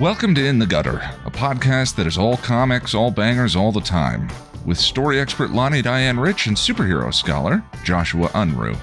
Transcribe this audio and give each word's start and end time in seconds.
Welcome 0.00 0.32
to 0.36 0.46
In 0.46 0.60
the 0.60 0.66
Gutter, 0.66 0.98
a 1.24 1.30
podcast 1.30 1.96
that 1.96 2.06
is 2.06 2.16
all 2.16 2.36
comics, 2.36 2.94
all 2.94 3.10
bangers, 3.10 3.56
all 3.56 3.72
the 3.72 3.80
time, 3.80 4.28
with 4.64 4.78
story 4.78 5.18
expert 5.18 5.50
Lani 5.50 5.82
Diane 5.82 6.20
Rich 6.20 6.46
and 6.46 6.56
superhero 6.56 7.12
scholar 7.12 7.64
Joshua 7.82 8.28
Unruh. 8.28 8.76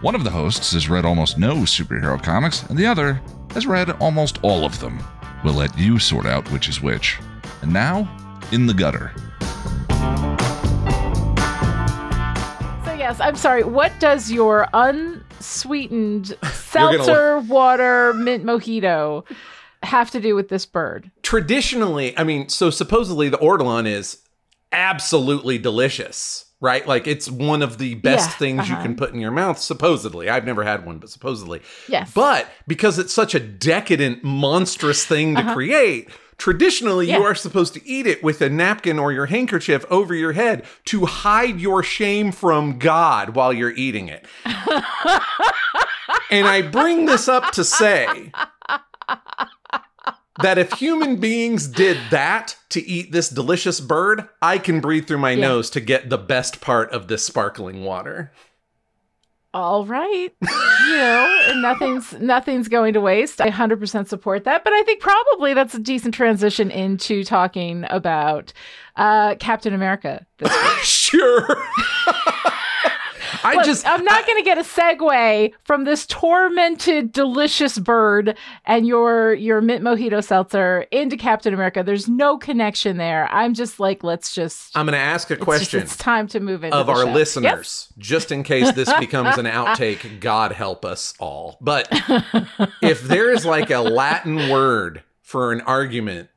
One 0.00 0.16
of 0.16 0.24
the 0.24 0.30
hosts 0.30 0.72
has 0.72 0.88
read 0.88 1.04
almost 1.04 1.38
no 1.38 1.58
superhero 1.58 2.20
comics, 2.20 2.64
and 2.64 2.76
the 2.76 2.84
other 2.84 3.20
has 3.52 3.64
read 3.64 3.90
almost 4.00 4.42
all 4.42 4.64
of 4.64 4.80
them. 4.80 5.00
We'll 5.44 5.54
let 5.54 5.78
you 5.78 6.00
sort 6.00 6.26
out 6.26 6.50
which 6.50 6.68
is 6.68 6.82
which. 6.82 7.16
And 7.62 7.72
now, 7.72 8.00
In 8.50 8.66
the 8.66 8.74
Gutter. 8.74 9.12
So 12.84 12.92
yes, 12.92 13.20
I'm 13.20 13.36
sorry. 13.36 13.62
What 13.62 13.92
does 14.00 14.32
your 14.32 14.66
unsweetened 14.74 16.36
seltzer 16.52 17.38
water 17.38 18.12
mint 18.14 18.42
mojito 18.44 19.24
have 19.84 20.10
to 20.12 20.20
do 20.20 20.34
with 20.34 20.48
this 20.48 20.66
bird? 20.66 21.10
traditionally, 21.22 22.16
I 22.18 22.24
mean, 22.24 22.48
so 22.48 22.70
supposedly 22.70 23.28
the 23.28 23.38
ortolan 23.38 23.86
is 23.86 24.18
absolutely 24.72 25.58
delicious, 25.58 26.46
right? 26.60 26.86
Like 26.86 27.06
it's 27.06 27.30
one 27.30 27.62
of 27.62 27.78
the 27.78 27.94
best 27.96 28.30
Yeah, 28.30 28.36
things 28.38 28.68
you 28.68 28.74
uh-huh. 28.74 28.82
can 28.82 28.96
put 28.96 29.12
in 29.12 29.20
your 29.20 29.30
mouth, 29.30 29.58
supposedly. 29.58 30.28
I've 30.28 30.44
never 30.46 30.64
had 30.64 30.84
one, 30.84 30.98
but 30.98 31.10
supposedly. 31.10 31.60
Yes. 31.88 32.12
But 32.12 32.48
because 32.66 32.98
it's 32.98 33.12
such 33.14 33.34
a 33.34 33.40
decadent, 33.40 34.24
monstrous 34.24 35.06
thing 35.06 35.36
to 35.36 35.52
create, 35.54 36.08
traditionally 36.38 37.06
Uh-huh. 37.06 37.18
Yeah. 37.18 37.24
you 37.24 37.24
are 37.30 37.34
supposed 37.36 37.74
to 37.74 37.86
eat 37.88 38.06
it 38.08 38.22
with 38.24 38.40
a 38.40 38.48
napkin 38.50 38.98
or 38.98 39.12
your 39.12 39.26
handkerchief 39.26 39.84
over 39.90 40.14
your 40.14 40.32
head 40.32 40.64
to 40.86 41.06
hide 41.06 41.60
your 41.60 41.82
shame 41.84 42.32
from 42.32 42.78
God 42.78 43.36
while 43.36 43.52
you're 43.52 43.70
eating 43.76 44.08
it. 44.08 44.26
and 46.30 46.46
I 46.48 46.62
bring 46.62 47.06
this 47.06 47.28
up 47.28 47.52
to 47.52 47.62
say 47.64 48.32
that 50.42 50.58
if 50.58 50.72
human 50.72 51.16
beings 51.16 51.68
did 51.68 51.96
that 52.10 52.56
to 52.70 52.84
eat 52.84 53.12
this 53.12 53.28
delicious 53.28 53.80
bird, 53.80 54.28
I 54.42 54.58
can 54.58 54.80
breathe 54.80 55.06
through 55.06 55.18
my 55.18 55.30
Yeah. 55.32 55.42
nose 55.48 55.70
to 55.70 55.80
get 55.80 56.10
the 56.10 56.18
best 56.18 56.60
part 56.60 56.90
of 56.90 57.06
this 57.08 57.24
sparkling 57.24 57.84
water. 57.84 58.32
All 59.52 59.86
right. 59.86 60.30
you 60.40 60.96
know, 60.96 61.40
and 61.48 61.62
nothing's 61.62 62.12
nothing's 62.14 62.66
going 62.66 62.94
to 62.94 63.00
waste. 63.00 63.40
I 63.40 63.50
100% 63.50 64.08
support 64.08 64.42
that, 64.44 64.64
but 64.64 64.72
I 64.72 64.82
think 64.82 65.00
probably 65.00 65.54
that's 65.54 65.74
a 65.76 65.78
decent 65.78 66.12
transition 66.14 66.72
into 66.72 67.22
talking 67.22 67.86
about 67.88 68.52
uh, 68.96 69.36
Captain 69.36 69.72
America. 69.72 70.26
This 70.38 70.52
sure. 70.82 71.46
I 73.44 73.54
Look, 73.56 73.64
just 73.66 73.86
I'm 73.86 74.04
not 74.04 74.26
going 74.26 74.38
to 74.38 74.44
get 74.44 74.58
a 74.58 74.62
segue 74.62 75.52
from 75.64 75.84
this 75.84 76.06
tormented, 76.06 77.12
delicious 77.12 77.78
bird 77.78 78.36
and 78.64 78.86
your 78.86 79.34
your 79.34 79.60
mint 79.60 79.84
mojito 79.84 80.24
seltzer 80.24 80.86
into 80.90 81.16
Captain 81.16 81.52
America. 81.52 81.82
There's 81.84 82.08
no 82.08 82.38
connection 82.38 82.96
there. 82.96 83.28
I'm 83.30 83.54
just 83.54 83.78
like, 83.78 84.02
let's 84.02 84.34
just. 84.34 84.76
I'm 84.76 84.86
going 84.86 84.94
to 84.94 84.98
ask 84.98 85.30
a 85.30 85.34
it's 85.34 85.38
just- 85.40 85.44
question 85.44 85.80
it's 85.82 85.96
time 85.96 86.26
to 86.28 86.40
move 86.40 86.64
into 86.64 86.76
of 86.76 86.88
our 86.88 87.04
show. 87.04 87.12
listeners, 87.12 87.92
just 87.98 88.32
in 88.32 88.42
case 88.42 88.72
this 88.72 88.92
becomes 88.98 89.36
an 89.38 89.46
outtake. 89.46 90.20
God 90.20 90.52
help 90.52 90.84
us 90.84 91.12
all. 91.20 91.58
But 91.60 91.88
if 92.82 93.02
there 93.02 93.30
is 93.32 93.44
like 93.44 93.70
a 93.70 93.80
Latin 93.80 94.48
word 94.48 95.02
for 95.20 95.52
an 95.52 95.60
argument 95.62 96.30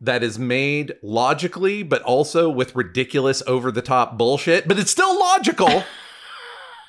that 0.00 0.22
is 0.22 0.38
made 0.38 0.94
logically, 1.02 1.82
but 1.82 2.02
also 2.02 2.48
with 2.48 2.74
ridiculous, 2.74 3.42
over 3.46 3.70
the 3.70 3.82
top 3.82 4.16
bullshit, 4.16 4.66
but 4.66 4.78
it's 4.78 4.90
still 4.90 5.18
logical. 5.18 5.84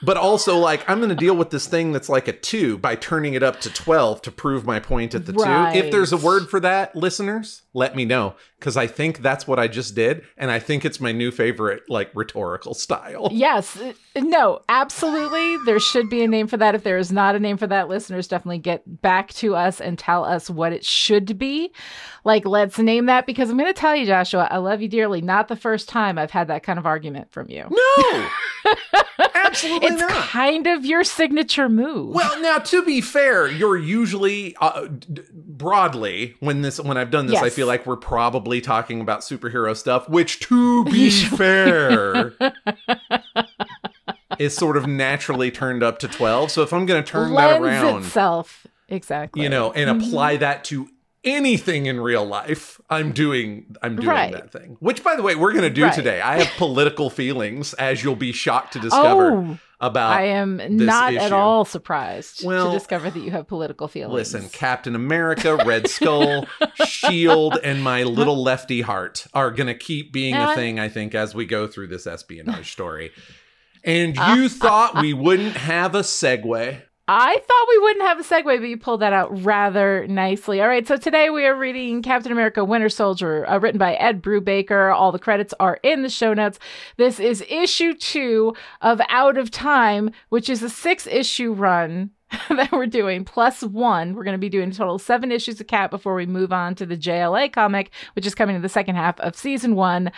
But 0.04 0.18
also, 0.18 0.58
like, 0.58 0.88
I'm 0.90 0.98
going 0.98 1.10
to 1.10 1.16
deal 1.16 1.36
with 1.36 1.52
this 1.52 1.68
thing 1.68 1.92
that's 1.92 2.10
like 2.10 2.28
a 2.28 2.34
two 2.34 2.78
by 2.78 2.96
turning 2.96 3.34
it 3.34 3.44
up 3.44 3.62
to 3.62 3.70
12 3.72 4.22
to 4.24 4.32
prove 4.32 4.66
my 4.66 4.80
point 4.80 5.14
at 5.14 5.26
the 5.26 5.34
two. 5.34 5.78
If 5.78 5.92
there's 5.92 6.12
a 6.12 6.18
word 6.18 6.50
for 6.50 6.60
that, 6.60 6.96
listeners, 6.96 7.62
let 7.74 7.96
me 7.96 8.06
know. 8.06 8.36
Because 8.60 8.78
I 8.78 8.86
think 8.86 9.20
that's 9.20 9.48
what 9.48 9.58
I 9.58 9.68
just 9.68 9.96
did. 9.96 10.24
And 10.38 10.52
I 10.52 10.60
think 10.60 10.86
it's 10.86 11.00
my 11.00 11.12
new 11.12 11.32
favorite, 11.32 11.84
like, 11.90 12.12
rhetorical 12.16 12.74
style. 12.74 13.30
Yes. 13.42 13.82
No, 14.16 14.60
absolutely. 14.70 15.58
There 15.66 15.80
should 15.80 16.10
be 16.10 16.24
a 16.24 16.28
name 16.28 16.46
for 16.46 16.58
that. 16.58 16.76
If 16.76 16.84
there 16.84 16.98
is 16.98 17.12
not 17.12 17.34
a 17.34 17.40
name 17.40 17.58
for 17.58 17.66
that, 17.66 17.88
listeners 17.88 18.28
definitely 18.28 18.60
get 18.60 19.02
back 19.02 19.34
to 19.36 19.56
us 19.56 19.82
and 19.82 19.98
tell 19.98 20.24
us 20.24 20.48
what 20.48 20.74
it 20.74 20.86
should 20.86 21.40
be. 21.40 21.72
Like, 22.24 22.46
let's 22.46 22.78
name 22.78 23.08
that 23.08 23.26
because 23.26 23.50
I'm 23.50 23.58
going 23.58 23.74
to 23.74 23.80
tell 23.80 23.96
you, 23.96 24.06
Joshua, 24.06 24.48
I 24.52 24.58
love 24.58 24.82
you 24.82 24.88
dearly. 24.88 25.22
Not 25.22 25.48
the 25.48 25.56
first 25.56 25.90
time 25.90 26.20
I've 26.20 26.30
had 26.30 26.50
that 26.50 26.62
kind 26.62 26.78
of 26.78 26.86
argument 26.86 27.32
from 27.32 27.50
you. 27.50 27.66
No! 27.70 28.30
Absolutely 29.34 29.91
it's 29.94 30.02
not. 30.02 30.12
kind 30.12 30.68
of 30.68 30.86
your 30.86 31.04
signature 31.04 31.70
move. 31.70 32.14
Well, 32.16 32.42
now 32.42 32.58
to 32.60 32.84
be 32.84 33.02
fair, 33.02 33.48
you're 33.48 33.78
usually 33.78 34.56
uh, 34.62 34.88
d- 34.88 35.22
broadly 35.34 36.36
when 36.40 36.62
this 36.62 36.80
when 36.80 36.98
I've 36.98 37.12
done 37.12 37.28
this, 37.28 37.40
I 37.42 37.50
feel 37.50 37.68
like 37.68 37.86
we're 37.86 37.96
probably 37.98 38.62
talking 38.62 39.02
about 39.02 39.22
superhero 39.22 39.76
stuff, 39.76 40.08
which 40.10 40.40
to 40.42 40.84
be 40.92 41.10
fair 41.10 42.34
is 44.40 44.56
sort 44.56 44.78
of 44.78 44.88
naturally 44.88 45.52
turned 45.52 45.84
up 45.84 46.00
to 46.00 46.08
12. 46.08 46.52
So 46.52 46.62
if 46.64 46.74
I'm 46.74 46.86
going 46.86 47.04
to 47.04 47.10
turn 47.10 47.34
that 47.36 47.62
around, 47.62 48.04
itself. 48.04 48.66
Exactly. 48.90 49.44
you 49.44 49.50
know, 49.50 49.72
and 49.72 49.90
Mhm. 50.02 50.08
apply 50.08 50.38
that 50.38 50.64
to 50.66 50.90
anything 51.24 51.86
in 51.86 52.00
real 52.02 52.26
life, 52.26 52.82
I'm 52.90 53.12
doing 53.12 53.76
I'm 53.82 53.96
doing 53.96 54.08
Right. 54.08 54.32
that 54.34 54.52
thing. 54.52 54.78
Which 54.80 55.04
by 55.04 55.16
the 55.16 55.22
way, 55.22 55.36
we're 55.36 55.52
going 55.54 55.64
to 55.64 55.70
do 55.70 55.84
Right. 55.84 55.94
today. 55.94 56.20
I 56.20 56.40
have 56.44 56.52
political 56.58 57.10
feelings 57.10 57.74
as 57.76 58.04
you'll 58.04 58.16
be 58.16 58.32
shocked 58.32 58.74
to 58.74 58.80
discover 58.88 59.32
Oh, 59.32 59.58
about 59.82 60.12
I 60.12 60.26
am 60.26 60.62
not 60.70 61.14
at 61.14 61.34
all 61.34 61.66
surprised 61.66 62.46
Well, 62.46 62.72
to 62.72 62.78
discover 62.78 63.10
that 63.10 63.20
you 63.20 63.32
have 63.32 63.48
political 63.48 63.88
feelings. 63.88 64.14
Listen, 64.14 64.48
Captain 64.50 64.96
America, 64.96 65.58
Red 65.66 65.88
Skull, 65.90 66.46
SHIELD, 66.86 67.58
and 67.64 67.84
my 67.84 68.04
little 68.04 68.42
lefty 68.42 68.82
heart 68.82 69.26
are 69.34 69.52
going 69.52 69.68
to 69.68 69.74
keep 69.74 70.14
being 70.14 70.36
a 70.36 70.50
Uh, 70.50 70.56
thing, 70.56 70.80
I 70.80 70.88
think, 70.88 71.16
as 71.16 71.34
we 71.36 71.46
go 71.46 71.68
through 71.68 71.88
this 71.88 72.06
espionage 72.08 72.72
story. 72.78 73.12
And 73.84 74.18
Uh, 74.18 74.36
you 74.38 74.48
thought 74.50 75.02
we 75.02 75.14
wouldn't 75.14 75.58
have 75.58 75.96
a 75.96 76.02
segue. 76.02 76.82
I 77.14 77.34
thought 77.34 77.68
we 77.68 77.78
wouldn't 77.80 78.06
have 78.06 78.20
a 78.22 78.24
segue, 78.24 78.46
but 78.62 78.70
you 78.70 78.78
pulled 78.78 79.02
that 79.02 79.12
out 79.12 79.44
rather 79.44 80.08
nicely. 80.08 80.62
All 80.62 80.70
right, 80.70 80.88
so 80.88 80.96
today 80.96 81.30
we 81.30 81.46
are 81.46 81.54
reading 81.54 82.02
Captain 82.02 82.32
America 82.32 82.64
Winter 82.64 82.88
Soldier, 82.88 83.46
uh, 83.50 83.60
written 83.60 83.78
by 83.78 83.96
Ed 83.96 84.22
Brubaker. 84.22 84.96
All 84.96 85.12
the 85.12 85.20
credits 85.20 85.54
are 85.60 85.78
in 85.84 86.04
the 86.04 86.10
show 86.10 86.34
notes. 86.34 86.58
This 86.96 87.20
is 87.20 87.44
issue 87.50 87.96
two 87.96 88.56
of 88.80 89.02
Out 89.10 89.38
of 89.38 89.52
Time, 89.52 90.12
which 90.30 90.50
is 90.50 90.64
a 90.64 90.70
six 90.70 91.06
issue 91.06 91.52
run. 91.52 92.12
that 92.50 92.72
we're 92.72 92.88
doing 92.88 93.26
plus 93.26 93.62
one. 93.62 94.16
We're 94.16 94.24
going 94.24 94.36
to 94.36 94.40
be 94.40 94.48
doing 94.48 94.70
a 94.70 94.74
total 94.74 94.96
of 94.96 95.02
seven 95.02 95.34
issues 95.34 95.60
of 95.60 95.68
Cap 95.68 95.92
before 95.92 96.16
we 96.16 96.26
move 96.26 96.54
on 96.54 96.76
to 96.76 96.86
the 96.86 96.96
JLA 96.96 97.52
comic, 97.52 97.92
which 98.14 98.26
is 98.26 98.34
coming 98.34 98.56
in 98.56 98.62
the 98.62 98.70
second 98.70 98.96
half 98.96 99.20
of 99.20 99.36
season 99.36 99.76
one 99.76 100.14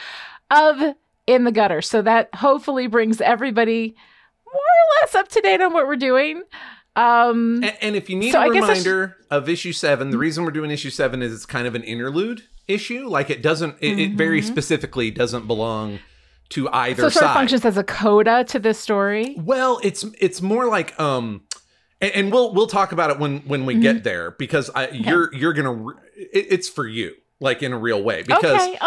of 0.51 0.95
In 1.25 1.43
the 1.43 1.51
Gutter. 1.51 1.81
So 1.81 2.03
that 2.03 2.29
hopefully 2.35 2.85
brings 2.85 3.19
everybody 3.19 3.95
more 4.45 4.53
or 4.53 5.01
less 5.01 5.15
up 5.15 5.27
to 5.29 5.41
date 5.41 5.59
on 5.59 5.73
what 5.73 5.87
we're 5.87 5.95
doing. 5.95 6.43
Um, 6.95 7.63
And, 7.63 7.75
and 7.81 7.95
if 7.95 8.09
you 8.09 8.15
need 8.15 8.31
So 8.31 8.39
a 8.39 8.43
I 8.43 8.49
guess 8.53 8.63
I 8.63 8.73
should- 8.75 8.85
reminder 8.85 9.17
of 9.31 9.49
issue 9.49 9.71
seven, 9.73 10.11
the 10.11 10.17
reason 10.17 10.43
we're 10.43 10.51
doing 10.51 10.71
issue 10.71 10.89
seven 10.89 11.21
is 11.21 11.33
it's 11.33 11.45
kind 11.45 11.65
of 11.67 11.75
an 11.75 11.83
interlude 11.83 12.43
issue. 12.67 13.07
Like 13.07 13.29
it 13.29 13.41
doesn't, 13.41 13.75
it, 13.81 13.99
it 13.99 14.11
very 14.13 14.41
specifically 14.41 15.09
doesn't 15.11 15.47
belong 15.47 15.99
to 16.49 16.69
either 16.69 16.93
Mm-hmm. 16.93 17.01
so 17.01 17.07
it 17.07 17.13
sort 17.13 17.25
of 17.25 17.33
functions 17.33 17.65
as 17.65 17.77
a 17.77 17.83
coda 17.83 18.43
to 18.45 18.59
this 18.59 18.77
story. 18.79 19.35
Well, 19.39 19.79
it's 19.83 20.05
it's 20.19 20.41
more 20.41 20.67
like 20.69 20.97
um, 20.99 21.41
and, 21.99 22.11
and 22.13 22.31
we'll 22.31 22.53
we'll 22.53 22.67
talk 22.67 22.91
about 22.91 23.09
it 23.09 23.17
when 23.17 23.39
when 23.39 23.65
we 23.65 23.73
Mm-hmm. 23.73 23.81
get 23.81 24.03
there 24.03 24.31
because 24.31 24.69
I, 24.75 24.89
you're 24.89 25.33
you're 25.33 25.53
gonna 25.53 25.73
re- 25.73 25.95
it, 26.15 26.47
it's 26.51 26.69
for 26.69 26.85
you 26.87 27.15
like 27.39 27.63
in 27.63 27.73
a 27.73 27.77
real 27.77 28.03
way 28.03 28.21
because 28.21 28.43
okay. 28.61 28.77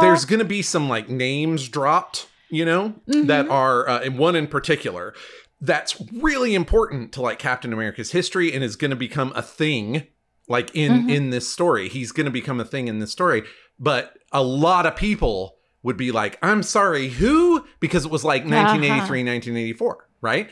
There's 0.00 0.26
gonna 0.26 0.44
be 0.44 0.60
some 0.62 0.88
like 0.90 1.08
names 1.08 1.68
dropped, 1.68 2.26
you 2.50 2.64
know, 2.66 2.90
Mm-hmm. 3.08 3.26
that 3.28 3.48
are 3.48 3.88
uh, 3.88 4.00
and 4.00 4.18
one 4.18 4.36
in 4.36 4.46
particular 4.46 5.14
that's 5.60 6.00
really 6.12 6.54
important 6.54 7.12
to 7.12 7.22
like 7.22 7.38
Captain 7.38 7.72
America's 7.72 8.10
history 8.12 8.52
and 8.52 8.62
is 8.62 8.76
gonna 8.76 8.96
become 8.96 9.32
a 9.34 9.42
thing 9.42 10.06
like 10.48 10.70
in 10.74 10.92
Mm-hmm. 10.92 11.10
in 11.10 11.30
this 11.30 11.50
story. 11.50 11.88
He's 11.88 12.12
gonna 12.12 12.30
become 12.30 12.60
a 12.60 12.64
thing 12.64 12.88
in 12.88 12.98
this 12.98 13.10
story, 13.12 13.42
but 13.78 14.16
a 14.32 14.42
lot 14.42 14.86
of 14.86 14.96
people 14.96 15.56
would 15.82 15.96
be 15.96 16.10
like, 16.12 16.38
I'm 16.42 16.62
sorry, 16.62 17.08
who? 17.08 17.64
Because 17.80 18.04
it 18.04 18.10
was 18.10 18.24
like 18.24 18.42
Uh-huh. 18.42 18.54
1983, 18.56 19.24
1984, 19.24 20.08
right? 20.20 20.50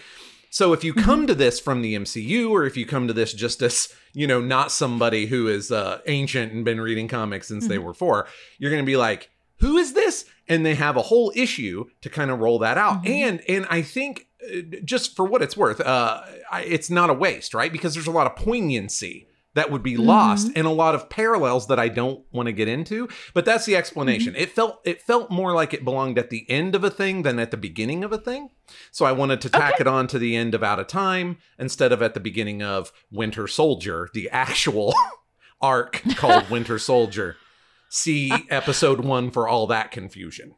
So 0.50 0.72
if 0.72 0.84
you 0.84 0.94
Mm-hmm. 0.94 1.04
come 1.04 1.26
to 1.26 1.34
this 1.34 1.58
from 1.58 1.82
the 1.82 1.94
MCU, 1.96 2.50
or 2.50 2.64
if 2.64 2.76
you 2.76 2.86
come 2.86 3.08
to 3.08 3.12
this 3.12 3.32
just 3.32 3.60
as, 3.60 3.88
you 4.12 4.26
know, 4.28 4.40
not 4.40 4.70
somebody 4.70 5.26
who 5.26 5.48
is 5.48 5.72
uh, 5.72 5.98
ancient 6.06 6.52
and 6.52 6.64
been 6.64 6.80
reading 6.80 7.08
comics 7.08 7.48
since 7.48 7.66
they 7.66 7.74
Mm-hmm. 7.76 7.84
were 7.84 7.94
four, 7.94 8.28
you're 8.58 8.70
going 8.70 8.82
to 8.82 8.86
be 8.86 8.96
like, 8.96 9.30
who 9.58 9.76
is 9.76 9.94
this? 9.94 10.24
And 10.48 10.64
they 10.64 10.74
have 10.74 10.96
a 10.96 11.02
whole 11.02 11.32
issue 11.34 11.86
to 12.02 12.10
kind 12.10 12.30
of 12.30 12.40
roll 12.40 12.58
that 12.60 12.76
out. 12.76 13.04
Mm-hmm. 13.04 13.12
And 13.12 13.42
and 13.48 13.66
I 13.70 13.82
think 13.82 14.28
uh, 14.42 14.60
just 14.84 15.16
for 15.16 15.24
what 15.24 15.42
it's 15.42 15.56
worth, 15.56 15.80
uh, 15.80 16.22
it's 16.54 16.90
not 16.90 17.10
a 17.10 17.14
waste, 17.14 17.54
right? 17.54 17.72
Because 17.72 17.94
there's 17.94 18.06
a 18.06 18.12
lot 18.12 18.26
of 18.26 18.36
poignancy 18.36 19.28
that 19.54 19.70
would 19.70 19.82
be 19.82 19.96
lost 19.96 20.50
and 20.56 20.66
a 20.66 20.70
lot 20.70 20.94
of 20.94 21.08
parallels 21.08 21.68
that 21.68 21.78
I 21.78 21.88
don't 21.88 22.24
want 22.32 22.46
to 22.46 22.52
get 22.52 22.68
into. 22.68 23.08
But 23.32 23.44
that's 23.44 23.64
the 23.64 23.76
explanation. 23.76 24.34
It 24.36 24.50
felt 24.50 24.80
it 24.84 25.00
felt 25.00 25.30
more 25.30 25.52
like 25.52 25.72
it 25.72 25.84
belonged 25.84 26.18
at 26.18 26.30
the 26.30 26.44
end 26.50 26.74
of 26.74 26.84
a 26.84 26.90
thing 26.90 27.22
than 27.22 27.38
at 27.38 27.50
the 27.50 27.56
beginning 27.56 28.04
of 28.04 28.12
a 28.12 28.18
thing. 28.18 28.50
So 28.90 29.06
I 29.06 29.12
wanted 29.12 29.40
to 29.42 29.48
tack 29.48 29.80
it 29.80 29.86
on 29.86 30.06
to 30.08 30.18
the 30.18 30.36
end 30.36 30.54
of 30.54 30.62
Out 30.62 30.80
of 30.80 30.88
Time 30.88 31.38
instead 31.58 31.92
of 31.92 32.02
at 32.02 32.14
the 32.14 32.20
beginning 32.20 32.62
of 32.62 32.92
Winter 33.10 33.46
Soldier, 33.46 34.08
the 34.12 34.28
actual 34.30 34.92
arc 35.60 36.02
called 36.16 36.50
Winter 36.50 36.78
Soldier. 36.78 37.36
See 37.94 38.32
episode 38.50 39.04
one 39.04 39.30
for 39.30 39.46
all 39.46 39.68
that 39.68 39.92
confusion. 39.92 40.56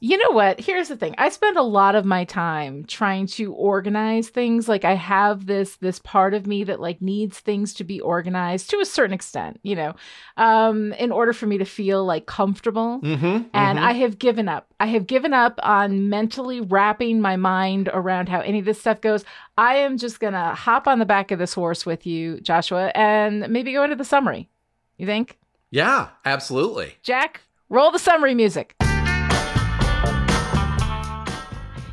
You 0.00 0.16
know 0.16 0.30
what? 0.30 0.58
Here's 0.58 0.88
the 0.88 0.96
thing. 0.96 1.14
I 1.18 1.28
spend 1.28 1.58
a 1.58 1.62
lot 1.62 1.94
of 1.94 2.06
my 2.06 2.24
time 2.24 2.86
trying 2.86 3.26
to 3.26 3.52
organize 3.52 4.30
things. 4.30 4.66
Like 4.66 4.86
I 4.86 4.94
have 4.94 5.44
this 5.44 5.76
this 5.76 5.98
part 5.98 6.32
of 6.32 6.46
me 6.46 6.64
that 6.64 6.80
like 6.80 7.02
needs 7.02 7.38
things 7.38 7.74
to 7.74 7.84
be 7.84 8.00
organized 8.00 8.70
to 8.70 8.80
a 8.80 8.86
certain 8.86 9.12
extent, 9.12 9.60
you 9.62 9.76
know, 9.76 9.94
um, 10.38 10.94
in 10.94 11.12
order 11.12 11.34
for 11.34 11.46
me 11.46 11.58
to 11.58 11.66
feel 11.66 12.02
like 12.02 12.24
comfortable. 12.24 12.98
Mm-hmm, 13.02 13.48
And 13.52 13.78
I 13.78 13.92
have 13.92 14.18
given 14.18 14.48
up. 14.48 14.72
I 14.80 14.86
have 14.86 15.06
given 15.06 15.34
up 15.34 15.60
on 15.62 16.08
mentally 16.08 16.62
wrapping 16.62 17.20
my 17.20 17.36
mind 17.36 17.90
around 17.92 18.30
how 18.30 18.40
any 18.40 18.60
of 18.60 18.64
this 18.64 18.80
stuff 18.80 19.02
goes. 19.02 19.22
I 19.58 19.76
am 19.76 19.98
just 19.98 20.18
gonna 20.18 20.54
hop 20.54 20.88
on 20.88 20.98
the 20.98 21.04
back 21.04 21.30
of 21.30 21.38
this 21.38 21.52
horse 21.52 21.84
with 21.84 22.06
you, 22.06 22.40
Joshua, 22.40 22.90
and 22.94 23.50
maybe 23.50 23.74
go 23.74 23.84
into 23.84 23.96
the 23.96 24.04
summary. 24.04 24.48
You 24.96 25.04
think? 25.04 25.38
Yeah, 25.72 26.10
absolutely. 26.24 26.94
Jack, 27.02 27.40
roll 27.68 27.90
the 27.90 27.98
summary 27.98 28.34
music. 28.36 28.76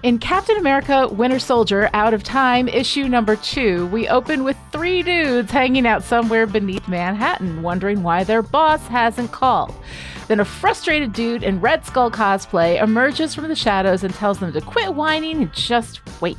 In 0.04 0.18
Captain 0.18 0.56
America 0.58 1.08
Winter 1.10 1.40
Soldier 1.40 1.90
Out 1.94 2.14
of 2.14 2.24
Time, 2.24 2.68
issue 2.70 3.10
number 3.10 3.36
two, 3.36 3.88
we 3.88 4.08
open 4.08 4.44
with 4.44 4.56
three 4.72 5.02
dudes 5.02 5.52
hanging 5.52 5.86
out 5.88 6.04
somewhere 6.04 6.46
beneath 6.46 6.88
Manhattan, 6.88 7.62
wondering 7.62 8.04
why 8.04 8.24
their 8.24 8.42
boss 8.42 8.86
hasn't 8.88 9.32
called. 9.32 9.74
Then 10.30 10.40
a 10.40 10.46
frustrated 10.46 11.12
dude 11.12 11.44
in 11.44 11.60
Red 11.60 11.86
Skull 11.86 12.12
cosplay 12.12 12.82
emerges 12.82 13.34
from 13.34 13.48
the 13.48 13.56
shadows 13.56 14.04
and 14.04 14.14
tells 14.14 14.40
them 14.40 14.54
to 14.54 14.62
quit 14.62 14.94
whining 14.94 15.42
and 15.42 15.54
just 15.54 16.00
wait. 16.22 16.38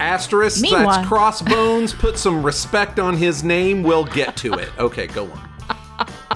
Asterisk, 0.00 0.62
Meanwhile- 0.62 0.86
that's 0.96 1.08
Crossbones. 1.08 1.92
Put 1.92 2.16
some 2.18 2.42
respect 2.42 2.98
on 2.98 3.16
his 3.16 3.42
name. 3.42 3.82
We'll 3.82 4.04
get 4.04 4.36
to 4.38 4.54
it. 4.54 4.70
Okay, 4.78 5.06
go 5.06 5.24
on. 5.24 5.48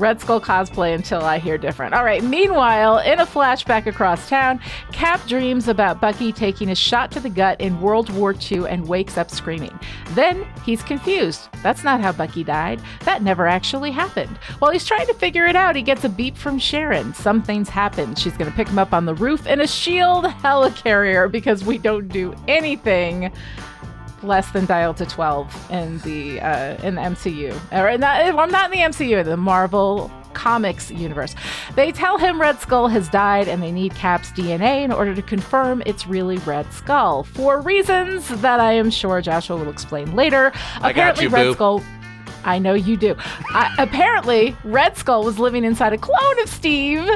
Red 0.00 0.20
Skull 0.20 0.40
cosplay 0.40 0.94
until 0.94 1.20
I 1.20 1.38
hear 1.38 1.58
different. 1.58 1.92
All 1.92 2.04
right, 2.04 2.24
meanwhile, 2.24 2.98
in 2.98 3.20
a 3.20 3.26
flashback 3.26 3.86
across 3.86 4.28
town, 4.30 4.58
Cap 4.92 5.24
dreams 5.28 5.68
about 5.68 6.00
Bucky 6.00 6.32
taking 6.32 6.70
a 6.70 6.74
shot 6.74 7.10
to 7.12 7.20
the 7.20 7.28
gut 7.28 7.60
in 7.60 7.80
World 7.82 8.08
War 8.10 8.34
II 8.50 8.66
and 8.66 8.88
wakes 8.88 9.18
up 9.18 9.30
screaming. 9.30 9.78
Then 10.10 10.46
he's 10.64 10.82
confused. 10.82 11.48
That's 11.62 11.84
not 11.84 12.00
how 12.00 12.12
Bucky 12.12 12.42
died. 12.42 12.80
That 13.04 13.22
never 13.22 13.46
actually 13.46 13.90
happened. 13.90 14.36
While 14.58 14.72
he's 14.72 14.86
trying 14.86 15.06
to 15.06 15.14
figure 15.14 15.44
it 15.44 15.54
out, 15.54 15.76
he 15.76 15.82
gets 15.82 16.04
a 16.04 16.08
beep 16.08 16.36
from 16.36 16.58
Sharon. 16.58 17.12
Something's 17.12 17.68
happened. 17.68 18.18
She's 18.18 18.36
going 18.36 18.50
to 18.50 18.56
pick 18.56 18.68
him 18.68 18.78
up 18.78 18.94
on 18.94 19.04
the 19.04 19.14
roof 19.14 19.46
in 19.46 19.60
a 19.60 19.66
SHIELD 19.66 20.24
helicarrier 20.24 21.30
because 21.30 21.62
we 21.64 21.76
don't 21.76 22.08
do 22.08 22.34
anything 22.48 23.30
less 24.22 24.50
than 24.50 24.66
dial 24.66 24.94
to 24.94 25.06
12 25.06 25.70
in 25.70 25.98
the 26.00 26.40
uh, 26.40 26.76
in 26.82 26.94
the 26.94 27.00
MCU. 27.00 27.52
Or 27.72 27.96
not, 27.98 28.34
well, 28.34 28.48
not 28.48 28.72
in 28.72 28.78
the 28.78 28.84
MCU, 28.84 29.24
the 29.24 29.36
Marvel 29.36 30.10
Comics 30.32 30.90
universe. 30.90 31.34
They 31.74 31.92
tell 31.92 32.18
him 32.18 32.40
Red 32.40 32.58
Skull 32.60 32.88
has 32.88 33.08
died 33.08 33.48
and 33.48 33.62
they 33.62 33.72
need 33.72 33.94
Cap's 33.94 34.30
DNA 34.30 34.84
in 34.84 34.92
order 34.92 35.14
to 35.14 35.22
confirm 35.22 35.82
it's 35.86 36.06
really 36.06 36.38
Red 36.38 36.72
Skull 36.72 37.24
for 37.24 37.60
reasons 37.60 38.28
that 38.40 38.60
I 38.60 38.72
am 38.72 38.90
sure 38.90 39.20
Joshua 39.20 39.56
will 39.56 39.70
explain 39.70 40.14
later. 40.14 40.52
I 40.80 40.90
Apparently 40.90 41.24
you, 41.24 41.30
Red 41.30 41.44
boo. 41.44 41.54
Skull 41.54 41.82
I 42.44 42.58
know 42.58 42.74
you 42.74 42.96
do. 42.96 43.16
Apparently, 43.78 44.56
Red 44.64 44.96
Skull 44.96 45.24
was 45.24 45.38
living 45.38 45.64
inside 45.64 45.92
a 45.92 45.98
clone 45.98 46.40
of 46.40 46.48
Steve. 46.48 47.06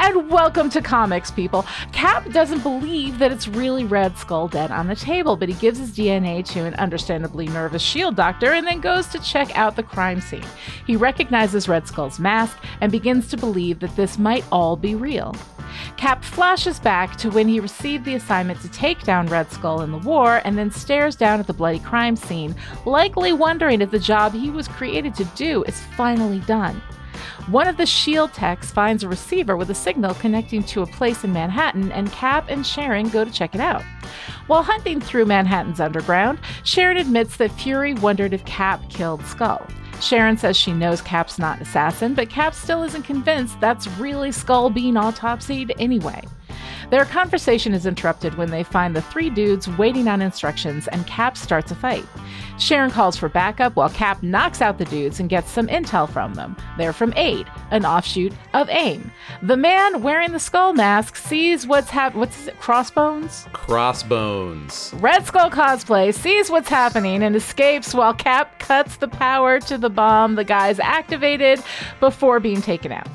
And 0.00 0.30
welcome 0.30 0.70
to 0.70 0.80
comics, 0.80 1.32
people. 1.32 1.66
Cap 1.90 2.30
doesn't 2.30 2.62
believe 2.62 3.18
that 3.18 3.32
it's 3.32 3.48
really 3.48 3.84
Red 3.84 4.16
Skull 4.16 4.46
dead 4.46 4.70
on 4.70 4.86
the 4.86 4.94
table, 4.94 5.36
but 5.36 5.48
he 5.48 5.56
gives 5.56 5.80
his 5.80 5.90
DNA 5.90 6.44
to 6.52 6.60
an 6.60 6.74
understandably 6.74 7.48
nervous 7.48 7.82
SHIELD 7.82 8.14
doctor 8.14 8.52
and 8.52 8.64
then 8.64 8.80
goes 8.80 9.08
to 9.08 9.18
check 9.18 9.54
out 9.58 9.74
the 9.74 9.82
crime 9.82 10.20
scene. 10.20 10.44
He 10.86 10.94
recognizes 10.94 11.68
Red 11.68 11.88
Skull's 11.88 12.20
mask 12.20 12.56
and 12.80 12.92
begins 12.92 13.26
to 13.28 13.36
believe 13.36 13.80
that 13.80 13.96
this 13.96 14.18
might 14.18 14.44
all 14.52 14.76
be 14.76 14.94
real. 14.94 15.34
Cap 15.96 16.22
flashes 16.22 16.78
back 16.78 17.16
to 17.16 17.30
when 17.30 17.48
he 17.48 17.58
received 17.58 18.04
the 18.04 18.14
assignment 18.14 18.60
to 18.60 18.68
take 18.70 19.02
down 19.02 19.26
Red 19.26 19.50
Skull 19.50 19.82
in 19.82 19.90
the 19.90 19.98
war 19.98 20.40
and 20.44 20.56
then 20.56 20.70
stares 20.70 21.16
down 21.16 21.40
at 21.40 21.48
the 21.48 21.52
bloody 21.52 21.80
crime 21.80 22.14
scene, 22.14 22.54
likely 22.86 23.32
wondering 23.32 23.80
if 23.80 23.90
the 23.90 23.98
job 23.98 24.32
he 24.32 24.48
was 24.48 24.68
created 24.68 25.14
to 25.16 25.24
do 25.36 25.64
is 25.64 25.80
finally 25.96 26.38
done. 26.40 26.80
One 27.48 27.66
of 27.66 27.76
the 27.76 27.86
SHIELD 27.86 28.32
techs 28.32 28.70
finds 28.70 29.02
a 29.02 29.08
receiver 29.08 29.56
with 29.56 29.70
a 29.70 29.74
signal 29.74 30.14
connecting 30.14 30.62
to 30.64 30.82
a 30.82 30.86
place 30.86 31.24
in 31.24 31.32
Manhattan, 31.32 31.92
and 31.92 32.12
Cap 32.12 32.48
and 32.48 32.66
Sharon 32.66 33.08
go 33.08 33.24
to 33.24 33.30
check 33.30 33.54
it 33.54 33.60
out. 33.60 33.82
While 34.46 34.62
hunting 34.62 35.00
through 35.00 35.26
Manhattan's 35.26 35.80
underground, 35.80 36.38
Sharon 36.64 36.96
admits 36.96 37.36
that 37.36 37.52
Fury 37.52 37.94
wondered 37.94 38.32
if 38.32 38.44
Cap 38.44 38.82
killed 38.90 39.24
Skull. 39.24 39.66
Sharon 40.00 40.36
says 40.36 40.56
she 40.56 40.72
knows 40.72 41.00
Cap's 41.00 41.38
not 41.38 41.56
an 41.56 41.62
assassin, 41.62 42.14
but 42.14 42.30
Cap 42.30 42.54
still 42.54 42.82
isn't 42.84 43.02
convinced 43.02 43.60
that's 43.60 43.88
really 43.98 44.30
Skull 44.30 44.70
being 44.70 44.94
autopsied 44.94 45.72
anyway. 45.78 46.22
Their 46.90 47.04
conversation 47.04 47.74
is 47.74 47.84
interrupted 47.84 48.36
when 48.36 48.50
they 48.50 48.62
find 48.62 48.96
the 48.96 49.02
three 49.02 49.28
dudes 49.28 49.68
waiting 49.76 50.08
on 50.08 50.22
instructions 50.22 50.88
and 50.88 51.06
Cap 51.06 51.36
starts 51.36 51.70
a 51.70 51.74
fight. 51.74 52.06
Sharon 52.58 52.90
calls 52.90 53.16
for 53.16 53.28
backup 53.28 53.76
while 53.76 53.88
Cap 53.88 54.22
knocks 54.22 54.60
out 54.60 54.78
the 54.78 54.84
dudes 54.86 55.20
and 55.20 55.28
gets 55.28 55.50
some 55.50 55.68
intel 55.68 56.10
from 56.10 56.34
them. 56.34 56.56
They're 56.76 56.92
from 56.92 57.12
AID, 57.16 57.46
an 57.70 57.86
offshoot 57.86 58.32
of 58.52 58.68
AIM. 58.68 59.12
The 59.42 59.56
man 59.56 60.02
wearing 60.02 60.32
the 60.32 60.40
skull 60.40 60.72
mask 60.74 61.14
sees 61.14 61.66
what's 61.66 61.90
happening. 61.90 62.20
What's 62.20 62.48
it? 62.48 62.58
Crossbones? 62.58 63.46
Crossbones. 63.52 64.92
Red 64.96 65.24
Skull 65.24 65.50
cosplay 65.50 66.12
sees 66.12 66.50
what's 66.50 66.68
happening 66.68 67.22
and 67.22 67.36
escapes 67.36 67.94
while 67.94 68.12
Cap 68.12 68.58
cuts 68.58 68.96
the 68.96 69.08
power 69.08 69.60
to 69.60 69.78
the 69.78 69.90
bomb 69.90 70.34
the 70.34 70.44
guys 70.44 70.80
activated 70.80 71.62
before 72.00 72.40
being 72.40 72.60
taken 72.60 72.90
out. 72.90 73.08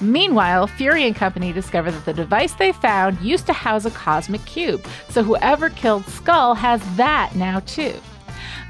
Meanwhile, 0.00 0.68
Fury 0.68 1.06
and 1.06 1.14
company 1.14 1.52
discover 1.52 1.90
that 1.90 2.04
the 2.06 2.14
device 2.14 2.54
they 2.54 2.72
found 2.72 3.20
used 3.20 3.46
to 3.46 3.52
house 3.52 3.84
a 3.84 3.90
cosmic 3.90 4.44
cube, 4.46 4.86
so 5.10 5.22
whoever 5.22 5.68
killed 5.68 6.06
Skull 6.06 6.54
has 6.54 6.80
that 6.96 7.34
now 7.34 7.60
too. 7.60 7.94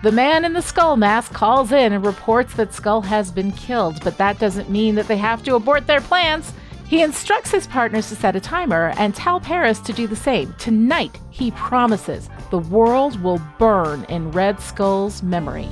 The 0.03 0.13
man 0.13 0.45
in 0.45 0.53
the 0.53 0.63
skull 0.63 0.97
mask 0.97 1.33
calls 1.33 1.73
in 1.73 1.93
and 1.93 2.05
reports 2.05 2.55
that 2.55 2.75
Skull 2.75 3.01
has 3.03 3.31
been 3.31 3.51
killed, 3.53 4.05
but 4.05 4.19
that 4.19 4.39
doesn't 4.39 4.71
mean 4.71 4.95
that 4.95 5.09
they 5.09 5.17
have 5.17 5.43
to 5.45 5.55
abort 5.55 5.87
their 5.87 6.03
plans. 6.03 6.53
He 6.87 7.03
instructs 7.03 7.51
his 7.51 7.67
partners 7.67 8.09
to 8.11 8.15
set 8.15 8.37
a 8.37 8.41
timer 8.41 8.93
and 8.99 9.15
tell 9.15 9.41
Paris 9.41 9.81
to 9.81 9.93
do 9.93 10.07
the 10.07 10.15
same. 10.15 10.55
Tonight, 10.59 11.19
he 11.31 11.51
promises 11.53 12.29
the 12.51 12.59
world 12.59 13.21
will 13.23 13.41
burn 13.59 14.05
in 14.05 14.31
Red 14.31 14.61
Skull's 14.61 15.23
memory. 15.23 15.69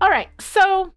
All 0.00 0.10
right, 0.10 0.28
so 0.40 0.92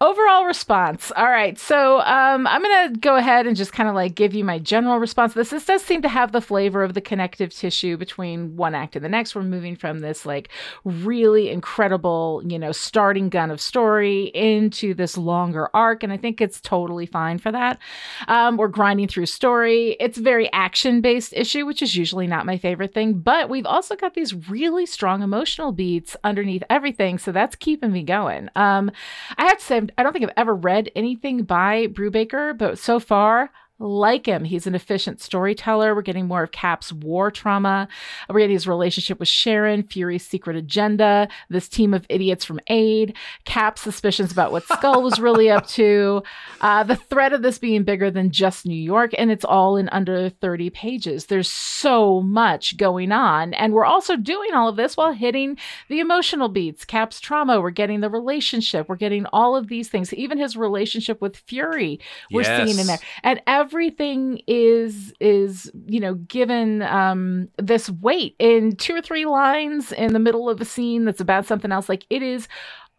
overall 0.00 0.44
response. 0.44 1.12
All 1.16 1.28
right, 1.28 1.58
so 1.58 2.00
um, 2.00 2.46
I'm 2.46 2.62
gonna 2.62 2.96
go 2.98 3.16
ahead 3.16 3.46
and 3.46 3.56
just 3.56 3.72
kind 3.72 3.88
of 3.88 3.94
like 3.94 4.14
give 4.14 4.34
you 4.34 4.44
my 4.44 4.58
general 4.58 4.98
response. 4.98 5.34
This 5.34 5.50
this 5.50 5.64
does 5.64 5.82
seem 5.82 6.02
to 6.02 6.08
have 6.08 6.32
the 6.32 6.40
flavor 6.40 6.82
of 6.82 6.94
the 6.94 7.00
connective 7.00 7.54
tissue 7.54 7.96
between 7.96 8.56
one 8.56 8.74
act 8.74 8.96
and 8.96 9.04
the 9.04 9.08
next. 9.08 9.34
We're 9.34 9.42
moving 9.42 9.76
from 9.76 10.00
this 10.00 10.26
like 10.26 10.48
really 10.84 11.48
incredible, 11.48 12.42
you 12.46 12.58
know, 12.58 12.72
starting 12.72 13.28
gun 13.28 13.50
of 13.50 13.60
story 13.60 14.24
into 14.34 14.94
this 14.94 15.16
longer 15.16 15.70
arc, 15.72 16.02
and 16.02 16.12
I 16.12 16.16
think 16.16 16.40
it's 16.40 16.60
totally 16.60 17.06
fine 17.06 17.38
for 17.38 17.52
that. 17.52 17.78
Um, 18.26 18.56
we're 18.56 18.68
grinding 18.68 19.08
through 19.08 19.26
story. 19.26 19.96
It's 20.00 20.18
very 20.18 20.52
action 20.52 21.00
based 21.02 21.32
issue, 21.34 21.66
which 21.66 21.82
is 21.82 21.96
usually 21.96 22.26
not 22.26 22.46
my 22.46 22.58
favorite 22.58 22.92
thing, 22.92 23.14
but 23.14 23.48
we've 23.48 23.66
also 23.66 23.94
got 23.94 24.14
these 24.14 24.34
really 24.48 24.86
strong 24.86 25.22
emotional 25.22 25.70
beats 25.70 26.16
underneath 26.24 26.64
everything, 26.68 27.18
so 27.18 27.30
that's 27.30 27.54
keeping 27.54 27.92
me 27.92 28.02
going. 28.02 28.48
Um, 28.56 28.90
I 29.38 29.44
have 29.44 29.58
to 29.58 29.64
say, 29.64 29.80
I 29.96 30.02
don't 30.02 30.12
think 30.12 30.24
I've 30.24 30.34
ever 30.36 30.54
read 30.54 30.90
anything 30.96 31.44
by 31.44 31.86
Brubaker, 31.86 32.56
but 32.56 32.78
so 32.78 32.98
far, 32.98 33.50
like 33.78 34.26
him. 34.26 34.44
He's 34.44 34.66
an 34.66 34.74
efficient 34.74 35.20
storyteller. 35.20 35.94
We're 35.94 36.02
getting 36.02 36.26
more 36.26 36.44
of 36.44 36.52
Cap's 36.52 36.92
war 36.92 37.30
trauma. 37.30 37.88
We're 38.28 38.40
getting 38.40 38.54
his 38.54 38.68
relationship 38.68 39.18
with 39.18 39.28
Sharon, 39.28 39.82
Fury's 39.82 40.26
secret 40.26 40.56
agenda, 40.56 41.28
this 41.48 41.68
team 41.68 41.92
of 41.92 42.06
idiots 42.08 42.44
from 42.44 42.60
AID, 42.68 43.16
Cap's 43.44 43.82
suspicions 43.82 44.30
about 44.30 44.52
what 44.52 44.64
Skull 44.64 45.02
was 45.02 45.18
really 45.18 45.50
up 45.50 45.66
to, 45.68 46.22
uh, 46.60 46.84
the 46.84 46.96
threat 46.96 47.32
of 47.32 47.42
this 47.42 47.58
being 47.58 47.82
bigger 47.82 48.10
than 48.10 48.30
just 48.30 48.64
New 48.64 48.74
York, 48.74 49.10
and 49.18 49.30
it's 49.30 49.44
all 49.44 49.76
in 49.76 49.88
under 49.90 50.28
30 50.28 50.70
pages. 50.70 51.26
There's 51.26 51.50
so 51.50 52.20
much 52.22 52.76
going 52.76 53.12
on. 53.12 53.54
And 53.54 53.72
we're 53.72 53.84
also 53.84 54.16
doing 54.16 54.52
all 54.54 54.68
of 54.68 54.76
this 54.76 54.96
while 54.96 55.12
hitting 55.12 55.58
the 55.88 56.00
emotional 56.00 56.48
beats, 56.48 56.84
Cap's 56.84 57.20
trauma. 57.20 57.60
We're 57.60 57.70
getting 57.70 58.00
the 58.00 58.10
relationship. 58.10 58.88
We're 58.88 58.96
getting 58.96 59.26
all 59.26 59.56
of 59.56 59.68
these 59.68 59.88
things, 59.88 60.14
even 60.14 60.38
his 60.38 60.56
relationship 60.56 61.20
with 61.20 61.36
Fury, 61.36 62.00
we're 62.30 62.44
seeing 62.44 62.78
in 62.78 62.86
there 62.86 62.98
and 63.22 63.40
everything 63.64 64.40
is 64.46 65.12
is 65.20 65.70
you 65.86 65.98
know 66.00 66.14
given 66.14 66.82
um 66.82 67.48
this 67.58 67.88
weight 67.88 68.36
in 68.38 68.76
two 68.76 68.94
or 68.94 69.00
three 69.02 69.24
lines 69.26 69.90
in 69.92 70.12
the 70.12 70.18
middle 70.18 70.50
of 70.50 70.60
a 70.60 70.64
scene 70.64 71.04
that's 71.06 71.20
about 71.20 71.46
something 71.46 71.72
else 71.72 71.88
like 71.88 72.04
it 72.10 72.22
is 72.22 72.46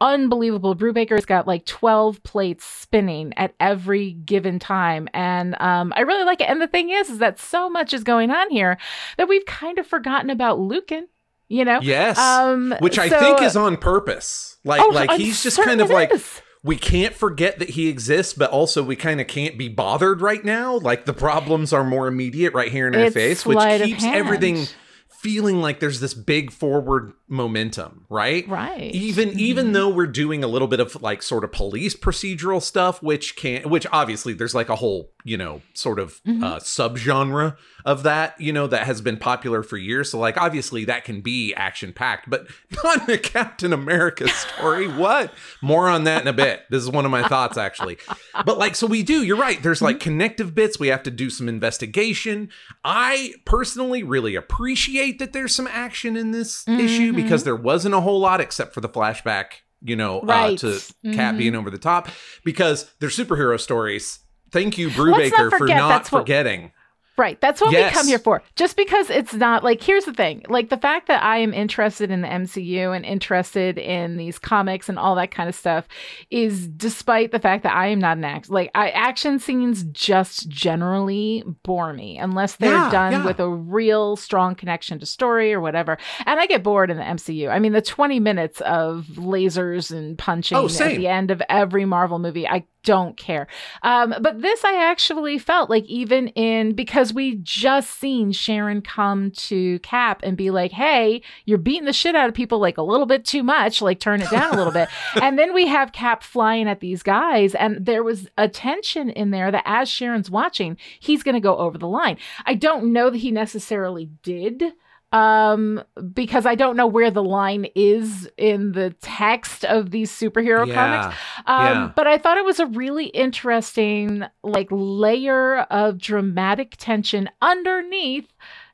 unbelievable 0.02 0.76
brubaker's 0.76 1.26
got 1.26 1.48
like 1.48 1.66
12 1.66 2.22
plates 2.24 2.66
spinning 2.66 3.32
at 3.38 3.54
every 3.60 4.12
given 4.14 4.60
time 4.60 5.08
and 5.14 5.56
um 5.62 5.94
i 5.96 6.02
really 6.02 6.24
like 6.26 6.42
it 6.42 6.50
and 6.50 6.62
the 6.62 6.68
thing 6.68 6.90
is 6.90 7.10
is 7.10 7.20
that 7.20 7.40
so 7.40 7.70
much 7.70 7.94
is 7.94 8.04
going 8.04 8.30
on 8.32 8.50
here 8.50 8.78
that 9.18 9.30
we've 9.30 9.46
kind 9.46 9.78
of 9.80 9.86
forgotten 9.88 10.30
about 10.30 10.60
Lukin 10.60 11.08
You 11.48 11.64
know, 11.64 11.80
Yes. 11.82 12.18
Um, 12.18 12.74
Which 12.80 12.98
I 12.98 13.08
so- 13.08 13.20
think 13.20 13.42
is 13.44 13.56
on 13.56 13.78
purpose. 13.78 14.58
Like 14.64 14.82
Oh, 14.82 14.88
like 14.90 15.12
I'm 15.12 15.20
he's 15.20 15.44
just 15.44 15.62
kind 15.62 15.80
of 15.80 15.92
it 15.92 15.94
like 15.94 16.12
is. 16.12 16.42
We 16.66 16.76
can't 16.76 17.14
forget 17.14 17.60
that 17.60 17.70
he 17.70 17.90
exists, 17.90 18.34
but 18.34 18.50
also 18.50 18.82
we 18.82 18.96
kind 18.96 19.22
of 19.22 19.28
can't 19.28 19.56
be 19.56 19.68
bothered 19.68 20.20
right 20.20 20.44
now. 20.44 20.78
Like 20.78 21.06
the 21.06 21.14
problems 21.14 21.72
are 21.72 21.84
more 21.84 22.08
immediate 22.08 22.54
right 22.54 22.72
here 22.72 22.88
in 22.88 22.96
our 22.96 23.02
It's 23.02 23.14
face, 23.14 23.46
which 23.46 23.60
keeps 23.84 24.04
everything 24.04 24.66
feeling 25.08 25.62
like 25.62 25.80
there's 25.80 26.00
this 26.00 26.16
big 26.16 26.52
forward 26.52 27.14
momentum, 27.28 28.06
right? 28.10 28.48
Right. 28.48 28.94
Even 28.94 29.30
Mhm. 29.32 29.38
even 29.40 29.72
though 29.72 29.90
we're 29.90 30.06
doing 30.08 30.44
a 30.44 30.48
little 30.48 30.68
bit 30.68 30.80
of 30.80 31.02
like 31.02 31.24
sort 31.24 31.44
of 31.44 31.52
police 31.52 31.96
procedural 31.96 32.62
stuff, 32.62 33.02
which 33.02 33.36
can 33.36 33.68
which 33.70 33.88
obviously 33.92 34.34
there's 34.34 34.54
like 34.54 34.70
a 34.70 34.76
whole, 34.76 35.12
you 35.24 35.36
know, 35.38 35.62
sort 35.74 35.98
of 36.00 36.22
Mhm. 36.28 36.44
uh 36.44 36.60
subgenre 36.60 37.58
of 37.84 38.04
that, 38.04 38.40
you 38.40 38.52
know, 38.54 38.66
that 38.68 38.84
has 38.88 39.02
been 39.02 39.18
popular 39.18 39.62
for 39.64 39.78
years. 39.78 40.10
So 40.12 40.20
like 40.20 40.38
obviously 40.38 40.86
that 40.86 41.04
can 41.04 41.22
be 41.22 41.54
action 41.56 41.94
packed, 41.94 42.30
but 42.30 42.48
not 42.84 43.10
a 43.10 43.18
Captain 43.18 43.74
America 43.74 44.28
story. 44.28 44.88
what? 44.98 45.34
More 45.62 45.90
on 45.90 46.04
that 46.04 46.22
in 46.22 46.28
a 46.28 46.34
bit. 46.34 46.62
This 46.70 46.84
is 46.84 46.90
one 46.92 47.06
of 47.06 47.12
my 47.12 47.24
thoughts 47.28 47.58
actually. 47.58 47.98
But 48.46 48.58
like 48.60 48.76
so 48.76 48.86
we 48.88 49.02
do, 49.02 49.24
you're 49.24 49.36
right. 49.38 49.62
There's 49.64 49.82
like 49.82 50.00
connective 50.00 50.54
bits. 50.54 50.80
We 50.80 50.88
have 50.90 51.04
to 51.04 51.12
do 51.12 51.30
some 51.32 51.50
investigation. 51.50 52.50
I 52.84 53.34
personally 53.46 54.04
really 54.04 54.36
appreciate 54.36 55.18
that 55.20 55.34
there's 55.34 55.56
some 55.56 55.68
action 55.68 56.16
in 56.18 56.30
this 56.32 56.68
issue 56.68 57.14
Mhm. 57.16 57.24
because 57.24 57.44
there 57.44 57.56
wasn't 57.56 57.96
a 57.96 58.02
whole 58.02 58.20
lot 58.20 58.40
except 58.42 58.74
for 58.74 58.82
the 58.82 58.90
flashback, 58.90 59.46
you 59.82 59.96
know, 59.96 60.22
Right. 60.22 60.54
uh, 60.64 60.74
to 60.74 60.80
Cat 61.14 61.36
Mhm. 61.36 61.38
being 61.38 61.56
over 61.56 61.70
the 61.72 61.78
top 61.78 62.10
because 62.44 62.92
they're 63.00 63.10
superhero 63.10 63.60
stories. 63.60 64.20
Thank 64.52 64.78
you, 64.78 64.88
Let's 64.88 64.98
not 64.98 65.58
for 65.58 65.68
not 65.78 65.90
that's 65.90 66.12
what- 66.12 66.20
forgetting. 66.22 66.72
Right. 67.18 67.40
That's 67.40 67.62
what 67.62 67.72
Yes. 67.72 67.92
we 67.94 67.98
come 67.98 68.08
here 68.08 68.20
for. 68.20 68.44
Just 68.56 68.76
because 68.76 69.10
it's 69.10 69.34
not 69.34 69.64
like 69.64 69.82
here's 69.82 70.06
the 70.06 70.14
thing. 70.14 70.44
Like 70.50 70.70
the 70.70 70.78
fact 70.78 71.08
that 71.08 71.24
I 71.24 71.38
am 71.38 71.54
interested 71.54 72.12
in 72.12 72.22
the 72.22 72.28
MCU 72.28 72.96
and 72.96 73.06
interested 73.06 73.78
in 73.78 74.18
these 74.18 74.38
comics 74.38 74.90
and 74.90 75.00
all 75.00 75.16
that 75.16 75.32
kind 75.32 75.48
of 75.48 75.56
stuff 75.56 75.88
is 76.30 76.68
despite 76.68 77.32
the 77.32 77.40
fact 77.40 77.64
that 77.64 77.74
I 77.76 77.88
am 77.88 78.00
not 78.00 78.18
an 78.18 78.26
act 78.26 78.50
like 78.50 78.70
I 78.76 78.90
action 78.90 79.40
scenes 79.40 79.84
just 79.86 80.50
generally 80.50 81.44
bore 81.64 81.94
me 81.94 82.18
unless 82.18 82.58
they're 82.58 82.72
Yeah, 82.74 82.92
done 82.92 83.12
yeah. 83.14 83.26
with 83.26 83.40
a 83.40 83.48
real 83.50 84.16
strong 84.16 84.56
connection 84.56 85.00
to 85.00 85.06
story 85.06 85.54
or 85.54 85.62
whatever. 85.62 85.98
And 86.26 86.40
I 86.40 86.48
get 86.48 86.64
bored 86.64 86.92
in 86.92 86.98
the 86.98 87.04
MCU. 87.04 87.50
I 87.50 87.60
mean 87.60 87.72
the 87.72 87.82
20 87.82 88.20
minutes 88.20 88.62
of 88.62 89.06
lasers 89.16 89.92
and 89.96 90.18
punching 90.18 90.58
Oh, 90.58 90.66
at 90.66 90.96
the 90.98 91.08
end 91.08 91.32
of 91.32 91.42
every 91.50 91.86
Marvel 91.86 92.20
movie, 92.20 92.48
I 92.48 92.66
don't 92.86 93.18
care. 93.18 93.48
Um, 93.84 94.14
but 94.22 94.42
this 94.42 94.64
I 94.64 94.82
actually 94.82 95.38
felt 95.38 95.70
like 95.70 95.84
even 95.86 96.30
in 96.30 96.74
because 96.74 97.14
we 97.14 97.36
just 97.38 98.00
seen 98.00 98.32
Sharon 98.32 98.82
come 98.82 99.32
to 99.32 99.80
Cap 99.80 100.22
and 100.24 100.38
be 100.38 100.52
like, 100.52 100.72
"Hey, 100.72 101.22
you're 101.46 101.58
beating 101.58 101.86
the 101.86 101.94
shit 101.94 102.16
out 102.16 102.30
of 102.30 102.36
people 102.36 102.60
like 102.60 102.78
a 102.78 102.84
little 102.84 103.08
bit 103.08 103.26
too 103.26 103.44
much. 103.44 103.82
Like 103.82 104.00
turn 104.00 104.22
it 104.22 104.30
down 104.30 104.54
a 104.54 104.58
little 104.58 104.72
bit." 104.72 104.88
And 105.26 105.40
then 105.40 105.54
we 105.54 105.66
have 105.68 105.92
Cap 105.92 106.22
flying 106.22 106.68
at 106.68 106.82
these 106.82 107.02
guys, 107.02 107.56
and 107.56 107.84
there 107.84 108.04
was 108.04 108.28
a 108.38 108.48
tension 108.48 109.10
in 109.10 109.32
there 109.32 109.50
that 109.50 109.64
as 109.66 109.90
Sharon's 109.90 110.30
watching, 110.30 110.78
he's 111.00 111.24
going 111.24 111.34
to 111.34 111.42
go 111.42 111.58
over 111.58 111.78
the 111.78 111.88
line. 111.88 112.18
I 112.46 112.54
don't 112.54 112.94
know 112.94 113.10
that 113.10 113.18
he 113.18 113.32
necessarily 113.32 114.10
did 114.22 114.74
um 115.12 115.82
because 116.14 116.46
i 116.46 116.56
don't 116.56 116.76
know 116.76 116.88
where 116.88 117.12
the 117.12 117.24
line 117.24 117.68
is 117.76 118.28
in 118.38 118.72
the 118.74 118.90
text 119.02 119.64
of 119.64 119.92
these 119.92 120.12
superhero 120.12 120.72
comics 120.74 121.16
um, 121.46 121.64
Yeah. 121.66 121.92
But 121.96 122.08
I 122.08 122.18
thought 122.18 122.38
it 122.38 122.46
was 122.46 122.60
a 122.60 122.66
really 122.66 123.06
interesting, 123.08 124.24
like, 124.44 124.68
layer 124.72 125.60
of 125.70 125.98
dramatic 126.00 126.76
tension 126.78 127.30
underneath, 127.42 128.28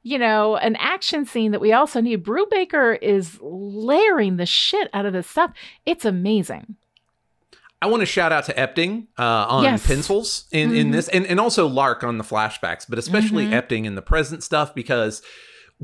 you 0.04 0.18
know, 0.18 0.56
an 0.58 0.76
action 0.78 1.26
scene 1.26 1.52
that 1.52 1.60
we 1.60 1.74
also 1.74 2.00
need. 2.02 2.24
Brubaker 2.24 2.98
is 3.02 3.38
layering 3.42 4.38
the 4.38 4.46
shit 4.46 4.90
out 4.94 5.06
of 5.06 5.14
this 5.14 5.28
stuff. 5.28 5.52
It's 5.86 6.06
amazing. 6.06 6.76
I 7.82 7.88
want 7.88 8.02
to 8.02 8.06
shout 8.06 8.32
out 8.32 8.46
to 8.46 8.54
Epting 8.54 9.08
uh, 9.20 9.24
on 9.50 9.64
Yes. 9.64 9.86
pencils 9.86 10.46
in, 10.52 10.74
in 10.74 10.88
Mhm. 10.90 10.92
this, 10.94 11.08
and, 11.10 11.26
and 11.26 11.40
also 11.40 11.68
Lark 11.68 12.04
on 12.04 12.18
the 12.20 12.24
flashbacks, 12.24 12.86
but 12.88 12.98
especially 13.00 13.48
Mhm. 13.48 13.62
Epting 13.62 13.86
in 13.86 13.96
the 13.96 14.02
present 14.04 14.44
stuff 14.44 14.74
because 14.74 15.22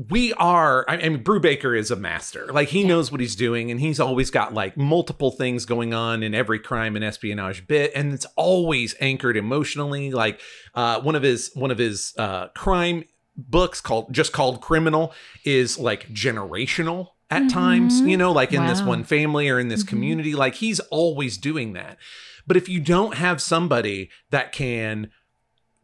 we 0.08 0.32
are. 0.34 0.84
I, 0.88 0.94
I 0.96 1.08
mean, 1.08 1.24
Brubaker 1.24 1.76
is 1.76 1.90
a 1.90 1.96
master. 1.96 2.46
Like 2.52 2.68
he 2.68 2.84
knows 2.84 3.10
what 3.10 3.20
he's 3.20 3.34
doing, 3.34 3.70
and 3.70 3.80
he's 3.80 3.98
always 3.98 4.30
got 4.30 4.54
like 4.54 4.76
multiple 4.76 5.32
things 5.32 5.64
going 5.64 5.92
on 5.92 6.22
in 6.22 6.34
every 6.34 6.60
crime 6.60 6.94
and 6.94 7.04
espionage 7.04 7.66
bit, 7.66 7.90
and 7.96 8.12
it's 8.12 8.26
always 8.36 8.94
anchored 9.00 9.36
emotionally. 9.36 10.12
Like 10.12 10.40
uh, 10.74 11.00
one 11.00 11.16
of 11.16 11.22
his 11.22 11.50
one 11.54 11.72
of 11.72 11.78
his 11.78 12.14
uh, 12.16 12.48
crime 12.54 13.04
books 13.36 13.80
called 13.80 14.12
just 14.12 14.32
called 14.32 14.60
Criminal 14.60 15.12
is 15.44 15.78
like 15.78 16.08
generational 16.10 17.08
at 17.30 17.50
times. 17.50 18.00
Mhm. 18.00 18.10
You 18.10 18.16
know, 18.16 18.32
like 18.32 18.52
in 18.52 18.66
this 18.66 18.80
one 18.82 19.02
family 19.04 19.48
or 19.48 19.58
in 19.58 19.68
this 19.68 19.82
Mhm. 19.84 19.88
community. 19.88 20.34
Like 20.34 20.54
he's 20.56 20.78
always 20.80 21.36
doing 21.36 21.72
that. 21.72 21.98
But 22.46 22.56
if 22.56 22.68
you 22.68 22.80
don't 22.80 23.16
have 23.16 23.42
somebody 23.42 24.08
that 24.30 24.52
can 24.52 25.10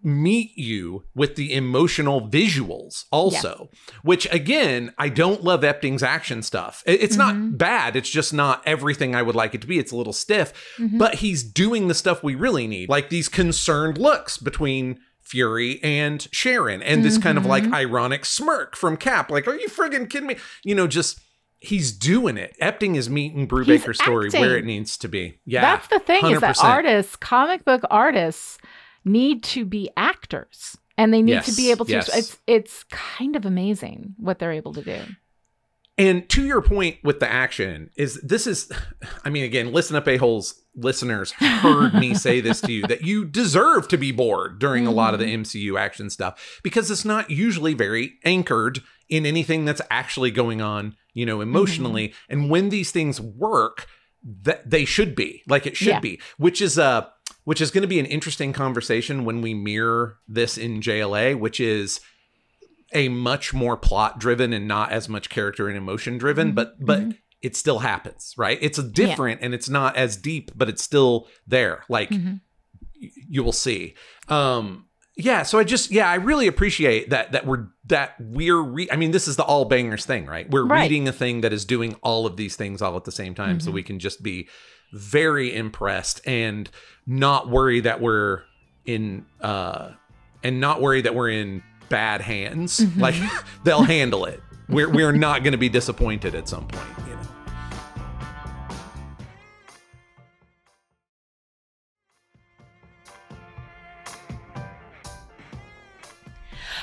meet 0.04 0.56
you 0.56 1.04
with 1.14 1.34
the 1.37 1.54
emotional 1.54 2.28
visuals 2.28 3.04
also, 3.11 3.70
which 4.02 4.30
again, 4.32 4.92
I 4.99 5.08
don't 5.08 5.42
love 5.42 5.62
Epting's 5.62 6.02
action 6.02 6.42
stuff. 6.42 6.82
It's 6.87 7.16
not 7.16 7.34
Mhm. 7.34 7.56
bad. 7.56 7.96
It's 7.96 8.11
just 8.11 8.34
not 8.34 8.62
everything 8.66 9.14
I 9.14 9.23
would 9.23 9.34
like 9.34 9.54
it 9.54 9.62
to 9.62 9.66
be. 9.66 9.78
It's 9.78 9.92
a 9.92 9.96
little 9.96 10.12
stiff, 10.12 10.52
Mhm. 10.78 10.99
but 10.99 11.16
he's 11.16 11.42
doing 11.42 11.88
the 11.88 11.94
stuff 11.94 12.23
we 12.23 12.34
really 12.34 12.66
need, 12.66 12.88
like 12.88 13.08
these 13.08 13.28
concerned 13.28 13.96
looks 13.99 14.37
between 14.37 14.99
Fury 15.23 15.80
and 15.82 16.28
Sharon, 16.32 16.82
and 16.82 17.02
this 17.02 17.16
kind 17.16 17.38
of 17.38 17.46
like 17.46 17.64
Mhm. 17.64 17.73
ironic 17.73 18.26
smirk 18.26 18.76
from 18.76 18.99
Cap. 18.99 19.30
Like, 19.30 19.49
are 19.49 19.56
you 19.56 19.68
friggin' 19.68 20.11
kidding 20.11 20.26
me? 20.28 20.37
You 20.64 20.75
know, 20.75 20.87
just 20.87 21.18
he's 21.61 21.92
doing 21.92 22.37
it. 22.37 22.54
Epting 22.61 22.94
is 22.94 23.08
meeting 23.08 23.49
Brubaker's 23.49 23.96
story 23.99 24.28
where 24.28 24.58
it 24.58 24.66
needs 24.66 24.99
to 24.99 25.08
be. 25.08 25.38
Yeah, 25.46 25.62
That's 25.62 25.87
the 25.88 25.99
thing 25.99 26.26
is 26.26 26.40
that 26.40 26.62
artists, 26.62 27.16
comic 27.16 27.64
book 27.64 27.80
artists, 27.90 28.58
need 29.04 29.42
to 29.44 29.64
be 29.64 29.90
actors. 29.96 30.76
And 30.96 31.12
they 31.12 31.23
need 31.23 31.42
to 31.42 31.52
be 31.52 31.73
able 31.73 31.87
to. 31.87 31.92
yes. 31.92 32.16
It's 32.16 32.38
it's 32.46 32.84
kind 32.84 33.34
of 33.34 33.44
amazing 33.44 34.14
what 34.16 34.38
they're 34.38 34.52
able 34.52 34.73
to 34.75 34.82
do. 34.82 35.00
And 35.96 36.28
to 36.30 36.44
your 36.44 36.61
point 36.61 36.96
with 37.04 37.20
the 37.20 37.30
action, 37.30 37.90
is 37.96 38.20
this 38.20 38.46
is, 38.49 38.70
I 39.25 39.30
mean, 39.30 39.44
again, 39.44 39.73
listen 39.73 39.94
up, 39.94 40.08
a-holes 40.08 40.61
listeners 40.75 41.30
heard 41.32 41.94
me 41.94 42.14
say 42.26 42.40
this 42.40 42.61
to 42.62 42.73
you 42.73 42.82
that 42.88 43.02
you 43.02 43.25
deserve 43.25 43.87
to 43.88 43.96
be 43.96 44.11
bored 44.11 44.58
during 44.58 44.88
a 44.88 44.90
lot 44.90 45.14
of 45.14 45.20
the 45.20 45.26
mm-hmm. 45.26 45.42
MCU 45.42 45.78
action 45.78 46.11
stuff 46.11 46.61
because 46.64 46.90
it's 46.90 47.04
not 47.04 47.30
usually 47.30 47.75
very 47.75 48.14
anchored 48.25 48.82
in 49.08 49.25
anything 49.25 49.64
that's 49.64 49.82
actually 49.88 50.32
going 50.32 50.61
on, 50.61 50.96
you 51.12 51.25
know, 51.25 51.40
emotionally. 51.40 52.08
Mm-hmm. 52.08 52.32
And 52.32 52.50
when 52.50 52.70
these 52.70 52.90
things 52.90 53.20
work, 53.20 53.87
that 54.42 54.68
they 54.68 54.84
should 54.84 55.14
be 55.14 55.42
like 55.46 55.66
it 55.66 55.76
should 55.76 55.88
Yeah. 55.88 56.00
be, 56.00 56.20
which 56.38 56.61
is 56.61 56.78
a, 56.78 57.12
which 57.44 57.60
is 57.60 57.70
going 57.70 57.82
to 57.82 57.88
be 57.88 58.00
an 58.00 58.06
interesting 58.06 58.52
conversation 58.52 59.24
when 59.24 59.40
we 59.40 59.54
mirror 59.54 60.18
this 60.28 60.56
in 60.58 60.80
JLA, 60.80 61.38
which 61.38 61.60
is 61.60 62.00
a 62.92 63.08
much 63.08 63.52
more 63.54 63.76
plot 63.76 64.18
driven 64.18 64.52
and 64.52 64.68
not 64.68 64.92
as 64.92 65.08
much 65.08 65.28
character 65.28 65.68
and 65.68 65.76
emotion 65.76 66.16
driven 66.18 66.52
Mhm, 66.52 66.54
but 66.54 66.74
but 66.84 67.00
mhm. 67.00 67.18
it 67.42 67.56
still 67.56 67.80
happens 67.80 68.34
right 68.36 68.56
it's 68.60 68.78
a 68.78 68.82
different 68.82 69.40
and 69.42 69.52
it's 69.52 69.68
not 69.68 69.96
as 69.96 70.16
deep 70.16 70.52
but 70.54 70.68
it's 70.68 70.82
still 70.82 71.26
there 71.46 71.82
like 71.88 72.10
Mhm. 72.10 72.40
y- 73.02 73.10
you 73.28 73.42
will 73.42 73.52
see 73.52 73.94
um 74.28 74.84
yeah 75.16 75.42
so 75.42 75.58
i 75.58 75.64
just 75.64 75.90
yeah 75.90 76.08
i 76.08 76.14
really 76.14 76.46
appreciate 76.46 77.10
that 77.10 77.32
that 77.32 77.46
we're 77.46 77.66
that 77.86 78.14
we're 78.20 78.62
re- 78.62 78.88
i 78.92 78.96
mean 78.96 79.10
this 79.10 79.26
is 79.26 79.34
the 79.36 79.42
all 79.44 79.64
bangers 79.64 80.04
thing 80.06 80.26
right 80.26 80.48
we're 80.50 80.64
Right. 80.64 80.82
reading 80.82 81.08
a 81.08 81.12
thing 81.12 81.40
that 81.40 81.52
is 81.52 81.64
doing 81.64 81.96
all 82.02 82.26
of 82.26 82.36
these 82.36 82.54
things 82.54 82.80
all 82.80 82.96
at 82.96 83.04
the 83.04 83.12
same 83.12 83.34
time 83.34 83.58
so 83.60 83.70
Mhm. 83.70 83.74
we 83.74 83.82
can 83.82 83.98
just 83.98 84.22
be 84.22 84.46
very 84.94 85.54
impressed 85.54 86.20
and 86.26 86.70
not 87.06 87.48
worry 87.50 87.80
that 87.80 88.00
we're 88.00 88.42
in 88.86 89.26
uh 89.40 89.90
and 90.42 90.60
not 90.60 90.80
worry 90.80 91.00
that 91.02 91.14
we're 91.14 91.30
in 91.30 91.62
bad 91.88 92.20
hands. 92.20 92.80
Mhm. 92.80 93.00
like 93.00 93.14
they'll 93.64 93.82
handle 93.82 94.24
it. 94.24 94.40
We're 94.68 94.88
we're 94.88 95.12
not 95.12 95.42
going 95.42 95.52
to 95.52 95.58
be 95.58 95.68
disappointed 95.68 96.34
at 96.34 96.48
some 96.48 96.66
point 96.68 97.03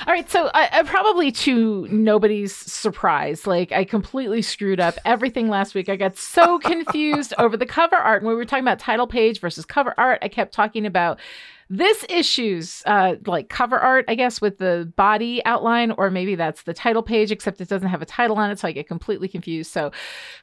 All 0.04 0.12
right, 0.12 0.28
so 0.28 0.50
I, 0.52 0.68
I 0.72 0.82
probably 0.82 1.30
to 1.30 1.86
nobody's 1.88 2.54
surprise, 2.54 3.46
like 3.46 3.70
I 3.70 3.84
completely 3.84 4.42
screwed 4.42 4.80
up 4.80 4.96
everything 5.04 5.48
last 5.48 5.76
week. 5.76 5.88
I 5.88 5.94
got 5.94 6.16
so 6.16 6.58
confused 6.58 7.34
over 7.38 7.56
the 7.56 7.66
cover 7.66 7.94
art 7.94 8.24
when 8.24 8.30
we 8.30 8.36
were 8.36 8.44
talking 8.44 8.64
about 8.64 8.80
title 8.80 9.06
page 9.06 9.38
versus 9.38 9.64
cover 9.64 9.94
art. 9.96 10.18
I 10.20 10.26
kept 10.26 10.52
talking 10.52 10.86
about 10.86 11.20
This 11.74 12.04
issue's 12.10 12.82
uh, 12.84 13.14
like 13.24 13.48
cover 13.48 13.78
art, 13.78 14.04
I 14.06 14.14
guess, 14.14 14.42
with 14.42 14.58
the 14.58 14.92
body 14.94 15.42
outline, 15.46 15.92
or 15.92 16.10
maybe 16.10 16.34
that's 16.34 16.64
the 16.64 16.74
title 16.74 17.02
page, 17.02 17.30
except 17.30 17.62
it 17.62 17.68
doesn't 17.70 17.88
have 17.88 18.02
a 18.02 18.04
title 18.04 18.36
on 18.36 18.50
it, 18.50 18.58
so 18.58 18.68
I 18.68 18.72
get 18.72 18.86
completely 18.86 19.26
confused. 19.26 19.72
So, 19.72 19.90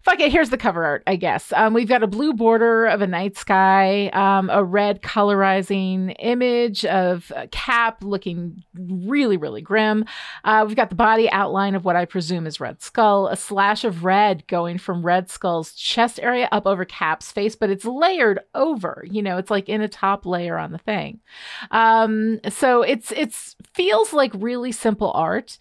fuck 0.02 0.20
it. 0.20 0.32
Here's 0.32 0.50
the 0.50 0.58
cover 0.58 0.84
art, 0.84 1.04
I 1.06 1.18
guess. 1.18 1.54
Um, 1.54 1.76
we've 1.76 1.88
got 1.88 2.02
a 2.02 2.08
blue 2.08 2.34
border 2.34 2.88
of 2.88 3.02
a 3.02 3.08
night 3.08 3.38
sky, 3.38 4.08
um, 4.08 4.50
a 4.50 4.64
red 4.64 5.04
colorizing 5.04 6.16
image 6.18 6.84
of 6.86 7.32
a 7.36 7.48
Cap 7.50 8.04
looking 8.04 8.64
really, 8.74 9.38
really 9.38 9.62
grim. 9.62 10.06
Uh, 10.44 10.64
we've 10.66 10.76
got 10.76 10.90
the 10.90 10.96
body 10.96 11.30
outline 11.30 11.76
of 11.76 11.86
what 11.86 11.96
I 11.96 12.06
presume 12.06 12.48
is 12.48 12.60
Red 12.60 12.82
Skull, 12.82 13.28
a 13.28 13.36
slash 13.36 13.84
of 13.84 14.04
red 14.04 14.48
going 14.48 14.80
from 14.80 15.06
Red 15.06 15.30
Skull's 15.30 15.74
chest 15.74 16.20
area 16.24 16.50
up 16.52 16.66
over 16.66 16.86
Cap's 16.86 17.32
face, 17.32 17.56
but 17.56 17.70
it's 17.70 17.86
layered 17.86 18.40
over. 18.56 19.06
You 19.08 19.22
know, 19.22 19.38
it's 19.38 19.52
like 19.52 19.70
in 19.70 19.82
a 19.82 19.88
top 19.88 20.26
layer 20.26 20.58
on 20.58 20.72
the 20.72 20.80
thing. 20.80 21.19
Um, 21.72 22.40
so 22.50 22.82
it's 22.82 23.12
it's 23.12 23.56
feels 23.74 24.14
like 24.14 24.32
really 24.36 24.72
simple 24.72 25.12
art 25.14 25.58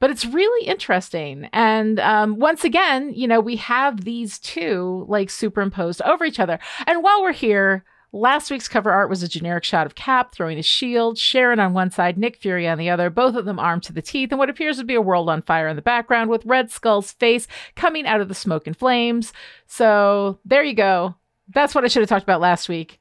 but 0.00 0.10
it's 0.10 0.24
really 0.24 0.66
interesting. 0.66 1.48
And 1.52 2.00
um, 2.00 2.38
once 2.38 2.64
again, 2.64 3.12
you 3.14 3.28
know, 3.28 3.38
we 3.38 3.56
have 3.56 4.04
these 4.04 4.38
two 4.38 5.04
like 5.08 5.30
superimposed 5.30 6.02
over 6.02 6.24
each 6.24 6.40
other. 6.40 6.58
And 6.86 7.02
while 7.02 7.22
we're 7.22 7.32
here, 7.32 7.84
last 8.12 8.50
week's 8.50 8.66
cover 8.66 8.90
art 8.90 9.10
was 9.10 9.22
a 9.22 9.28
generic 9.28 9.62
shot 9.62 9.86
of 9.86 9.94
Cap 9.94 10.32
throwing 10.32 10.56
his 10.56 10.66
shield, 10.66 11.18
Sharon 11.18 11.60
on 11.60 11.74
one 11.74 11.90
side, 11.90 12.16
Nick 12.18 12.36
Fury 12.36 12.66
on 12.66 12.78
the 12.78 12.90
other, 12.90 13.10
both 13.10 13.36
of 13.36 13.44
them 13.44 13.58
armed 13.58 13.82
to 13.84 13.92
the 13.92 14.02
teeth, 14.02 14.32
and 14.32 14.38
what 14.38 14.50
appears 14.50 14.78
to 14.78 14.84
be 14.84 14.94
a 14.94 15.02
world 15.02 15.28
on 15.28 15.42
fire 15.42 15.68
in 15.68 15.76
the 15.76 15.82
background 15.82 16.30
with 16.30 16.46
Red 16.46 16.70
Skull's 16.70 17.12
face 17.12 17.46
coming 17.76 18.06
out 18.06 18.22
of 18.22 18.28
the 18.28 18.34
smoke 18.34 18.66
and 18.66 18.76
flames. 18.76 19.32
So 19.66 20.38
there 20.46 20.64
you 20.64 20.74
go. 20.74 21.14
That's 21.48 21.74
what 21.74 21.84
I 21.84 21.88
should 21.88 22.02
have 22.02 22.08
talked 22.08 22.22
about 22.22 22.40
last 22.40 22.68
week. 22.68 23.00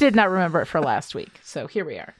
Did 0.00 0.16
not 0.16 0.30
remember 0.30 0.60
it 0.62 0.66
for 0.66 0.80
last 0.80 1.14
week. 1.14 1.38
So 1.42 1.66
here 1.66 1.84
we 1.84 1.96
are. 1.98 2.14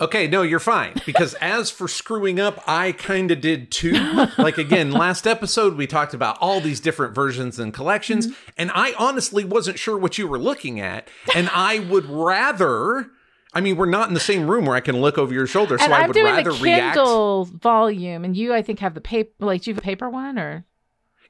Okay, 0.00 0.26
no, 0.26 0.40
you're 0.42 0.58
fine. 0.58 0.94
Because 1.04 1.34
as 1.40 1.70
for 1.70 1.86
screwing 1.86 2.40
up, 2.40 2.62
I 2.66 2.92
kind 2.92 3.30
of 3.30 3.40
did 3.42 3.70
too. 3.70 3.92
Like, 4.38 4.56
again, 4.56 4.90
last 4.90 5.26
episode, 5.26 5.76
we 5.76 5.86
talked 5.86 6.14
about 6.14 6.38
all 6.40 6.60
these 6.60 6.80
different 6.80 7.14
versions 7.14 7.58
and 7.58 7.74
collections, 7.74 8.28
Mm-hmm. 8.28 8.50
and 8.56 8.70
I 8.74 8.94
honestly 8.98 9.44
wasn't 9.44 9.78
sure 9.78 9.98
what 9.98 10.16
you 10.16 10.26
were 10.26 10.38
looking 10.38 10.80
at. 10.80 11.08
And 11.34 11.50
I 11.52 11.80
would 11.80 12.06
rather, 12.06 13.10
I 13.52 13.60
mean, 13.60 13.76
we're 13.76 13.84
not 13.86 14.08
in 14.08 14.14
the 14.14 14.20
same 14.20 14.50
room 14.50 14.64
where 14.64 14.76
I 14.76 14.80
can 14.80 15.00
look 15.00 15.18
over 15.18 15.34
your 15.34 15.46
shoulder, 15.46 15.76
so 15.76 15.84
and 15.84 15.92
I 15.94 16.00
I'm 16.02 16.08
would 16.08 16.14
doing 16.14 16.26
rather 16.34 16.52
the 16.52 16.62
react. 16.62 16.96
Kindle 16.96 17.44
volume, 17.44 18.24
and 18.24 18.34
you, 18.36 18.54
I 18.54 18.62
think, 18.62 18.78
have 18.78 18.94
the 18.94 19.00
paper. 19.02 19.32
Like, 19.40 19.62
do 19.62 19.70
you 19.70 19.74
have 19.74 19.82
a 19.82 19.84
paper 19.84 20.08
one 20.08 20.38
or? 20.38 20.64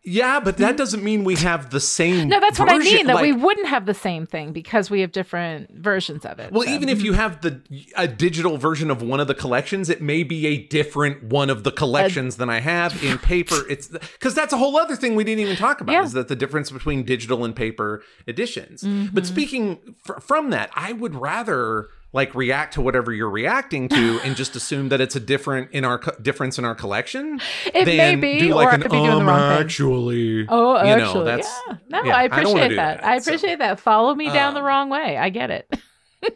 Yeah, 0.04 0.40
but 0.40 0.56
that 0.56 0.76
doesn't 0.76 1.04
mean 1.04 1.22
we 1.22 1.36
have 1.36 1.70
the 1.70 1.78
same. 1.78 2.28
No, 2.28 2.40
that's 2.40 2.58
what 2.58 2.68
I 2.68 2.78
mean. 2.78 3.06
That 3.06 3.22
we 3.22 3.32
wouldn't 3.32 3.68
have 3.68 3.86
the 3.86 3.94
same 3.94 4.26
thing 4.26 4.52
because 4.52 4.90
we 4.90 5.00
have 5.00 5.12
different 5.12 5.70
versions 5.70 6.24
of 6.24 6.40
it. 6.40 6.50
Well, 6.50 6.64
so. 6.64 6.70
even 6.70 6.88
if 6.88 7.02
you 7.02 7.12
have 7.12 7.40
the 7.40 7.60
a 7.96 8.08
digital 8.08 8.58
version 8.58 8.90
of 8.90 9.00
one 9.00 9.20
of 9.20 9.28
the 9.28 9.34
collections, 9.34 9.88
it 9.88 10.02
may 10.02 10.24
be 10.24 10.46
a 10.46 10.58
different 10.58 11.22
one 11.22 11.50
of 11.50 11.62
the 11.62 11.70
collections 11.70 12.36
than 12.36 12.50
I 12.50 12.58
have 12.58 13.00
in 13.04 13.18
paper. 13.18 13.64
It's 13.70 13.86
because 13.88 14.34
that's 14.34 14.52
a 14.52 14.56
whole 14.56 14.76
other 14.76 14.96
thing 14.96 15.14
we 15.14 15.22
didn't 15.22 15.40
even 15.40 15.56
talk 15.56 15.80
about 15.80 15.92
Yeah. 15.92 16.02
is 16.02 16.12
that 16.14 16.26
the 16.26 16.36
difference 16.36 16.72
between 16.72 17.04
digital 17.04 17.44
and 17.44 17.54
paper 17.54 18.02
editions. 18.26 18.82
Mm-hmm. 18.82 19.14
But 19.14 19.24
speaking 19.24 19.94
fr- 20.02 20.18
from 20.18 20.50
that, 20.50 20.70
I 20.74 20.92
would 20.92 21.14
rather 21.14 21.88
like 22.14 22.34
react 22.34 22.74
to 22.74 22.80
whatever 22.82 23.10
you're 23.12 23.30
reacting 23.30 23.88
to 23.88 24.20
and 24.22 24.36
just 24.36 24.54
assume 24.54 24.90
that 24.90 25.00
it's 25.00 25.16
a 25.16 25.20
different 25.20 25.70
in 25.72 25.84
our 25.84 25.98
co- 25.98 26.14
difference 26.20 26.58
in 26.58 26.64
our 26.64 26.74
collection. 26.74 27.40
It 27.72 27.86
may 27.86 28.16
be, 28.16 28.40
do 28.40 28.52
or 28.52 28.56
like 28.56 28.68
I 28.68 28.74
an 28.74 28.82
could 28.82 28.90
be 28.90 28.98
doing 28.98 29.10
the 29.10 29.16
um, 29.16 29.26
wrong 29.26 29.56
thing. 29.56 29.64
actually. 29.64 30.46
Oh, 30.48 30.76
you 30.84 30.96
know, 30.96 31.04
actually, 31.06 31.24
that's- 31.24 31.60
yeah. 31.68 31.76
No, 31.88 32.02
yeah, 32.04 32.16
I 32.16 32.20
I 32.20 32.24
appreciate 32.24 32.68
do 32.68 32.76
that. 32.76 33.00
that, 33.00 33.04
I 33.06 33.18
so. 33.18 33.30
appreciate 33.30 33.58
that. 33.60 33.80
Follow 33.80 34.14
me 34.14 34.26
down 34.30 34.54
the 34.54 34.60
Um, 34.60 34.66
wrong 34.66 34.90
way. 34.90 35.16
I 35.16 35.30
get 35.30 35.50
it. 35.50 35.72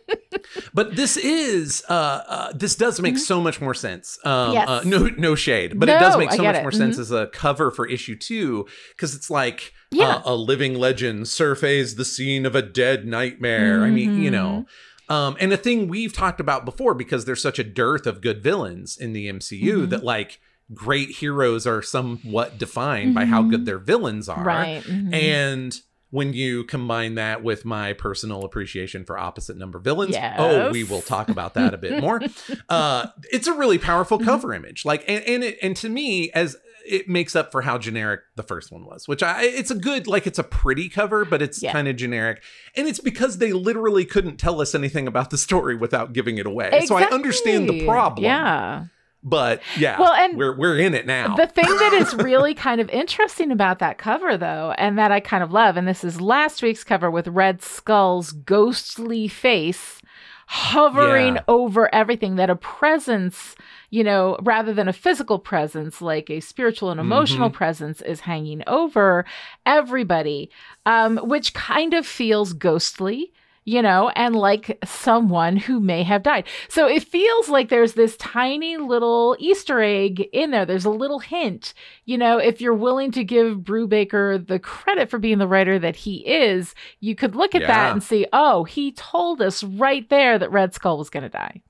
But 0.75 0.97
this 0.97 1.17
is 1.17 1.83
uh, 1.89 1.93
uh 1.93 2.53
this 2.53 2.75
does 2.77 3.01
make 3.01 3.19
so 3.19 3.41
much 3.41 3.61
more 3.61 3.75
sense. 3.75 4.19
Um 4.25 4.33
Mm-hmm. 4.33 4.53
Yes. 4.55 4.69
uh, 4.69 4.83
no 4.85 4.99
no 5.17 5.35
shade, 5.35 5.79
but 5.79 5.89
it 5.89 5.99
does 5.99 6.17
make 6.17 6.31
so 6.33 6.43
much 6.43 6.55
it. 6.55 6.59
Mm-hmm. 6.59 6.65
more 6.65 6.73
sense 6.73 6.99
as 6.99 7.11
a 7.11 7.29
cover 7.29 7.71
for 7.71 7.87
issue 7.87 8.17
2 8.17 8.67
cuz 8.99 9.15
it's 9.15 9.31
like 9.31 9.73
Yeah. 9.91 10.17
uh, 10.17 10.23
a 10.25 10.35
living 10.35 10.75
legend 10.75 11.29
surveys 11.29 11.95
the 11.97 12.05
scene 12.05 12.45
of 12.47 12.55
a 12.55 12.63
dead 12.63 13.07
nightmare. 13.07 13.83
I 13.85 13.91
mean, 13.91 14.23
you 14.23 14.31
know, 14.31 14.67
Mm-hmm. 14.67 14.71
Um 15.09 15.37
and 15.41 15.53
a 15.53 15.57
thing 15.57 15.89
we've 15.89 16.13
talked 16.13 16.41
about 16.41 16.65
before 16.65 16.95
because 16.95 17.25
there's 17.25 17.43
such 17.43 17.59
a 17.59 17.65
dearth 17.65 18.07
of 18.07 18.21
good 18.21 18.43
villains 18.43 18.97
in 18.97 19.13
the 19.13 19.29
MCU 19.29 19.63
Mm-hmm. 19.63 19.91
that 19.91 20.05
like 20.05 20.41
great 20.75 21.11
heroes 21.11 21.67
are 21.67 21.81
somewhat 21.83 22.59
defined 22.59 23.15
by 23.15 23.25
how 23.25 23.43
good 23.43 23.67
their 23.67 23.79
villains 23.79 24.29
are. 24.29 24.39
Mm-hmm. 24.39 24.47
Right. 24.47 24.83
mhm. 24.83 25.15
And 25.15 25.81
when 26.11 26.33
you 26.33 26.65
combine 26.65 27.17
that 27.17 27.43
with 27.43 27.65
my 27.65 27.93
personal 27.93 28.45
appreciation 28.45 29.05
for 29.05 29.19
opposite 29.19 29.57
number 29.57 29.79
villains, 29.79 30.15
oh, 30.39 30.71
we 30.73 30.83
will 30.85 31.03
talk 31.03 31.29
about 31.29 31.55
that 31.55 31.75
a 31.75 31.77
bit 31.77 32.01
more. 32.01 32.21
uh, 32.69 33.07
it's 33.31 33.47
a 33.49 33.53
really 33.53 33.77
powerful 33.79 34.19
cover 34.19 34.55
image. 34.55 34.85
Like, 34.85 35.05
and 35.09 35.23
and, 35.25 35.45
it, 35.45 35.59
and 35.63 35.77
to 35.79 35.89
me, 35.89 36.31
as 36.33 36.57
it 36.89 37.09
makes 37.09 37.35
up 37.37 37.51
for 37.53 37.63
how 37.63 37.79
generic 37.79 38.21
the 38.37 38.43
first 38.43 38.71
one 38.73 38.85
was, 38.85 39.07
which 39.09 39.23
I 39.23 39.43
it's 39.43 39.71
a 39.71 39.75
good 39.75 40.07
like 40.07 40.27
it's 40.27 40.39
a 40.39 40.45
pretty 40.45 40.89
cover, 40.89 41.25
but 41.25 41.43
it's 41.43 41.63
Yeah. 41.63 41.73
kind 41.73 41.89
of 41.89 41.97
generic, 41.97 42.43
and 42.77 42.87
it's 42.89 43.01
because 43.01 43.39
they 43.39 43.53
literally 43.53 44.05
couldn't 44.05 44.37
tell 44.39 44.61
us 44.61 44.75
anything 44.75 45.07
about 45.07 45.31
the 45.31 45.39
story 45.39 45.75
without 45.75 46.13
giving 46.13 46.39
it 46.39 46.47
away. 46.47 46.83
So 46.87 46.97
I 46.97 47.05
understand 47.05 47.69
the 47.69 47.85
problem. 47.87 48.25
Yeah. 48.25 48.85
but 49.23 49.61
yeah, 49.77 49.99
Well, 49.99 50.13
and 50.13 50.37
we're 50.39 50.57
we're 50.57 50.79
in 50.79 50.95
it 50.95 51.05
now. 51.07 51.35
The 51.35 51.49
thing 51.49 51.65
that 51.65 51.93
is 51.95 52.15
really 52.25 52.55
kind 52.55 52.81
of 52.81 52.89
interesting 52.91 53.51
about 53.51 53.81
that 53.81 53.99
cover, 53.99 54.37
though, 54.37 54.73
and 54.79 54.97
that 54.99 55.11
I 55.11 55.19
kind 55.21 55.43
of 55.43 55.51
love, 55.53 55.77
and 55.77 55.89
this 55.89 56.05
is 56.05 56.21
last 56.21 56.63
week's 56.63 56.85
cover 56.85 57.11
with 57.11 57.27
Red 57.27 57.61
Skull's 57.63 58.31
ghostly 58.33 59.27
face 59.27 60.01
hovering 60.47 61.37
Yeah. 61.37 61.43
over 61.49 61.95
everything, 61.95 62.37
that 62.37 62.51
a 62.51 62.57
presence, 62.57 63.55
you 63.91 64.03
know, 64.05 64.37
rather 64.43 64.73
than 64.73 64.89
a 64.89 64.93
physical 64.93 65.39
presence, 65.39 66.01
like 66.01 66.31
a 66.31 66.41
spiritual 66.41 66.91
and 66.91 67.01
emotional 67.01 67.51
Mm-hmm. 67.51 67.57
presence, 67.57 68.01
is 68.03 68.21
hanging 68.21 68.63
over 68.67 69.25
everybody, 69.65 70.51
um, 70.87 71.19
which 71.19 71.53
kind 71.55 71.95
of 71.95 72.07
feels 72.07 72.53
ghostly 72.53 73.33
you 73.69 73.83
know, 73.83 74.09
and 74.11 74.37
like 74.37 74.79
someone 74.85 75.57
who 75.57 75.81
may 75.81 76.05
have 76.05 76.23
died. 76.23 76.45
So 76.69 76.87
it 76.87 77.03
feels 77.03 77.49
like 77.49 77.69
there's 77.69 77.95
this 77.95 78.17
tiny 78.17 78.77
little 78.77 79.37
Easter 79.41 79.83
egg 79.83 80.21
in 80.33 80.53
there. 80.53 80.65
There's 80.65 80.85
a 80.85 80.91
little 80.91 81.19
hint, 81.19 81.75
you 82.05 82.17
know, 82.17 82.39
if 82.39 82.61
you're 82.61 82.73
willing 82.75 83.11
to 83.11 83.25
give 83.25 83.59
Brubaker 83.59 84.47
the 84.47 84.61
credit 84.61 85.11
for 85.11 85.19
being 85.19 85.39
the 85.39 85.49
writer 85.49 85.81
that 85.81 85.97
he 85.97 86.19
is, 86.27 86.77
you 87.01 87.17
could 87.17 87.35
look 87.35 87.57
at 87.57 87.67
that 87.67 87.93
and 87.93 88.03
see, 88.03 88.25
oh, 88.33 88.63
he 88.63 88.93
told 88.93 89.43
us 89.43 89.65
right 89.65 90.09
there 90.11 90.39
that 90.39 90.53
Red 90.53 90.73
Skull 90.73 90.97
was 90.97 91.11
going 91.11 91.25
to 91.25 91.29
die. 91.29 91.61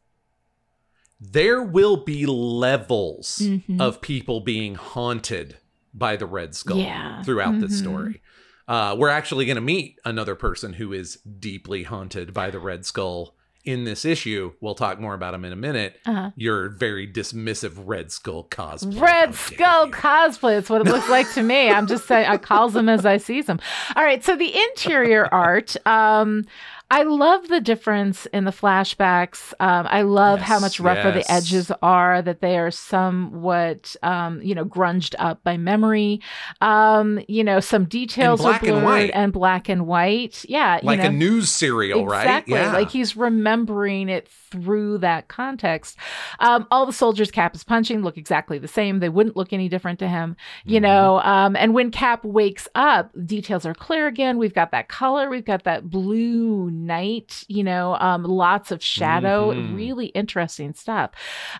there 1.19 1.63
will 1.63 1.97
be 1.97 2.27
levels 2.27 3.39
Mhm. 3.43 3.81
of 3.81 4.03
people 4.03 4.41
being 4.41 4.75
haunted 4.75 5.57
by 5.95 6.15
the 6.15 6.27
Red 6.27 6.55
Skull 6.55 6.77
Yeah. 6.77 7.23
throughout 7.23 7.59
this 7.59 7.73
Mhm. 7.73 7.83
story. 7.83 8.23
Uh, 8.69 8.97
we're 8.99 9.09
actually 9.09 9.45
going 9.47 9.57
to 9.57 9.61
meet 9.63 9.99
another 10.05 10.35
person 10.35 10.75
who 10.75 10.93
is 10.93 11.17
deeply 11.17 11.85
haunted 11.85 12.35
by 12.35 12.51
the 12.51 12.59
Red 12.59 12.85
Skull 12.85 13.35
in 13.65 13.85
this 13.85 14.05
issue. 14.05 14.53
We'll 14.61 14.77
talk 14.77 15.01
more 15.01 15.13
about 15.13 15.35
him 15.35 15.45
in 15.45 15.53
a 15.53 15.57
minute. 15.57 15.99
Uh-huh. 16.07 16.31
Your 16.37 16.69
very 16.69 17.07
dismissive 17.07 17.75
Red 17.85 18.13
Skull 18.13 18.47
cosplay. 18.49 19.01
Red 19.01 19.35
Skull 19.35 19.87
you. 19.87 19.93
cosplay. 19.93 20.57
That's 20.57 20.71
what 20.71 20.87
it 20.87 20.91
looks 20.91 21.09
like 21.09 21.31
to 21.35 21.43
me. 21.43 21.69
I'm 21.69 21.89
just 21.89 22.07
saying, 22.07 22.29
I 22.29 22.39
calls 22.39 22.75
them 22.75 22.89
as 22.89 23.05
I 23.05 23.17
sees 23.17 23.47
them. 23.47 23.59
All 23.97 24.05
right. 24.05 24.23
So 24.23 24.37
the 24.37 24.57
interior 24.57 25.29
art, 25.33 25.77
um, 25.85 26.45
I 26.89 27.03
love 27.03 27.49
the 27.49 27.61
difference 27.61 28.27
in 28.27 28.45
the 28.45 28.53
flashbacks. 28.53 29.53
Um, 29.59 29.87
I 29.91 30.03
love 30.03 30.41
how 30.41 30.61
much 30.61 30.79
rougher 30.79 31.11
the 31.11 31.29
edges 31.31 31.73
are, 31.83 32.23
that 32.23 32.41
they 32.41 32.57
are 32.59 32.71
somewhat, 32.71 33.97
um, 34.05 34.41
you 34.41 34.55
know, 34.55 34.65
grunged 34.65 35.17
up 35.19 35.43
by 35.43 35.57
memory. 35.57 36.21
Um, 36.61 37.19
you 37.27 37.43
know, 37.43 37.59
some 37.59 37.87
details 37.87 38.41
black 38.41 38.63
are 38.63 38.67
and 38.67 38.75
blurred 38.75 38.85
white. 38.85 39.11
and 39.15 39.33
black 39.33 39.69
and 39.69 39.87
white. 39.87 40.45
Yeah. 40.49 40.77
you 40.77 40.87
Like 40.87 41.01
know. 41.01 41.07
a 41.07 41.11
news 41.13 41.51
serial, 41.51 42.05
Exactly. 42.05 42.55
right? 42.55 42.63
Yeah. 42.67 42.73
Like 42.73 42.91
he's 42.91 43.17
remembering 43.17 44.09
it 44.09 44.29
through 44.29 44.99
that 44.99 45.27
context. 45.27 45.97
Um, 46.39 46.69
all 46.71 46.87
the 46.87 46.93
soldiers 46.93 47.33
Cap 47.33 47.57
is 47.57 47.65
punching 47.65 48.03
look 48.03 48.17
exactly 48.17 48.59
the 48.59 48.69
same. 48.69 49.01
They 49.01 49.09
wouldn't 49.09 49.37
look 49.37 49.53
any 49.53 49.69
different 49.69 49.99
to 49.99 50.09
him, 50.09 50.37
you 50.65 50.79
Mhm. 50.79 50.83
know. 50.83 51.21
Um, 51.23 51.57
and 51.57 51.75
when 51.75 51.91
Cap 51.91 52.25
wakes 52.25 52.69
up, 52.77 53.11
details 53.27 53.67
are 53.67 53.75
clear 53.75 54.07
again. 54.07 54.39
We've 54.39 54.55
got 54.55 54.71
that 54.71 54.89
color, 54.89 55.29
we've 55.29 55.45
got 55.45 55.65
that 55.65 55.91
blue 55.91 56.71
night, 56.85 57.45
you 57.49 57.65
know, 57.65 57.97
um, 57.97 58.25
lots 58.25 58.71
of 58.71 58.83
shadow, 58.83 59.53
Mhm. 59.53 59.75
really 59.75 60.07
interesting 60.07 60.75
stuff. 60.75 61.11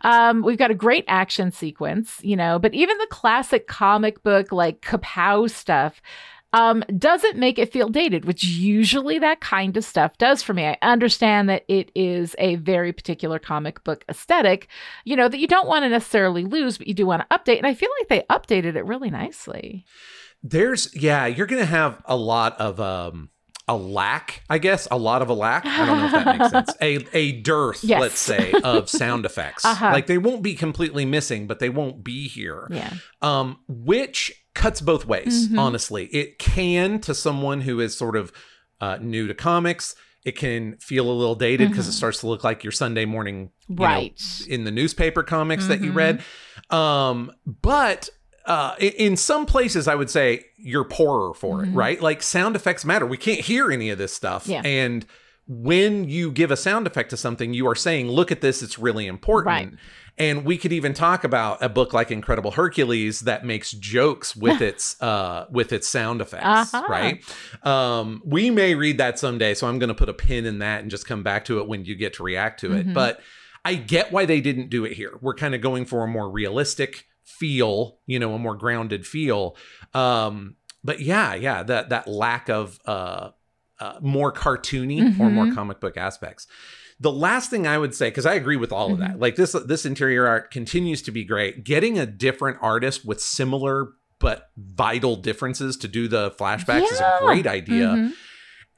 Um, 0.03 0.43
we've 0.43 0.59
got 0.59 0.71
a 0.71 0.75
great 0.75 1.05
action 1.09 1.51
sequence, 1.51 2.21
you 2.23 2.37
know, 2.37 2.59
but 2.59 2.75
even 2.75 2.97
the 2.99 3.07
classic 3.11 3.67
comic 3.67 4.23
book 4.23 4.53
like 4.53 4.81
Kapow 4.83 5.49
stuff 5.51 6.01
um, 6.53 6.83
doesn't 6.97 7.37
make 7.37 7.59
it 7.59 7.71
feel 7.73 7.89
dated, 7.89 8.25
which 8.25 8.43
usually 8.45 9.19
that 9.19 9.41
kind 9.41 9.77
of 9.77 9.85
stuff 9.85 10.17
does 10.17 10.43
for 10.43 10.55
me. 10.55 10.65
I 10.65 10.79
understand 10.81 11.51
that 11.51 11.65
it 11.69 11.91
is 11.95 12.35
a 12.39 12.55
very 12.55 12.93
particular 12.95 13.39
comic 13.39 13.83
book 13.85 14.05
aesthetic, 14.09 14.69
you 15.05 15.17
know, 15.17 15.29
that 15.29 15.39
you 15.39 15.49
don't 15.49 15.67
want 15.69 15.83
to 15.85 15.89
necessarily 15.91 16.45
lose, 16.45 16.79
but 16.79 16.87
you 16.87 16.95
do 16.95 17.05
want 17.05 17.29
to 17.29 17.37
update. 17.37 17.59
And 17.59 17.67
I 17.67 17.75
feel 17.75 17.91
like 18.01 18.09
they 18.09 18.23
updated 18.35 18.77
it 18.77 18.87
really 18.87 19.11
nicely. 19.11 19.85
There's 20.43 20.95
yeah, 20.95 21.27
you're 21.27 21.47
gonna 21.49 21.65
have 21.67 22.01
a 22.07 22.17
lot 22.17 22.59
of 22.61 22.81
um 22.81 23.29
a 23.69 23.77
lack, 23.77 24.43
I 24.49 24.59
guess, 24.59 24.87
a 24.91 24.97
lot 24.99 25.23
of 25.23 25.29
a 25.29 25.35
lack. 25.35 25.67
I 25.67 25.85
don't 25.87 25.99
know 25.99 26.07
if 26.07 26.13
that 26.13 26.39
makes 26.39 26.51
sense. 26.51 26.71
A 26.81 27.05
a 27.13 27.33
dearth, 27.43 27.83
Yes. 27.83 28.01
let's 28.01 28.19
say, 28.19 28.53
of 28.63 28.89
sound 28.89 29.27
effects. 29.27 29.65
Uh-huh. 29.65 29.91
Like 29.93 30.07
they 30.07 30.19
won't 30.19 30.43
be 30.43 30.55
completely 30.55 31.05
missing, 31.05 31.47
but 31.49 31.59
they 31.59 31.69
won't 31.69 32.05
be 32.05 32.29
here. 32.29 32.69
Yeah. 32.71 32.93
Um, 33.23 33.59
which 33.69 34.33
cuts 34.55 34.81
both 34.81 35.05
ways, 35.05 35.49
Mhm. 35.49 35.59
honestly. 35.59 36.05
It 36.07 36.39
can 36.39 37.01
to 37.01 37.15
someone 37.15 37.63
who 37.63 37.81
is 37.81 37.97
sort 37.97 38.17
of 38.17 38.33
uh, 38.81 38.99
new 39.01 39.27
to 39.27 39.35
comics. 39.35 39.95
It 40.25 40.37
can 40.37 40.77
feel 40.79 41.11
a 41.11 41.13
little 41.13 41.35
dated 41.35 41.71
because 41.71 41.89
it 41.89 41.93
Mhm. 41.93 41.95
starts 41.95 42.21
to 42.21 42.27
look 42.29 42.45
like 42.45 42.63
your 42.65 42.73
Sunday 42.73 43.05
morning 43.05 43.51
you 43.69 43.75
know, 43.77 43.85
Right. 43.85 44.21
in 44.49 44.65
the 44.65 44.71
newspaper 44.71 45.23
comics 45.23 45.67
that 45.67 45.81
you 45.81 45.93
Mhm. 45.93 45.97
read. 45.97 46.23
Um, 46.71 47.33
but 47.47 48.09
uh, 48.47 48.75
in 48.79 49.17
some 49.17 49.45
places, 49.47 49.89
I 49.89 49.95
would 49.95 50.09
say 50.11 50.45
you're 50.57 50.85
poorer 50.85 51.35
for 51.35 51.63
it, 51.65 51.71
Mhm. 51.73 51.77
right? 51.77 52.01
Like 52.01 52.23
sound 52.23 52.55
effects 52.57 52.85
matter. 52.85 53.05
We 53.07 53.17
can't 53.17 53.41
hear 53.41 53.71
any 53.73 53.91
of 53.91 53.99
this 53.99 54.13
stuff. 54.13 54.47
Yeah. 54.47 54.63
And 54.65 55.05
when 55.49 56.09
you 56.09 56.31
give 56.31 56.51
a 56.51 56.57
sound 56.57 56.87
effect 56.87 57.11
to 57.11 57.17
something, 57.17 57.55
you 57.55 57.69
are 57.69 57.75
saying, 57.75 58.09
look 58.09 58.33
at 58.33 58.41
this, 58.41 58.63
it's 58.63 58.79
really 58.79 59.07
important. 59.07 59.47
Right. 59.47 59.69
And 60.19 60.45
we 60.45 60.57
could 60.59 60.73
even 60.73 60.95
talk 60.95 61.25
about 61.25 61.63
a 61.63 61.69
book 61.69 61.93
like 61.93 62.11
Incredible 62.11 62.53
Hercules 62.53 63.21
that 63.21 63.45
makes 63.45 63.71
jokes 63.73 64.35
with 64.35 64.61
its 64.71 65.01
uh 65.03 65.47
with 65.51 65.73
its 65.73 65.87
sound 65.89 66.21
effects, 66.21 66.73
Uh-huh. 66.75 66.87
right? 66.89 67.23
Um 67.65 68.23
we 68.25 68.51
may 68.51 68.75
read 68.75 68.99
that 68.99 69.19
someday, 69.19 69.55
so 69.55 69.67
I'm 69.67 69.79
going 69.79 69.89
to 69.89 69.95
put 69.95 70.09
a 70.09 70.15
pin 70.15 70.47
in 70.47 70.59
that 70.61 70.81
and 70.83 70.91
just 70.91 71.07
come 71.07 71.23
back 71.23 71.45
to 71.47 71.59
it 71.61 71.69
when 71.69 71.85
you 71.85 71.95
get 71.95 72.15
to 72.15 72.23
react 72.23 72.61
to 72.61 72.73
it. 72.73 72.89
Mhm. 72.89 72.95
But 72.95 73.21
I 73.65 73.75
get 73.75 74.11
why 74.13 74.25
they 74.27 74.41
didn't 74.41 74.71
do 74.71 74.85
it 74.85 74.93
here. 74.93 75.13
We're 75.21 75.35
kind 75.35 75.55
of 75.55 75.61
going 75.61 75.85
for 75.87 76.03
a 76.05 76.07
more 76.09 76.31
realistic 76.31 77.05
feel, 77.27 77.99
you 78.07 78.19
know, 78.19 78.33
a 78.35 78.39
more 78.39 78.57
grounded 78.57 79.07
feel. 79.07 79.57
Um 79.93 80.57
but 80.83 81.01
yeah, 81.01 81.35
yeah, 81.35 81.63
that 81.65 81.89
that 81.91 82.07
lack 82.09 82.49
of 82.49 82.79
uh, 82.87 83.31
uh 83.81 83.95
more 84.01 84.33
cartoony 84.33 85.19
or 85.21 85.29
more 85.31 85.47
Mhm. 85.47 85.55
comic 85.55 85.81
book 85.81 85.97
aspects. 85.97 86.47
The 87.01 87.13
last 87.13 87.51
thing 87.51 87.67
I 87.67 87.77
would 87.77 87.95
say, 87.95 88.09
because 88.09 88.25
I 88.25 88.35
agree 88.35 88.57
with 88.57 88.73
all 88.73 88.93
of 88.93 89.01
that, 89.01 89.19
like 89.21 89.37
this 89.37 89.53
this 89.67 89.85
interior 89.85 90.27
art 90.27 90.51
continues 90.51 91.03
to 91.03 91.11
be 91.11 91.25
great. 91.25 91.65
Getting 91.65 91.99
a 91.99 92.07
different 92.07 92.59
artist 92.63 93.05
with 93.05 93.21
similar 93.21 93.89
but 94.19 94.49
vital 94.57 95.15
differences 95.17 95.77
to 95.77 95.89
do 95.89 96.09
the 96.09 96.31
flashbacks 96.31 96.91
is 96.91 97.01
a 97.01 97.19
great 97.21 97.47
idea. 97.47 97.89
Mhm. 97.89 98.13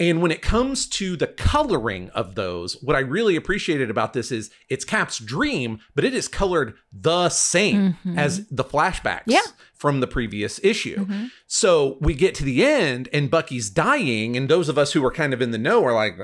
And 0.00 0.22
when 0.22 0.30
it 0.30 0.42
comes 0.42 0.86
to 0.90 1.16
the 1.16 1.26
coloring 1.26 2.10
of 2.10 2.36
those, 2.36 2.74
what 2.82 2.94
I 2.94 3.00
really 3.00 3.34
appreciated 3.34 3.90
about 3.90 4.12
this 4.12 4.30
is 4.30 4.50
it's 4.68 4.84
Cap's 4.84 5.18
dream, 5.18 5.80
but 5.94 6.04
it 6.04 6.14
is 6.14 6.28
colored 6.28 6.74
the 6.92 7.28
same 7.30 7.96
Mhm. 8.06 8.16
as 8.16 8.46
the 8.48 8.62
flashbacks 8.64 9.22
Yeah. 9.26 9.40
from 9.74 9.98
the 10.00 10.06
previous 10.06 10.60
issue. 10.62 11.04
Mhm. 11.06 11.30
So 11.48 11.98
we 12.00 12.14
get 12.14 12.34
to 12.36 12.44
the 12.44 12.64
end 12.64 13.08
and 13.12 13.28
Bucky's 13.30 13.70
dying, 13.70 14.36
and 14.36 14.48
those 14.48 14.68
of 14.68 14.78
us 14.78 14.92
who 14.92 15.04
are 15.04 15.10
kind 15.12 15.34
of 15.34 15.42
in 15.42 15.50
the 15.50 15.58
know 15.58 15.84
are 15.84 15.94
like, 15.94 16.16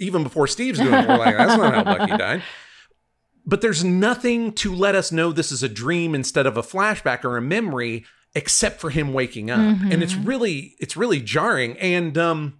even 0.00 0.24
before 0.24 0.48
Steve's 0.48 0.80
doing 0.80 0.92
it, 0.94 1.08
we're 1.08 1.16
like, 1.16 1.36
that's 1.36 1.56
not 1.56 1.74
how 1.74 1.84
Bucky 1.84 2.16
died. 2.16 2.42
But 3.46 3.60
there's 3.62 3.84
nothing 3.84 4.52
to 4.54 4.74
let 4.74 4.94
us 4.94 5.12
know 5.12 5.32
this 5.32 5.50
is 5.52 5.62
a 5.62 5.68
dream 5.68 6.14
instead 6.14 6.46
of 6.46 6.56
a 6.56 6.62
flashback 6.62 7.24
or 7.24 7.36
a 7.36 7.42
memory, 7.42 8.04
except 8.34 8.80
for 8.80 8.90
him 8.90 9.12
waking 9.12 9.50
up. 9.50 9.58
And 9.58 10.02
it's 10.02 10.14
Mhm. 10.14 10.26
really, 10.26 10.74
it's 10.78 10.96
really 10.96 11.20
jarring. 11.20 11.76
And 11.78 12.16
um 12.18 12.54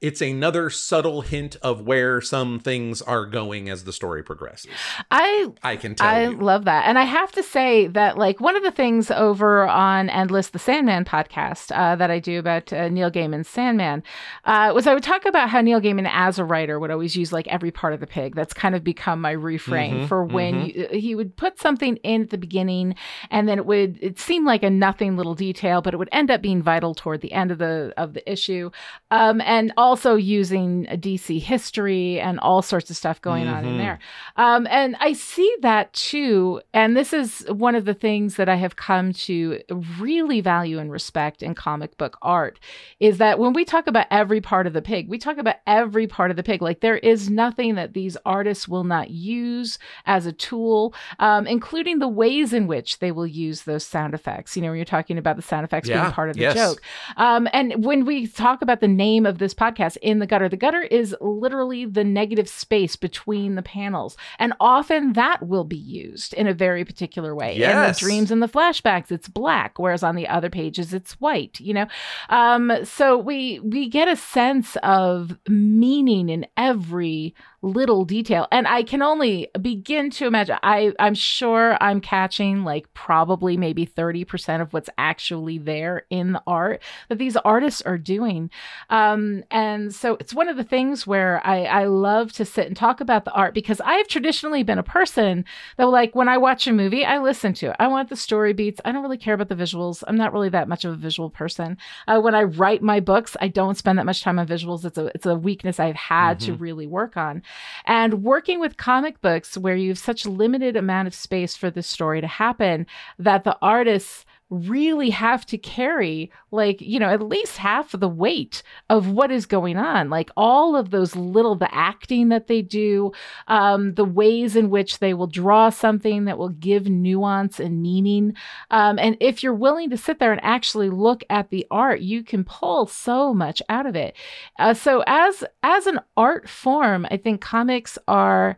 it's 0.00 0.20
another 0.20 0.70
subtle 0.70 1.22
hint 1.22 1.56
of 1.62 1.80
where 1.82 2.20
some 2.20 2.58
things 2.60 3.02
are 3.02 3.26
going 3.26 3.68
as 3.68 3.84
the 3.84 3.92
story 3.92 4.22
progresses. 4.22 4.70
I 5.10 5.48
I 5.62 5.76
can 5.76 5.94
tell 5.94 6.06
I 6.06 6.22
you. 6.24 6.36
love 6.36 6.64
that. 6.66 6.86
And 6.86 6.98
I 6.98 7.04
have 7.04 7.32
to 7.32 7.42
say 7.42 7.86
that, 7.88 8.16
like, 8.16 8.40
one 8.40 8.56
of 8.56 8.62
the 8.62 8.70
things 8.70 9.10
over 9.10 9.66
on 9.66 10.08
Endless, 10.08 10.50
the 10.50 10.58
Sandman 10.58 11.04
podcast 11.04 11.72
uh, 11.76 11.96
that 11.96 12.10
I 12.10 12.18
do 12.18 12.38
about 12.38 12.72
uh, 12.72 12.88
Neil 12.88 13.10
Gaiman's 13.10 13.48
Sandman 13.48 14.02
uh, 14.44 14.72
was 14.74 14.86
I 14.86 14.94
would 14.94 15.02
talk 15.02 15.24
about 15.24 15.48
how 15.48 15.60
Neil 15.60 15.80
Gaiman, 15.80 16.08
as 16.12 16.38
a 16.38 16.44
writer, 16.44 16.78
would 16.78 16.90
always 16.90 17.16
use 17.16 17.32
like 17.32 17.48
every 17.48 17.70
part 17.70 17.92
of 17.92 18.00
the 18.00 18.06
pig. 18.06 18.34
That's 18.34 18.54
kind 18.54 18.74
of 18.74 18.84
become 18.84 19.20
my 19.20 19.32
refrain 19.32 19.88
Mhm, 19.88 20.08
for 20.08 20.24
when 20.24 20.54
mhm. 20.54 20.74
you, 20.92 20.98
he 21.00 21.14
would 21.14 21.36
put 21.36 21.58
something 21.58 21.96
in 21.98 22.22
at 22.22 22.30
the 22.30 22.38
beginning 22.38 22.94
and 23.30 23.48
then 23.48 23.58
it 23.58 23.66
would, 23.66 23.98
it 24.00 24.18
seemed 24.18 24.46
like 24.46 24.62
a 24.62 24.70
nothing 24.70 25.16
little 25.16 25.34
detail, 25.34 25.80
but 25.82 25.94
it 25.94 25.96
would 25.96 26.08
end 26.12 26.30
up 26.30 26.42
being 26.42 26.62
vital 26.62 26.94
toward 26.94 27.20
the 27.20 27.32
end 27.32 27.50
of 27.50 27.58
the, 27.58 27.92
of 27.96 28.14
the 28.14 28.30
issue. 28.30 28.70
Um, 29.10 29.40
and 29.40 29.72
also 29.88 30.16
using 30.16 30.86
a 30.90 30.96
DC 30.96 31.38
history 31.40 32.20
and 32.20 32.38
all 32.40 32.60
sorts 32.62 32.90
of 32.90 32.96
stuff 32.96 33.20
going 33.22 33.46
on 33.48 33.64
in 33.64 33.74
Mhm. 33.74 33.78
there. 33.78 33.98
Um, 34.36 34.66
and 34.70 34.96
I 35.00 35.14
see 35.14 35.50
that 35.62 35.92
too. 35.92 36.60
And 36.74 36.96
this 36.96 37.12
is 37.12 37.46
one 37.48 37.74
of 37.74 37.84
the 37.86 37.94
things 37.94 38.36
that 38.36 38.48
I 38.48 38.56
have 38.56 38.76
come 38.76 39.12
to 39.28 39.60
really 39.98 40.40
value 40.42 40.78
and 40.78 40.90
respect 40.90 41.42
in 41.42 41.54
comic 41.54 41.96
book 41.96 42.18
art 42.20 42.58
is 43.00 43.18
that 43.18 43.38
when 43.38 43.52
we 43.54 43.64
talk 43.64 43.86
about 43.86 44.06
every 44.10 44.40
part 44.40 44.66
of 44.66 44.72
the 44.74 44.82
pig, 44.82 45.08
we 45.08 45.18
talk 45.18 45.38
about 45.38 45.56
every 45.66 46.06
part 46.06 46.30
of 46.30 46.36
the 46.36 46.42
pig. 46.42 46.60
Like 46.60 46.80
there 46.80 46.98
is 46.98 47.30
nothing 47.30 47.74
that 47.76 47.94
these 47.94 48.16
artists 48.26 48.68
will 48.68 48.84
not 48.84 49.10
use 49.10 49.78
as 50.04 50.26
a 50.26 50.32
tool, 50.32 50.94
um, 51.18 51.46
including 51.46 51.98
the 51.98 52.08
ways 52.08 52.52
in 52.52 52.66
which 52.66 52.98
they 52.98 53.10
will 53.12 53.26
use 53.26 53.62
those 53.62 53.84
sound 53.84 54.12
effects. 54.14 54.54
You 54.56 54.62
know, 54.62 54.68
when 54.68 54.76
you're 54.76 54.84
talking 54.84 55.16
about 55.18 55.36
the 55.36 55.42
sound 55.42 55.64
effects 55.64 55.88
Yeah, 55.88 56.02
being 56.02 56.12
part 56.12 56.28
of 56.30 56.36
the 56.36 56.42
yes. 56.42 56.54
joke. 56.56 56.82
Um, 57.16 57.48
and 57.52 57.84
when 57.84 58.04
we 58.04 58.26
talk 58.26 58.60
about 58.60 58.80
the 58.80 58.88
name 58.88 59.24
of 59.24 59.38
this 59.38 59.54
podcast, 59.54 59.77
In 60.02 60.18
the 60.18 60.26
Gutter, 60.26 60.48
the 60.48 60.56
gutter 60.56 60.82
is 60.82 61.14
literally 61.20 61.84
the 61.84 62.04
negative 62.04 62.48
space 62.48 62.96
between 62.96 63.54
the 63.54 63.62
panels. 63.62 64.16
And 64.38 64.52
often 64.60 65.12
that 65.14 65.46
will 65.46 65.64
be 65.64 65.76
used 65.76 66.34
in 66.34 66.46
a 66.46 66.54
very 66.54 66.84
particular 66.84 67.34
way. 67.34 67.56
In 67.56 67.92
the 67.92 67.98
dreams 67.98 68.30
and 68.30 68.42
the 68.42 68.48
flashbacks, 68.48 69.10
it's 69.10 69.28
black, 69.28 69.78
whereas 69.78 70.02
on 70.02 70.16
the 70.16 70.28
other 70.28 70.50
pages, 70.50 70.92
it's 70.92 71.12
white, 71.20 71.60
you 71.60 71.74
know? 71.74 71.86
Um, 72.28 72.72
so 72.84 73.16
we 73.18 73.60
we 73.60 73.88
get 73.88 74.08
a 74.08 74.16
sense 74.16 74.76
of 74.82 75.38
meaning 75.48 76.28
in 76.28 76.46
every 76.56 77.34
little 77.62 78.04
detail. 78.04 78.46
And 78.52 78.68
I 78.68 78.82
can 78.82 79.02
only 79.02 79.48
begin 79.60 80.10
to 80.10 80.26
imagine. 80.26 80.58
I, 80.62 80.92
I'm 80.98 81.14
sure 81.14 81.76
I'm 81.80 82.00
catching 82.00 82.64
like 82.64 82.92
probably 82.94 83.56
maybe 83.56 83.84
30% 83.84 84.60
of 84.60 84.72
what's 84.72 84.90
actually 84.96 85.58
there 85.58 86.04
in 86.10 86.32
the 86.32 86.42
art 86.46 86.82
that 87.08 87.18
these 87.18 87.36
artists 87.36 87.82
are 87.82 87.98
doing. 87.98 88.50
Um, 88.90 89.42
and 89.50 89.92
so 89.92 90.16
it's 90.20 90.34
one 90.34 90.48
of 90.48 90.56
the 90.56 90.64
things 90.64 91.06
where 91.06 91.44
I, 91.44 91.64
I 91.64 91.84
love 91.86 92.32
to 92.34 92.44
sit 92.44 92.66
and 92.66 92.76
talk 92.76 93.00
about 93.00 93.24
the 93.24 93.32
art 93.32 93.54
because 93.54 93.80
I've 93.84 94.08
traditionally 94.08 94.62
been 94.62 94.78
a 94.78 94.84
person 94.84 95.44
that 95.76 95.86
like 95.86 96.14
when 96.14 96.28
I 96.28 96.38
watch 96.38 96.66
a 96.66 96.72
movie, 96.72 97.04
I 97.04 97.18
listen 97.18 97.54
to 97.54 97.70
it. 97.70 97.76
I 97.80 97.88
want 97.88 98.08
the 98.08 98.16
story 98.16 98.52
beats. 98.52 98.80
I 98.84 98.92
don't 98.92 99.02
really 99.02 99.18
care 99.18 99.34
about 99.34 99.48
the 99.48 99.56
visuals. 99.56 100.04
I'm 100.06 100.16
not 100.16 100.32
really 100.32 100.48
that 100.50 100.68
much 100.68 100.84
of 100.84 100.92
a 100.92 100.96
visual 100.96 101.30
person. 101.30 101.76
Uh, 102.06 102.20
when 102.20 102.34
I 102.34 102.44
write 102.44 102.82
my 102.82 103.00
books, 103.00 103.36
I 103.40 103.48
don't 103.48 103.76
spend 103.76 103.98
that 103.98 104.06
much 104.06 104.22
time 104.22 104.38
on 104.38 104.46
visuals. 104.46 104.84
It's 104.84 104.98
a 104.98 105.06
it's 105.14 105.26
a 105.26 105.34
weakness 105.34 105.80
I've 105.80 105.96
had 105.96 106.40
to 106.40 106.52
really 106.54 106.86
work 106.86 107.16
on. 107.16 107.42
And 107.84 108.22
working 108.22 108.60
with 108.60 108.76
comic 108.76 109.20
books 109.20 109.56
where 109.56 109.76
you 109.76 109.90
have 109.90 109.98
such 109.98 110.26
limited 110.26 110.76
amount 110.76 111.08
of 111.08 111.14
space 111.14 111.56
for 111.56 111.70
the 111.70 111.82
story 111.82 112.20
to 112.20 112.26
happen 112.26 112.86
that 113.18 113.44
the 113.44 113.56
artists 113.62 114.24
really 114.50 115.10
have 115.10 115.44
to 115.44 115.58
carry 115.58 116.30
like 116.50 116.80
you 116.80 116.98
know 116.98 117.08
at 117.08 117.20
least 117.20 117.58
half 117.58 117.92
of 117.92 118.00
the 118.00 118.08
weight 118.08 118.62
of 118.88 119.10
what 119.10 119.30
is 119.30 119.44
going 119.44 119.76
on 119.76 120.08
like 120.08 120.30
all 120.36 120.74
of 120.74 120.90
those 120.90 121.14
little 121.14 121.54
the 121.54 121.72
acting 121.74 122.30
that 122.30 122.46
they 122.46 122.62
do 122.62 123.12
um, 123.48 123.94
the 123.94 124.04
ways 124.04 124.56
in 124.56 124.70
which 124.70 125.00
they 125.00 125.12
will 125.12 125.26
draw 125.26 125.68
something 125.68 126.24
that 126.24 126.38
will 126.38 126.48
give 126.48 126.88
nuance 126.88 127.60
and 127.60 127.82
meaning. 127.82 128.34
Um, 128.70 128.98
and 128.98 129.16
if 129.20 129.42
you're 129.42 129.54
willing 129.54 129.90
to 129.90 129.96
sit 129.96 130.18
there 130.18 130.32
and 130.32 130.42
actually 130.42 130.88
look 130.90 131.22
at 131.28 131.50
the 131.50 131.66
art 131.70 132.00
you 132.00 132.22
can 132.22 132.44
pull 132.44 132.86
so 132.86 133.34
much 133.34 133.62
out 133.68 133.86
of 133.86 133.96
it. 133.96 134.16
Uh, 134.58 134.72
so 134.72 135.02
as 135.06 135.44
as 135.62 135.86
an 135.86 136.00
art 136.16 136.48
form 136.48 137.06
i 137.10 137.16
think 137.16 137.40
comics 137.40 137.98
are 138.08 138.56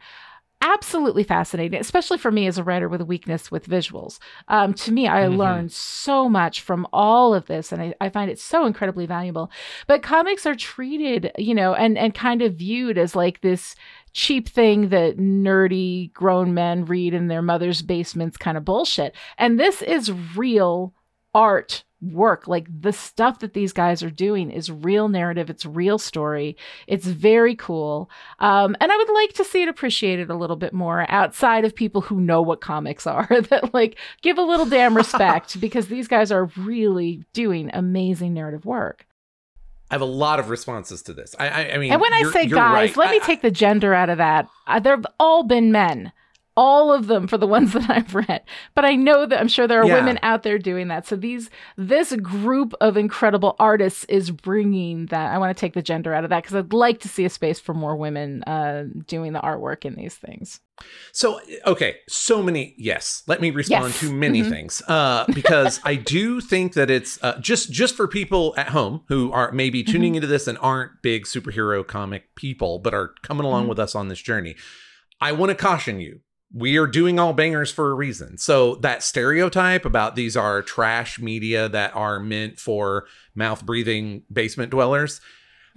absolutely 0.60 1.24
fascinating, 1.24 1.80
especially 1.80 2.18
for 2.18 2.30
me 2.30 2.46
as 2.46 2.58
a 2.58 2.64
writer 2.64 2.88
with 2.88 3.00
a 3.00 3.04
weakness 3.04 3.50
with 3.50 3.66
visuals. 3.66 4.18
Um, 4.48 4.74
to 4.74 4.92
me, 4.92 5.08
I 5.08 5.22
Mhm. 5.24 5.36
learned 5.36 5.72
so 5.72 6.28
much 6.28 6.60
from 6.60 6.86
all 6.92 7.34
of 7.34 7.46
this, 7.46 7.72
and 7.72 7.80
I, 7.80 7.94
I 8.00 8.08
find 8.10 8.30
it 8.30 8.38
so 8.38 8.66
incredibly 8.66 9.06
valuable. 9.06 9.50
But 9.86 10.02
comics 10.02 10.46
are 10.46 10.54
treated, 10.54 11.32
you 11.38 11.54
know, 11.54 11.74
and 11.74 11.96
and 11.98 12.14
kind 12.14 12.42
of 12.42 12.54
viewed 12.54 12.98
as 12.98 13.16
like 13.16 13.40
this 13.40 13.74
cheap 14.12 14.48
thing 14.48 14.88
that 14.90 15.18
nerdy 15.18 16.12
grown 16.12 16.52
men 16.54 16.84
read 16.84 17.14
in 17.14 17.28
their 17.28 17.42
mother's 17.42 17.80
basements 17.82 18.36
kind 18.36 18.56
of 18.56 18.64
bullshit. 18.64 19.14
And 19.38 19.58
this 19.58 19.82
is 19.82 20.12
real 20.36 20.92
art 21.34 21.84
work. 22.02 22.46
Like 22.46 22.66
the 22.80 22.92
stuff 22.92 23.40
that 23.40 23.54
these 23.54 23.72
guys 23.72 24.02
are 24.02 24.10
doing 24.10 24.50
is 24.50 24.70
real 24.70 25.08
narrative. 25.08 25.50
It's 25.50 25.66
real 25.66 25.98
story. 25.98 26.56
It's 26.86 27.06
very 27.06 27.54
cool. 27.54 28.10
Um, 28.38 28.76
and 28.80 28.90
i 28.90 28.96
would 28.96 29.10
like 29.10 29.32
to 29.34 29.44
see 29.44 29.62
it 29.62 29.68
appreciated 29.68 30.30
a 30.30 30.34
little 30.34 30.56
bit 30.56 30.72
more 30.72 31.06
outside 31.08 31.64
of 31.64 31.74
people 31.74 32.00
who 32.00 32.20
know 32.20 32.42
what 32.42 32.60
comics 32.60 33.06
are 33.06 33.26
that 33.50 33.72
like 33.74 33.98
give 34.22 34.38
a 34.38 34.42
little 34.42 34.66
damn 34.66 34.96
respect 34.96 35.60
because 35.60 35.88
these 35.88 36.08
guys 36.08 36.32
are 36.32 36.46
really 36.56 37.24
doing 37.32 37.70
amazing 37.72 38.34
narrative 38.34 38.64
work. 38.64 39.06
I 39.90 39.94
have 39.94 40.02
a 40.02 40.04
lot 40.04 40.38
of 40.38 40.50
responses 40.50 41.02
to 41.02 41.12
this. 41.12 41.34
I, 41.38 41.48
I, 41.48 41.72
I 41.72 41.78
mean, 41.78 41.90
and 41.92 42.00
when 42.00 42.12
i 42.12 42.22
say 42.30 42.46
guys 42.46 42.90
right. 42.90 42.96
let 42.96 43.10
me 43.10 43.16
I- 43.22 43.26
take 43.26 43.42
the 43.42 43.50
gender 43.50 43.92
out 43.92 44.08
of 44.08 44.18
that. 44.18 44.48
Uh, 44.66 44.78
they've 44.78 45.06
all 45.18 45.42
been 45.42 45.72
men 45.72 46.12
all 46.56 46.92
of 46.92 47.06
them 47.06 47.26
for 47.26 47.38
the 47.38 47.46
ones 47.56 47.72
that 47.72 47.88
I've 47.88 48.14
read. 48.14 48.42
But 48.74 48.84
I 48.84 48.94
know 48.96 49.24
that 49.26 49.38
I'm 49.40 49.48
sure 49.48 49.66
there 49.66 49.80
are 49.82 49.86
Yeah. 49.86 49.94
women 49.94 50.18
out 50.22 50.42
there 50.42 50.58
doing 50.58 50.88
that. 50.88 51.06
So 51.06 51.16
these 51.16 51.48
this 51.76 52.14
group 52.16 52.74
of 52.80 52.96
incredible 52.96 53.56
artists 53.58 54.04
is 54.06 54.30
bringing 54.30 55.06
that. 55.06 55.32
I 55.32 55.38
want 55.38 55.56
to 55.56 55.60
take 55.60 55.74
the 55.74 55.82
gender 55.82 56.12
out 56.12 56.24
of 56.24 56.30
that 56.30 56.42
because 56.42 56.56
I'd 56.56 56.72
like 56.72 57.00
to 57.00 57.08
see 57.08 57.24
a 57.24 57.30
space 57.30 57.60
for 57.60 57.72
more 57.74 57.96
women 57.96 58.42
uh, 58.44 58.84
doing 59.06 59.32
the 59.32 59.40
artwork 59.40 59.84
in 59.84 59.94
these 59.94 60.14
things. 60.16 60.60
So 61.12 61.40
okay, 61.66 61.96
so 62.08 62.42
many 62.42 62.74
yes. 62.78 63.22
Let 63.26 63.40
me 63.40 63.50
respond 63.50 63.84
Yes. 63.88 64.00
to 64.00 64.12
many 64.12 64.42
Mhm. 64.42 64.48
things 64.48 64.82
uh, 64.88 65.26
because 65.34 65.78
I 65.84 65.94
do 65.94 66.40
think 66.40 66.72
that 66.72 66.90
it's 66.90 67.22
uh, 67.22 67.38
just 67.38 67.70
just 67.70 67.94
for 67.94 68.08
people 68.08 68.54
at 68.56 68.68
home 68.68 69.02
who 69.08 69.30
are 69.32 69.52
maybe 69.52 69.82
Mm-hmm. 69.82 69.92
tuning 69.92 70.14
into 70.14 70.26
this 70.26 70.46
and 70.46 70.56
aren't 70.60 71.02
big 71.02 71.24
superhero 71.26 71.86
comic 71.86 72.34
people 72.34 72.78
but 72.78 72.94
are 72.94 73.12
coming 73.22 73.44
along 73.46 73.66
Mhm. 73.66 73.68
with 73.68 73.78
us 73.78 73.94
on 73.94 74.08
this 74.08 74.20
journey. 74.20 74.56
I 75.20 75.32
want 75.32 75.50
to 75.50 75.54
caution 75.54 76.00
you. 76.00 76.20
We 76.52 76.76
are 76.78 76.86
doing 76.86 77.18
all 77.20 77.32
bangers 77.32 77.70
for 77.70 77.90
a 77.90 77.94
reason. 77.94 78.36
So 78.38 78.74
that 78.76 79.02
stereotype 79.02 79.84
about 79.84 80.16
these 80.16 80.36
are 80.36 80.62
trash 80.62 81.18
media 81.20 81.68
that 81.68 81.94
are 81.94 82.18
meant 82.18 82.58
for 82.58 83.06
mouth 83.34 83.64
breathing 83.64 84.22
basement 84.32 84.70
dwellers 84.70 85.20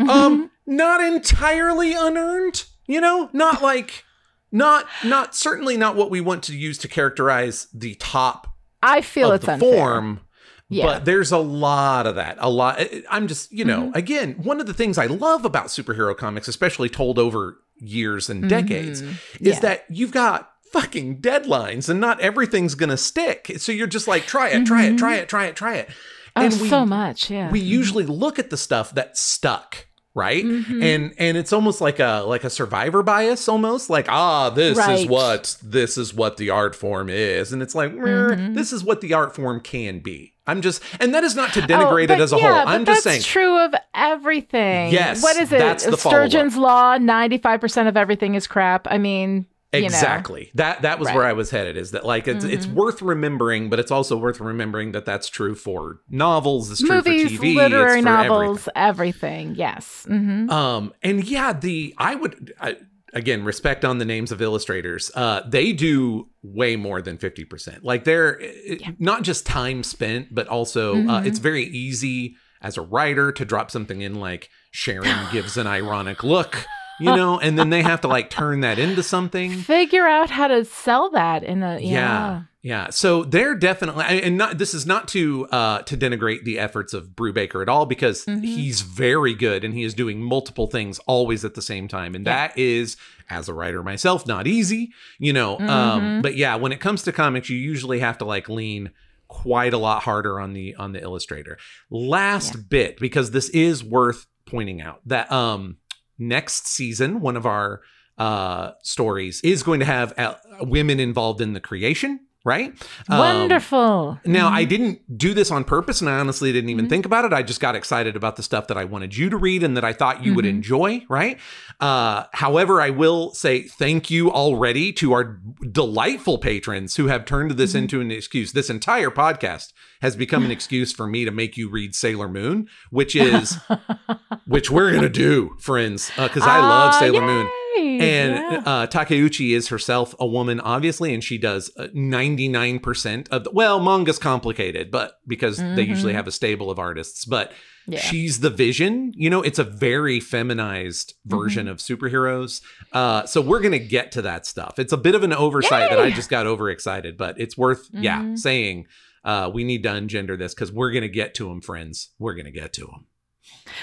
Mm-hmm. 0.02 0.10
um 0.10 0.52
not 0.66 1.02
entirely 1.02 1.94
unearned 1.94 2.64
you 2.88 3.00
know 3.00 3.30
not 3.32 3.62
like 3.62 4.04
not 4.52 4.88
not 5.06 5.36
certainly 5.36 5.78
not 5.78 5.96
what 5.96 6.10
we 6.10 6.20
want 6.20 6.42
to 6.46 6.56
use 6.58 6.80
to 6.80 6.88
characterize 6.88 7.68
the 7.72 7.94
top 7.96 8.48
I 8.82 9.02
feel 9.02 9.30
of 9.30 9.36
it's 9.36 9.46
the 9.46 9.54
unfair. 9.54 9.72
form 9.78 10.22
Yeah. 10.68 10.86
but 10.86 11.06
there's 11.06 11.32
a 11.32 11.38
lot 11.38 12.08
of 12.08 12.16
that 12.16 12.38
a 12.40 12.50
lot 12.50 12.80
i'm 13.12 13.28
just 13.28 13.52
you 13.52 13.66
know 13.66 13.92
Mhm. 13.92 13.96
again 13.96 14.34
one 14.42 14.60
of 14.60 14.66
the 14.66 14.74
things 14.74 14.98
i 14.98 15.06
love 15.06 15.46
about 15.46 15.68
superhero 15.68 16.18
comics 16.18 16.48
especially 16.48 16.90
told 16.90 17.20
over 17.20 17.60
years 17.78 18.32
and 18.32 18.50
decades 18.50 19.04
Mhm. 19.04 19.14
is 19.42 19.60
that 19.60 19.86
you've 19.92 20.12
got 20.12 20.50
fucking 20.74 21.22
deadlines 21.22 21.88
and 21.88 22.02
not 22.02 22.20
everything's 22.20 22.76
gonna 22.76 22.98
stick 22.98 23.52
so 23.58 23.72
you're 23.72 23.88
just 23.88 24.08
like 24.08 24.26
try 24.26 24.50
it 24.50 24.66
try 24.66 24.84
it 24.86 24.98
try 24.98 25.16
it 25.16 25.30
try 25.30 25.46
it 25.46 25.56
try 25.56 25.76
it 25.76 25.90
Oh, 26.36 26.42
and 26.42 26.60
we- 26.62 26.68
so 26.68 26.84
much. 26.84 27.30
Yeah. 27.30 27.52
we 27.52 27.60
usually 27.60 28.06
look 28.08 28.40
at 28.40 28.50
the 28.50 28.58
stuff 28.58 28.94
that 28.96 29.16
stuck 29.18 29.86
right 30.16 30.44
Mhm. 30.44 30.84
and 30.84 31.14
and 31.18 31.38
it's 31.38 31.54
almost 31.54 31.80
like 31.82 32.00
a 32.00 32.24
like 32.28 32.44
a 32.44 32.50
survivor 32.50 33.02
bias 33.04 33.48
almost 33.48 33.90
like 33.90 34.08
ah 34.10 34.50
this 34.52 34.78
is 34.78 35.08
what 35.08 35.58
this 35.64 35.98
is 35.98 36.14
what 36.14 36.38
the 36.38 36.50
art 36.52 36.76
form 36.76 37.08
is 37.10 37.52
and 37.54 37.62
it's 37.64 37.74
like 37.74 37.94
"Meh, 37.94 38.02
Mhm. 38.36 38.54
this 38.56 38.72
is 38.74 38.84
what 38.84 39.02
the 39.02 39.14
art 39.14 39.34
form 39.36 39.60
can 39.60 40.00
be 40.00 40.34
i'm 40.46 40.62
just 40.62 40.84
and 41.00 41.16
that 41.16 41.24
is 41.24 41.36
not 41.36 41.52
to 41.54 41.64
Oh, 41.64 41.66
denigrate 41.68 42.08
but 42.10 42.20
it 42.20 42.22
as 42.24 42.32
a 42.34 42.38
yeah, 42.38 42.64
whole 42.64 42.68
i'm 42.68 42.86
just 42.86 43.04
that's 43.04 43.16
saying 43.16 43.22
true 43.24 43.58
of 43.66 43.74
everything. 43.96 44.92
Yes, 44.92 45.22
What 45.24 45.36
is 45.38 45.52
it? 45.52 45.58
that's 45.60 45.86
the 45.86 45.98
follow-up. 45.98 46.30
Sturgeon's 46.30 46.58
law: 46.58 46.98
ninety-five 46.98 47.60
percent 47.62 47.88
of 47.88 47.98
everything 47.98 48.36
is 48.36 48.46
crap. 48.48 48.88
I 48.90 48.98
mean, 48.98 49.46
you 49.74 49.82
know. 49.82 49.86
exactly 49.88 50.52
that 50.56 50.82
that 50.84 51.00
was 51.00 51.08
Right. 51.08 51.16
where 51.16 51.26
i 51.26 51.34
was 51.34 51.50
headed 51.50 51.76
is 51.78 51.92
that 51.92 52.06
like 52.06 52.28
it's 52.28 52.46
it's 52.46 52.66
Mhm. 52.68 52.74
worth 52.74 53.02
remembering 53.02 53.70
but 53.70 53.80
it's 53.80 53.92
also 53.92 54.18
worth 54.18 54.40
remembering 54.40 54.92
that 54.94 55.06
that's 55.06 55.28
true 55.30 55.56
for 55.56 56.00
novels 56.10 56.70
it's 56.72 56.82
true 56.82 56.98
movies, 56.98 57.38
for 57.38 57.44
tv 57.46 57.56
literary 57.56 58.00
it's 58.00 58.04
for 58.04 58.10
novels, 58.10 58.70
everything. 58.76 59.56
Yes. 59.56 60.06
hmm 60.08 60.50
Um, 60.50 60.94
and 61.02 61.24
yeah, 61.24 61.54
the 61.54 61.94
I 61.98 62.16
would 62.16 62.54
I, 62.60 62.78
again 63.14 63.44
respect 63.44 63.86
on 63.86 63.98
the 64.00 64.06
names 64.06 64.32
of 64.32 64.42
illustrators. 64.42 65.12
Uh, 65.16 65.42
they 65.48 65.72
do 65.74 66.30
way 66.42 66.76
more 66.76 67.02
than 67.02 67.18
fifty 67.18 67.46
percent. 67.46 67.84
Like 67.84 68.04
they're 68.04 68.40
Yeah. 68.42 68.92
not 69.00 69.24
just 69.24 69.46
time 69.46 69.84
spent, 69.84 70.34
but 70.34 70.48
also 70.48 71.06
uh, 71.08 71.22
Mhm. 71.22 71.26
it's 71.28 71.40
very 71.40 71.64
easy 71.66 72.36
as 72.62 72.78
a 72.78 72.82
writer 72.82 73.32
to 73.32 73.44
drop 73.46 73.70
something 73.72 74.02
in 74.02 74.16
like 74.16 74.50
Sharon 74.72 75.28
gives 75.32 75.58
an 75.58 75.68
ironic 75.68 76.24
look, 76.24 76.68
you 77.00 77.16
know, 77.16 77.40
and 77.40 77.58
then 77.58 77.70
they 77.70 77.82
have 77.82 78.02
to 78.02 78.08
like 78.08 78.30
turn 78.30 78.62
that 78.62 78.80
into 78.80 79.04
something. 79.04 79.52
Figure 79.62 80.06
out 80.08 80.30
how 80.30 80.48
to 80.48 80.64
sell 80.66 81.10
that 81.12 81.44
in 81.44 81.64
a 81.64 81.80
yeah. 81.80 81.90
Yeah. 81.90 82.42
Yeah, 82.66 82.92
so 82.92 83.26
they're 83.26 83.56
definitely, 83.56 84.06
and 84.24 84.38
not 84.38 84.58
this 84.58 84.74
is 84.74 84.86
not 84.86 85.10
to 85.10 85.46
uh 85.48 85.80
to 85.82 85.98
denigrate 85.98 86.46
the 86.46 86.58
efforts 86.60 86.94
of 86.94 87.10
Brubaker 87.10 87.62
at 87.62 87.68
all 87.68 87.86
because 87.86 88.24
Mhm. 88.26 88.42
he's 88.42 88.80
very 88.84 89.34
good 89.34 89.66
and 89.66 89.74
he 89.74 89.84
is 89.84 89.94
doing 89.94 90.22
multiple 90.22 90.68
things 90.68 90.98
always 91.00 91.44
at 91.44 91.56
the 91.56 91.62
same 91.62 91.90
time, 91.90 92.16
and 92.16 92.26
Yeah. 92.26 92.48
that 92.48 92.58
is, 92.58 92.96
as 93.30 93.50
a 93.50 93.54
writer 93.54 93.84
myself, 93.84 94.26
not 94.26 94.48
easy, 94.48 94.94
you 95.20 95.34
know. 95.34 95.60
Um, 95.60 95.68
Mhm. 95.68 96.22
but 96.22 96.38
yeah, 96.38 96.56
when 96.56 96.72
it 96.72 96.80
comes 96.80 97.04
to 97.04 97.12
comics, 97.12 97.50
you 97.50 97.58
usually 97.58 98.00
have 98.00 98.18
to 98.20 98.26
like 98.26 98.48
lean 98.48 98.92
quite 99.28 99.74
a 99.74 99.78
lot 99.78 100.04
harder 100.04 100.40
on 100.40 100.54
the 100.54 100.74
on 100.76 100.94
the 100.94 101.02
illustrator. 101.02 101.58
Last 101.90 102.56
Yeah. 102.56 102.62
bit 102.70 102.98
because 102.98 103.32
this 103.32 103.50
is 103.50 103.84
worth 103.84 104.26
pointing 104.46 104.82
out 104.82 105.02
that 105.06 105.30
um 105.34 105.78
next 106.18 106.68
season 106.68 107.20
one 107.20 107.36
of 107.36 107.46
our 107.46 107.82
uh 108.18 108.72
stories 108.84 109.42
is 109.44 109.64
going 109.64 109.80
to 109.80 109.86
have 109.86 110.14
uh, 110.18 110.36
women 110.62 111.00
involved 111.00 111.42
in 111.42 111.54
the 111.54 111.60
creation 111.60 112.20
right 112.46 112.74
Um, 113.10 113.20
Wonderful. 113.20 114.20
now 114.26 114.50
Mhm. 114.50 114.54
i 114.54 114.64
didn't 114.66 115.18
do 115.18 115.34
this 115.34 115.50
on 115.50 115.64
purpose 115.64 116.02
and 116.02 116.10
i 116.10 116.20
honestly 116.20 116.52
didn't 116.52 116.70
even 116.70 116.86
Mhm. 116.86 116.90
think 116.90 117.06
about 117.06 117.24
it 117.26 117.32
i 117.32 117.42
just 117.42 117.62
got 117.62 117.76
excited 117.76 118.16
about 118.18 118.36
the 118.36 118.44
stuff 118.44 118.68
that 118.68 118.78
i 118.78 118.84
wanted 118.84 119.16
you 119.16 119.30
to 119.30 119.38
read 119.38 119.64
and 119.64 119.78
that 119.78 119.84
i 119.86 119.94
thought 119.94 120.26
you 120.26 120.34
would 120.34 120.44
Mhm. 120.46 120.50
enjoy 120.50 121.02
right 121.10 121.40
uh 121.80 122.24
however 122.34 122.82
i 122.82 122.90
will 122.90 123.34
say 123.34 123.64
thank 123.64 124.10
you 124.12 124.30
already 124.32 124.92
to 124.94 125.14
our 125.14 125.40
delightful 125.72 126.38
patrons 126.38 126.96
who 126.98 127.08
have 127.08 127.24
turned 127.26 127.52
this 127.52 127.74
Mhm. 127.74 127.78
into 127.80 128.02
an 128.02 128.12
excuse 128.12 128.52
this 128.52 128.70
entire 128.70 129.10
podcast 129.10 129.72
has 130.02 130.16
become 130.18 130.44
an 130.44 130.52
excuse 130.58 130.92
for 130.92 131.08
me 131.08 131.24
to 131.24 131.32
make 131.32 131.56
you 131.56 131.70
read 131.70 131.96
sailor 131.96 132.28
moon 132.28 132.68
which 132.90 133.16
is 133.16 133.58
which 134.46 134.70
we're 134.70 134.92
gonna 134.92 135.08
do 135.08 135.56
friends 135.60 136.12
because 136.18 136.44
i 136.44 136.60
love 136.60 136.94
Ah, 136.94 137.00
sailor 137.00 137.22
moon 137.22 137.46
yay. 137.46 137.52
And 137.78 138.34
Yeah. 138.36 138.62
uh, 138.66 138.88
Takeuchi 138.88 139.56
is 139.56 139.68
herself 139.70 140.14
a 140.20 140.26
woman, 140.28 140.60
obviously, 140.60 141.14
and 141.14 141.24
she 141.24 141.38
does 141.38 141.72
uh, 141.78 141.88
99% 141.94 143.28
of 143.30 143.44
the, 143.46 143.52
well, 143.52 143.80
manga's 143.80 144.20
complicated, 144.20 144.92
but 144.92 145.20
because 145.28 145.58
they 145.58 145.84
usually 145.84 146.14
Mhm. 146.14 146.18
have 146.18 146.28
a 146.28 146.32
stable 146.32 146.70
of 146.70 146.80
artists, 146.80 147.26
but 147.26 147.52
yeah. 147.88 148.00
she's 148.00 148.40
the 148.40 148.50
vision. 148.50 149.12
You 149.16 149.30
know, 149.30 149.42
it's 149.42 149.60
a 149.60 149.64
very 149.64 150.20
feminized 150.20 151.14
version 151.26 151.66
Mm-hmm. 151.66 151.72
of 151.72 151.78
superheroes. 151.80 152.62
Uh, 152.92 153.26
so 153.26 153.42
we're 153.42 153.60
going 153.62 153.72
to 153.74 153.80
get 153.80 154.12
to 154.14 154.22
that 154.24 154.46
stuff. 154.46 154.80
It's 154.80 154.94
a 154.94 154.98
bit 154.98 155.16
of 155.16 155.24
an 155.24 155.34
oversight 155.34 155.90
that 155.90 156.00
I 156.00 156.12
just 156.12 156.30
got 156.30 156.46
overexcited, 156.48 157.18
but 157.18 157.40
it's 157.40 157.58
worth, 157.58 157.90
yeah, 157.94 158.22
Mhm. 158.22 158.38
saying 158.40 158.86
uh, 159.26 159.50
we 159.54 159.64
need 159.64 159.84
to 159.84 159.90
ungender 159.90 160.38
this 160.38 160.54
because 160.54 160.70
we're 160.70 160.92
going 160.92 161.02
to 161.04 161.08
get 161.08 161.34
to 161.34 161.48
them, 161.48 161.62
friends. 161.62 162.10
We're 162.20 162.34
going 162.34 162.44
to 162.46 162.52
get 162.52 162.74
to 162.74 162.82
them. 162.82 163.06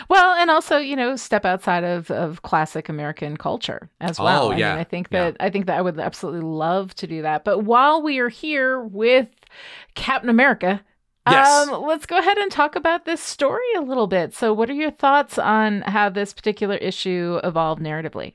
Well, 0.09 0.35
and 0.35 0.51
also, 0.51 0.79
you 0.79 0.97
know, 0.97 1.17
step 1.17 1.45
outside 1.45 1.85
of, 1.85 2.11
of 2.11 2.43
classic 2.43 2.89
American 2.89 3.37
culture 3.37 3.91
as 4.01 4.19
well. 4.19 4.45
Oh, 4.49 4.53
I 4.53 4.57
yeah. 4.57 4.71
mean, 4.73 4.81
I 4.81 4.85
think 4.85 5.09
Yeah. 5.11 5.31
that 5.31 5.37
I 5.41 5.51
think 5.51 5.67
that 5.67 5.79
I 5.79 5.83
would 5.83 5.99
absolutely 5.99 6.43
love 6.43 6.95
to 6.97 7.07
do 7.07 7.23
that. 7.23 7.45
But 7.45 7.61
while 7.65 8.03
we 8.03 8.19
are 8.19 8.29
here 8.29 8.81
with 8.81 9.29
Captain 9.95 10.31
America, 10.31 10.83
Yes. 11.29 11.69
um, 11.69 11.83
let's 11.85 12.07
go 12.07 12.19
ahead 12.19 12.39
and 12.39 12.51
talk 12.51 12.77
about 12.77 13.05
this 13.05 13.21
story 13.21 13.63
a 13.77 13.81
little 13.83 14.07
bit. 14.07 14.35
So, 14.35 14.53
what 14.55 14.71
are 14.71 14.75
your 14.75 14.91
thoughts 14.91 15.39
on 15.39 15.83
how 15.83 16.09
this 16.09 16.33
particular 16.33 16.77
issue 16.77 17.39
evolved 17.45 17.81
narratively? 17.83 18.35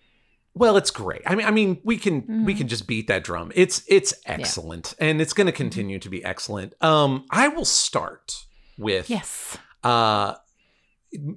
Well, 0.54 0.78
it's 0.78 0.92
great. 0.92 1.22
I 1.26 1.36
mean, 1.36 1.46
I 1.48 1.52
mean, 1.52 1.82
we 1.84 1.98
can 1.98 2.46
we 2.46 2.54
Mhm. 2.54 2.58
can 2.60 2.68
just 2.70 2.88
beat 2.88 3.08
that 3.08 3.24
drum. 3.24 3.52
It's 3.56 3.84
it's 3.88 4.14
excellent, 4.26 4.94
and 5.00 5.20
it's 5.20 5.34
going 5.34 5.48
to 5.48 5.52
continue 5.54 6.00
to 6.00 6.10
be 6.10 6.24
excellent. 6.24 6.74
Um, 6.82 7.26
I 7.30 7.48
will 7.50 7.66
start 7.66 8.46
with 8.78 9.10
Yes. 9.10 9.58
uh 9.84 10.36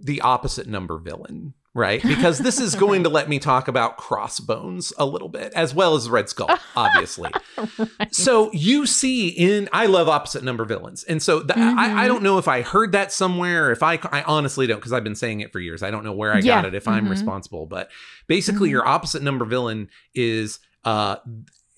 the 0.03 0.21
opposite 0.21 0.67
number 0.67 0.99
villain, 0.99 1.55
right? 1.75 2.03
Because 2.07 2.39
this 2.39 2.59
is 2.61 2.75
going 2.75 3.03
to 3.05 3.09
let 3.09 3.29
me 3.29 3.39
talk 3.39 3.69
about 3.69 3.97
Crossbones 3.97 4.93
a 4.99 5.07
little 5.07 5.29
bit, 5.29 5.53
as 5.55 5.75
well 5.75 5.95
as 5.95 6.09
Red 6.11 6.29
Skull, 6.29 6.51
obviously. 6.77 7.31
Right. 7.57 8.15
So 8.15 8.51
you 8.53 8.87
see 8.87 9.29
in 9.29 9.69
I 9.73 9.87
love 9.87 10.09
opposite 10.09 10.43
number 10.45 10.65
villains, 10.65 11.05
and 11.05 11.23
so 11.23 11.41
th- 11.43 11.57
I, 11.59 12.03
I 12.03 12.05
Mhm. 12.05 12.09
don't 12.09 12.23
know 12.23 12.39
if 12.39 12.49
I 12.49 12.63
heard 12.63 12.93
that 12.93 13.13
somewhere. 13.13 13.71
If 13.71 13.83
I 13.83 13.99
I 14.11 14.23
honestly 14.23 14.67
don't 14.67 14.79
because 14.79 14.93
I've 14.93 15.05
been 15.05 15.15
saying 15.17 15.41
it 15.41 15.53
for 15.53 15.61
years. 15.61 15.83
I 15.83 15.91
don't 15.91 16.05
know 16.05 16.13
where 16.13 16.33
I 16.33 16.39
Yeah. 16.39 16.57
got 16.63 16.65
it. 16.67 16.75
If 16.75 16.87
I'm 16.89 17.07
Mhm. 17.07 17.11
responsible, 17.11 17.67
but 17.67 17.91
basically 18.27 18.69
Mhm. 18.69 18.73
your 18.73 18.87
opposite 18.89 19.23
number 19.23 19.45
villain 19.45 19.89
is 20.15 20.59
uh 20.85 21.17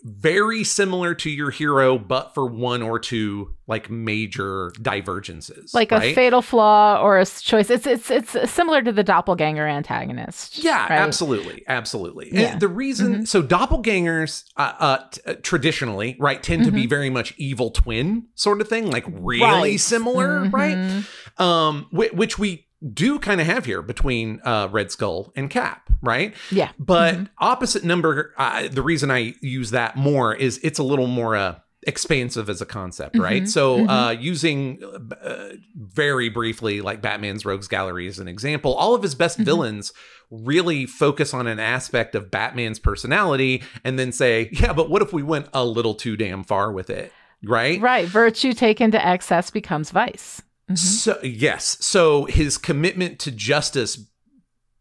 very 0.02 0.64
similar 0.64 1.14
to 1.14 1.30
your 1.30 1.50
hero, 1.50 1.98
but 1.98 2.32
for 2.34 2.46
one 2.46 2.82
or 2.82 2.98
two 2.98 3.54
like 3.66 3.88
major 3.90 4.72
divergences, 4.80 5.72
like 5.74 5.90
right? 5.92 6.10
a 6.10 6.14
fatal 6.14 6.42
flaw 6.42 7.00
or 7.00 7.18
a 7.18 7.26
choice. 7.26 7.70
It's 7.70 7.86
it's 7.86 8.10
it's 8.10 8.50
similar 8.50 8.82
to 8.82 8.92
the 8.92 9.04
doppelganger 9.04 9.66
antagonist. 9.66 10.58
Yeah, 10.64 10.82
right? 10.82 10.92
absolutely, 10.92 11.62
absolutely. 11.68 12.30
Yeah. 12.32 12.52
And 12.52 12.60
the 12.60 12.68
reason, 12.68 13.20
Mhm. 13.22 13.28
so 13.28 13.42
doppelgangers, 13.42 14.44
uh, 14.56 14.72
uh, 14.78 14.98
t- 15.10 15.20
uh, 15.26 15.34
traditionally, 15.42 16.16
right, 16.18 16.42
tend 16.42 16.64
to 16.64 16.72
be 16.72 16.86
very 16.86 17.10
much 17.10 17.34
evil 17.36 17.70
twin 17.70 18.26
sort 18.34 18.60
of 18.60 18.68
thing, 18.68 18.90
like 18.90 19.04
really 19.08 19.40
Mm-hmm. 19.40 19.62
Right. 19.62 19.80
similar, 19.80 20.44
right? 20.50 20.76
Mhm. 20.76 21.40
Um, 21.40 21.86
whi- 21.92 22.10
which 22.12 22.38
we 22.38 22.66
do 22.92 23.18
kind 23.18 23.40
of 23.40 23.46
have 23.46 23.64
here 23.66 23.82
between 23.82 24.40
uh, 24.44 24.68
Red 24.70 24.90
Skull 24.90 25.32
and 25.36 25.50
Cap, 25.50 25.90
right? 26.02 26.34
Yeah. 26.50 26.70
But 26.78 27.14
Mhm. 27.14 27.28
opposite 27.38 27.84
number, 27.84 28.32
uh, 28.38 28.68
the 28.68 28.82
reason 28.82 29.10
I 29.10 29.34
use 29.42 29.70
that 29.72 29.96
more 29.96 30.34
is 30.34 30.58
it's 30.62 30.78
a 30.78 30.82
little 30.82 31.06
more 31.06 31.36
uh, 31.36 31.56
expansive 31.86 32.48
as 32.50 32.60
a 32.60 32.66
concept, 32.66 33.18
right? 33.18 33.42
Mhm, 33.44 33.48
So, 33.48 33.78
mhm. 33.86 33.88
uh, 33.88 34.10
using 34.18 34.82
uh, 35.22 35.48
very 35.74 36.28
briefly, 36.28 36.80
like 36.82 37.00
Batman's 37.02 37.44
Rogues 37.46 37.68
Gallery 37.68 38.06
as 38.06 38.18
an 38.18 38.28
example, 38.28 38.74
all 38.74 38.94
of 38.94 39.02
his 39.02 39.14
best 39.14 39.38
Mhm. 39.40 39.44
villains 39.44 39.92
really 40.30 40.86
focus 40.86 41.32
on 41.34 41.46
an 41.46 41.58
aspect 41.58 42.14
of 42.14 42.30
Batman's 42.30 42.78
personality 42.78 43.62
and 43.82 43.98
then 43.98 44.12
say, 44.12 44.48
yeah, 44.52 44.72
but 44.72 44.88
what 44.90 45.02
if 45.02 45.12
we 45.12 45.22
went 45.22 45.48
a 45.54 45.64
little 45.64 45.94
too 45.94 46.16
damn 46.16 46.44
far 46.44 46.70
with 46.70 46.88
it, 46.90 47.12
right? 47.42 47.80
Right. 47.80 48.06
Virtue 48.06 48.52
taken 48.52 48.90
to 48.92 49.04
excess 49.06 49.50
becomes 49.50 49.90
vice. 49.90 50.42
Mhm. 50.70 50.78
So, 50.78 51.18
yes. 51.22 51.76
So, 51.80 52.24
his 52.26 52.56
commitment 52.58 53.18
to 53.20 53.30
justice 53.30 53.98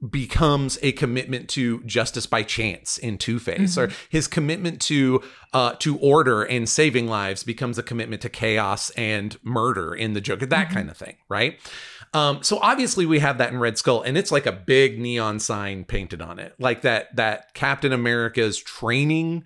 becomes 0.10 0.80
a 0.82 0.94
commitment 0.94 1.50
to 1.50 1.84
justice 1.84 2.26
by 2.26 2.42
chance 2.42 2.98
in 2.98 3.18
Two 3.18 3.38
Face, 3.38 3.78
or 3.78 3.90
his 4.10 4.28
commitment 4.30 4.80
to 4.84 5.22
uh, 5.52 5.74
to 5.80 5.98
order 5.98 6.44
and 6.44 6.70
saving 6.70 7.08
lives 7.08 7.44
becomes 7.44 7.78
a 7.78 7.84
commitment 7.84 8.22
to 8.22 8.30
chaos 8.30 8.92
and 8.92 9.38
murder 9.44 9.94
in 9.94 10.14
the 10.14 10.22
Joker, 10.22 10.46
that 10.46 10.70
Mhm. 10.70 10.74
kind 10.74 10.90
of 10.90 10.96
thing, 10.96 11.18
right? 11.28 11.60
Um, 12.14 12.42
so 12.44 12.60
obviously 12.62 13.06
we 13.06 13.20
have 13.20 13.40
that 13.40 13.52
in 13.52 13.58
Red 13.60 13.78
Skull, 13.78 14.02
and 14.02 14.18
it's 14.18 14.32
like 14.32 14.46
a 14.46 14.52
big 14.54 15.00
neon 15.00 15.38
sign 15.40 15.84
painted 15.84 16.22
on 16.22 16.40
it, 16.40 16.54
like 16.60 16.82
that 16.84 17.14
that 17.18 17.54
Captain 17.54 17.92
America's 17.92 18.58
training 18.58 19.44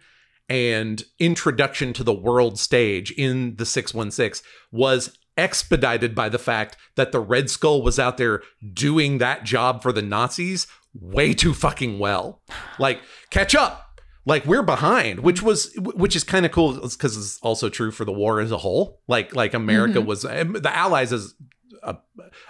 and 0.50 1.04
introduction 1.18 1.94
to 1.94 2.04
the 2.04 2.14
world 2.14 2.60
stage 2.60 3.10
in 3.12 3.56
the 3.56 3.66
616 3.66 4.44
was 4.72 5.18
expedited 5.38 6.14
by 6.16 6.30
the 6.30 6.40
fact 6.40 6.78
that 6.96 7.12
the 7.12 7.20
Red 7.20 7.50
Skull 7.50 7.82
was 7.82 8.00
out 8.00 8.18
there 8.18 8.42
doing 8.74 9.18
that 9.20 9.44
job 9.44 9.82
for 9.82 9.92
the 9.92 10.02
Nazis 10.02 10.68
way 10.94 11.34
too 11.34 11.54
fucking 11.54 11.98
well. 12.00 12.42
Like, 12.80 13.00
catch 13.30 13.56
up. 13.56 13.80
Like 14.26 14.46
we're 14.46 14.64
behind, 14.64 15.20
which 15.20 15.42
was 15.42 15.74
which 15.78 16.16
is 16.16 16.24
kind 16.24 16.46
of 16.46 16.54
cool 16.54 16.80
because 16.80 17.18
it's 17.18 17.40
also 17.42 17.68
true 17.68 17.92
for 17.92 18.06
the 18.06 18.14
war 18.14 18.40
as 18.40 18.52
a 18.54 18.58
whole. 18.58 19.02
Like 19.06 19.36
like 19.36 19.54
America 19.54 20.00
Mhm. 20.00 20.06
was 20.06 20.22
the 20.22 20.72
Allies 20.74 21.12
as 21.12 21.34
a, 21.82 21.98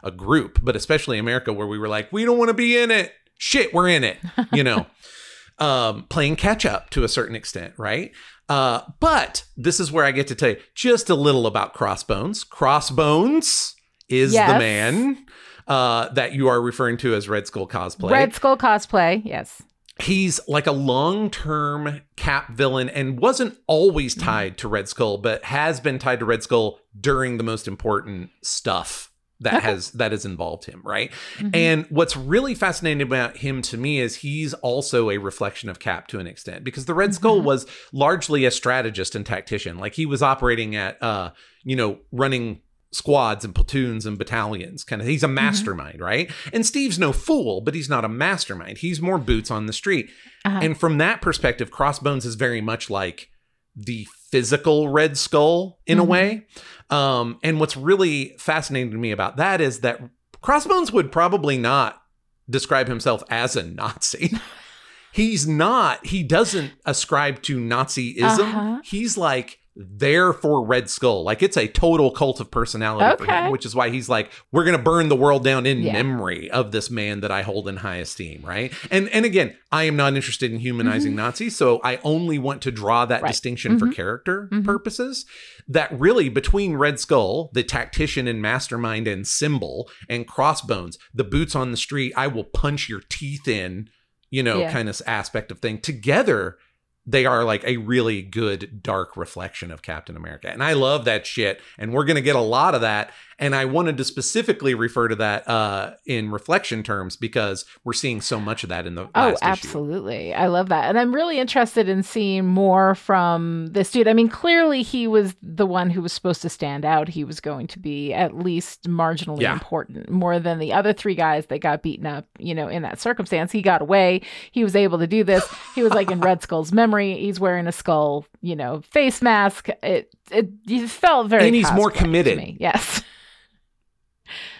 a 0.03 0.11
group, 0.11 0.59
but 0.61 0.75
especially 0.75 1.17
America, 1.17 1.51
where 1.51 1.65
we 1.65 1.79
were 1.79 1.87
like, 1.87 2.13
we 2.13 2.25
don't 2.25 2.37
want 2.37 2.49
to 2.49 2.53
be 2.53 2.77
in 2.77 2.91
it. 2.91 3.11
Shit, 3.39 3.73
we're 3.73 3.89
in 3.89 4.03
it. 4.03 4.17
You 4.51 4.63
know, 4.63 4.85
um, 5.57 6.03
playing 6.09 6.35
catch 6.35 6.63
up 6.63 6.91
to 6.91 7.03
a 7.03 7.07
certain 7.09 7.35
extent, 7.35 7.73
right? 7.77 8.11
Uh, 8.53 8.83
but 8.99 9.45
this 9.57 9.79
is 9.79 9.91
where 9.91 10.05
I 10.05 10.11
get 10.11 10.27
to 10.27 10.35
tell 10.35 10.49
you 10.49 10.57
just 10.75 11.09
a 11.09 11.15
little 11.15 11.47
about 11.47 11.73
Crossbones. 11.73 12.43
Crossbones 12.43 13.75
is 14.09 14.33
the 14.33 14.37
man 14.37 15.25
uh, 15.67 16.09
that 16.09 16.33
you 16.33 16.47
are 16.49 16.61
referring 16.61 16.97
to 16.97 17.15
as 17.15 17.27
Red 17.27 17.47
Skull 17.47 17.67
cosplay. 17.67 18.11
Red 18.11 18.35
Skull 18.35 18.55
cosplay. 18.55 19.23
Yes. 19.25 19.63
He's 19.99 20.39
like 20.47 20.67
a 20.67 20.71
long 20.71 21.31
term 21.31 22.01
cap 22.15 22.51
villain 22.51 22.89
and 22.89 23.19
wasn't 23.19 23.57
always 23.65 24.13
tied 24.13 24.59
to 24.59 24.67
Red 24.67 24.87
Skull, 24.87 25.17
but 25.17 25.45
has 25.45 25.79
been 25.79 25.97
tied 25.97 26.19
to 26.19 26.25
Red 26.25 26.43
Skull 26.43 26.79
during 26.99 27.37
the 27.37 27.43
most 27.43 27.67
important 27.67 28.29
stuff 28.43 29.09
that 29.39 29.55
Okay. 29.55 29.65
has 29.71 29.91
that 29.91 30.11
has 30.11 30.25
involved 30.25 30.65
him, 30.65 30.81
right? 30.85 31.11
Mhm. 31.37 31.55
And 31.55 31.85
what's 31.89 32.15
really 32.15 32.55
fascinating 32.55 33.01
about 33.01 33.37
him 33.37 33.61
to 33.63 33.77
me 33.77 33.99
is 33.99 34.17
he's 34.17 34.53
also 34.55 35.09
a 35.09 35.17
reflection 35.17 35.69
of 35.69 35.79
Cap 35.79 36.07
to 36.09 36.19
an 36.19 36.27
extent 36.27 36.63
because 36.63 36.85
the 36.85 36.93
Red 36.93 37.13
Skull 37.13 37.41
Mhm. 37.41 37.43
was 37.43 37.65
largely 37.91 38.45
a 38.45 38.51
strategist 38.51 39.15
and 39.15 39.25
tactician. 39.25 39.77
Like 39.77 39.95
he 39.95 40.05
was 40.05 40.21
operating 40.21 40.75
at 40.75 41.01
uh, 41.03 41.31
you 41.63 41.75
know, 41.75 41.99
running 42.11 42.61
squads 42.91 43.43
and 43.43 43.55
platoons 43.55 44.05
and 44.05 44.19
battalions 44.19 44.83
kind 44.83 45.01
of 45.01 45.07
he's 45.07 45.23
a 45.23 45.27
mastermind 45.27 45.99
right 45.99 46.29
and 46.53 46.63
steve's 46.63 46.99
no 46.99 47.11
fool 47.11 47.59
but 47.59 47.73
he's 47.73 47.89
not 47.89 48.05
a 48.05 48.07
mastermind 48.07 48.77
he's 48.77 49.01
more 49.01 49.17
boots 49.17 49.49
on 49.49 49.65
the 49.65 49.73
street 49.73 50.11
Uh-huh. 50.45 50.59
and 50.61 50.79
from 50.79 50.99
that 50.99 51.19
perspective 51.19 51.71
crossbones 51.71 52.23
is 52.23 52.35
very 52.35 52.61
much 52.61 52.91
like 52.91 53.29
the 53.75 54.05
physical 54.33 54.89
red 54.89 55.15
skull 55.15 55.77
in 55.85 55.99
a 55.99 56.03
Mhm. 56.03 56.07
way 56.07 56.45
um 56.89 57.37
and 57.43 57.59
what's 57.59 57.77
really 57.77 58.35
fascinating 58.39 58.89
to 58.91 58.97
me 58.97 59.11
about 59.11 59.37
that 59.37 59.61
is 59.61 59.81
that 59.81 60.01
crossbones 60.41 60.91
would 60.91 61.11
probably 61.11 61.57
not 61.57 62.01
describe 62.49 62.87
himself 62.87 63.21
as 63.29 63.55
a 63.55 63.63
nazi 63.63 64.33
he's 65.11 65.47
not 65.47 66.03
he 66.05 66.23
doesn't 66.23 66.71
ascribe 66.85 67.41
to 67.43 67.57
nazism 67.59 68.39
Uh-huh. 68.39 68.81
he's 68.83 69.17
like 69.17 69.59
there 69.75 70.33
for 70.33 70.63
red 70.63 70.87
skull 70.87 71.23
like 71.23 71.41
it's 71.41 71.57
a 71.57 71.67
total 71.67 72.11
cult 72.11 72.39
of 72.39 72.51
personality 72.51 73.17
for 73.17 73.31
him 73.31 73.51
which 73.51 73.65
is 73.65 73.73
why 73.73 73.89
he's 73.89 74.07
like 74.07 74.29
we're 74.51 74.63
gonna 74.63 74.77
burn 74.77 75.09
the 75.09 75.15
world 75.15 75.43
down 75.43 75.65
in 75.65 75.79
Yeah. 75.79 75.93
memory 75.93 76.49
of 76.51 76.71
this 76.71 76.91
man 76.91 77.21
that 77.21 77.31
i 77.31 77.41
hold 77.41 77.67
in 77.67 77.77
high 77.77 77.95
esteem 77.97 78.41
right 78.45 78.71
and 78.91 79.09
and 79.09 79.25
again 79.25 79.55
i 79.71 79.85
am 79.85 79.95
not 79.95 80.13
interested 80.13 80.51
in 80.51 80.59
humanizing 80.59 81.15
nazis 81.15 81.55
so 81.55 81.81
i 81.83 81.97
only 82.03 82.37
want 82.37 82.61
to 82.61 82.71
draw 82.71 83.05
that 83.05 83.23
Right. 83.23 83.29
distinction 83.31 83.79
for 83.79 83.87
Mhm. 83.87 83.95
character 83.95 84.47
Mhm. 84.51 84.63
purposes 84.63 85.25
that 85.67 85.91
really 85.99 86.29
between 86.29 86.75
red 86.75 86.99
skull 86.99 87.49
the 87.53 87.63
tactician 87.63 88.27
and 88.27 88.43
mastermind 88.43 89.07
and 89.07 89.25
symbol 89.25 89.89
and 90.07 90.27
crossbones 90.27 90.99
the 91.15 91.23
boots 91.23 91.55
on 91.55 91.71
the 91.71 91.77
street 91.77 92.13
i 92.15 92.27
will 92.27 92.43
punch 92.43 92.89
your 92.89 93.01
teeth 93.09 93.47
in 93.47 93.89
you 94.29 94.43
know 94.43 94.59
Yeah. 94.59 94.71
kind 94.71 94.87
of 94.87 95.01
aspect 95.07 95.51
of 95.51 95.59
thing 95.59 95.79
together 95.79 96.57
they 97.05 97.25
are 97.25 97.43
like 97.43 97.63
a 97.65 97.77
really 97.77 98.21
good 98.21 98.81
dark 98.81 99.17
reflection 99.17 99.71
of 99.71 99.81
Captain 99.81 100.15
America. 100.15 100.49
And 100.49 100.63
I 100.63 100.73
love 100.73 101.03
that 101.05 101.25
shit. 101.27 101.59
And 101.77 101.91
we're 101.93 102.05
going 102.05 102.15
to 102.15 102.21
get 102.21 102.35
a 102.37 102.41
lot 102.41 102.75
of 102.75 102.81
that. 102.81 103.11
And 103.39 103.55
I 103.55 103.65
wanted 103.65 103.97
to 103.97 104.05
specifically 104.05 104.73
refer 104.73 105.07
to 105.09 105.15
that 105.15 105.45
uh, 105.49 105.95
in 106.05 106.31
reflection 106.31 106.81
terms 106.83 107.17
because 107.17 107.65
we're 107.83 107.91
seeing 107.91 108.21
so 108.21 108.39
much 108.39 108.63
of 108.63 108.69
that 108.69 108.85
in 108.85 108.95
the 108.95 109.05
Oh, 109.15 109.21
last 109.21 109.41
issue. 109.41 109.49
absolutely. 109.51 110.33
I 110.33 110.47
love 110.47 110.69
that. 110.69 110.85
And 110.87 110.97
I'm 110.99 111.13
really 111.13 111.39
interested 111.39 111.89
in 111.89 112.03
seeing 112.03 112.45
more 112.45 112.95
from 112.95 113.67
this 113.71 113.91
dude. 113.91 114.07
I 114.07 114.13
mean, 114.13 114.29
clearly 114.29 114.81
he 114.83 115.07
was 115.07 115.35
the 115.41 115.65
one 115.65 115.89
who 115.89 116.01
was 116.01 116.13
supposed 116.13 116.41
to 116.43 116.49
stand 116.49 116.85
out. 116.85 117.09
He 117.09 117.23
was 117.25 117.41
going 117.41 117.67
to 117.67 117.79
be 117.79 118.13
at 118.13 118.37
least 118.37 118.83
marginally 118.83 119.41
Yeah. 119.41 119.53
important 119.53 120.09
more 120.09 120.39
than 120.39 120.59
the 120.59 120.71
other 120.71 120.93
three 120.93 121.15
guys 121.15 121.47
that 121.47 121.59
got 121.59 121.81
beaten 121.81 122.05
up, 122.05 122.25
you 122.39 122.53
know, 122.55 122.69
in 122.69 122.83
that 122.83 122.99
circumstance. 123.01 123.51
He 123.51 123.61
got 123.63 123.81
away. 123.81 124.21
He 124.51 124.63
was 124.63 124.75
able 124.75 124.99
to 124.99 125.07
do 125.07 125.23
this. 125.25 125.43
He 125.75 125.83
was 125.83 125.91
like 125.91 126.11
in 126.11 126.21
Red 126.21 126.41
Skull's 126.43 126.71
memory. 126.71 126.92
He's 126.99 127.39
wearing 127.39 127.67
a 127.67 127.71
skull, 127.71 128.25
you 128.41 128.55
know, 128.55 128.81
face 128.91 129.21
mask. 129.21 129.69
It 129.81 130.13
it, 130.31 130.49
it 130.67 130.87
felt 130.89 131.29
very 131.29 131.45
And 131.47 131.55
he's 131.55 131.71
more 131.73 131.91
committed. 131.91 132.37
me. 132.37 132.57
Yes. 132.59 133.03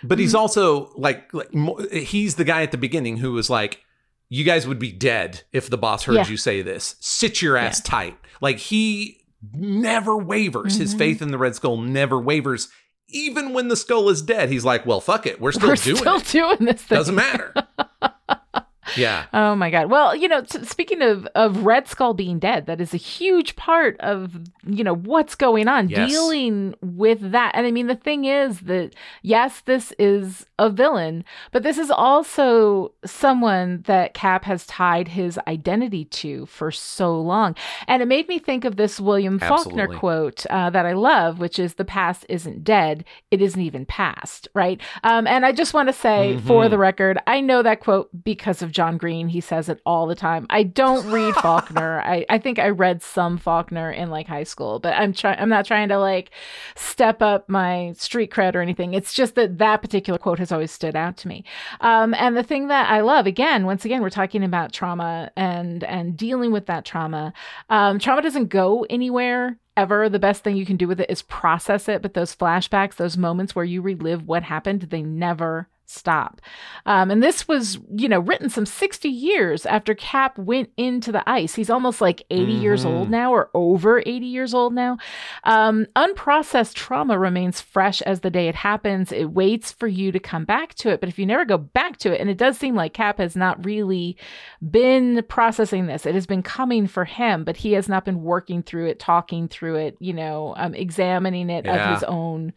But 0.04 0.16
Mm-hmm. 0.16 0.22
he's 0.22 0.36
also 0.36 0.92
like, 0.98 1.34
like 1.34 1.54
mo- 1.54 1.80
he's 1.92 2.36
the 2.36 2.44
guy 2.44 2.62
at 2.64 2.72
the 2.72 2.78
beginning 2.78 3.18
who 3.18 3.32
was 3.32 3.50
like, 3.50 3.80
you 4.30 4.44
guys 4.44 4.68
would 4.68 4.78
be 4.78 4.92
dead 4.92 5.44
if 5.52 5.70
the 5.70 5.78
boss 5.78 6.04
heard 6.04 6.16
Yeah. 6.16 6.28
you 6.28 6.38
say 6.38 6.62
this. 6.62 6.96
Sit 7.00 7.42
your 7.42 7.56
ass 7.58 7.82
tight. 7.82 8.18
Like 8.42 8.58
he 8.58 9.22
never 9.54 10.18
wavers. 10.18 10.76
His 10.78 10.94
Mhm. 10.94 10.98
faith 10.98 11.22
in 11.22 11.32
the 11.32 11.38
Red 11.38 11.56
Skull 11.56 11.78
never 11.78 12.20
wavers. 12.20 12.70
Even 13.10 13.54
when 13.54 13.68
the 13.70 13.76
skull 13.76 14.10
is 14.10 14.22
dead, 14.22 14.50
he's 14.50 14.66
like, 14.66 14.86
well, 14.86 15.00
fuck 15.02 15.26
it. 15.26 15.40
We're 15.40 15.52
still 15.54 15.70
We're 15.70 15.76
doing 15.76 15.98
still 15.98 16.18
it. 16.18 16.26
doing 16.32 16.66
this 16.66 16.82
thing. 16.82 16.98
Doesn't 16.98 17.16
matter. 17.16 17.54
yeah. 18.98 19.26
Oh 19.34 19.56
my 19.56 19.70
god. 19.70 19.90
Well, 19.90 20.16
you 20.16 20.28
know, 20.28 20.42
t- 20.42 20.64
speaking 20.66 21.02
of 21.02 21.26
of 21.36 21.66
Red 21.66 21.88
Skull 21.88 22.14
being 22.14 22.40
dead, 22.40 22.66
that 22.66 22.82
is 22.82 22.94
a 22.94 22.98
huge 22.98 23.56
part 23.56 24.00
of, 24.00 24.40
you 24.66 24.84
know, 24.84 24.96
what's 24.96 25.36
going 25.36 25.68
on 25.68 25.90
Yes. 25.90 26.10
dealing 26.12 26.76
with 26.82 27.32
that. 27.32 27.52
And 27.56 27.66
I 27.68 27.72
mean, 27.72 27.88
the 27.88 27.96
thing 27.96 28.26
is 28.26 28.62
that 28.62 28.94
yes, 29.22 29.62
this 29.62 29.94
is 30.00 30.46
a 30.60 30.70
villain, 30.70 31.24
but 31.52 31.64
this 31.64 31.78
is 31.78 31.90
also 31.92 32.94
someone 33.06 33.84
that 33.88 34.14
Cap 34.14 34.44
has 34.46 34.66
tied 34.68 35.08
his 35.10 35.40
identity 35.48 36.06
to 36.06 36.46
for 36.46 36.72
so 36.72 37.20
long. 37.20 37.56
And 37.88 38.02
it 38.02 38.08
made 38.08 38.28
me 38.28 38.40
think 38.40 38.66
of 38.66 38.76
this 38.76 39.00
William 39.00 39.40
Faulkner 39.40 39.88
quote 39.88 40.46
uh, 40.50 40.70
that 40.70 40.86
I 40.86 40.94
love, 40.94 41.40
which 41.40 41.58
is 41.60 41.76
the 41.76 41.86
past 41.86 42.26
isn't 42.30 42.64
dead, 42.64 43.06
it 43.32 43.42
isn't 43.42 43.62
even 43.62 43.86
past, 43.86 44.48
right? 44.54 44.80
Um, 45.04 45.26
and 45.28 45.46
I 45.46 45.52
just 45.52 45.74
want 45.74 45.90
to 45.90 45.94
say 45.94 46.38
for 46.40 46.66
Mhm. 46.66 46.70
the 46.70 46.78
record, 46.78 47.18
I 47.28 47.40
know 47.42 47.62
that 47.64 47.80
quote 47.80 48.10
because 48.24 48.62
of 48.62 48.72
John 48.72 48.83
Green. 48.92 49.28
He 49.28 49.42
says 49.42 49.70
it 49.70 49.82
all 49.86 50.08
the 50.08 50.16
time. 50.16 50.46
I 50.50 50.64
don't 50.64 51.10
read 51.12 51.34
Faulkner. 51.42 52.02
I, 52.02 52.26
I 52.30 52.38
think 52.38 52.60
I 52.60 52.70
read 52.70 53.02
some 53.02 53.38
Faulkner 53.38 53.92
in 53.92 54.10
like 54.10 54.28
high 54.28 54.44
school, 54.44 54.80
but 54.80 54.94
I'm 54.94 55.14
trying. 55.14 55.40
I'm 55.40 55.50
not 55.50 55.66
trying 55.66 55.90
to 55.90 55.98
like 55.98 56.32
step 56.76 57.22
up 57.22 57.48
my 57.50 57.94
street 57.98 58.32
cred 58.32 58.56
or 58.56 58.62
anything. 58.62 58.94
It's 58.94 59.14
just 59.14 59.36
that 59.36 59.58
that 59.58 59.82
particular 59.82 60.20
quote 60.20 60.40
has 60.40 60.52
always 60.52 60.72
stood 60.72 60.96
out 60.96 61.18
to 61.18 61.28
me. 61.28 61.44
Um, 61.82 62.14
and 62.14 62.36
the 62.36 62.44
thing 62.44 62.68
that 62.68 62.90
I 62.90 63.02
love, 63.02 63.26
again, 63.26 63.66
once 63.66 63.86
again, 63.86 64.02
we're 64.02 64.10
talking 64.10 64.44
about 64.44 64.74
trauma 64.74 65.32
and 65.36 65.84
and 65.84 66.18
dealing 66.18 66.52
with 66.52 66.66
that 66.68 66.86
trauma. 66.86 67.34
Um, 67.70 68.00
trauma 68.00 68.22
doesn't 68.22 68.48
go 68.48 68.86
anywhere 68.90 69.58
ever. 69.76 70.10
The 70.10 70.20
best 70.20 70.44
thing 70.44 70.56
you 70.56 70.66
can 70.66 70.78
do 70.78 70.88
with 70.88 71.00
it 71.00 71.10
is 71.10 71.22
process 71.24 71.90
it. 71.90 72.02
But 72.02 72.14
those 72.14 72.36
flashbacks, 72.36 72.96
those 72.96 73.18
moments 73.18 73.56
where 73.56 73.66
you 73.66 73.82
relive 73.82 74.28
what 74.28 74.44
happened, 74.44 74.84
they 74.84 75.02
never 75.02 75.68
stop. 75.86 76.42
Um, 76.86 77.12
and 77.12 77.22
this 77.22 77.48
was, 77.48 77.78
you 77.96 78.08
know, 78.10 78.20
written 78.20 78.50
some 78.50 78.66
60 78.66 79.10
years 79.10 79.66
after 79.66 79.94
Cap 79.94 80.38
went 80.38 80.70
into 80.78 81.12
the 81.12 81.28
ice. 81.30 81.56
He's 81.56 81.70
almost 81.70 82.02
like 82.02 82.24
80 82.30 82.52
years 82.54 82.86
old 82.86 83.10
now 83.10 83.32
or 83.34 83.50
over 83.54 84.02
80 84.06 84.26
years 84.26 84.54
old 84.54 84.74
now. 84.74 84.98
Um, 85.44 85.86
unprocessed 85.96 86.74
trauma 86.74 87.20
remains 87.20 87.62
fresh 87.62 88.02
as 88.04 88.22
the 88.22 88.32
day 88.32 88.48
it 88.48 88.56
happens. 88.56 89.12
It 89.12 89.32
waits 89.32 89.72
for 89.72 89.88
you 89.88 90.12
to 90.12 90.20
come 90.20 90.46
back 90.46 90.74
to 90.76 90.90
it. 90.90 91.00
But 91.00 91.10
if 91.10 91.20
you 91.20 91.26
never 91.26 91.46
go 91.46 91.58
back 91.58 91.98
to 91.98 92.14
it, 92.14 92.20
and 92.22 92.30
it 92.30 92.38
does 92.38 92.58
seem 92.58 92.76
like 92.76 92.94
Cap 92.94 93.18
has 93.20 93.36
not 93.36 93.64
really 93.66 94.18
been 94.72 95.22
processing 95.28 95.86
this, 95.88 96.06
it 96.06 96.16
has 96.16 96.26
been 96.26 96.44
coming 96.44 96.88
for 96.88 97.06
him, 97.06 97.44
but 97.44 97.58
he 97.58 97.74
has 97.74 97.88
not 97.90 98.06
been 98.06 98.24
working 98.24 98.64
through 98.64 98.88
it, 98.88 99.00
talking 99.00 99.48
through 99.48 99.76
it, 99.76 99.98
you 100.00 100.14
know, 100.14 100.54
um, 100.58 100.74
examining 100.74 101.50
it 101.50 101.66
Yeah. 101.66 101.90
of 101.92 101.94
his 101.96 102.04
own 102.06 102.54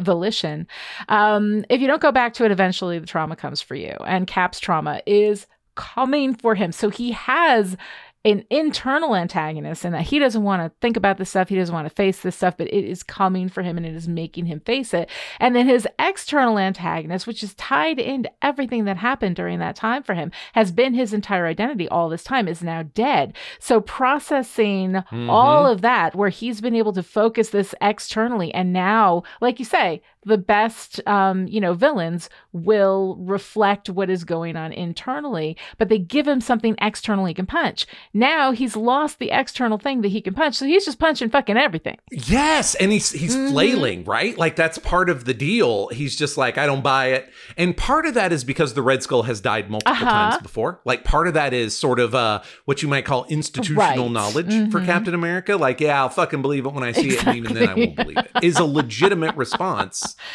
volition. 0.00 0.66
Um, 1.08 1.64
if 1.68 1.80
you 1.80 1.86
don't 1.86 2.02
go 2.02 2.12
back 2.12 2.32
to 2.34 2.44
it, 2.44 2.50
eventually 2.50 2.69
the 2.98 3.06
trauma 3.06 3.36
comes 3.36 3.60
for 3.60 3.74
you. 3.74 3.96
And 4.06 4.26
Cap's 4.26 4.60
trauma 4.60 5.02
is 5.06 5.46
coming 5.74 6.34
for 6.34 6.54
him. 6.54 6.72
So 6.72 6.90
he 6.90 7.12
has 7.12 7.76
an 8.24 8.44
internal 8.50 9.16
antagonist 9.16 9.84
and 9.84 9.94
that 9.94 10.02
he 10.02 10.18
doesn't 10.18 10.42
want 10.42 10.62
to 10.62 10.70
think 10.80 10.96
about 10.96 11.16
this 11.16 11.30
stuff. 11.30 11.48
He 11.48 11.56
doesn't 11.56 11.74
want 11.74 11.88
to 11.88 11.94
face 11.94 12.20
this 12.20 12.36
stuff, 12.36 12.56
but 12.58 12.66
it 12.66 12.84
is 12.84 13.02
coming 13.02 13.48
for 13.48 13.62
him 13.62 13.78
and 13.78 13.86
it 13.86 13.94
is 13.94 14.06
making 14.06 14.44
him 14.46 14.60
face 14.60 14.92
it. 14.92 15.08
And 15.38 15.56
then 15.56 15.66
his 15.66 15.88
external 15.98 16.58
antagonist, 16.58 17.26
which 17.26 17.42
is 17.42 17.54
tied 17.54 17.98
into 17.98 18.30
everything 18.42 18.84
that 18.84 18.98
happened 18.98 19.36
during 19.36 19.58
that 19.60 19.74
time 19.74 20.02
for 20.02 20.14
him, 20.14 20.30
has 20.52 20.70
been 20.70 20.92
his 20.92 21.14
entire 21.14 21.46
identity 21.46 21.88
all 21.88 22.10
this 22.10 22.22
time, 22.22 22.46
is 22.46 22.62
now 22.62 22.82
dead. 22.82 23.34
So 23.58 23.80
processing 23.80 25.02
all 25.10 25.66
of 25.66 25.80
that, 25.80 26.14
where 26.14 26.28
he's 26.28 26.60
been 26.60 26.74
able 26.74 26.92
to 26.92 27.02
focus 27.02 27.50
this 27.50 27.74
externally, 27.80 28.52
and 28.52 28.72
now, 28.72 29.22
like 29.40 29.58
you 29.58 29.64
say, 29.64 30.02
the 30.26 30.36
best, 30.36 31.00
um, 31.08 31.46
you 31.48 31.60
know, 31.60 31.72
villains 31.72 32.28
will 32.52 33.16
reflect 33.18 33.88
what 33.88 34.10
is 34.10 34.24
going 34.24 34.56
on 34.56 34.72
internally, 34.72 35.56
but 35.78 35.88
they 35.88 35.98
give 35.98 36.28
him 36.28 36.42
something 36.42 36.74
externally 36.78 37.30
he 37.30 37.34
can 37.34 37.46
punch. 37.46 37.86
Now 38.12 38.50
he's 38.50 38.74
lost 38.74 39.20
the 39.20 39.30
external 39.30 39.78
thing 39.78 40.00
that 40.02 40.08
he 40.08 40.20
can 40.20 40.34
punch, 40.34 40.56
so 40.56 40.66
he's 40.66 40.84
just 40.84 40.98
punching 40.98 41.30
fucking 41.30 41.56
everything. 41.56 41.96
Yes, 42.10 42.74
and 42.74 42.90
he's 42.90 43.12
he's 43.12 43.36
Mhm. 43.36 43.50
flailing, 43.50 44.04
right? 44.04 44.36
Like 44.36 44.56
that's 44.56 44.78
part 44.78 45.08
of 45.08 45.26
the 45.26 45.34
deal. 45.34 45.88
He's 45.88 46.16
just 46.16 46.36
like, 46.36 46.58
I 46.58 46.66
don't 46.66 46.82
buy 46.82 47.06
it. 47.12 47.30
And 47.56 47.76
part 47.76 48.06
of 48.06 48.14
that 48.14 48.32
is 48.32 48.42
because 48.42 48.74
the 48.74 48.82
Red 48.82 49.04
Skull 49.04 49.22
has 49.22 49.40
died 49.40 49.70
multiple 49.70 49.92
Uh-huh. 49.92 50.04
times 50.04 50.42
before. 50.42 50.80
Like 50.84 51.04
part 51.04 51.28
of 51.28 51.34
that 51.34 51.52
is 51.54 51.78
sort 51.78 52.00
of 52.00 52.14
uh 52.14 52.42
what 52.64 52.82
you 52.82 52.88
might 52.88 53.04
call 53.04 53.26
institutional 53.28 54.04
Right. 54.06 54.10
knowledge 54.12 54.70
for 54.72 54.80
Mhm. 54.80 54.86
Captain 54.86 55.14
America. 55.14 55.56
Like, 55.56 55.80
yeah, 55.80 56.00
I'll 56.00 56.08
fucking 56.08 56.42
believe 56.42 56.66
it 56.66 56.72
when 56.72 56.82
I 56.82 56.90
see 56.92 57.10
it, 57.10 57.24
and 57.24 57.36
even 57.36 57.54
then 57.54 57.68
I 57.68 57.74
won't 57.74 57.94
believe 57.96 58.18
it. 58.18 58.30
Is 58.42 58.58
a 58.58 58.64
legitimate 58.64 59.36
response. 59.36 60.16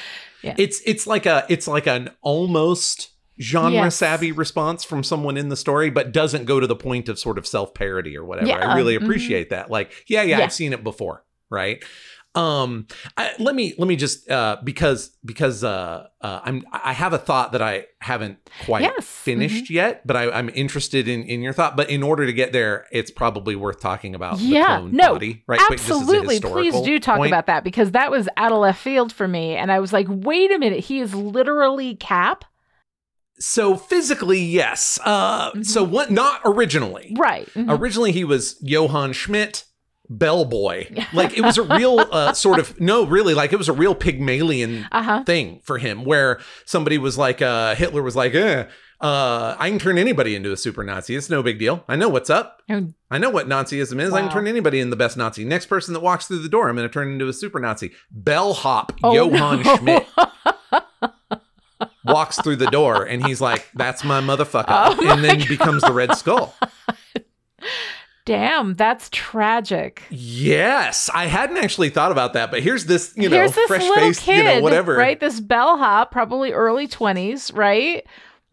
Yeah. 0.42 0.54
It's 0.60 0.80
it's 0.86 1.08
like 1.08 1.26
a 1.26 1.44
it's 1.50 1.68
like 1.68 1.88
an 1.88 2.12
almost 2.22 3.10
genre 3.40 3.72
Yes. 3.72 3.96
savvy 3.98 4.32
response 4.32 4.84
from 4.84 5.04
someone 5.04 5.38
in 5.38 5.50
the 5.50 5.56
story, 5.58 5.90
but 5.90 6.12
doesn't 6.12 6.46
go 6.46 6.60
to 6.60 6.68
the 6.68 6.76
point 6.76 7.10
of 7.10 7.20
sort 7.20 7.38
of 7.38 7.46
self 7.46 7.74
parody 7.74 8.18
or 8.18 8.24
whatever. 8.26 8.48
Yeah. 8.48 8.72
I 8.72 8.76
really 8.76 8.98
Mhm. 8.98 9.04
appreciate 9.04 9.50
that. 9.50 9.70
Like, 9.70 9.92
yeah, 10.08 10.24
yeah, 10.24 10.38
Yeah. 10.40 10.44
I've 10.46 10.54
seen 10.54 10.74
it 10.74 10.84
before, 10.84 11.24
right? 11.50 11.84
Um, 12.34 12.88
I, 13.16 13.32
let 13.40 13.56
me 13.56 13.74
let 13.78 13.88
me 13.88 13.96
just 13.96 14.30
uh, 14.30 14.58
because 14.62 15.16
because 15.24 15.64
uh, 15.64 16.08
uh, 16.22 16.42
I'm 16.44 16.66
I 16.74 16.92
have 16.92 17.14
a 17.14 17.18
thought 17.18 17.54
that 17.54 17.62
I 17.62 17.86
haven't 18.02 18.40
quite 18.66 18.82
Yes. 18.82 18.92
Mm-hmm. 18.96 19.02
finished 19.04 19.70
yet, 19.70 20.06
but 20.06 20.18
I, 20.18 20.30
I'm 20.30 20.50
interested 20.50 21.08
in 21.08 21.24
in 21.24 21.42
your 21.42 21.54
thought. 21.54 21.78
But 21.78 21.90
in 21.90 22.04
order 22.04 22.26
to 22.26 22.34
get 22.34 22.52
there, 22.52 22.88
it's 22.92 23.10
probably 23.10 23.56
worth 23.56 23.80
talking 23.80 24.16
about 24.16 24.40
the 24.40 24.44
Yeah, 24.44 24.86
no, 24.92 25.14
body, 25.14 25.44
right? 25.48 25.62
Absolutely. 25.72 26.42
Please 26.42 26.78
do 26.82 27.00
talk 27.00 27.18
point. 27.20 27.30
about 27.32 27.46
that 27.46 27.64
because 27.64 27.92
that 27.92 28.12
was 28.12 28.28
out 28.36 28.52
of 28.52 28.58
left 28.58 28.82
field 28.82 29.14
for 29.14 29.30
me. 29.30 29.56
And 29.56 29.72
I 29.72 29.80
was 29.80 29.94
like, 29.94 30.08
wait 30.10 30.52
a 30.52 30.60
minute. 30.60 30.82
He 30.82 31.00
is 31.00 31.16
literally 31.16 31.96
Cap? 31.96 32.44
So 33.40 33.76
physically, 33.76 34.40
yes. 34.40 35.00
Uh, 35.04 35.52
Mhm. 35.52 35.66
So 35.66 35.84
what? 35.84 36.10
Not 36.12 36.42
originally. 36.46 37.14
Right. 37.18 37.50
Mhm. 37.54 37.80
Originally, 37.80 38.12
he 38.12 38.24
was 38.24 38.58
Johann 38.62 39.12
Schmidt, 39.14 39.66
bellboy. 40.10 40.88
Like 41.14 41.38
it 41.38 41.42
was 41.42 41.58
a 41.58 41.64
real 41.64 42.00
uh, 42.12 42.34
sort 42.34 42.60
of 42.60 42.80
no, 42.80 43.06
really, 43.06 43.34
like 43.34 43.52
it 43.54 43.58
was 43.58 43.68
a 43.70 43.74
real 43.74 43.94
Pygmalion 43.96 44.86
Uh 44.92 45.04
huh. 45.04 45.24
thing 45.26 45.60
for 45.64 45.78
him, 45.80 46.06
where 46.06 46.40
somebody 46.66 46.98
was 46.98 47.18
like, 47.18 47.42
uh, 47.42 47.76
Hitler 47.76 48.02
was 48.04 48.16
like, 48.16 48.34
eh, 48.36 48.66
uh, 49.02 49.56
I 49.60 49.70
can 49.70 49.80
turn 49.80 49.98
anybody 49.98 50.36
into 50.36 50.54
a 50.54 50.58
super 50.58 50.84
Nazi. 50.84 51.16
It's 51.18 51.30
no 51.30 51.44
big 51.44 51.60
deal. 51.60 51.84
I 51.90 51.98
know 51.98 52.08
what's 52.08 52.30
up. 52.30 52.62
Oh. 52.70 52.94
I 53.12 53.18
know 53.18 53.30
what 53.30 53.48
Nazism 53.48 54.00
is. 54.00 54.14
I 54.14 54.22
can 54.22 54.32
turn 54.32 54.48
anybody 54.48 54.80
into 54.80 54.92
the 54.92 54.96
best 54.96 55.18
Nazi. 55.18 55.44
Next 55.44 55.66
person 55.66 55.94
that 55.94 56.00
walks 56.00 56.28
through 56.28 56.40
the 56.40 56.50
door, 56.50 56.70
I'm 56.70 56.76
going 56.78 56.88
to 56.88 56.94
turn 56.94 57.12
into 57.12 57.28
a 57.28 57.34
super 57.34 57.60
Nazi. 57.60 57.92
Bellhop 58.10 58.94
Oh, 59.04 59.14
Johann 59.14 59.62
no. 59.64 59.76
Schmidt 59.78 60.08
walks 62.06 62.40
through 62.42 62.58
the 62.58 62.68
door, 62.68 63.04
and 63.04 63.26
he's 63.26 63.42
like, 63.42 63.68
"That's 63.74 64.04
my 64.04 64.22
motherfucker," 64.22 64.66
Oh 64.68 65.12
and 65.12 65.24
then 65.24 65.40
he 65.40 65.48
becomes 65.48 65.82
the 65.84 65.94
Red 65.94 66.16
Skull. 66.16 66.56
Damn, 68.26 68.74
that's 68.74 69.08
tragic. 69.12 70.02
Yes, 70.10 71.12
I 71.14 71.28
hadn't 71.28 71.58
actually 71.58 71.90
thought 71.92 72.12
about 72.12 72.34
that, 72.34 72.50
but 72.50 72.64
here's 72.64 72.86
this, 72.86 73.14
you 73.16 73.30
know, 73.30 73.36
Here's 73.38 73.52
this 73.54 73.68
fresh 73.68 73.88
face, 73.88 74.20
kid, 74.20 74.38
you 74.38 74.44
know, 74.44 74.62
whatever. 74.62 74.96
right? 74.96 75.20
This 75.20 75.40
bellhop, 75.40 76.10
probably 76.12 76.52
early 76.52 76.88
20s, 76.88 77.56
right? 77.56 78.04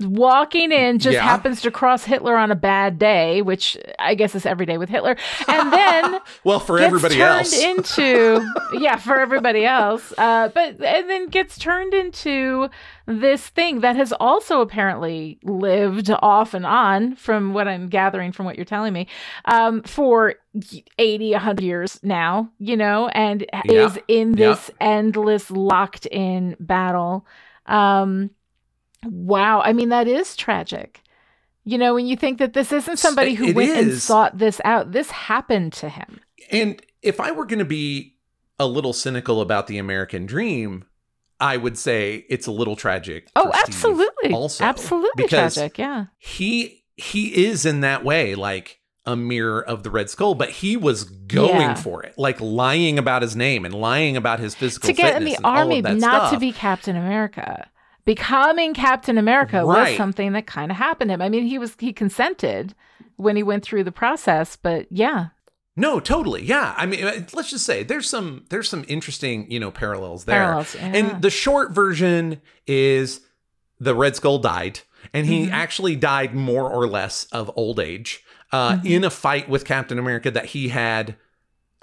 Walking 0.06 0.72
in, 0.72 0.98
just 0.98 1.14
Yeah. 1.14 1.22
happens 1.22 1.60
to 1.62 1.70
cross 1.70 2.04
Hitler 2.04 2.36
on 2.36 2.50
a 2.50 2.54
bad 2.56 2.98
day, 2.98 3.42
which 3.42 3.76
I 3.98 4.14
guess 4.14 4.34
is 4.34 4.46
every 4.46 4.66
day 4.66 4.78
with 4.78 4.88
Hitler. 4.88 5.16
And 5.48 5.72
then 5.72 6.20
Well, 6.44 6.60
for 6.60 6.78
gets 6.78 6.86
everybody 6.86 7.14
turned 7.16 7.38
else. 7.38 7.62
into 7.62 8.46
yeah 8.74 8.96
for 8.96 9.18
everybody 9.20 9.64
else 9.64 10.12
uh 10.18 10.48
but 10.48 10.80
and 10.82 11.08
then 11.10 11.28
gets 11.28 11.58
turned 11.58 11.92
into 11.94 12.68
this 13.06 13.48
thing 13.48 13.80
that 13.80 13.96
has 13.96 14.12
also 14.14 14.60
apparently 14.60 15.38
lived 15.42 16.10
off 16.20 16.54
and 16.54 16.64
on 16.66 17.14
from 17.16 17.52
what 17.52 17.68
i'm 17.68 17.88
gathering 17.88 18.32
from 18.32 18.46
what 18.46 18.56
you're 18.56 18.64
telling 18.64 18.92
me 18.92 19.06
um 19.44 19.82
for 19.82 20.34
80 20.98 21.32
100 21.32 21.62
years 21.62 22.00
now 22.02 22.50
you 22.58 22.76
know 22.76 23.08
and 23.08 23.44
Yeah. 23.64 23.86
is 23.86 23.98
in 24.08 24.36
Yeah. 24.36 24.48
this 24.50 24.70
endless 24.80 25.50
locked 25.50 26.06
in 26.06 26.56
battle 26.58 27.26
um 27.66 28.30
wow 29.04 29.60
i 29.60 29.72
mean 29.72 29.88
that 29.90 30.06
is 30.08 30.36
tragic 30.36 31.00
you 31.64 31.78
know 31.78 31.94
when 31.94 32.06
you 32.06 32.16
think 32.16 32.38
that 32.38 32.52
this 32.52 32.72
isn't 32.72 32.98
somebody 32.98 33.34
who 33.34 33.46
It 33.46 33.54
went 33.56 33.76
and 33.76 33.92
sought 33.98 34.38
this 34.38 34.60
out 34.64 34.92
this 34.92 35.10
happened 35.10 35.72
to 35.74 35.88
him 35.88 36.20
And 36.50 36.80
if 37.02 37.18
I 37.20 37.30
were 37.32 37.46
going 37.46 37.58
to 37.60 37.64
be 37.64 38.16
a 38.58 38.66
little 38.66 38.92
cynical 38.92 39.40
about 39.40 39.66
the 39.66 39.78
American 39.78 40.24
dream, 40.26 40.84
I 41.40 41.56
would 41.56 41.76
say 41.76 42.24
it's 42.28 42.46
a 42.46 42.52
little 42.52 42.76
tragic. 42.76 43.28
Oh, 43.34 43.50
for 43.50 43.56
Steve 43.56 43.64
absolutely. 43.66 44.32
also, 44.32 44.64
absolutely 44.64 45.26
tragic. 45.26 45.78
Yeah. 45.78 46.06
He 46.18 46.84
he 46.96 47.44
is 47.46 47.64
in 47.66 47.80
that 47.80 48.04
way 48.04 48.34
like 48.36 48.78
a 49.04 49.16
mirror 49.16 49.60
of 49.64 49.82
the 49.82 49.90
Red 49.90 50.10
Skull, 50.10 50.34
but 50.36 50.50
he 50.50 50.76
was 50.76 51.02
going 51.04 51.60
Yeah. 51.60 51.74
for 51.74 52.04
it, 52.04 52.14
like 52.16 52.40
lying 52.40 52.98
about 53.00 53.22
his 53.22 53.34
name 53.34 53.64
and 53.64 53.74
lying 53.74 54.16
about 54.16 54.38
his 54.38 54.54
physical 54.54 54.86
To 54.86 54.92
get 54.92 55.16
in 55.16 55.24
the 55.24 55.34
and 55.34 55.44
all 55.44 55.54
of 55.72 55.84
army, 55.86 55.98
not 55.98 56.32
to 56.32 56.38
be 56.38 56.52
Captain 56.52 56.94
America. 56.96 57.68
Becoming 58.04 58.74
Captain 58.74 59.16
America 59.18 59.64
was 59.64 59.96
something 59.96 60.32
that 60.32 60.46
kind 60.46 60.70
of 60.70 60.76
happened 60.76 61.08
to 61.10 61.14
him. 61.14 61.22
I 61.22 61.28
mean, 61.28 61.44
he 61.44 61.58
was 61.58 61.76
he 61.78 61.92
consented 61.92 62.74
when 63.16 63.36
he 63.36 63.42
went 63.42 63.62
through 63.62 63.84
the 63.84 63.92
process, 63.92 64.56
but 64.56 64.86
yeah. 64.90 65.26
No, 65.76 66.00
totally. 66.00 66.42
Yeah. 66.42 66.74
I 66.76 66.84
mean, 66.84 67.04
uh, 67.04 67.22
let's 67.32 67.48
just 67.50 67.64
say 67.64 67.82
there's 67.82 68.08
some 68.08 68.44
there's 68.50 68.68
some 68.68 68.84
interesting, 68.88 69.50
you 69.50 69.60
know, 69.60 69.70
parallels 69.70 70.24
there. 70.24 70.40
Parallels. 70.42 70.74
Yeah. 70.74 70.92
And 70.94 71.22
the 71.22 71.30
short 71.30 71.70
version 71.72 72.40
is 72.66 73.20
the 73.78 73.94
Red 73.94 74.16
Skull 74.16 74.38
died, 74.38 74.80
and 75.14 75.26
he 75.26 75.46
Mhm. 75.46 75.50
actually 75.52 75.96
died 75.96 76.34
more 76.34 76.68
or 76.70 76.86
less 76.88 77.24
of 77.32 77.50
old 77.56 77.78
age 77.80 78.22
uh, 78.52 78.72
Mhm. 78.76 78.84
in 78.84 79.04
a 79.04 79.10
fight 79.10 79.48
with 79.48 79.64
Captain 79.64 79.98
America 79.98 80.30
that 80.30 80.46
he 80.46 80.68
had 80.68 81.16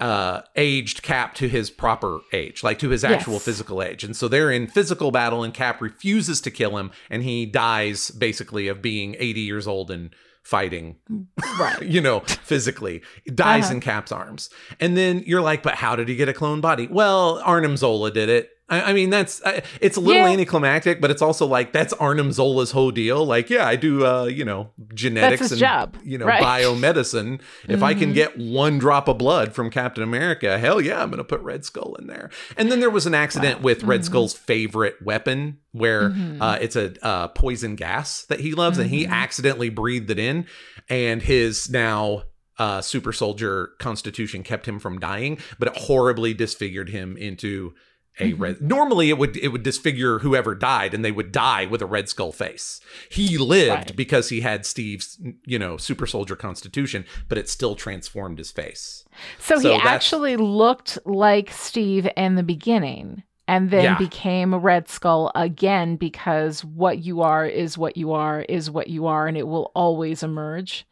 uh, 0.00 0.42
aged 0.56 1.02
Cap 1.02 1.34
to 1.36 1.48
his 1.48 1.70
proper 1.70 2.20
age, 2.32 2.62
like 2.62 2.78
to 2.80 2.88
his 2.88 3.04
actual 3.04 3.34
Yes. 3.34 3.44
physical 3.44 3.82
age. 3.82 4.02
And 4.02 4.16
so 4.16 4.28
they're 4.28 4.50
in 4.50 4.66
physical 4.66 5.10
battle, 5.10 5.44
and 5.44 5.52
Cap 5.54 5.80
refuses 5.80 6.40
to 6.42 6.50
kill 6.50 6.78
him, 6.78 6.90
and 7.10 7.22
he 7.22 7.46
dies 7.46 8.10
basically 8.10 8.66
of 8.68 8.80
being 8.80 9.14
80 9.18 9.40
years 9.42 9.66
old 9.66 9.90
and 9.90 10.10
fighting 10.42 10.96
right. 11.60 11.82
you 11.94 12.00
know, 12.00 12.20
physically, 12.20 13.02
dies 13.34 13.64
Uh-huh. 13.66 13.74
in 13.74 13.80
Cap's 13.80 14.10
arms. 14.10 14.48
And 14.80 14.96
then 14.96 15.22
you're 15.26 15.42
like, 15.42 15.62
but 15.62 15.74
how 15.74 15.94
did 15.96 16.08
he 16.08 16.16
get 16.16 16.28
a 16.30 16.32
clone 16.32 16.60
body? 16.62 16.86
Well, 16.90 17.40
Arnim 17.44 17.76
Zola 17.76 18.10
did 18.10 18.28
it. 18.30 18.48
I, 18.70 18.82
I 18.82 18.92
mean, 18.92 19.10
that's 19.10 19.42
uh, 19.42 19.60
it's 19.80 19.96
a 19.96 20.00
little 20.00 20.22
Yeah. 20.22 20.28
anticlimactic, 20.30 21.00
but 21.00 21.10
it's 21.10 21.20
also 21.22 21.44
like 21.46 21.72
that's 21.72 21.92
Arnim 21.94 22.32
Zola's 22.32 22.70
whole 22.70 22.90
deal. 22.92 23.26
Like, 23.26 23.50
yeah, 23.50 23.66
I 23.66 23.76
do, 23.76 24.06
uh, 24.06 24.24
you 24.24 24.44
know, 24.44 24.70
genetics 24.94 25.50
and 25.50 25.58
job, 25.60 25.96
you 26.04 26.16
know, 26.18 26.26
right. 26.26 26.42
biomedicine. 26.42 27.40
If 27.68 27.82
I 27.82 27.94
can 27.94 28.10
Mhm. 28.12 28.14
get 28.14 28.38
one 28.38 28.78
drop 28.78 29.08
of 29.08 29.18
blood 29.18 29.52
from 29.54 29.70
Captain 29.70 30.02
America, 30.02 30.58
hell 30.58 30.80
yeah, 30.80 31.02
I'm 31.02 31.10
gonna 31.10 31.24
put 31.24 31.40
Red 31.40 31.64
Skull 31.64 31.96
in 31.98 32.06
there. 32.06 32.30
And 32.56 32.70
then 32.70 32.80
there 32.80 32.90
was 32.90 33.06
an 33.06 33.14
accident 33.14 33.58
Wow. 33.58 33.64
with 33.64 33.82
Red 33.84 34.00
Mhm. 34.00 34.04
Skull's 34.04 34.34
favorite 34.34 34.96
weapon, 35.04 35.58
where 35.72 36.10
Mhm. 36.10 36.38
uh, 36.40 36.58
it's 36.60 36.76
a 36.76 36.92
uh, 37.04 37.28
poison 37.28 37.74
gas 37.74 38.24
that 38.28 38.40
he 38.40 38.52
loves, 38.54 38.78
and 38.78 38.88
he 38.90 39.04
Mhm. 39.06 39.10
accidentally 39.10 39.68
breathed 39.68 40.10
it 40.10 40.18
in, 40.18 40.46
and 40.88 41.22
his 41.22 41.68
now 41.70 42.22
uh, 42.58 42.82
super 42.82 43.10
soldier 43.10 43.70
constitution 43.78 44.42
kept 44.42 44.68
him 44.68 44.78
from 44.78 44.98
dying, 45.00 45.38
but 45.58 45.68
it 45.68 45.76
horribly 45.78 46.34
disfigured 46.34 46.90
him 46.90 47.16
into 47.16 47.72
a 48.20 48.32
Mm-hmm. 48.32 48.42
red 48.42 48.60
normally 48.60 49.08
it 49.10 49.18
would 49.18 49.36
it 49.36 49.48
would 49.48 49.62
disfigure 49.62 50.18
whoever 50.20 50.54
died 50.54 50.94
and 50.94 51.04
they 51.04 51.12
would 51.12 51.32
die 51.32 51.66
with 51.66 51.80
a 51.82 51.86
red 51.86 52.08
skull 52.08 52.32
face 52.32 52.80
he 53.10 53.38
lived 53.38 53.70
Right. 53.70 53.96
because 53.96 54.28
he 54.28 54.40
had 54.42 54.66
steve's 54.66 55.18
you 55.46 55.58
know 55.58 55.76
super 55.76 56.06
soldier 56.06 56.36
constitution 56.36 57.04
but 57.28 57.38
it 57.38 57.48
still 57.48 57.74
transformed 57.74 58.38
his 58.38 58.50
face 58.50 59.04
So, 59.38 59.58
So 59.58 59.70
he 59.70 59.74
actually 59.76 60.36
looked 60.36 60.98
like 61.06 61.50
Steve 61.50 62.08
in 62.16 62.34
the 62.36 62.42
beginning 62.42 63.22
and 63.48 63.70
then 63.70 63.82
Yeah. 63.82 63.98
became 63.98 64.54
a 64.54 64.58
Red 64.58 64.88
Skull 64.88 65.32
again 65.34 65.96
because 65.96 66.64
what 66.64 66.98
you 66.98 67.20
are 67.22 67.44
is 67.46 67.76
what 67.76 67.96
you 67.96 68.12
are 68.12 68.42
is 68.42 68.70
what 68.70 68.86
you 68.88 69.06
are 69.06 69.26
and 69.26 69.36
it 69.36 69.46
will 69.46 69.72
always 69.74 70.22
emerge. 70.22 70.86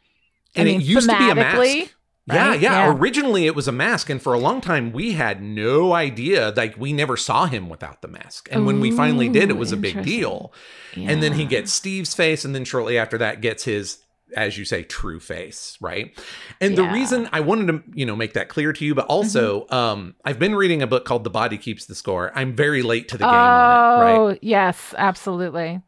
I 0.55 0.61
and 0.61 0.67
mean, 0.67 0.81
it 0.81 0.83
used 0.85 1.09
to 1.09 1.17
be 1.17 1.29
a 1.29 1.35
mask 1.35 1.95
right? 2.29 2.59
yeah 2.59 2.85
Yeah. 2.85 2.93
originally 2.93 3.45
it 3.45 3.55
was 3.55 3.67
a 3.67 3.71
mask 3.71 4.09
and 4.09 4.21
for 4.21 4.33
a 4.33 4.39
long 4.39 4.61
time 4.61 4.91
we 4.91 5.13
had 5.13 5.41
no 5.41 5.93
idea 5.93 6.53
like 6.55 6.77
we 6.77 6.93
never 6.93 7.17
saw 7.17 7.45
him 7.45 7.69
without 7.69 8.01
the 8.01 8.07
mask 8.07 8.47
and 8.51 8.65
when 8.65 8.79
we 8.79 8.91
finally 8.91 9.29
did 9.29 9.49
it 9.49 9.57
was 9.57 9.71
a 9.71 9.77
big 9.77 10.03
deal 10.03 10.53
and 10.95 11.21
then 11.23 11.33
he 11.33 11.45
gets 11.45 11.71
Steve's 11.71 12.13
face, 12.15 12.43
and 12.45 12.53
then 12.55 12.65
shortly 12.65 12.97
after 12.97 13.17
that 13.19 13.41
gets 13.41 13.63
his, 13.63 13.99
as 14.35 14.57
you 14.57 14.65
say, 14.65 14.81
true 14.83 15.19
face, 15.19 15.77
right? 15.79 16.17
And 16.59 16.75
the 16.75 16.83
reason 16.83 17.29
I 17.31 17.39
wanted 17.41 17.67
to, 17.67 17.83
you 17.93 18.05
know, 18.07 18.15
make 18.15 18.33
that 18.33 18.49
clear 18.49 18.73
to 18.73 18.83
you, 18.85 18.95
but 18.95 19.05
also, 19.05 19.61
Mm-hmm. 19.61 19.73
um, 19.73 20.15
I've 20.25 20.39
been 20.39 20.55
reading 20.55 20.81
a 20.81 20.87
book 20.87 21.05
called 21.05 21.23
"The 21.23 21.29
Body 21.29 21.57
Keeps 21.59 21.85
the 21.85 21.93
Score." 21.95 22.31
I'm 22.35 22.55
very 22.55 22.81
late 22.81 23.07
to 23.09 23.17
the 23.17 23.23
game 23.25 23.33
oh, 23.33 23.37
on 23.37 24.01
it, 24.01 24.03
right? 24.31 24.39
yes, 24.41 24.95
absolutely. 24.97 25.81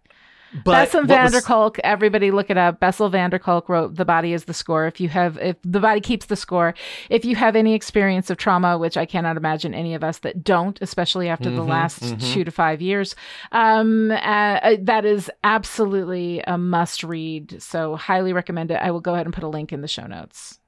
But 0.54 0.72
Bessel 0.72 1.06
van 1.06 1.32
der 1.32 1.42
Kolk, 1.42 1.80
everybody 1.80 2.30
look 2.32 2.50
it 2.50 2.58
up. 2.58 2.80
Bessel 2.80 3.10
van 3.10 3.30
der 3.30 3.40
Kolk 3.40 3.70
wrote 3.70 3.96
The 3.96 4.06
Body 4.06 4.34
is 4.34 4.46
the 4.46 4.54
Score. 4.54 4.86
If 4.86 5.00
you 5.00 5.10
have, 5.10 5.38
if 5.38 5.56
the 5.64 5.80
body 5.80 6.02
keeps 6.02 6.26
the 6.28 6.36
score, 6.36 6.74
if 7.10 7.24
you 7.26 7.36
have 7.36 7.56
any 7.56 7.74
experience 7.74 8.30
of 8.30 8.38
trauma, 8.38 8.78
which 8.78 8.98
I 8.98 9.06
cannot 9.06 9.38
imagine 9.38 9.74
any 9.74 9.94
of 9.94 10.04
us 10.04 10.20
that 10.20 10.44
don't, 10.44 10.78
especially 10.82 11.30
after 11.30 11.50
the 11.50 11.62
Mhm, 11.62 11.68
last 11.70 12.02
mhm. 12.04 12.34
two 12.34 12.44
to 12.44 12.52
five 12.52 12.82
years, 12.82 13.16
um, 13.52 14.12
uh, 14.12 14.76
that 14.82 15.06
is 15.06 15.32
absolutely 15.44 16.42
a 16.46 16.58
must 16.58 17.04
read. 17.04 17.62
So, 17.62 17.96
highly 17.96 18.34
recommend 18.34 18.72
it. 18.72 18.80
I 18.82 18.92
will 18.92 19.02
go 19.02 19.14
ahead 19.14 19.26
and 19.28 19.34
put 19.34 19.44
a 19.44 19.48
link 19.50 19.72
in 19.72 19.82
the 19.82 19.88
show 19.88 20.06
notes. 20.08 20.60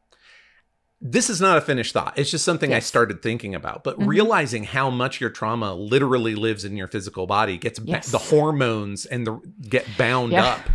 This 1.06 1.30
is 1.30 1.42
not 1.42 1.58
a 1.58 1.62
finished 1.62 1.92
thought. 1.94 2.14
It's 2.18 2.32
just 2.32 2.46
something 2.46 2.74
I 2.74 2.80
started 2.80 3.22
thinking 3.22 3.54
about. 3.54 3.84
But 3.84 4.00
Mhm. 4.00 4.08
realizing 4.08 4.64
how 4.64 4.90
much 4.90 5.20
your 5.20 5.30
trauma 5.30 5.76
literally 5.76 6.34
lives 6.34 6.64
in 6.64 6.78
your 6.78 6.88
physical 6.88 7.28
body 7.28 7.58
gets 7.58 7.78
ba- 7.78 8.02
the 8.10 8.18
hormones 8.18 9.06
and 9.06 9.28
the 9.28 9.40
get 9.68 9.86
bound 9.98 10.32
Yeah. 10.32 10.46
up 10.46 10.70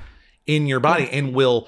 in 0.46 0.66
your 0.66 0.80
body 0.80 1.08
and 1.10 1.34
will 1.34 1.66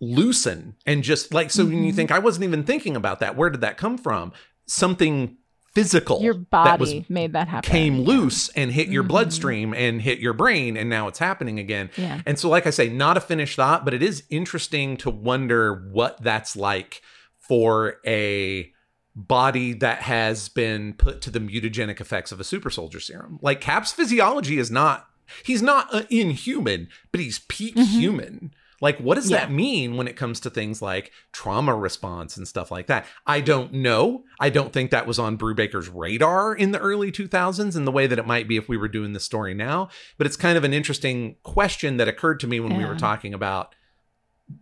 loosen 0.00 0.74
and 0.86 1.02
just 1.02 1.34
like 1.34 1.50
so 1.50 1.64
when 1.66 1.84
you 1.84 1.92
Mhm. 1.92 1.96
think 1.96 2.10
I 2.10 2.18
wasn't 2.18 2.44
even 2.44 2.64
thinking 2.64 2.96
about 2.96 3.20
that. 3.20 3.36
Where 3.36 3.50
did 3.50 3.60
that 3.60 3.76
come 3.76 3.98
from? 3.98 4.32
Something 4.66 5.36
physical 5.74 6.22
Your 6.22 6.34
that 6.50 6.80
was 6.80 6.90
body 6.94 7.06
made 7.08 7.32
that 7.34 7.48
happen. 7.48 7.70
came 7.70 8.00
loose 8.00 8.48
and 8.50 8.72
hit 8.72 8.88
your 8.88 9.04
Mhm. 9.04 9.08
bloodstream 9.08 9.74
and 9.74 10.00
hit 10.00 10.18
your 10.18 10.32
brain 10.32 10.76
and 10.76 10.88
now 10.88 11.08
it's 11.08 11.18
happening 11.18 11.58
again. 11.58 11.90
Yeah. 11.96 12.20
And 12.26 12.38
so, 12.38 12.48
like 12.48 12.66
I 12.66 12.70
say, 12.70 12.88
not 12.88 13.16
a 13.16 13.20
finished 13.20 13.56
thought, 13.56 13.84
but 13.84 13.92
it 13.92 14.02
is 14.02 14.22
interesting 14.30 14.96
to 14.98 15.10
wonder 15.10 15.74
what 15.92 16.22
that's 16.22 16.56
like 16.56 17.02
for 17.48 17.96
a 18.06 18.70
body 19.16 19.72
that 19.72 20.02
has 20.02 20.48
been 20.48 20.92
put 20.92 21.20
to 21.22 21.30
the 21.30 21.40
mutagenic 21.40 22.00
effects 22.00 22.30
of 22.30 22.38
a 22.38 22.44
super 22.44 22.70
soldier 22.70 23.00
serum. 23.00 23.38
Like 23.42 23.60
Cap's 23.60 23.90
physiology 23.92 24.58
is 24.58 24.70
not, 24.70 25.08
he's 25.44 25.62
not 25.62 25.92
uh, 25.92 26.02
inhuman, 26.10 26.88
but 27.10 27.20
he's 27.20 27.40
peak 27.40 27.74
Mhm. 27.74 27.86
human. 27.86 28.50
Like, 28.80 28.98
what 29.00 29.16
does 29.16 29.28
Yeah. 29.28 29.38
that 29.38 29.50
mean 29.50 29.96
when 29.96 30.06
it 30.06 30.14
comes 30.14 30.38
to 30.38 30.50
things 30.50 30.80
like 30.80 31.10
trauma 31.32 31.74
response 31.74 32.36
and 32.36 32.46
stuff 32.46 32.70
like 32.70 32.86
that? 32.86 33.06
I 33.26 33.40
don't 33.40 33.72
know. 33.72 34.22
I 34.38 34.50
don't 34.50 34.72
think 34.72 34.92
that 34.92 35.04
was 35.04 35.18
on 35.18 35.36
Brubaker's 35.36 35.88
radar 35.88 36.54
in 36.54 36.70
the 36.70 36.78
early 36.78 37.10
2000s 37.10 37.74
in 37.74 37.86
the 37.86 37.90
way 37.90 38.06
that 38.06 38.20
it 38.20 38.26
might 38.26 38.46
be 38.46 38.56
if 38.56 38.68
we 38.68 38.76
were 38.76 38.86
doing 38.86 39.14
this 39.14 39.24
story 39.24 39.52
now. 39.52 39.88
But 40.16 40.28
it's 40.28 40.36
kind 40.36 40.56
of 40.56 40.62
an 40.62 40.72
interesting 40.72 41.34
question 41.42 41.96
that 41.96 42.06
occurred 42.06 42.38
to 42.38 42.46
me 42.46 42.60
when 42.60 42.76
we 42.76 42.84
were 42.84 42.94
talking 42.94 43.34
about 43.34 43.74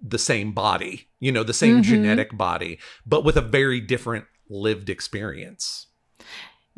the 0.02 0.18
same 0.18 0.52
body, 0.52 1.08
you 1.20 1.30
know, 1.32 1.42
the 1.44 1.52
same 1.52 1.78
Mhm. 1.80 1.84
genetic 1.84 2.36
body, 2.36 2.78
but 3.06 3.24
with 3.24 3.36
a 3.36 3.40
very 3.42 3.80
different 3.80 4.24
lived 4.48 4.88
experience. 4.90 5.86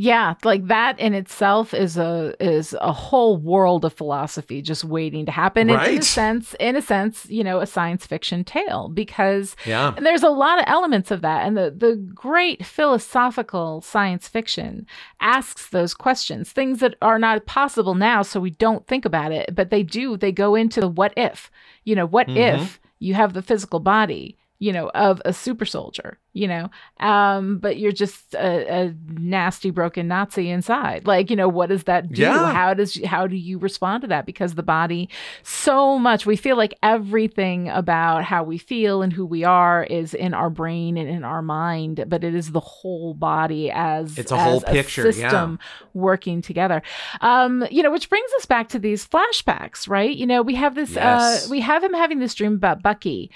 Yeah, 0.01 0.35
like 0.45 0.69
that 0.69 0.97
in 1.01 1.13
itself 1.13 1.75
is 1.75 1.97
a 1.97 2.33
is 2.39 2.73
a 2.81 2.93
whole 2.93 3.37
world 3.37 3.85
of 3.85 3.93
philosophy 3.93 4.63
just 4.63 4.85
waiting 4.85 5.27
to 5.27 5.33
happen. 5.33 5.69
And 5.69 5.83
in 5.91 5.99
a 5.99 6.03
sense, 6.03 6.55
in 6.61 6.77
a 6.77 6.83
sense, 6.83 7.27
you 7.29 7.43
know, 7.43 7.59
a 7.59 7.67
science 7.67 8.07
fiction 8.07 8.45
tale 8.45 8.91
because 8.95 9.57
Yeah. 9.67 9.93
and 9.97 10.07
there's 10.07 10.23
a 10.23 10.29
lot 10.29 10.61
of 10.61 10.65
elements 10.69 11.11
of 11.11 11.21
that. 11.23 11.45
And 11.45 11.57
the 11.57 11.75
the 11.77 11.97
great 12.15 12.65
philosophical 12.65 13.81
science 13.81 14.29
fiction 14.29 14.87
asks 15.21 15.69
those 15.71 15.95
questions, 15.95 16.53
things 16.53 16.79
that 16.79 16.95
are 17.03 17.19
not 17.19 17.45
possible 17.47 17.97
now, 17.97 18.23
so 18.23 18.39
we 18.39 18.51
don't 18.51 18.87
think 18.87 19.05
about 19.05 19.33
it, 19.33 19.55
but 19.55 19.71
they 19.71 19.83
do. 19.83 20.17
They 20.17 20.31
go 20.33 20.55
into 20.55 20.81
the 20.81 20.89
what 20.89 21.13
if. 21.17 21.51
You 21.85 21.97
know, 21.97 22.07
what 22.07 22.29
Mhm. 22.29 22.37
if 22.55 22.81
you 22.99 23.15
have 23.15 23.33
the 23.33 23.43
physical 23.43 23.81
body? 23.81 24.38
You 24.61 24.73
know, 24.73 24.91
of 24.95 25.23
a 25.25 25.33
super 25.33 25.65
soldier, 25.65 26.19
you 26.33 26.49
know, 26.49 26.69
um, 26.99 27.59
but 27.59 27.79
you're 27.79 27.93
just 27.93 28.35
a, 28.35 28.87
a 28.87 28.95
nasty, 29.09 29.71
broken 29.71 30.09
Nazi 30.09 30.51
inside. 30.51 31.07
Like, 31.07 31.31
you 31.31 31.37
know, 31.37 31.49
what 31.49 31.69
does 31.69 31.85
that 31.85 32.13
do? 32.13 32.23
Yeah. 32.23 32.53
How 32.53 32.75
does 32.75 33.01
how 33.05 33.29
do 33.29 33.37
you 33.37 33.59
respond 33.59 34.01
to 34.03 34.09
that? 34.09 34.27
Because 34.27 34.55
the 34.57 34.65
body, 34.65 35.09
so 35.45 35.97
much 35.97 36.27
we 36.27 36.35
feel 36.35 36.57
like 36.57 36.75
everything 36.83 37.69
about 37.69 38.25
how 38.25 38.43
we 38.43 38.59
feel 38.59 39.01
and 39.03 39.13
who 39.13 39.25
we 39.25 39.45
are 39.45 39.85
is 39.85 40.13
in 40.13 40.35
our 40.35 40.51
brain 40.51 40.97
and 40.97 41.09
in 41.09 41.23
our 41.23 41.41
mind, 41.43 42.05
but 42.09 42.25
it 42.25 42.35
is 42.35 42.51
the 42.51 42.61
whole 42.61 43.15
body 43.15 43.71
as 43.71 44.19
It's 44.19 44.33
a 44.33 44.39
whole 44.39 44.65
as 44.67 44.73
picture, 44.73 45.05
yeah. 45.05 45.11
system 45.29 45.61
working 45.95 46.43
together. 46.43 46.83
Um, 47.21 47.65
you 47.71 47.83
know, 47.85 47.93
which 47.93 48.09
brings 48.11 48.31
us 48.39 48.47
back 48.47 48.69
to 48.71 48.81
these 48.81 49.07
flashbacks, 49.07 49.89
right? 49.89 50.17
You 50.17 50.27
know, 50.27 50.43
we 50.43 50.57
have 50.57 50.75
this, 50.75 50.91
Yes. 50.97 51.47
uh, 51.47 51.51
we 51.51 51.61
have 51.61 51.85
him 51.85 51.95
having 51.95 52.19
this 52.19 52.35
dream 52.35 52.55
about 52.55 52.83
Bucky 52.83 53.31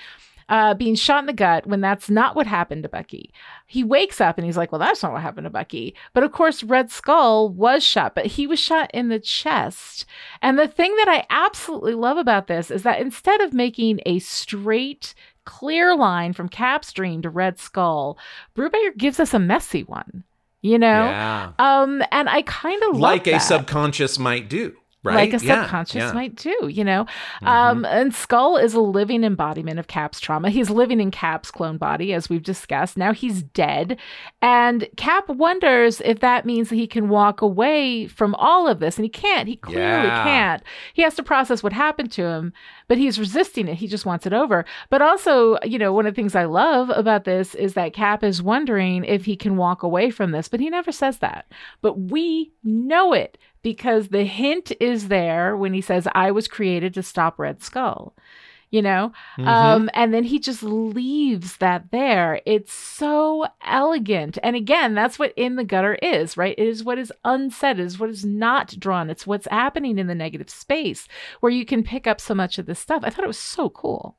uh, 0.53 0.75
being 0.75 0.95
shot 0.95 1.21
in 1.21 1.27
the 1.27 1.33
gut 1.33 1.67
when 1.67 1.81
that's 1.81 2.11
not 2.11 2.37
what 2.37 2.47
happened 2.47 2.83
to 2.83 2.89
Bucky. 2.89 3.33
He 3.67 3.83
wakes 3.83 4.21
up 4.21 4.37
and 4.37 4.45
he's 4.45 4.59
like, 4.59 4.71
well, 4.71 4.79
that's 4.79 5.03
not 5.03 5.11
what 5.13 5.23
happened 5.23 5.47
to 5.47 5.51
Bucky. 5.51 5.95
But 6.13 6.25
of 6.25 6.33
course, 6.33 6.63
Red 6.63 6.91
Skull 6.91 7.49
was 7.49 7.83
shot, 7.83 8.15
but 8.15 8.27
he 8.27 8.47
was 8.47 8.61
shot 8.61 8.91
in 8.93 9.09
the 9.09 9.19
chest. 9.19 10.05
And 10.43 10.59
the 10.59 10.69
thing 10.69 10.95
that 10.97 11.09
I 11.09 11.25
absolutely 11.31 11.95
love 11.95 12.19
about 12.19 12.49
this 12.49 12.71
is 12.71 12.83
that 12.83 13.01
instead 13.01 13.41
of 13.41 13.55
making 13.55 14.01
a 14.05 14.19
straight, 14.19 15.15
clear 15.47 15.97
line 15.97 16.35
from 16.35 16.51
Cap's 16.51 16.93
dream 16.93 17.23
to 17.23 17.31
Red 17.31 17.59
Skull, 17.59 18.19
Brubaker 18.55 18.95
gives 18.95 19.19
us 19.19 19.33
a 19.33 19.39
messy 19.39 19.85
one, 19.85 20.23
you 20.61 20.79
know? 20.79 21.05
Yeah. 21.05 21.53
Um, 21.59 22.03
and 22.13 22.29
I 22.29 22.43
kind 22.43 22.83
of 22.91 22.99
Like 22.99 23.27
a 23.27 23.33
that 23.33 23.39
subconscious 23.39 24.19
might 24.19 24.51
do, 24.51 24.77
right? 25.05 25.33
like 25.33 25.43
a 25.43 25.45
Yeah, 25.45 25.63
subconscious 25.63 25.95
yeah. 25.97 26.13
might 26.13 26.35
do, 26.37 26.69
you 26.71 26.85
know. 26.85 27.07
Mhm. 27.43 27.47
Um, 27.49 27.85
and 27.85 28.15
Skull 28.15 28.57
is 28.57 28.75
a 28.75 28.81
living 28.81 29.25
embodiment 29.25 29.79
of 29.79 29.87
Cap's 29.89 30.21
trauma. 30.21 30.51
He's 30.51 30.71
living 30.71 31.01
in 31.01 31.11
Cap's 31.11 31.51
clone 31.51 31.77
body, 31.79 32.13
as 32.13 32.29
we've 32.29 32.43
discussed. 32.43 32.97
Now 32.97 33.13
he's 33.13 33.43
dead, 33.43 33.99
and 34.41 34.89
Cap 34.97 35.29
wonders 35.29 36.01
if 36.05 36.21
that 36.21 36.45
means 36.47 36.69
that 36.69 36.77
he 36.77 36.87
can 36.87 37.09
walk 37.09 37.43
away 37.43 38.07
from 38.07 38.35
all 38.37 38.69
of 38.69 38.79
this, 38.81 38.97
and 38.97 39.05
he 39.05 39.09
can't. 39.09 39.49
He 39.49 39.57
clearly 39.57 39.83
Yeah. 40.09 40.23
can't. 40.25 40.63
He 40.95 41.03
has 41.03 41.15
to 41.17 41.23
process 41.23 41.63
what 41.63 41.73
happened 41.73 42.13
to 42.13 42.25
him, 42.25 42.53
but 42.89 42.99
he's 42.99 43.19
resisting 43.19 43.69
it. 43.69 43.75
He 43.75 43.87
just 43.89 44.07
wants 44.07 44.27
it 44.27 44.33
over. 44.33 44.65
But 44.91 45.03
also, 45.03 45.59
you 45.65 45.79
know, 45.79 45.93
one 45.93 46.07
of 46.07 46.15
the 46.15 46.21
things 46.21 46.35
I 46.35 46.45
love 46.45 46.91
about 46.91 47.25
this 47.25 47.55
is 47.55 47.75
that 47.75 47.93
Cap 47.93 48.23
is 48.23 48.43
wondering 48.43 49.05
if 49.05 49.25
he 49.25 49.37
can 49.37 49.57
walk 49.57 49.83
away 49.83 50.11
from 50.11 50.31
this, 50.33 50.49
but 50.49 50.61
he 50.61 50.71
never 50.71 50.93
says 50.93 51.19
that. 51.19 51.47
But 51.81 51.99
we 51.99 52.53
know 52.65 53.13
it 53.13 53.39
because 53.63 54.09
the 54.09 54.25
hint 54.25 54.73
is 54.81 55.09
there 55.09 55.57
when 55.57 55.73
he 55.75 55.81
says, 55.81 56.09
I 56.15 56.31
was 56.31 56.49
created 56.49 56.95
to 56.95 57.03
stop 57.03 57.39
Red 57.39 57.63
Skull. 57.63 58.15
You 58.71 58.81
know? 58.81 59.13
Mhm. 59.37 59.47
Um, 59.47 59.91
and 59.93 60.15
then 60.15 60.25
he 60.25 60.39
just 60.39 60.63
leaves 60.63 61.59
that 61.59 61.91
there. 61.91 62.41
It's 62.47 62.73
so 62.73 63.45
elegant. 63.67 64.39
And 64.43 64.57
again, 64.57 64.95
that's 64.95 65.19
what 65.19 65.35
in 65.37 65.57
the 65.57 65.65
gutter 65.65 65.97
is, 65.97 66.39
right? 66.39 66.55
It 66.57 66.67
is 66.67 66.83
what 66.83 66.99
is 66.99 67.13
unsaid, 67.23 67.79
it 67.79 67.85
is 67.85 67.99
what 67.99 68.09
is 68.09 68.25
not 68.25 68.75
drawn. 68.81 69.11
It's 69.11 69.27
what's 69.27 69.47
happening 69.51 69.99
in 69.99 70.07
the 70.07 70.15
negative 70.15 70.49
space 70.49 71.07
where 71.41 71.53
you 71.53 71.67
can 71.67 71.83
pick 71.83 72.07
up 72.07 72.19
so 72.19 72.35
much 72.35 72.57
of 72.59 72.65
this 72.65 72.79
stuff. 72.79 73.03
I 73.05 73.11
thought 73.11 73.25
it 73.25 73.29
was 73.29 73.39
so 73.39 73.69
cool. 73.69 74.17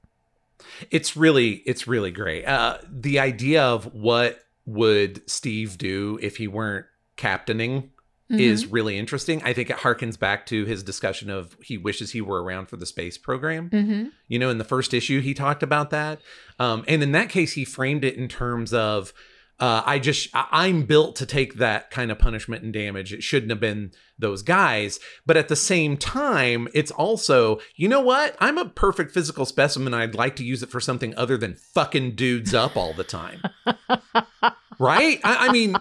it's 0.91 1.18
really 1.18 1.56
it's 1.66 1.88
really 1.88 2.12
great 2.12 2.46
uh 2.46 2.78
the 2.89 3.20
idea 3.20 3.62
of 3.62 3.94
what 3.94 4.39
would 4.66 5.28
steve 5.30 5.78
do 5.78 6.18
if 6.22 6.38
he 6.38 6.48
weren't 6.48 6.86
captaining 7.18 7.91
is 8.30 8.65
really 8.67 8.97
interesting 8.97 9.43
i 9.43 9.53
think 9.53 9.69
it 9.69 9.78
harkens 9.78 10.17
back 10.17 10.45
to 10.45 10.65
his 10.65 10.82
discussion 10.82 11.30
of 11.30 11.55
he 11.61 11.78
wishes 11.78 12.11
he 12.11 12.21
were 12.21 12.41
around 12.43 12.67
for 12.67 12.78
the 12.78 12.86
space 12.86 13.17
program 13.17 13.69
hmm 13.69 14.05
you 14.28 14.39
know 14.39 14.49
in 14.49 14.57
the 14.57 14.63
first 14.63 14.93
issue 14.93 15.21
he 15.21 15.34
talked 15.34 15.61
about 15.61 15.91
that 15.91 16.19
um 16.57 16.84
and 16.88 17.03
in 17.03 17.11
that 17.11 17.30
case 17.30 17.53
he 17.53 17.63
framed 17.63 18.03
it 18.03 18.15
in 18.15 18.28
terms 18.28 18.74
of 18.74 19.13
uh, 19.59 19.84
I 19.86 19.99
just 19.99 20.30
I'm 20.34 20.84
built 20.84 21.15
to 21.17 21.26
take 21.26 21.55
that 21.55 21.91
kind 21.91 22.11
of 22.11 22.19
punishment 22.19 22.63
and 22.63 22.74
damage. 22.74 23.13
It 23.13 23.24
shouldn't 23.24 23.51
have 23.51 23.59
been 23.59 23.91
those 24.17 24.41
guys, 24.41 24.99
but 25.26 25.38
at 25.38 25.47
the 25.47 25.55
same 25.55 25.95
time, 25.95 26.67
it's 26.74 26.91
also 26.91 27.59
you 27.76 27.88
know 27.88 28.01
what? 28.01 28.36
I'm 28.39 28.57
a 28.57 28.67
perfect 28.67 29.13
physical 29.13 29.45
specimen. 29.45 29.93
I'd 29.93 30.15
like 30.15 30.36
to 30.38 30.43
use 30.43 30.63
it 30.63 30.69
for 30.69 30.80
something 30.80 31.15
other 31.15 31.38
than 31.38 31.55
fucking 31.55 32.15
dudes 32.15 32.53
up 32.53 32.76
all 32.76 32.93
the 32.93 33.03
time. 33.03 33.41
right? 34.80 35.19
I, 35.24 35.47
I 35.47 35.51
mean, 35.51 35.76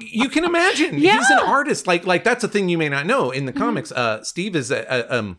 you 0.00 0.28
can 0.28 0.44
imagine 0.44 0.94
he's 0.98 1.30
an 1.30 1.38
artist. 1.40 1.86
Like, 1.86 2.06
like 2.06 2.24
that's 2.24 2.44
a 2.44 2.48
thing 2.48 2.68
you 2.68 2.78
may 2.78 2.88
not 2.88 3.06
know 3.06 3.30
in 3.30 3.46
the 3.46 3.52
Mhm. 3.52 3.58
comics. 3.58 3.92
Uh, 3.92 4.22
Steve 4.24 4.56
is 4.56 4.70
a, 4.70 4.84
a 4.88 5.18
um 5.18 5.38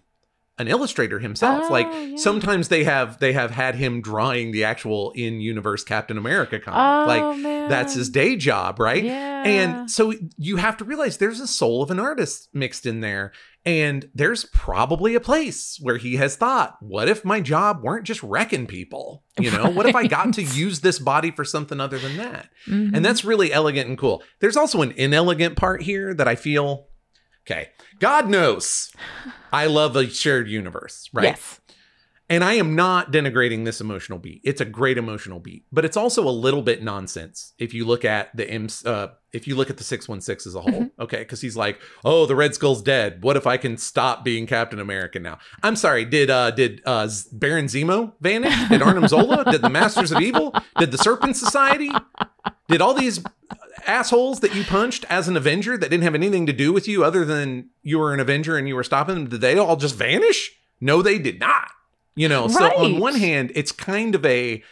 an 0.59 0.67
illustrator 0.67 1.17
himself. 1.17 1.63
Oh, 1.67 1.73
like 1.73 1.87
yeah. 1.91 2.15
sometimes 2.17 2.67
they 2.67 2.83
have 2.83 3.17
they 3.19 3.33
have 3.33 3.49
had 3.49 3.73
him 3.73 4.01
drawing 4.01 4.51
the 4.51 4.63
actual 4.63 5.11
in 5.15 5.41
universe 5.41 5.83
Captain 5.83 6.15
America 6.17 6.59
comic. 6.59 6.77
Oh, 6.77 7.07
like 7.07 7.37
man. 7.39 7.69
that's 7.69 7.95
his 7.95 8.09
day 8.09 8.35
job, 8.35 8.79
right? 8.79 9.03
Yeah. 9.03 9.43
And 9.43 9.89
so 9.89 10.13
you 10.37 10.57
have 10.57 10.77
to 10.77 10.85
realize 10.85 11.17
there's 11.17 11.39
a 11.39 11.47
soul 11.47 11.81
of 11.81 11.89
an 11.89 11.99
artist 11.99 12.49
mixed 12.53 12.85
in 12.85 12.99
there. 13.01 13.31
And 13.65 14.09
there's 14.13 14.43
probably 14.45 15.15
a 15.15 15.21
place 15.21 15.77
where 15.81 15.95
he 15.95 16.17
has 16.17 16.35
thought, 16.35 16.75
what 16.81 17.07
if 17.07 17.23
my 17.23 17.39
job 17.39 17.81
weren't 17.81 18.05
just 18.05 18.21
wrecking 18.21 18.67
people? 18.67 19.23
You 19.39 19.51
know, 19.51 19.69
what 19.69 19.85
if 19.85 19.95
I 19.95 20.05
got 20.05 20.33
to 20.33 20.43
use 20.43 20.81
this 20.81 20.99
body 20.99 21.31
for 21.31 21.45
something 21.45 21.79
other 21.79 21.97
than 21.97 22.17
that? 22.17 22.49
Mhm. 22.67 22.93
And 22.93 23.05
that's 23.05 23.23
really 23.23 23.53
elegant 23.53 23.87
and 23.87 23.97
cool. 23.97 24.21
There's 24.41 24.57
also 24.57 24.81
an 24.81 24.91
inelegant 24.91 25.55
part 25.55 25.81
here 25.81 26.13
that 26.13 26.27
I 26.27 26.35
feel 26.35 26.87
okay. 27.47 27.69
God 27.99 28.29
knows 28.29 28.91
I 29.53 29.67
love 29.67 29.95
a 29.95 30.09
shared 30.09 30.49
universe, 30.49 31.09
right? 31.13 31.23
Yes. 31.25 31.61
And 32.33 32.43
I 32.43 32.53
am 32.53 32.75
not 32.75 33.11
denigrating 33.11 33.63
this 33.63 33.79
emotional 33.79 34.17
beat. 34.17 34.41
It's 34.43 34.59
a 34.59 34.65
great 34.65 34.97
emotional 34.97 35.39
beat, 35.39 35.65
but 35.71 35.85
it's 35.85 35.95
also 35.95 36.27
a 36.27 36.31
little 36.31 36.63
bit 36.63 36.81
nonsense 36.81 37.53
if 37.59 37.75
you 37.75 37.85
look 37.85 38.03
at 38.03 38.35
the 38.35 38.49
M. 38.49 38.67
Uh, 38.83 39.09
if 39.31 39.47
you 39.47 39.55
look 39.55 39.69
at 39.69 39.77
the 39.77 39.83
six 39.83 40.07
one 40.09 40.19
six 40.19 40.47
as 40.47 40.55
a 40.55 40.61
whole, 40.61 40.71
Mm-hmm. 40.73 41.01
okay? 41.03 41.19
Because 41.19 41.41
he's 41.41 41.55
like, 41.55 41.79
"Oh, 42.03 42.25
the 42.25 42.35
Red 42.35 42.55
Skull's 42.55 42.81
dead. 42.81 43.21
What 43.21 43.37
if 43.37 43.45
I 43.45 43.57
can 43.57 43.77
stop 43.77 44.25
being 44.25 44.47
Captain 44.47 44.79
America 44.79 45.19
now?" 45.19 45.37
I'm 45.61 45.75
sorry. 45.75 46.05
Did 46.05 46.31
uh 46.31 46.49
did 46.51 46.81
uh 46.87 47.07
Baron 47.33 47.65
Zemo 47.67 48.13
vanish? 48.19 48.55
Did 48.69 48.81
Arnim 48.81 49.07
Zola? 49.07 49.43
did 49.51 49.61
the 49.61 49.69
Masters 49.69 50.11
of 50.11 50.19
Evil? 50.19 50.55
Did 50.79 50.89
the 50.89 50.97
Serpent 50.97 51.37
Society? 51.37 51.91
Did 52.67 52.81
all 52.81 52.95
these 52.95 53.23
assholes 53.85 54.39
that 54.39 54.55
you 54.55 54.63
punched 54.63 55.05
as 55.07 55.27
an 55.27 55.37
Avenger 55.37 55.77
that 55.77 55.89
didn't 55.89 56.03
have 56.03 56.15
anything 56.15 56.47
to 56.47 56.53
do 56.53 56.73
with 56.73 56.87
you 56.87 57.03
other 57.03 57.25
than 57.25 57.69
you 57.83 57.99
were 57.99 58.11
an 58.11 58.19
Avenger 58.19 58.57
and 58.57 58.67
you 58.67 58.75
were 58.75 58.83
stopping 58.83 59.13
them? 59.15 59.29
Did 59.29 59.41
they 59.41 59.57
all 59.59 59.75
just 59.75 59.95
vanish? 59.95 60.51
No, 60.81 61.01
they 61.03 61.19
did 61.19 61.39
not. 61.39 61.67
You 62.15 62.29
know, 62.29 62.47
so 62.47 62.65
on 62.65 62.99
one 62.99 63.15
hand, 63.15 63.51
it's 63.55 63.71
kind 63.71 64.13
of 64.13 64.25
a 64.25 64.63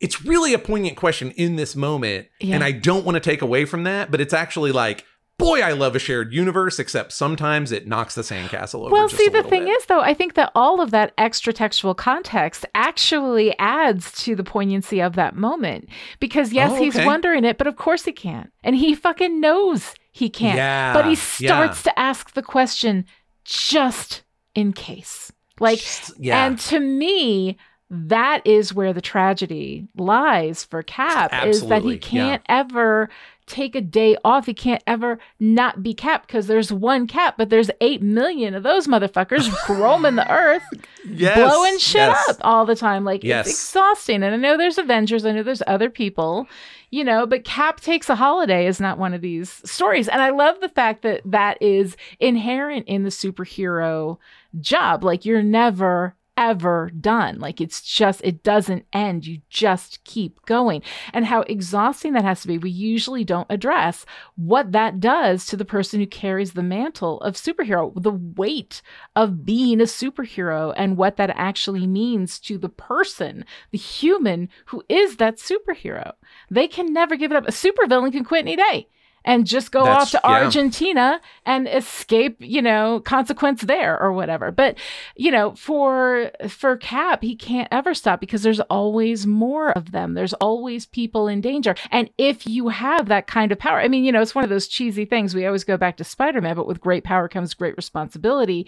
it's 0.00 0.24
really 0.24 0.54
a 0.54 0.58
poignant 0.58 0.96
question 0.96 1.32
in 1.32 1.56
this 1.56 1.74
moment. 1.74 2.28
Yeah. 2.40 2.54
And 2.54 2.64
I 2.64 2.72
don't 2.72 3.04
want 3.04 3.16
to 3.16 3.20
take 3.20 3.42
away 3.42 3.64
from 3.64 3.84
that, 3.84 4.10
but 4.10 4.20
it's 4.20 4.32
actually 4.32 4.72
like, 4.72 5.04
boy, 5.38 5.60
I 5.60 5.72
love 5.72 5.96
a 5.96 5.98
shared 5.98 6.32
universe, 6.32 6.78
except 6.78 7.12
sometimes 7.12 7.72
it 7.72 7.86
knocks 7.86 8.14
the 8.14 8.22
sandcastle 8.22 8.80
over. 8.80 8.90
Well, 8.90 9.08
just 9.08 9.20
see, 9.20 9.28
the 9.28 9.42
thing 9.42 9.64
bit. 9.64 9.72
is, 9.72 9.86
though, 9.86 10.00
I 10.00 10.14
think 10.14 10.34
that 10.34 10.50
all 10.54 10.80
of 10.80 10.90
that 10.90 11.12
extra 11.18 11.52
textual 11.52 11.94
context 11.94 12.66
actually 12.74 13.56
adds 13.58 14.12
to 14.24 14.34
the 14.34 14.44
poignancy 14.44 15.00
of 15.00 15.14
that 15.14 15.36
moment. 15.36 15.88
Because, 16.20 16.52
yes, 16.52 16.72
Oh, 16.72 16.76
he's 16.76 16.96
wondering 16.96 17.44
it, 17.44 17.58
but 17.58 17.66
of 17.66 17.76
course 17.76 18.04
he 18.04 18.12
can't. 18.12 18.50
And 18.62 18.76
he 18.76 18.94
fucking 18.94 19.40
knows 19.40 19.94
he 20.12 20.28
can't. 20.28 20.56
Yeah, 20.56 20.92
but 20.92 21.04
he 21.06 21.12
yeah. 21.12 21.48
starts 21.48 21.82
to 21.84 21.98
ask 21.98 22.34
the 22.34 22.42
question 22.42 23.04
just 23.44 24.22
in 24.54 24.72
case. 24.72 25.32
Like, 25.60 25.80
yeah. 26.18 26.46
and 26.46 26.58
to 26.60 26.80
me, 26.80 27.56
that 27.90 28.46
is 28.46 28.74
where 28.74 28.92
the 28.92 29.00
tragedy 29.00 29.88
lies 29.96 30.64
for 30.64 30.82
Cap 30.82 31.32
is 31.46 31.66
that 31.68 31.82
he 31.82 31.98
can't 31.98 32.42
ever 32.48 33.08
take 33.48 33.74
a 33.74 33.80
day 33.80 34.16
off. 34.24 34.46
He 34.46 34.54
can't 34.54 34.82
ever 34.86 35.18
not 35.40 35.82
be 35.82 35.94
Cap 35.94 36.26
because 36.26 36.46
there's 36.46 36.72
one 36.72 37.06
Cap, 37.06 37.34
but 37.38 37.50
there's 37.50 37.70
8 37.80 38.02
million 38.02 38.54
of 38.54 38.62
those 38.62 38.86
motherfuckers 38.86 39.50
roaming 39.78 40.16
the 40.16 40.30
earth, 40.30 40.62
yes, 41.06 41.36
blowing 41.36 41.78
shit 41.78 41.96
yes. 42.00 42.28
up 42.28 42.36
all 42.42 42.64
the 42.66 42.76
time. 42.76 43.04
Like, 43.04 43.24
Yes. 43.24 43.46
it's 43.48 43.56
exhausting. 43.56 44.22
And 44.22 44.34
I 44.34 44.36
know 44.36 44.56
there's 44.56 44.78
Avengers, 44.78 45.24
I 45.24 45.32
know 45.32 45.42
there's 45.42 45.62
other 45.66 45.90
people. 45.90 46.46
You 46.90 47.04
know, 47.04 47.26
but 47.26 47.44
Cap 47.44 47.82
takes 47.82 48.08
a 48.08 48.14
holiday 48.14 48.66
is 48.66 48.80
not 48.80 48.96
one 48.96 49.12
of 49.12 49.20
these 49.20 49.60
stories. 49.70 50.08
And 50.08 50.22
I 50.22 50.30
love 50.30 50.60
the 50.62 50.70
fact 50.70 51.02
that 51.02 51.20
that 51.26 51.60
is 51.60 51.98
inherent 52.18 52.88
in 52.88 53.02
the 53.02 53.10
superhero 53.10 54.16
job. 54.58 55.04
Like 55.04 55.26
you're 55.26 55.42
never 55.42 56.14
ever 56.38 56.90
done. 56.98 57.40
Like 57.40 57.60
it's 57.60 57.82
just 57.82 58.20
it 58.22 58.44
doesn't 58.44 58.86
end. 58.92 59.26
You 59.26 59.40
just 59.50 60.02
keep 60.04 60.46
going. 60.46 60.82
And 61.12 61.26
how 61.26 61.42
exhausting 61.42 62.12
that 62.12 62.24
has 62.24 62.42
to 62.42 62.48
be. 62.48 62.56
We 62.56 62.70
usually 62.70 63.24
don't 63.24 63.50
address 63.50 64.06
what 64.36 64.70
that 64.70 65.00
does 65.00 65.44
to 65.46 65.56
the 65.56 65.64
person 65.64 65.98
who 65.98 66.06
carries 66.06 66.52
the 66.52 66.62
mantle 66.62 67.20
of 67.22 67.34
superhero, 67.34 67.92
the 68.00 68.12
weight 68.12 68.80
of 69.16 69.44
being 69.44 69.80
a 69.80 69.84
superhero 69.84 70.72
and 70.76 70.96
what 70.96 71.16
that 71.16 71.30
actually 71.34 71.88
means 71.88 72.38
to 72.40 72.56
the 72.56 72.68
person, 72.68 73.44
the 73.72 73.78
human 73.78 74.48
who 74.66 74.84
is 74.88 75.16
that 75.16 75.38
superhero. 75.38 76.12
They 76.50 76.68
can 76.68 76.92
never 76.92 77.16
give 77.16 77.32
it 77.32 77.36
up. 77.36 77.48
A 77.48 77.50
supervillain 77.50 78.12
can 78.12 78.24
quit 78.24 78.42
any 78.42 78.54
day 78.54 78.88
and 79.28 79.46
just 79.46 79.70
go 79.70 79.84
That's- 79.84 80.02
off 80.02 80.10
to 80.12 80.20
yeah. 80.24 80.44
Argentina 80.44 81.20
and 81.44 81.68
escape, 81.68 82.38
you 82.40 82.62
know, 82.62 83.00
consequence 83.00 83.60
there 83.60 84.00
or 84.00 84.10
whatever. 84.10 84.50
But, 84.50 84.78
you 85.16 85.30
know, 85.30 85.54
for 85.54 86.30
for 86.48 86.78
Cap, 86.78 87.22
he 87.22 87.36
can't 87.36 87.68
ever 87.70 87.92
stop 87.92 88.20
because 88.20 88.42
there's 88.42 88.60
always 88.60 89.26
more 89.26 89.72
of 89.72 89.92
them. 89.92 90.14
There's 90.14 90.32
always 90.32 90.86
people 90.86 91.28
in 91.28 91.42
danger. 91.42 91.74
And 91.90 92.08
if 92.16 92.46
you 92.46 92.68
have 92.68 93.08
that 93.08 93.26
kind 93.26 93.52
of 93.52 93.58
power, 93.58 93.78
I 93.78 93.88
mean, 93.88 94.02
you 94.02 94.12
know, 94.12 94.22
it's 94.22 94.34
one 94.34 94.44
of 94.44 94.50
those 94.50 94.66
cheesy 94.66 95.04
things. 95.04 95.34
We 95.34 95.44
always 95.44 95.64
go 95.64 95.76
back 95.76 95.98
to 95.98 96.04
Spider-Man, 96.04 96.56
but 96.56 96.66
with 96.66 96.80
great 96.80 97.04
power 97.04 97.28
comes 97.28 97.52
great 97.52 97.76
responsibility. 97.76 98.66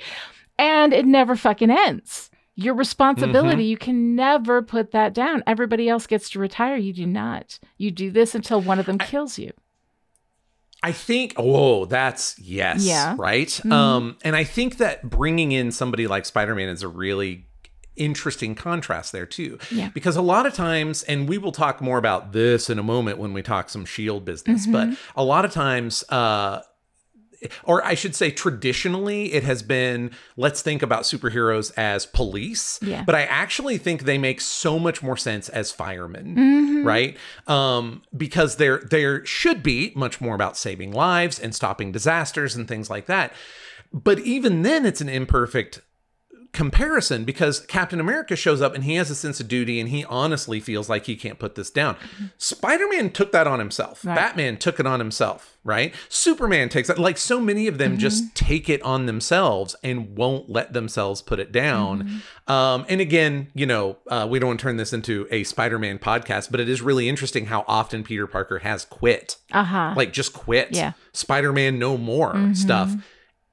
And 0.58 0.92
it 0.92 1.06
never 1.06 1.36
fucking 1.36 1.70
ends. 1.70 2.30
Your 2.54 2.74
responsibility, 2.74 3.62
mm-hmm. 3.62 3.70
you 3.70 3.78
can 3.78 4.14
never 4.14 4.60
put 4.60 4.90
that 4.90 5.14
down. 5.14 5.42
Everybody 5.46 5.88
else 5.88 6.06
gets 6.06 6.28
to 6.30 6.38
retire. 6.38 6.76
You 6.76 6.92
do 6.92 7.06
not. 7.06 7.58
You 7.78 7.90
do 7.90 8.10
this 8.10 8.34
until 8.34 8.60
one 8.60 8.78
of 8.78 8.84
them 8.84 8.98
kills 8.98 9.38
you. 9.38 9.52
I 10.82 10.92
think, 10.92 11.34
oh, 11.36 11.84
that's 11.84 12.38
yes, 12.38 12.82
Yeah. 12.84 13.14
right. 13.18 13.48
Mhm. 13.48 13.72
Um, 13.72 14.16
and 14.24 14.34
I 14.34 14.44
think 14.44 14.78
that 14.78 15.08
bringing 15.08 15.52
in 15.52 15.72
somebody 15.72 16.06
like 16.06 16.24
Spider 16.24 16.54
Man 16.54 16.68
is 16.68 16.82
a 16.82 16.88
really 16.88 17.46
interesting 17.96 18.54
contrast 18.54 19.12
there 19.12 19.26
too, 19.26 19.58
Yeah. 19.70 19.90
because 19.92 20.16
a 20.16 20.22
lot 20.22 20.46
of 20.46 20.54
times, 20.54 21.02
and 21.02 21.28
we 21.28 21.36
will 21.36 21.52
talk 21.52 21.82
more 21.82 21.98
about 21.98 22.32
this 22.32 22.70
in 22.70 22.78
a 22.78 22.82
moment 22.82 23.18
when 23.18 23.34
we 23.34 23.42
talk 23.42 23.68
some 23.68 23.84
Shield 23.84 24.24
business, 24.24 24.62
Mm-hmm. 24.66 24.72
but 24.72 24.98
a 25.16 25.22
lot 25.24 25.44
of 25.44 25.52
times, 25.52 26.02
uh, 26.08 26.60
or 27.64 27.84
I 27.84 27.94
should 27.94 28.14
say, 28.14 28.30
traditionally, 28.30 29.32
it 29.32 29.44
has 29.44 29.62
been 29.62 30.10
let's 30.36 30.62
think 30.62 30.82
about 30.82 31.02
superheroes 31.02 31.72
as 31.76 32.06
police. 32.06 32.78
Yeah. 32.82 33.02
But 33.04 33.14
I 33.14 33.22
actually 33.22 33.78
think 33.78 34.02
they 34.04 34.18
make 34.18 34.40
so 34.40 34.78
much 34.78 35.02
more 35.02 35.16
sense 35.16 35.48
as 35.48 35.72
firemen 35.72 36.34
Mhm. 36.36 36.84
right 36.84 37.16
um 37.46 38.02
because 38.16 38.56
there 38.56 38.78
there 38.90 39.24
should 39.24 39.62
be 39.62 39.92
much 39.94 40.20
more 40.20 40.34
about 40.34 40.56
saving 40.56 40.92
lives 40.92 41.38
and 41.38 41.54
stopping 41.54 41.92
disasters 41.92 42.56
and 42.56 42.66
things 42.68 42.88
like 42.90 43.06
that 43.06 43.32
but 43.92 44.18
even 44.20 44.62
then 44.62 44.86
it's 44.86 45.00
an 45.00 45.08
imperfect 45.08 45.80
comparison 46.52 47.24
because 47.24 47.60
Captain 47.60 48.00
America 48.00 48.34
shows 48.34 48.60
up 48.60 48.74
and 48.74 48.84
he 48.84 48.96
has 48.96 49.08
a 49.10 49.14
sense 49.14 49.38
of 49.40 49.46
duty 49.46 49.78
and 49.78 49.88
he 49.88 50.04
honestly 50.06 50.58
feels 50.58 50.88
like 50.88 51.06
he 51.06 51.14
can't 51.14 51.38
put 51.38 51.54
this 51.54 51.70
down. 51.70 51.96
Spider-Man 52.38 53.10
took 53.10 53.30
that 53.32 53.46
on 53.46 53.60
himself. 53.60 54.04
Right. 54.04 54.16
Batman 54.16 54.56
took 54.56 54.80
it 54.80 54.86
on 54.86 54.98
himself, 54.98 55.56
right? 55.62 55.94
Superman 56.08 56.68
takes 56.68 56.88
that 56.88 56.98
like 56.98 57.18
so 57.18 57.40
many 57.40 57.68
of 57.68 57.78
them 57.78 57.98
just 57.98 58.34
take 58.34 58.68
it 58.68 58.82
on 58.82 59.06
themselves 59.06 59.76
and 59.84 60.16
won't 60.16 60.50
let 60.50 60.72
themselves 60.72 61.22
put 61.22 61.38
it 61.38 61.52
down. 61.52 62.22
Um 62.48 62.84
and 62.88 63.00
again, 63.00 63.48
you 63.54 63.66
know, 63.66 63.98
uh, 64.08 64.26
we 64.28 64.38
don't 64.38 64.48
want 64.48 64.60
to 64.60 64.64
turn 64.64 64.76
this 64.76 64.92
into 64.92 65.28
a 65.30 65.44
Spider-Man 65.44 66.00
podcast, 66.00 66.50
but 66.50 66.58
it 66.58 66.68
is 66.68 66.82
really 66.82 67.08
interesting 67.08 67.46
how 67.46 67.64
often 67.68 68.02
Peter 68.02 68.26
Parker 68.26 68.58
has 68.58 68.84
quit. 68.84 69.36
Uh-huh. 69.52 69.94
Like 69.96 70.12
just 70.12 70.32
quit. 70.32 70.68
Yeah. 70.72 70.92
Spider-Man 71.12 71.78
no 71.78 71.96
more 71.96 72.54
stuff, 72.54 72.92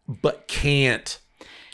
but 0.08 0.48
can't 0.48 1.20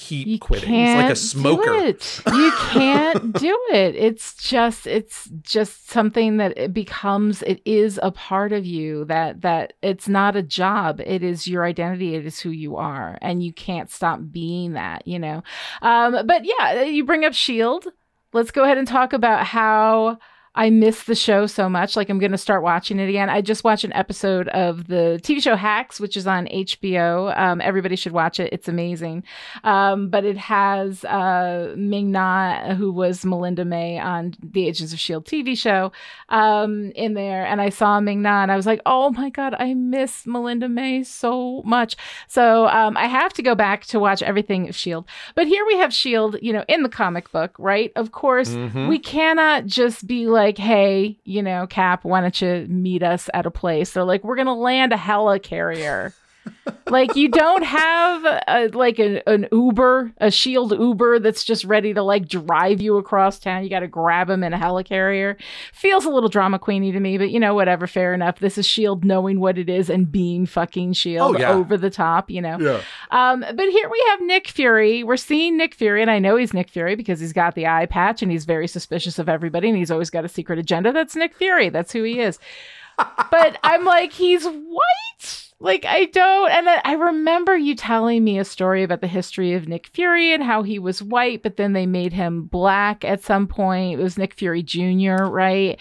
keep 0.03 0.27
you 0.27 0.37
quitting. 0.37 0.69
He's 0.69 0.95
like 0.95 1.11
a 1.11 1.15
smoker. 1.15 1.87
You 2.27 2.51
can't 2.69 3.33
do 3.39 3.57
it. 3.71 3.95
It's 3.95 4.35
just 4.35 4.85
it's 4.85 5.29
just 5.41 5.89
something 5.89 6.37
that 6.37 6.57
it 6.57 6.73
becomes 6.73 7.41
it 7.43 7.61
is 7.65 7.99
a 8.03 8.11
part 8.11 8.51
of 8.51 8.65
you 8.65 9.05
that 9.05 9.41
that 9.41 9.73
it's 9.81 10.07
not 10.07 10.35
a 10.35 10.43
job. 10.43 11.01
It 11.05 11.23
is 11.23 11.47
your 11.47 11.63
identity. 11.63 12.15
It 12.15 12.25
is 12.25 12.39
who 12.39 12.49
you 12.49 12.75
are 12.75 13.17
and 13.21 13.43
you 13.43 13.53
can't 13.53 13.89
stop 13.89 14.19
being 14.31 14.73
that, 14.73 15.07
you 15.07 15.19
know. 15.19 15.43
Um 15.81 16.25
but 16.27 16.43
yeah, 16.43 16.81
you 16.81 17.05
bring 17.05 17.25
up 17.25 17.33
Shield. 17.33 17.87
Let's 18.33 18.51
go 18.51 18.63
ahead 18.63 18.77
and 18.77 18.87
talk 18.87 19.13
about 19.13 19.45
how 19.45 20.17
I 20.55 20.69
miss 20.69 21.03
the 21.05 21.15
show 21.15 21.47
so 21.47 21.67
much. 21.67 21.95
Like 21.95 22.09
I'm 22.09 22.19
going 22.19 22.31
to 22.31 22.37
start 22.37 22.61
watching 22.61 22.99
it 22.99 23.09
again. 23.09 23.27
I 23.27 23.41
just 23.41 23.63
watched 23.63 23.83
an 23.83 23.93
episode 23.93 24.47
of 24.49 24.85
the 24.87 25.19
TV 25.23 25.41
show 25.41 25.55
Hacks, 25.55 25.99
which 25.99 26.15
is 26.15 26.27
on 26.27 26.45
HBO. 26.45 27.35
Um, 27.35 27.59
everybody 27.59 27.95
should 27.95 28.11
watch 28.11 28.39
it. 28.39 28.53
It's 28.53 28.67
amazing. 28.67 29.23
Um, 29.63 30.09
but 30.09 30.25
it 30.25 30.37
has 30.37 31.03
uh, 31.05 31.73
Ming 31.75 32.11
Na, 32.11 32.75
who 32.75 32.91
was 32.91 33.25
Melinda 33.25 33.65
May 33.65 33.97
on 33.97 34.35
the 34.43 34.67
Agents 34.67 34.93
of 34.93 34.99
Shield 34.99 35.25
TV 35.25 35.57
show, 35.57 35.91
um, 36.29 36.91
in 36.95 37.15
there, 37.15 37.45
and 37.47 37.59
I 37.59 37.69
saw 37.69 37.99
Ming 37.99 38.21
Na, 38.21 38.43
and 38.43 38.51
I 38.51 38.55
was 38.55 38.67
like, 38.67 38.81
oh 38.85 39.09
my 39.09 39.31
god, 39.31 39.55
I 39.57 39.73
miss 39.73 40.27
Melinda 40.27 40.69
May 40.69 41.03
so 41.03 41.63
much. 41.65 41.95
So 42.27 42.67
um, 42.67 42.95
I 42.95 43.07
have 43.07 43.33
to 43.33 43.41
go 43.41 43.55
back 43.55 43.85
to 43.85 43.99
watch 43.99 44.21
everything 44.21 44.69
of 44.69 44.75
Shield. 44.75 45.05
But 45.33 45.47
here 45.47 45.65
we 45.65 45.77
have 45.77 45.91
Shield, 45.91 46.37
you 46.43 46.53
know, 46.53 46.63
in 46.67 46.83
the 46.83 46.89
comic 46.89 47.31
book, 47.31 47.55
right? 47.57 47.91
Of 47.95 48.11
course, 48.11 48.49
Mhm. 48.49 48.87
we 48.87 48.99
cannot 48.99 49.65
just 49.65 50.05
be 50.05 50.27
like 50.27 50.42
like, 50.43 50.57
hey, 50.57 51.17
you 51.23 51.41
know, 51.41 51.65
Cap, 51.67 52.03
why 52.03 52.19
don't 52.19 52.41
you 52.41 52.65
meet 52.67 53.01
us 53.01 53.29
at 53.33 53.45
a 53.45 53.51
place? 53.51 53.93
They're 53.93 54.03
like, 54.03 54.25
we're 54.25 54.35
gonna 54.35 54.53
land 54.55 54.91
a 54.91 54.97
helicarrier 54.97 56.13
like 56.89 57.15
you 57.15 57.29
don't 57.29 57.63
have 57.63 58.25
a, 58.25 58.67
like 58.73 58.99
a, 58.99 59.21
an 59.29 59.47
Uber, 59.51 60.11
a 60.17 60.29
Shield 60.31 60.71
Uber 60.71 61.19
that's 61.19 61.43
just 61.43 61.63
ready 61.65 61.93
to 61.93 62.01
like 62.03 62.27
drive 62.27 62.81
you 62.81 62.97
across 62.97 63.39
town. 63.39 63.63
You 63.63 63.69
got 63.69 63.79
to 63.81 63.87
grab 63.87 64.29
him 64.29 64.43
in 64.43 64.53
a 64.53 64.57
helicarrier. 64.57 65.35
Feels 65.73 66.05
a 66.05 66.09
little 66.09 66.29
drama 66.29 66.59
queeny 66.59 66.91
to 66.91 66.99
me, 66.99 67.17
but 67.17 67.31
you 67.31 67.39
know 67.39 67.53
whatever. 67.55 67.87
Fair 67.87 68.13
enough. 68.13 68.39
This 68.39 68.57
is 68.57 68.65
Shield 68.65 69.03
knowing 69.05 69.39
what 69.39 69.57
it 69.57 69.69
is 69.69 69.89
and 69.89 70.11
being 70.11 70.45
fucking 70.45 70.93
Shield 70.93 71.35
Oh, 71.35 71.39
yeah. 71.39 71.51
over 71.51 71.77
the 71.77 71.89
top. 71.89 72.29
You 72.29 72.41
know. 72.41 72.59
Yeah. 72.59 72.81
Um, 73.11 73.41
but 73.41 73.69
here 73.69 73.89
we 73.89 74.05
have 74.09 74.21
Nick 74.21 74.47
Fury. 74.47 75.03
We're 75.03 75.17
seeing 75.17 75.57
Nick 75.57 75.73
Fury, 75.75 76.01
and 76.01 76.11
I 76.11 76.19
know 76.19 76.35
he's 76.35 76.53
Nick 76.53 76.69
Fury 76.69 76.95
because 76.95 77.19
he's 77.19 77.33
got 77.33 77.55
the 77.55 77.67
eye 77.67 77.85
patch 77.85 78.21
and 78.21 78.31
he's 78.31 78.45
very 78.45 78.67
suspicious 78.67 79.19
of 79.19 79.29
everybody, 79.29 79.69
and 79.69 79.77
he's 79.77 79.91
always 79.91 80.09
got 80.09 80.25
a 80.25 80.29
secret 80.29 80.59
agenda. 80.59 80.91
That's 80.91 81.15
Nick 81.15 81.35
Fury. 81.35 81.69
That's 81.69 81.91
who 81.93 82.03
he 82.03 82.19
is. 82.19 82.39
But 82.97 83.57
I'm 83.63 83.85
like, 83.85 84.13
he's 84.13 84.45
white. 84.45 85.49
Like 85.59 85.85
I 85.85 86.05
don't, 86.05 86.51
and 86.51 86.67
then 86.67 86.81
I 86.83 86.93
remember 86.93 87.55
you 87.55 87.73
telling 87.73 88.21
me 88.21 88.37
a 88.37 88.43
story 88.43 88.83
about 88.83 88.99
the 88.99 89.07
history 89.07 89.53
of 89.53 89.65
Nick 89.65 89.87
Fury 89.87 90.33
and 90.33 90.43
how 90.43 90.61
he 90.63 90.77
was 90.77 91.01
white, 91.01 91.41
but 91.41 91.55
then 91.55 91.71
they 91.71 91.85
made 91.85 92.11
him 92.11 92.43
black 92.43 93.05
at 93.05 93.23
some 93.23 93.47
point. 93.47 93.97
It 93.97 94.03
was 94.03 94.17
Nick 94.17 94.33
Fury 94.33 94.61
Jr., 94.61 95.23
right? 95.23 95.79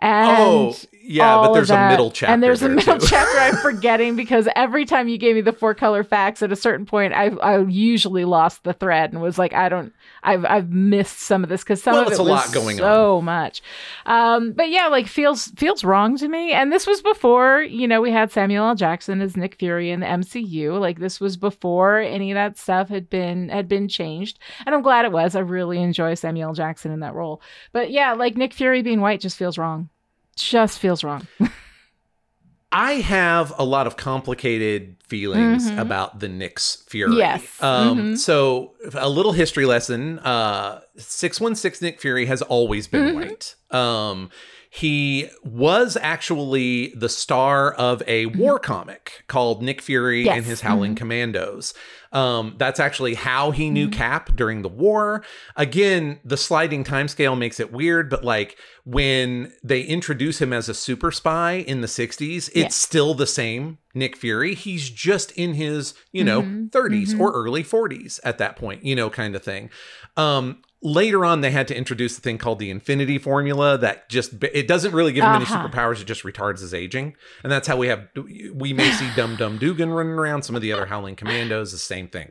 Oh, 0.00 0.06
and 0.06 0.38
oh, 0.38 0.76
yeah, 1.02 1.36
but 1.38 1.52
there's 1.52 1.70
a 1.70 1.88
middle 1.88 2.12
chapter. 2.12 2.32
And 2.32 2.42
there's 2.44 2.62
a 2.62 2.68
middle 2.68 2.98
too. 2.98 3.06
chapter 3.08 3.36
I'm 3.38 3.56
forgetting 3.62 4.14
because 4.14 4.46
every 4.54 4.84
time 4.84 5.08
you 5.08 5.18
gave 5.18 5.34
me 5.34 5.40
the 5.40 5.52
four 5.52 5.74
color 5.74 6.04
facts 6.04 6.40
at 6.40 6.52
a 6.52 6.56
certain 6.56 6.86
point, 6.86 7.12
I 7.12 7.30
I 7.42 7.62
usually 7.62 8.24
lost 8.24 8.62
the 8.62 8.72
thread 8.72 9.12
and 9.12 9.20
was 9.20 9.36
like, 9.36 9.52
I 9.52 9.68
don't, 9.68 9.92
I've 10.24 10.44
I've 10.44 10.70
missed 10.70 11.20
some 11.20 11.44
of 11.44 11.50
this 11.50 11.62
because 11.62 11.82
some 11.82 11.94
Well, 11.94 12.06
of 12.06 12.12
it 12.12 12.18
a 12.18 12.22
was 12.22 12.28
lot 12.30 12.52
going 12.52 12.78
so 12.78 13.20
much. 13.20 13.62
Um, 14.06 14.52
but 14.52 14.70
yeah, 14.70 14.88
like 14.88 15.06
feels 15.06 15.48
feels 15.48 15.84
wrong 15.84 16.16
to 16.18 16.28
me. 16.28 16.52
And 16.52 16.72
this 16.72 16.86
was 16.86 17.02
before 17.02 17.62
you 17.62 17.86
know 17.86 18.00
we 18.00 18.10
had 18.10 18.32
Samuel 18.32 18.66
L. 18.68 18.74
Jackson 18.74 19.20
as 19.20 19.36
Nick 19.36 19.56
Fury 19.56 19.90
in 19.90 20.00
the 20.00 20.06
MCU. 20.06 20.80
Like 20.80 20.98
this 20.98 21.20
was 21.20 21.36
before 21.36 21.98
any 22.00 22.30
of 22.30 22.34
that 22.36 22.58
stuff 22.58 22.88
had 22.88 23.08
been 23.10 23.48
had 23.50 23.68
been 23.68 23.86
changed. 23.86 24.38
And 24.66 24.74
I'm 24.74 24.82
glad 24.82 25.04
it 25.04 25.12
was. 25.12 25.36
I 25.36 25.40
really 25.40 25.80
enjoy 25.80 26.14
Samuel 26.14 26.48
L. 26.48 26.54
Jackson 26.54 26.90
in 26.90 27.00
that 27.00 27.14
role. 27.14 27.40
But 27.72 27.90
yeah, 27.90 28.14
like 28.14 28.36
Nick 28.36 28.54
Fury 28.54 28.82
being 28.82 29.00
white 29.00 29.20
just 29.20 29.36
feels 29.36 29.58
wrong. 29.58 29.88
Just 30.36 30.78
feels 30.78 31.04
wrong. 31.04 31.26
I 32.76 32.94
have 32.94 33.52
a 33.56 33.64
lot 33.64 33.86
of 33.86 33.96
complicated 33.96 34.96
feelings 35.06 35.70
Mhm. 35.70 35.78
about 35.78 36.18
the 36.18 36.28
Knicks 36.28 36.82
Fury. 36.88 37.16
Yes. 37.16 37.42
Um, 37.60 37.98
Mhm. 38.14 38.18
So, 38.18 38.72
a 38.94 39.08
little 39.08 39.30
history 39.32 39.64
lesson 39.64 40.18
uh, 40.18 40.80
616 40.98 41.86
Nick 41.86 42.00
Fury 42.00 42.26
has 42.26 42.42
always 42.42 42.88
been 42.88 43.14
Mhm. 43.14 43.14
white. 43.14 43.54
Um, 43.70 44.30
he 44.76 45.28
was 45.44 45.96
actually 46.00 46.92
the 46.96 47.08
star 47.08 47.72
of 47.74 48.02
a 48.08 48.26
war 48.26 48.58
comic 48.58 49.22
called 49.28 49.62
Nick 49.62 49.80
Fury 49.80 50.24
Yes. 50.24 50.38
and 50.38 50.44
His 50.46 50.62
Howling 50.62 50.96
Commandos. 50.96 51.74
Um, 52.12 52.56
that's 52.58 52.80
actually 52.80 53.14
how 53.14 53.52
he 53.52 53.70
knew 53.70 53.86
Mhm. 53.88 53.92
Cap 53.92 54.34
during 54.34 54.62
the 54.62 54.68
war. 54.68 55.22
Again, 55.54 56.18
the 56.24 56.36
sliding 56.36 56.82
timescale 56.82 57.38
makes 57.38 57.60
it 57.60 57.70
weird, 57.72 58.10
but 58.10 58.24
like 58.24 58.56
when 58.84 59.52
they 59.62 59.80
introduce 59.82 60.40
him 60.42 60.52
as 60.52 60.68
a 60.68 60.74
super 60.74 61.12
spy 61.12 61.52
in 61.68 61.80
the 61.80 61.88
60s, 61.88 62.48
it's 62.48 62.56
Yeah. 62.56 62.68
still 62.68 63.14
the 63.14 63.28
same 63.28 63.78
Nick 63.94 64.16
Fury. 64.16 64.56
He's 64.56 64.90
just 64.90 65.30
in 65.32 65.54
his, 65.54 65.94
you 66.10 66.24
know, 66.24 66.42
Mhm. 66.42 66.72
30s 66.72 67.14
Mhm. 67.14 67.20
or 67.20 67.30
early 67.32 67.62
40s 67.62 68.18
at 68.24 68.38
that 68.38 68.56
point, 68.56 68.84
you 68.84 68.96
know, 68.96 69.08
kind 69.08 69.36
of 69.36 69.44
thing. 69.44 69.70
Um, 70.16 70.58
later 70.84 71.24
on, 71.24 71.40
they 71.40 71.50
had 71.50 71.66
to 71.68 71.76
introduce 71.76 72.14
the 72.14 72.20
thing 72.22 72.38
called 72.38 72.60
the 72.60 72.70
Infinity 72.70 73.18
Formula 73.18 73.76
that 73.78 74.08
just 74.08 74.34
it 74.44 74.68
doesn't 74.68 74.92
really 74.92 75.12
give 75.12 75.24
him 75.24 75.32
any 75.32 75.44
Uh-huh. 75.44 75.66
superpowers; 75.68 76.00
it 76.00 76.04
just 76.04 76.22
retards 76.22 76.60
his 76.60 76.72
aging, 76.72 77.16
and 77.42 77.50
that's 77.50 77.66
how 77.66 77.76
we 77.76 77.88
have 77.88 78.06
we 78.54 78.72
may 78.72 78.90
see 78.92 79.08
Dum 79.16 79.34
Dum 79.36 79.58
Dugan 79.58 79.90
running 79.90 80.12
around. 80.12 80.42
Some 80.42 80.54
of 80.54 80.62
the 80.62 80.72
other 80.72 80.86
Howling 80.86 81.16
Commandos, 81.16 81.72
the 81.72 81.78
same 81.78 82.06
thing. 82.06 82.30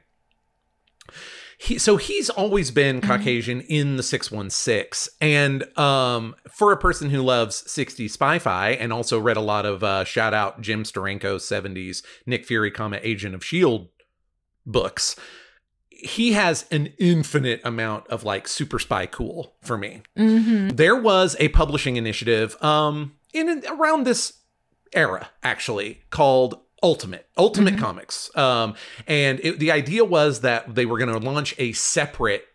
He, 1.57 1.77
so 1.77 1.97
he's 1.97 2.29
always 2.29 2.71
been 2.71 2.99
Mhm. 2.99 3.07
Caucasian 3.07 3.61
in 3.61 3.95
the 3.95 4.03
616. 4.03 5.13
And 5.21 5.63
um, 5.77 6.35
for 6.51 6.71
a 6.73 6.77
person 6.77 7.09
who 7.09 7.21
loves 7.21 7.63
60s 7.63 8.09
spy-fi 8.11 8.71
and 8.71 8.91
also 8.91 9.19
read 9.19 9.37
a 9.37 9.41
lot 9.41 9.65
of 9.65 9.83
uh, 9.83 10.03
shout 10.03 10.33
out 10.33 10.59
Jim 10.61 10.83
Steranko 10.83 11.35
70s 11.37 12.03
Nick 12.25 12.45
Fury, 12.45 12.71
comma 12.71 12.99
Agent 13.01 13.33
of 13.35 13.41
S.H.I.E.L.D. 13.41 13.89
books, 14.65 15.15
he 16.03 16.33
has 16.33 16.65
an 16.71 16.93
infinite 16.97 17.61
amount 17.63 18.07
of 18.07 18.23
like 18.23 18.47
super 18.47 18.79
spy 18.79 19.05
cool 19.05 19.55
for 19.61 19.77
me. 19.77 20.01
Mm-hmm. 20.17 20.69
There 20.69 20.95
was 20.95 21.35
a 21.39 21.47
publishing 21.49 21.95
initiative 21.95 22.61
um, 22.63 23.13
in 23.33 23.63
around 23.69 24.05
this 24.05 24.33
era, 24.93 25.29
actually, 25.43 26.01
called 26.09 26.59
Ultimate 26.83 27.27
Ultimate 27.37 27.75
Mhm. 27.75 27.79
Comics, 27.79 28.35
um, 28.37 28.75
and 29.07 29.39
it, 29.41 29.57
the 29.59 29.71
idea 29.71 30.03
was 30.03 30.41
that 30.41 30.75
they 30.75 30.85
were 30.85 30.97
going 30.97 31.11
to 31.13 31.17
launch 31.29 31.55
a 31.57 31.71
separate 31.71 32.45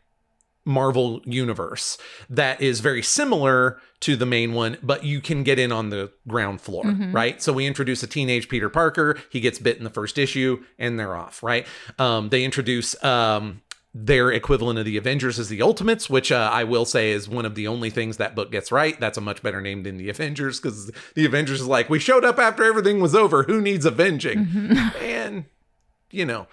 Marvel 0.68 1.20
universe 1.24 1.96
that 2.30 2.60
is 2.60 2.80
very 2.80 3.02
similar 3.02 3.80
to 4.00 4.14
the 4.14 4.26
main 4.26 4.52
one, 4.52 4.76
but 4.82 5.02
you 5.02 5.20
can 5.20 5.42
get 5.42 5.58
in 5.58 5.72
on 5.72 5.88
the 5.90 6.12
ground 6.28 6.60
floor, 6.60 6.84
Mhm. 6.84 7.12
right? 7.12 7.42
So 7.42 7.52
we 7.52 7.66
introduce 7.66 8.02
a 8.02 8.06
teenage 8.06 8.48
Peter 8.48 8.68
Parker. 8.68 9.16
He 9.30 9.40
gets 9.40 9.58
bit 9.58 9.78
in 9.78 9.84
the 9.84 9.90
first 9.90 10.18
issue, 10.18 10.62
and 10.78 11.00
they're 11.00 11.16
off, 11.16 11.42
right? 11.42 11.66
Um, 11.98 12.28
they 12.28 12.44
introduce 12.44 13.02
um, 13.02 13.62
their 13.94 14.30
equivalent 14.30 14.78
of 14.78 14.84
the 14.84 14.96
Avengers 14.98 15.38
as 15.38 15.48
the 15.48 15.62
Ultimates, 15.62 16.08
which 16.10 16.30
uh, 16.30 16.50
I 16.52 16.62
will 16.64 16.84
say 16.84 17.10
is 17.10 17.28
one 17.28 17.46
of 17.46 17.54
the 17.54 17.66
only 17.66 17.88
things 17.90 18.18
that 18.18 18.34
book 18.36 18.52
gets 18.52 18.70
right. 18.70 19.00
That's 19.00 19.16
a 19.18 19.22
much 19.22 19.42
better 19.42 19.60
name 19.62 19.82
than 19.82 19.96
the 19.96 20.10
Avengers 20.10 20.60
because 20.60 20.92
the 21.14 21.24
Avengers 21.24 21.62
is 21.62 21.66
like, 21.66 21.88
we 21.90 21.98
showed 21.98 22.24
up 22.24 22.38
after 22.38 22.62
everything 22.62 23.00
was 23.00 23.14
over. 23.14 23.44
Who 23.44 23.60
needs 23.62 23.86
avenging? 23.86 24.44
Mm-hmm. 24.46 24.96
and 25.02 25.44
you 26.10 26.24
know 26.24 26.46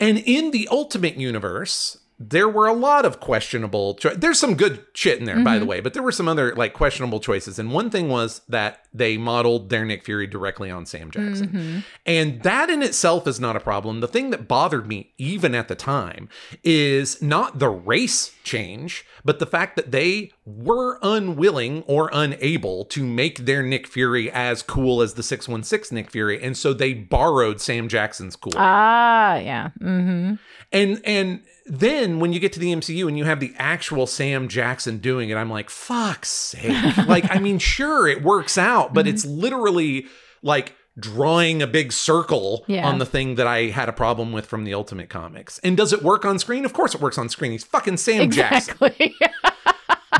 and 0.00 0.18
in 0.18 0.50
the 0.50 0.66
ultimate 0.70 1.16
universe 1.16 1.98
there 2.22 2.48
were 2.50 2.66
a 2.66 2.74
lot 2.74 3.06
of 3.06 3.18
questionable 3.18 3.94
cho- 3.94 4.14
there's 4.14 4.38
some 4.38 4.54
good 4.54 4.84
shit 4.92 5.18
in 5.18 5.24
there 5.24 5.40
by 5.42 5.58
the 5.58 5.64
Mhm. 5.64 5.68
way 5.68 5.80
but 5.80 5.94
there 5.94 6.02
were 6.02 6.12
some 6.12 6.28
other 6.28 6.54
like 6.54 6.74
questionable 6.74 7.18
choices 7.18 7.58
and 7.58 7.72
one 7.72 7.88
thing 7.88 8.10
was 8.10 8.42
that 8.46 8.84
they 8.92 9.16
modeled 9.16 9.70
their 9.70 9.86
nick 9.86 10.04
fury 10.04 10.26
directly 10.26 10.70
on 10.70 10.84
sam 10.84 11.10
jackson 11.10 11.48
Mm-hmm. 11.48 11.78
and 12.04 12.42
that 12.42 12.68
in 12.68 12.82
itself 12.82 13.26
is 13.26 13.40
not 13.40 13.56
a 13.56 13.60
problem. 13.60 14.00
The 14.00 14.08
thing 14.08 14.28
that 14.30 14.46
bothered 14.48 14.86
me, 14.86 15.12
even 15.16 15.54
at 15.54 15.68
the 15.68 15.74
time, 15.74 16.28
is 16.62 17.22
not 17.22 17.58
the 17.58 17.68
race 17.68 18.32
change, 18.44 19.04
but 19.24 19.38
the 19.38 19.46
fact 19.46 19.76
that 19.76 19.90
they 19.90 20.30
were 20.44 20.98
unwilling 21.02 21.82
or 21.86 22.10
unable 22.12 22.84
to 22.86 23.04
make 23.04 23.38
their 23.46 23.62
Nick 23.62 23.86
Fury 23.86 24.30
as 24.30 24.62
cool 24.62 25.02
as 25.02 25.14
the 25.14 25.22
616 25.22 25.94
Nick 25.94 26.10
Fury. 26.10 26.42
And 26.42 26.56
so 26.56 26.72
they 26.72 26.92
borrowed 26.94 27.60
Sam 27.60 27.88
Jackson's 27.88 28.36
cool. 28.36 28.52
Ah, 28.56 29.36
yeah. 29.36 29.70
Mm-hmm. 29.80 30.34
And 30.72 31.00
and 31.04 31.40
then 31.70 32.18
when 32.20 32.32
you 32.32 32.40
get 32.40 32.52
to 32.54 32.60
the 32.60 32.74
MCU 32.74 33.06
and 33.08 33.16
you 33.16 33.24
have 33.24 33.38
the 33.40 33.54
actual 33.56 34.06
Sam 34.06 34.48
Jackson 34.48 34.98
doing 34.98 35.30
it, 35.30 35.36
I'm 35.36 35.48
like, 35.50 35.70
fuck's 35.70 36.28
sake. 36.28 36.96
like, 37.06 37.34
I 37.34 37.38
mean, 37.38 37.58
sure, 37.76 38.08
it 38.08 38.22
works 38.22 38.58
out, 38.58 38.92
but 38.92 39.06
Mhm. 39.06 39.10
it's 39.10 39.24
literally 39.24 40.06
like 40.42 40.74
drawing 40.98 41.62
a 41.62 41.66
big 41.68 41.92
circle 41.92 42.64
Yeah. 42.66 42.86
on 42.86 42.98
the 42.98 43.06
thing 43.06 43.36
that 43.36 43.46
I 43.46 43.66
had 43.66 43.88
a 43.88 43.92
problem 43.92 44.32
with 44.32 44.46
from 44.46 44.64
the 44.64 44.74
Ultimate 44.74 45.08
Comics. 45.08 45.58
And 45.60 45.76
does 45.76 45.92
it 45.92 46.02
work 46.02 46.24
on 46.24 46.38
screen? 46.40 46.64
Of 46.64 46.72
course 46.72 46.94
it 46.94 47.00
works 47.00 47.16
on 47.16 47.28
screen. 47.28 47.52
He's 47.52 47.64
fucking 47.64 47.96
Sam 47.98 48.30
Jackson. 48.30 48.74
Exactly. 48.82 49.14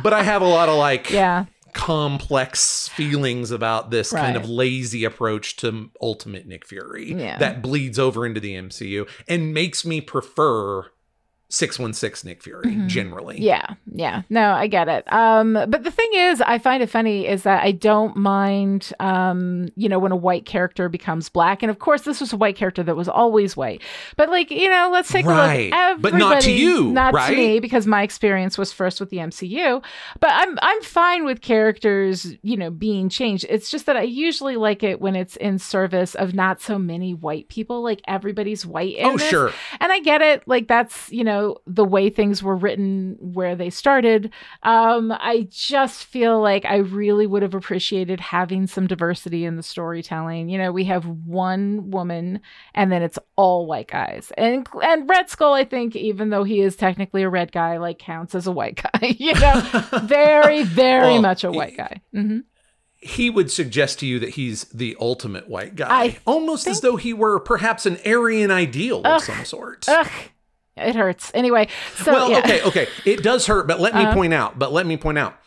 But 0.03 0.15
I 0.15 0.23
have 0.23 0.41
a 0.41 0.47
lot 0.47 0.71
of 0.71 0.77
like 0.77 1.11
yeah. 1.11 1.45
complex 1.75 2.89
feelings 2.89 3.51
about 3.51 3.91
this 3.91 4.13
kind 4.13 4.35
of 4.37 4.49
lazy 4.49 5.05
approach 5.05 5.57
to 5.57 5.91
Ultimate 6.01 6.47
Nick 6.47 6.65
Fury 6.67 7.13
Yeah. 7.13 7.37
that 7.39 7.61
bleeds 7.61 7.99
over 7.99 8.25
into 8.25 8.41
the 8.41 8.55
MCU 8.55 9.07
and 9.29 9.53
makes 9.53 9.85
me 9.85 10.01
prefer 10.01 10.87
616 11.53 12.29
Nick 12.29 12.43
Fury 12.43 12.65
Mhm. 12.65 12.87
generally. 12.87 13.41
Yeah, 13.41 13.75
yeah. 13.93 14.23
No, 14.31 14.53
I 14.53 14.67
get 14.69 14.89
it. 14.89 15.11
Um, 15.13 15.55
but 15.69 15.83
the 15.85 15.91
thing 15.91 16.11
is, 16.15 16.41
I 16.41 16.59
find 16.59 16.83
it 16.83 16.89
funny 16.89 17.27
is 17.27 17.43
that 17.43 17.63
I 17.63 17.73
don't 17.73 18.17
mind, 18.17 18.93
um, 19.01 19.69
you 19.77 19.89
know, 19.89 19.99
when 19.99 20.13
a 20.13 20.17
white 20.17 20.47
character 20.47 20.89
becomes 20.89 21.29
black. 21.29 21.63
And 21.63 21.69
of 21.71 21.79
course, 21.79 22.03
this 22.03 22.21
was 22.21 22.33
a 22.33 22.37
white 22.37 22.57
character 22.57 22.83
that 22.85 22.95
was 22.97 23.09
always 23.09 23.57
white. 23.57 23.83
But 24.17 24.31
like, 24.31 24.51
you 24.51 24.71
know, 24.71 24.91
let's 24.93 25.11
take 25.11 25.27
Right. 25.27 25.65
a 25.65 25.65
look. 25.65 25.75
everybody, 25.75 26.13
But 26.13 26.19
not 26.19 26.41
to 26.43 26.53
you, 26.53 26.85
not 26.93 27.15
right? 27.15 27.31
to 27.31 27.37
me, 27.37 27.59
because 27.61 27.87
my 27.87 28.03
experience 28.03 28.57
was 28.57 28.73
first 28.73 29.01
with 29.01 29.11
the 29.11 29.19
MCU. 29.19 29.83
But 30.21 30.31
I'm 30.33 30.57
I'm 30.63 30.81
fine 30.83 31.25
with 31.25 31.41
characters, 31.41 32.35
you 32.43 32.57
know, 32.57 32.71
being 32.71 33.09
changed. 33.09 33.45
It's 33.49 33.71
just 33.71 33.87
that 33.87 33.97
I 33.97 34.03
usually 34.03 34.57
like 34.57 34.83
it 34.83 35.01
when 35.01 35.17
it's 35.17 35.37
in 35.37 35.59
service 35.59 36.15
of 36.15 36.35
not 36.35 36.61
so 36.61 36.79
many 36.79 37.13
white 37.15 37.49
people. 37.49 37.83
Like 37.83 38.01
everybody's 38.07 38.65
white 38.65 38.97
in 38.97 39.07
Oh, 39.07 39.17
this. 39.17 39.29
sure. 39.29 39.53
And 39.81 39.91
I 39.91 40.01
get 40.01 40.23
it. 40.23 40.43
Like 40.47 40.69
that's, 40.69 41.11
you 41.11 41.25
know, 41.25 41.40
know, 41.41 41.57
the 41.67 41.85
way 41.85 42.11
things 42.11 42.43
were 42.43 42.57
written 42.57 43.17
where 43.21 43.57
they 43.57 43.71
started. 43.71 44.31
Um, 44.63 45.13
I 45.13 45.49
just 45.51 46.05
feel 46.05 46.41
like 46.41 46.65
I 46.65 46.77
really 46.77 47.27
would 47.27 47.43
have 47.43 47.55
appreciated 47.55 48.21
having 48.21 48.67
some 48.67 48.87
diversity 48.87 49.45
in 49.45 49.57
the 49.57 49.63
storytelling. 49.63 50.49
You 50.49 50.59
know, 50.59 50.73
we 50.73 50.85
have 50.85 51.07
one 51.07 51.91
woman 51.91 52.41
and 52.75 52.93
then 52.93 53.03
it's 53.03 53.19
all 53.37 53.67
white 53.67 53.89
guys. 53.89 54.33
And 54.37 54.67
and 54.83 55.09
Red 55.09 55.29
Skull, 55.31 55.55
I 55.55 55.65
think, 55.65 55.97
even 55.97 56.31
though 56.31 56.45
he 56.45 56.61
is 56.61 56.77
technically 56.77 57.23
a 57.23 57.29
red 57.29 57.53
guy, 57.53 57.79
like 57.79 57.99
counts 57.99 58.35
as 58.35 58.47
a 58.47 58.53
white 58.53 58.83
guy. 59.01 59.17
you 59.19 59.35
know, 59.35 59.63
very, 60.05 60.63
very 60.65 61.13
Well, 61.15 61.23
much 61.23 61.45
a 61.45 61.51
white 61.51 61.77
guy. 61.77 62.01
hmm 62.13 62.39
he 63.03 63.31
would 63.31 63.51
suggest 63.51 63.99
to 64.01 64.07
you 64.07 64.19
that 64.19 64.29
he's 64.29 64.65
the 64.65 64.95
ultimate 65.01 65.49
white 65.49 65.75
guy, 65.75 65.87
I 65.89 66.19
almost 66.27 66.67
as 66.67 66.83
though 66.83 66.97
he 66.97 67.15
were 67.15 67.41
perhaps 67.41 67.87
an 67.87 67.97
Aryan 68.05 68.51
ideal 68.51 69.01
of 69.07 69.23
some 69.23 69.43
sort. 69.47 69.89
Ugh, 69.89 70.07
it 70.77 70.95
hurts. 70.95 71.31
Anyway, 71.35 71.69
so 71.97 72.13
well, 72.13 72.31
yeah. 72.31 72.39
okay, 72.39 72.63
okay, 72.63 72.89
it 73.05 73.23
does 73.23 73.47
hurt, 73.47 73.67
but 73.67 73.81
let 73.81 73.95
me 73.95 74.03
Uh-huh. 74.03 74.15
point 74.15 74.33
out. 74.35 74.59
But 74.59 74.73
let 74.73 74.87
me 74.87 74.97
point 74.97 75.19
out, 75.19 75.39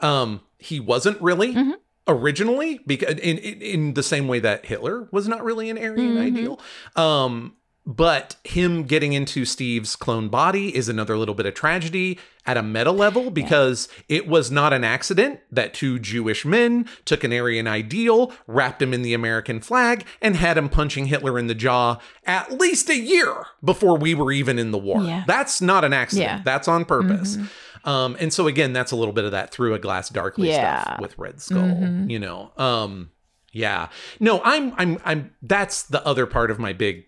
um, 0.00 0.40
he 0.58 0.80
wasn't 0.80 1.20
really 1.20 1.54
Mhm. 1.54 1.74
originally 2.08 2.80
because 2.86 3.14
in, 3.18 3.38
in 3.38 3.62
in 3.62 3.94
the 3.94 4.02
same 4.02 4.28
way 4.28 4.38
that 4.40 4.66
Hitler 4.66 5.08
was 5.12 5.28
not 5.28 5.42
really 5.44 5.70
an 5.70 5.78
Aryan 5.78 6.16
Mhm. 6.16 6.20
ideal. 6.20 6.60
Um, 6.96 7.54
but 7.84 8.36
him 8.44 8.84
getting 8.84 9.12
into 9.12 9.44
Steve's 9.44 9.96
clone 9.96 10.28
body 10.28 10.74
is 10.76 10.88
another 10.88 11.16
little 11.18 11.34
bit 11.34 11.46
of 11.46 11.54
tragedy 11.54 12.18
at 12.46 12.56
a 12.56 12.62
meta 12.62 12.92
level 12.92 13.30
because 13.30 13.88
it 14.08 14.26
was 14.28 14.50
not 14.50 14.72
an 14.72 14.84
accident 14.84 15.40
that 15.50 15.74
two 15.74 15.98
Jewish 15.98 16.44
men 16.44 16.88
took 17.04 17.24
an 17.24 17.32
Aryan 17.32 17.66
ideal, 17.66 18.32
wrapped 18.46 18.80
him 18.82 18.94
in 18.94 19.02
the 19.02 19.14
American 19.14 19.60
flag, 19.60 20.04
and 20.20 20.36
had 20.36 20.56
him 20.58 20.68
punching 20.68 21.06
Hitler 21.06 21.38
in 21.38 21.48
the 21.48 21.54
jaw 21.54 21.98
at 22.24 22.52
least 22.52 22.88
a 22.88 22.96
year 22.96 23.46
before 23.64 23.96
we 23.98 24.14
were 24.14 24.30
even 24.32 24.58
in 24.58 24.70
the 24.70 24.78
war. 24.78 25.02
Yeah. 25.02 25.24
That's 25.26 25.60
not 25.60 25.84
an 25.84 25.92
accident. 25.92 26.28
Yeah. 26.28 26.42
That's 26.44 26.68
on 26.68 26.84
purpose. 26.84 27.36
Mhm. 27.36 27.48
Um, 27.84 28.16
and 28.20 28.32
so 28.32 28.46
again, 28.46 28.72
that's 28.72 28.92
a 28.92 28.96
little 28.96 29.12
bit 29.14 29.24
of 29.24 29.32
that 29.32 29.50
through 29.50 29.74
a 29.74 29.78
glass 29.80 30.08
darkly 30.08 30.48
Yeah. 30.50 30.82
stuff 30.84 31.00
with 31.00 31.18
Red 31.18 31.40
Skull. 31.40 31.62
Mhm. 31.62 32.08
You 32.10 32.20
know, 32.20 32.52
um, 32.56 33.10
yeah. 33.52 33.88
No, 34.20 34.40
I'm, 34.44 34.72
I'm, 34.78 34.98
I'm. 35.04 35.32
That's 35.42 35.82
the 35.82 36.04
other 36.06 36.26
part 36.26 36.50
of 36.52 36.58
my 36.60 36.72
big 36.72 37.06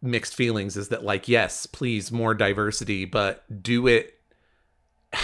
mixed 0.00 0.34
feelings 0.34 0.76
is 0.76 0.88
that 0.88 1.04
like, 1.04 1.28
yes, 1.28 1.66
please 1.66 2.12
more 2.12 2.34
diversity, 2.34 3.04
but 3.04 3.62
do 3.62 3.86
it. 3.86 4.14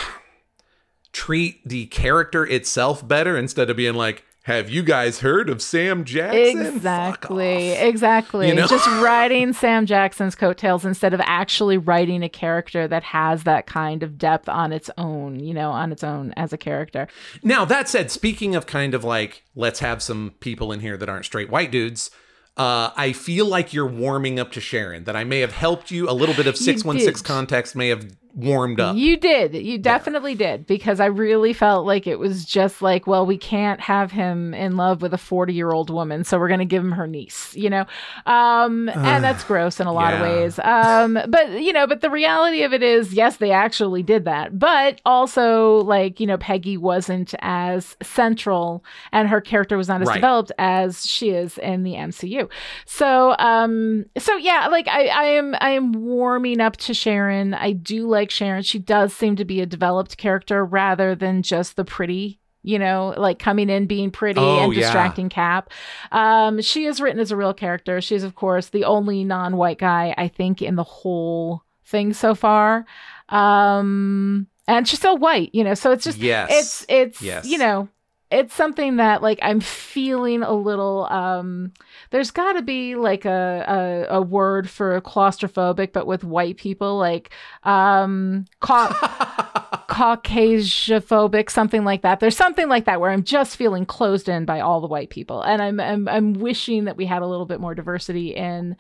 Treat 1.13 1.67
the 1.67 1.87
character 1.87 2.45
itself 2.45 3.07
better 3.07 3.39
instead 3.39 3.71
of 3.71 3.77
being 3.77 3.95
like, 3.95 4.25
"Have 4.45 4.69
you 4.69 4.83
guys 4.83 5.21
heard 5.21 5.49
of 5.49 5.63
Sam 5.63 6.03
Jackson?" 6.03 6.67
Exactly. 6.67 7.71
Exactly. 7.71 8.49
You 8.49 8.55
know? 8.55 8.67
Just 8.67 8.87
writing 9.01 9.53
Sam 9.53 9.87
Jackson's 9.87 10.35
coattails 10.35 10.85
instead 10.85 11.15
of 11.15 11.21
actually 11.23 11.79
writing 11.79 12.25
a 12.25 12.29
character 12.29 12.89
that 12.89 13.05
has 13.05 13.45
that 13.45 13.67
kind 13.67 14.03
of 14.03 14.19
depth 14.19 14.49
on 14.49 14.73
its 14.73 14.91
own, 14.99 15.39
you 15.39 15.55
know, 15.55 15.71
on 15.71 15.93
its 15.93 16.03
own 16.03 16.33
as 16.37 16.53
a 16.53 16.59
character. 16.59 17.07
Now, 17.45 17.65
that 17.65 17.89
said, 17.89 18.11
speaking 18.11 18.57
of 18.57 18.67
kind 18.67 18.93
of 18.93 19.05
like, 19.05 19.45
let's 19.55 19.79
have 19.79 20.03
some 20.03 20.35
people 20.41 20.73
in 20.73 20.81
here 20.81 20.97
that 20.97 21.09
aren't 21.09 21.27
straight 21.27 21.49
white 21.49 21.71
dudes, 21.71 22.11
uh, 22.57 22.91
I 22.97 23.13
feel 23.13 23.47
like 23.47 23.73
you're 23.73 23.87
warming 23.87 24.39
up 24.39 24.53
to 24.53 24.61
Sharon, 24.61 25.05
that 25.05 25.17
I 25.17 25.25
may 25.25 25.41
have 25.41 25.53
helped 25.53 25.91
you. 25.91 26.09
A 26.09 26.13
little 26.13 26.35
bit 26.35 26.47
of 26.47 26.57
616 26.57 27.25
context 27.25 27.75
may 27.75 27.89
have 27.89 28.07
warmed 28.35 28.81
up. 28.81 28.97
You 28.97 29.17
did. 29.17 29.55
You 29.55 29.79
definitely 29.79 30.35
did 30.35 30.67
because 30.67 31.01
I 31.01 31.07
really 31.07 31.53
felt 31.53 31.87
like 31.87 32.07
it 32.07 32.19
was 32.19 32.45
just 32.45 32.83
like, 32.83 33.07
well, 33.07 33.25
we 33.27 33.39
can't 33.39 33.81
have 33.81 34.11
him 34.11 34.53
in 34.55 34.77
love 34.77 35.03
with 35.03 35.15
a 35.15 35.19
40-year-old 35.19 35.91
woman, 35.91 36.25
so 36.25 36.39
we're 36.39 36.49
going 36.49 36.61
to 36.61 36.65
give 36.67 36.83
him 36.83 36.93
her 36.93 37.07
niece, 37.07 37.55
you 37.55 37.71
know. 37.71 37.85
Um 38.27 38.89
and 38.89 39.23
that's 39.23 39.45
gross 39.45 39.81
in 39.81 39.87
a 39.87 39.93
lot 39.93 40.13
yeah. 40.13 40.17
of 40.17 40.23
ways. 40.23 40.59
Um 40.59 41.19
but 41.29 41.51
you 41.63 41.73
know, 41.73 41.87
but 41.87 42.01
the 42.01 42.11
reality 42.11 42.63
of 42.63 42.73
it 42.73 42.83
is 42.83 43.13
yes, 43.13 43.37
they 43.37 43.51
actually 43.53 44.03
did 44.03 44.25
that. 44.25 44.59
But 44.59 45.01
also 45.05 45.79
like, 45.83 46.21
you 46.21 46.27
know, 46.27 46.37
Peggy 46.39 46.77
wasn't 46.77 47.35
as 47.41 47.97
central 48.03 48.85
and 49.13 49.29
her 49.29 49.41
character 49.41 49.77
was 49.77 49.89
not 49.89 50.03
as 50.03 50.09
Right. 50.09 50.15
developed 50.17 50.53
as 50.59 51.07
she 51.07 51.31
is 51.31 51.57
in 51.59 51.83
the 51.83 51.95
MCU. 51.95 52.49
So 52.87 53.37
um 53.39 54.07
so 54.19 54.37
yeah, 54.37 54.69
like 54.69 54.89
I 54.89 55.07
I 55.07 55.25
am 55.25 55.55
I 55.61 55.71
am 55.71 55.93
warming 55.93 56.61
up 56.61 56.77
to 56.79 56.95
Sharon. 56.95 57.55
I 57.55 57.73
do 57.73 58.07
like 58.09 58.24
Sharon. 58.31 58.63
She 58.63 58.79
does 58.79 59.15
seem 59.15 59.37
to 59.37 59.45
be 59.45 59.61
a 59.61 59.67
developed 59.67 60.17
character 60.17 60.65
rather 60.65 61.15
than 61.15 61.43
just 61.43 61.77
the 61.77 61.85
pretty 61.85 62.39
you 62.67 62.79
know, 62.79 63.13
like 63.19 63.39
coming 63.39 63.69
in 63.69 63.85
being 63.87 64.11
pretty 64.11 64.41
Oh, 64.41 64.61
and 64.65 64.73
yeah. 64.75 64.81
distracting 64.81 65.29
Cap. 65.29 65.69
Um, 66.13 66.63
she 66.63 66.87
is 66.87 66.99
written 66.99 67.21
as 67.21 67.31
a 67.31 67.37
real 67.37 67.53
character. 67.53 68.01
She's, 68.01 68.23
of 68.23 68.35
course, 68.37 68.69
the 68.71 68.85
only 68.85 69.23
non 69.23 69.59
white 69.59 69.77
guy, 69.77 70.15
I 70.17 70.29
think, 70.29 70.63
in 70.63 70.75
the 70.77 70.83
whole 70.83 71.63
thing 71.85 72.15
so 72.15 72.35
far. 72.35 72.87
Um, 73.29 74.47
and 74.67 74.89
she's 74.89 74.99
still 74.99 75.19
white, 75.19 75.51
you 75.53 75.63
know, 75.63 75.75
so 75.75 75.91
it's 75.93 76.05
just, 76.05 76.17
yes. 76.19 76.49
it's, 76.51 76.87
it's, 76.89 77.21
Yes. 77.23 77.45
you 77.47 77.59
know, 77.59 77.89
it's 78.31 78.55
something 78.55 78.97
that 78.97 79.23
like 79.23 79.39
I'm 79.43 79.61
feeling 79.61 80.43
a 80.43 80.53
little 80.55 81.05
um 81.05 81.73
there's 82.15 82.31
got 82.31 82.53
to 82.53 82.63
be 82.63 82.95
like 82.95 83.25
a, 83.25 84.07
a 84.09 84.19
a 84.19 84.23
word 84.23 84.71
for 84.71 85.01
claustrophobic 85.01 85.93
but 85.93 86.07
with 86.07 86.23
white 86.23 86.57
people 86.57 86.97
like 86.97 87.31
um 87.65 88.45
ca- 88.61 89.85
caucasiophobic 89.89 91.51
something 91.51 91.85
like 91.85 92.03
that. 92.03 92.21
There's 92.21 92.37
something 92.37 92.69
like 92.69 92.85
that 92.85 93.01
where 93.01 93.11
I'm 93.11 93.25
just 93.25 93.57
feeling 93.57 93.85
closed 93.85 94.29
in 94.29 94.45
by 94.45 94.61
all 94.61 94.81
the 94.81 94.87
white 94.87 95.11
people. 95.11 95.43
And 95.43 95.61
I'm 95.61 95.81
I'm 95.81 96.09
I'm 96.09 96.35
wishing 96.35 96.85
that 96.85 96.97
we 96.97 97.05
had 97.05 97.23
a 97.23 97.27
little 97.27 97.47
bit 97.47 97.61
more 97.61 97.75
diversity 97.75 98.29
in 98.29 98.77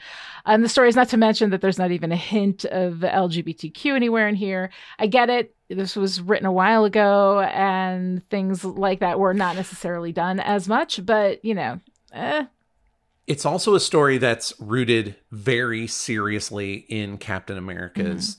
and 0.47 0.63
the 0.63 0.69
stories 0.69 0.95
not 0.95 1.09
to 1.09 1.17
mention 1.17 1.51
that 1.51 1.61
there's 1.61 1.79
not 1.79 1.91
even 1.91 2.13
a 2.13 2.17
hint 2.17 2.65
of 2.67 2.99
LGBTQ 2.99 3.97
anywhere 3.97 4.29
in 4.29 4.37
here. 4.37 4.71
I 5.01 5.09
get 5.09 5.29
it. 5.29 5.57
This 5.69 5.97
was 5.97 6.21
written 6.21 6.47
a 6.47 6.53
while 6.53 6.85
ago 6.85 7.41
and 7.41 8.29
things 8.31 8.65
like 8.65 9.01
that 9.01 9.19
were 9.19 9.35
not 9.35 9.57
necessarily 9.57 10.13
done 10.13 10.39
as 10.39 10.69
much 10.69 11.05
but 11.05 11.45
you 11.45 11.55
know 11.55 11.81
eh, 12.13 12.45
it's 13.27 13.45
also 13.47 13.75
a 13.75 13.81
story 13.81 14.19
that's 14.19 14.53
rooted 14.61 15.17
very 15.31 15.87
seriously 15.87 16.85
in 16.89 17.19
Captain 17.19 17.57
America's 17.57 18.37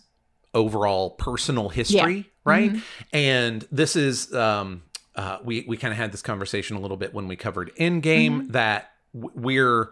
overall 0.53 1.11
personal 1.11 1.69
history, 1.69 2.29
right? 2.43 2.71
Mhm. 2.71 2.81
And 3.11 3.67
this 3.71 3.95
is 3.95 4.33
um 4.33 4.83
uh 5.15 5.39
we 5.43 5.65
we 5.67 5.75
kind 5.77 5.91
of 5.91 5.97
had 5.97 6.11
this 6.11 6.21
conversation 6.21 6.77
a 6.77 6.79
little 6.79 6.97
bit 6.97 7.13
when 7.13 7.27
we 7.27 7.35
covered 7.35 7.71
Endgame 7.77 8.51
that 8.51 8.91
w- 9.13 9.31
we're 9.35 9.91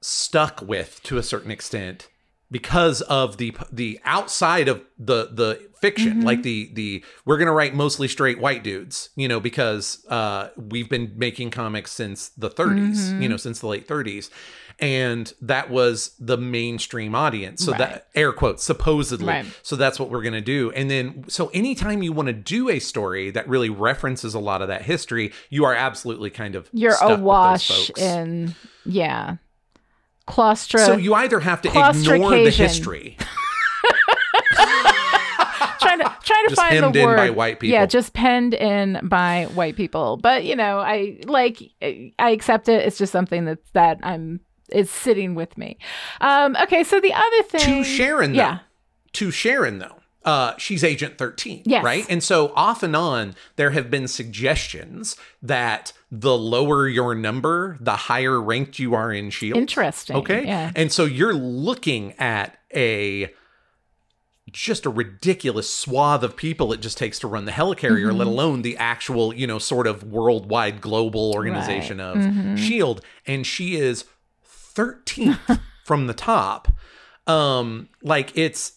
stuck 0.00 0.60
with 0.62 1.02
to 1.04 1.16
a 1.18 1.22
certain 1.22 1.50
extent 1.50 2.08
because 2.50 3.00
of 3.02 3.36
the 3.38 3.56
the 3.72 3.98
outside 4.04 4.68
of 4.68 4.82
the 4.98 5.28
the 5.32 5.60
fiction 5.80 6.20
Mhm. 6.22 6.24
like 6.24 6.42
the 6.42 6.70
the 6.74 7.04
we're 7.26 7.36
going 7.36 7.46
to 7.46 7.52
write 7.52 7.74
mostly 7.74 8.08
straight 8.08 8.38
white 8.38 8.62
dudes 8.64 9.10
you 9.16 9.28
know 9.28 9.38
because 9.40 10.04
uh 10.08 10.48
we've 10.56 10.88
been 10.88 11.12
making 11.16 11.50
comics 11.50 11.92
since 11.92 12.28
the 12.30 12.48
30s 12.48 13.12
Mhm. 13.12 13.22
you 13.22 13.28
know 13.28 13.36
since 13.36 13.58
the 13.60 13.66
late 13.66 13.86
30s 13.86 14.30
and 14.80 15.32
that 15.42 15.70
was 15.70 16.12
the 16.18 16.36
mainstream 16.38 17.14
audience 17.14 17.64
so 17.64 17.72
Right. 17.72 17.78
that 17.78 18.08
air 18.14 18.32
quotes 18.32 18.64
supposedly 18.64 19.26
Right. 19.28 19.46
so 19.62 19.76
that's 19.76 20.00
what 20.00 20.10
we're 20.10 20.22
going 20.22 20.32
to 20.34 20.40
do 20.40 20.70
and 20.74 20.90
then 20.90 21.24
so 21.28 21.48
anytime 21.52 22.02
you 22.02 22.12
want 22.12 22.26
to 22.28 22.32
do 22.32 22.68
a 22.70 22.78
story 22.78 23.30
that 23.30 23.46
really 23.48 23.68
references 23.70 24.32
a 24.34 24.38
lot 24.40 24.62
of 24.62 24.68
that 24.68 24.82
history 24.82 25.32
you 25.50 25.64
are 25.64 25.74
absolutely 25.74 26.30
kind 26.30 26.54
of 26.54 26.68
you're 26.72 26.92
stuck 26.92 27.08
with 27.10 27.18
those 27.18 27.24
awash 27.24 27.90
in 27.98 28.54
yeah 28.86 29.36
claustro 30.26 30.84
so 30.84 30.96
you 30.96 31.14
either 31.14 31.40
have 31.40 31.60
to 31.62 31.68
ignore 31.68 32.30
the 32.30 32.50
history. 32.50 33.16
Trying 35.80 35.98
to 35.98 36.04
trying 36.24 36.44
to 36.44 36.48
Just 36.48 36.56
find 36.56 36.94
the 36.94 37.00
in 37.00 37.06
word. 37.06 37.16
by 37.16 37.30
white 37.30 37.60
people. 37.60 37.72
yeah 37.74 37.84
just 37.84 38.14
penned 38.14 38.54
in 38.54 38.98
by 39.02 39.44
white 39.54 39.76
people. 39.76 40.16
But 40.16 40.44
you 40.44 40.56
know 40.56 40.78
i 40.78 41.18
like 41.26 41.62
i 41.82 42.30
accept 42.30 42.68
it. 42.68 42.86
It's 42.86 42.96
just 42.96 43.12
something 43.12 43.44
that 43.44 43.58
that 43.74 43.98
i'm 44.02 44.40
is 44.70 44.90
sitting 44.90 45.34
with 45.34 45.58
me. 45.58 45.76
Um 46.22 46.56
okay 46.62 46.84
so 46.84 47.00
the 47.00 47.12
other 47.12 47.42
thing 47.44 47.82
to 47.82 47.84
Sharon 47.84 48.32
though. 48.32 48.38
yeah. 48.38 48.58
To 49.14 49.30
Sharon 49.30 49.78
though. 49.78 49.98
Uh, 50.24 50.54
she's 50.56 50.82
Agent 50.82 51.18
13, 51.18 51.62
Yes. 51.66 51.84
right? 51.84 52.06
And 52.08 52.22
so 52.22 52.52
off 52.56 52.82
and 52.82 52.96
on, 52.96 53.34
there 53.56 53.70
have 53.70 53.90
been 53.90 54.08
suggestions 54.08 55.16
that 55.42 55.92
the 56.10 56.36
lower 56.38 56.88
your 56.88 57.14
number, 57.14 57.76
the 57.80 57.96
higher 57.96 58.40
ranked 58.40 58.78
you 58.78 58.94
are 58.94 59.12
in 59.12 59.28
Shield. 59.30 59.58
interesting 59.58 60.16
Okay. 60.16 60.46
yeah 60.46 60.72
And 60.74 60.90
so 60.90 61.04
you're 61.04 61.34
looking 61.34 62.12
at 62.18 62.56
a 62.74 63.30
just 64.50 64.86
a 64.86 64.90
ridiculous 64.90 65.68
swath 65.72 66.22
of 66.22 66.36
people 66.36 66.72
it 66.72 66.80
just 66.80 66.96
takes 66.96 67.18
to 67.18 67.26
run 67.26 67.44
the 67.44 67.52
helicarrier, 67.52 68.06
Mm-hmm. 68.08 68.16
let 68.18 68.26
alone 68.28 68.62
the 68.62 68.76
actual, 68.76 69.34
you 69.34 69.46
know, 69.46 69.58
sort 69.58 69.86
of 69.86 70.04
worldwide 70.04 70.80
global 70.80 71.32
organization 71.34 71.98
Right. 71.98 72.10
of 72.12 72.16
Mhm. 72.18 72.56
Shield. 72.58 73.00
And 73.26 73.46
she 73.46 73.76
is 73.76 74.04
13th 74.46 75.60
from 75.84 76.06
the 76.06 76.14
top. 76.14 76.68
Um, 77.26 77.88
like 78.02 78.32
it's 78.36 78.72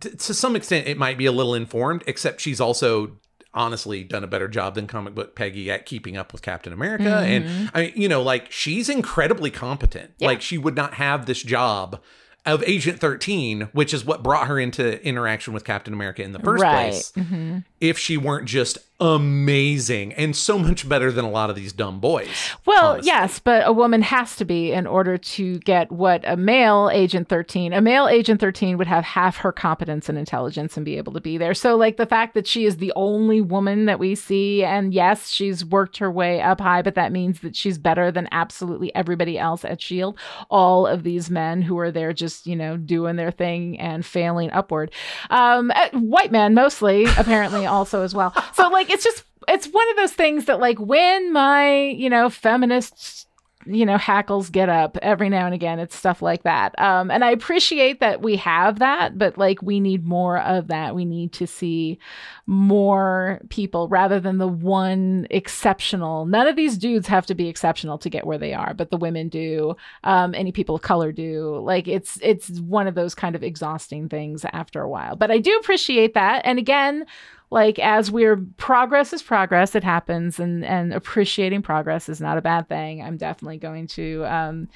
t- 0.00 0.10
to 0.10 0.34
some 0.34 0.56
extent 0.56 0.86
it 0.86 0.98
might 0.98 1.18
be 1.18 1.26
a 1.26 1.32
little 1.32 1.54
informed, 1.54 2.04
except 2.06 2.40
she's 2.40 2.60
also 2.60 3.16
honestly 3.52 4.04
done 4.04 4.22
a 4.22 4.28
better 4.28 4.46
job 4.48 4.74
than 4.74 4.86
comic 4.86 5.14
book 5.14 5.34
Peggy 5.34 5.70
at 5.70 5.84
keeping 5.86 6.16
up 6.16 6.32
with 6.32 6.42
Captain 6.42 6.72
America. 6.72 7.04
Mhm. 7.04 7.26
And 7.26 7.70
I 7.74 7.80
mean, 7.82 7.92
you 7.96 8.08
know, 8.08 8.22
like 8.22 8.50
she's 8.52 8.88
incredibly 8.88 9.50
competent. 9.50 10.12
Yeah. 10.18 10.28
Like 10.28 10.40
she 10.40 10.56
would 10.56 10.76
not 10.76 10.94
have 10.94 11.26
this 11.26 11.42
job 11.42 12.00
of 12.46 12.62
Agent 12.66 13.00
13, 13.00 13.68
which 13.72 13.92
is 13.92 14.04
what 14.04 14.22
brought 14.22 14.46
her 14.46 14.58
into 14.58 15.04
interaction 15.04 15.52
with 15.52 15.64
Captain 15.64 15.92
America 15.92 16.22
in 16.22 16.32
the 16.32 16.38
first 16.38 16.62
right. 16.62 16.90
place, 16.90 17.12
hmm 17.12 17.58
if 17.80 17.98
she 17.98 18.16
weren't 18.16 18.46
just 18.46 18.78
amazing 19.00 20.12
and 20.12 20.36
so 20.36 20.58
much 20.58 20.86
better 20.86 21.10
than 21.10 21.24
a 21.24 21.30
lot 21.30 21.48
of 21.48 21.56
these 21.56 21.72
dumb 21.72 22.00
boys. 22.00 22.28
Well, 22.66 22.92
honestly. 22.92 23.06
yes, 23.06 23.38
but 23.38 23.66
a 23.66 23.72
woman 23.72 24.02
has 24.02 24.36
to 24.36 24.44
be 24.44 24.72
in 24.72 24.86
order 24.86 25.16
to 25.16 25.58
get 25.60 25.90
what 25.90 26.22
a 26.26 26.36
male 26.36 26.90
Agent 26.92 27.28
13, 27.28 27.72
a 27.72 27.80
male 27.80 28.08
Agent 28.08 28.40
13 28.40 28.76
would 28.76 28.86
have 28.86 29.04
half 29.04 29.38
her 29.38 29.52
competence 29.52 30.08
and 30.08 30.18
intelligence 30.18 30.76
and 30.76 30.84
be 30.84 30.98
able 30.98 31.14
to 31.14 31.20
be 31.20 31.38
there. 31.38 31.54
So, 31.54 31.76
like 31.76 31.96
the 31.96 32.06
fact 32.06 32.34
that 32.34 32.46
she 32.46 32.66
is 32.66 32.76
the 32.76 32.92
only 32.94 33.40
woman 33.40 33.86
that 33.86 33.98
we 33.98 34.14
see, 34.14 34.62
and 34.62 34.92
yes, 34.92 35.30
she's 35.30 35.64
worked 35.64 35.96
her 35.96 36.10
way 36.10 36.42
up 36.42 36.60
high, 36.60 36.82
but 36.82 36.94
that 36.96 37.10
means 37.10 37.40
that 37.40 37.56
she's 37.56 37.78
better 37.78 38.12
than 38.12 38.28
absolutely 38.32 38.94
everybody 38.94 39.38
else 39.38 39.64
at 39.64 39.72
S.H.I.E.L.D. 39.72 40.18
All 40.50 40.86
of 40.86 41.04
these 41.04 41.30
men 41.30 41.62
who 41.62 41.78
are 41.78 41.90
there 41.90 42.12
just, 42.12 42.46
you 42.46 42.56
know, 42.56 42.76
doing 42.76 43.16
their 43.16 43.30
thing 43.30 43.80
and 43.80 44.04
failing 44.04 44.50
upward. 44.50 44.92
Um, 45.30 45.70
uh, 45.74 45.88
white 45.92 46.32
men 46.32 46.52
mostly, 46.52 47.04
apparently, 47.16 47.64
also 47.70 48.02
as 48.02 48.14
well. 48.14 48.34
So, 48.54 48.68
like, 48.68 48.90
it's 48.90 49.04
just, 49.04 49.24
it's 49.48 49.66
one 49.68 49.88
of 49.90 49.96
those 49.96 50.12
things 50.12 50.44
that, 50.46 50.60
like, 50.60 50.78
when 50.78 51.32
my, 51.32 51.78
you 51.78 52.10
know, 52.10 52.28
feminists 52.28 53.26
you 53.66 53.84
know 53.84 53.98
hackles 53.98 54.48
get 54.48 54.68
up 54.68 54.96
every 55.02 55.28
now 55.28 55.44
and 55.44 55.54
again 55.54 55.78
it's 55.78 55.94
stuff 55.94 56.22
like 56.22 56.44
that. 56.44 56.78
Um 56.78 57.10
and 57.10 57.24
i 57.24 57.30
appreciate 57.30 58.00
that 58.00 58.22
we 58.22 58.36
have 58.36 58.78
that 58.78 59.18
but 59.18 59.36
like 59.36 59.60
we 59.60 59.80
need 59.80 60.06
more 60.06 60.38
of 60.38 60.68
that. 60.68 60.94
We 60.94 61.04
need 61.04 61.32
to 61.34 61.46
see 61.46 61.98
more 62.46 63.40
people 63.50 63.86
rather 63.88 64.18
than 64.18 64.38
the 64.38 64.48
one 64.48 65.26
exceptional. 65.30 66.24
None 66.24 66.46
of 66.46 66.56
these 66.56 66.78
dudes 66.78 67.06
have 67.08 67.26
to 67.26 67.34
be 67.34 67.48
exceptional 67.48 67.98
to 67.98 68.10
get 68.10 68.26
where 68.26 68.38
they 68.38 68.54
are 68.54 68.72
but 68.72 68.90
the 68.90 68.96
women 68.96 69.28
do. 69.28 69.76
Um 70.04 70.34
any 70.34 70.52
people 70.52 70.76
of 70.76 70.82
color 70.82 71.12
do. 71.12 71.58
Like 71.58 71.86
it's 71.86 72.18
it's 72.22 72.60
one 72.60 72.86
of 72.86 72.94
those 72.94 73.14
kind 73.14 73.36
of 73.36 73.42
exhausting 73.42 74.08
things 74.08 74.46
after 74.52 74.80
a 74.80 74.88
while. 74.88 75.16
But 75.16 75.30
i 75.30 75.38
do 75.38 75.54
appreciate 75.58 76.14
that. 76.14 76.42
And 76.44 76.58
again 76.58 77.04
like 77.52 77.78
as 77.80 78.10
we're 78.10 78.36
progress 78.56 79.12
is 79.12 79.22
progress 79.22 79.74
it 79.74 79.82
happens 79.84 80.38
and 80.38 80.64
and 80.64 80.92
appreciating 80.94 81.60
progress 81.62 82.08
is 82.08 82.20
not 82.20 82.38
a 82.38 82.40
bad 82.42 82.68
thing 82.68 83.02
i'm 83.02 83.16
definitely 83.16 83.58
going 83.58 83.86
to 83.88 84.24
um 84.26 84.68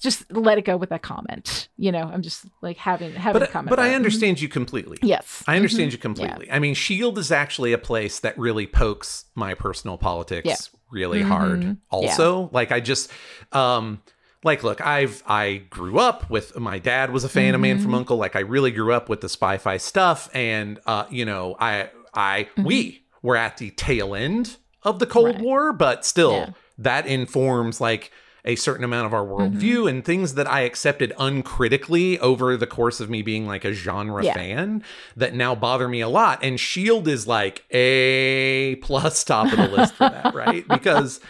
just 0.00 0.30
let 0.32 0.58
it 0.58 0.64
go 0.64 0.76
with 0.76 0.88
that 0.90 1.02
comment 1.02 1.68
you 1.76 1.92
know 1.92 2.02
i'm 2.12 2.22
just 2.22 2.44
like 2.62 2.76
having 2.76 3.12
having 3.12 3.42
a 3.42 3.46
comment 3.46 3.70
but 3.70 3.78
I 3.78 3.88
there. 3.88 3.96
understand 3.96 4.40
you 4.40 4.48
completely. 4.48 4.98
yes 5.02 5.44
I 5.46 5.56
understand 5.56 5.92
you 5.92 5.98
Mhm. 5.98 6.02
completely. 6.02 6.50
I 6.50 6.58
mean, 6.58 6.74
Shield 6.74 7.16
is 7.18 7.30
actually 7.30 7.72
a 7.72 7.78
place 7.78 8.18
that 8.20 8.36
really 8.38 8.66
pokes 8.66 9.26
my 9.34 9.54
personal 9.54 9.96
politics 9.96 10.46
Yeah. 10.46 10.56
really 10.90 11.20
Mhm. 11.22 11.26
hard. 11.28 11.76
Also, 11.90 12.48
like 12.52 12.72
I 12.72 12.80
just 12.80 13.10
um 13.52 14.00
like 14.44 14.62
look, 14.62 14.80
I've 14.84 15.22
I 15.26 15.62
grew 15.70 15.98
up 15.98 16.28
with 16.30 16.56
my 16.58 16.78
dad 16.78 17.10
was 17.10 17.24
a 17.24 17.28
fan 17.28 17.54
of 17.54 17.60
Man 17.60 17.78
from 17.78 17.92
Mhm. 17.92 17.96
Uncle. 17.96 18.16
Like 18.16 18.36
I 18.36 18.40
really 18.40 18.70
grew 18.70 18.92
up 18.92 19.08
with 19.08 19.20
the 19.20 19.28
Spy 19.28 19.56
Fi 19.58 19.76
stuff 19.76 20.28
and 20.34 20.78
uh 20.86 21.04
you 21.10 21.24
know, 21.24 21.56
I 21.60 21.90
I 22.16 22.48
we 22.56 23.04
were 23.22 23.36
at 23.36 23.58
the 23.58 23.70
tail 23.70 24.14
end 24.14 24.56
of 24.82 24.98
the 24.98 25.06
Cold 25.06 25.26
Mm-hmm. 25.28 25.36
Right. 25.38 25.44
War, 25.44 25.72
but 25.72 26.04
still 26.04 26.32
Yeah. 26.32 26.50
that 26.78 27.06
informs 27.06 27.80
like 27.80 28.10
a 28.44 28.54
certain 28.54 28.84
amount 28.84 29.06
of 29.06 29.12
our 29.14 29.24
Mm-hmm. 29.24 29.58
worldview 29.58 29.90
and 29.90 30.04
things 30.04 30.34
that 30.34 30.46
I 30.48 30.60
accepted 30.60 31.12
uncritically 31.18 32.16
over 32.20 32.56
the 32.56 32.66
course 32.68 33.00
of 33.00 33.10
me 33.10 33.20
being 33.22 33.44
like 33.46 33.64
a 33.64 33.72
genre 33.72 34.24
Yeah. 34.24 34.34
fan 34.34 34.84
that 35.16 35.34
now 35.34 35.56
bother 35.56 35.88
me 35.88 36.00
a 36.00 36.08
lot. 36.08 36.38
And 36.44 36.60
Shield 36.60 37.08
is 37.08 37.26
like 37.26 37.64
a 37.72 38.76
plus 38.76 39.24
top 39.24 39.50
of 39.52 39.58
the 39.58 39.68
list 39.68 39.94
for 39.94 40.08
that, 40.08 40.32
right? 40.36 40.66
Because, 40.68 41.20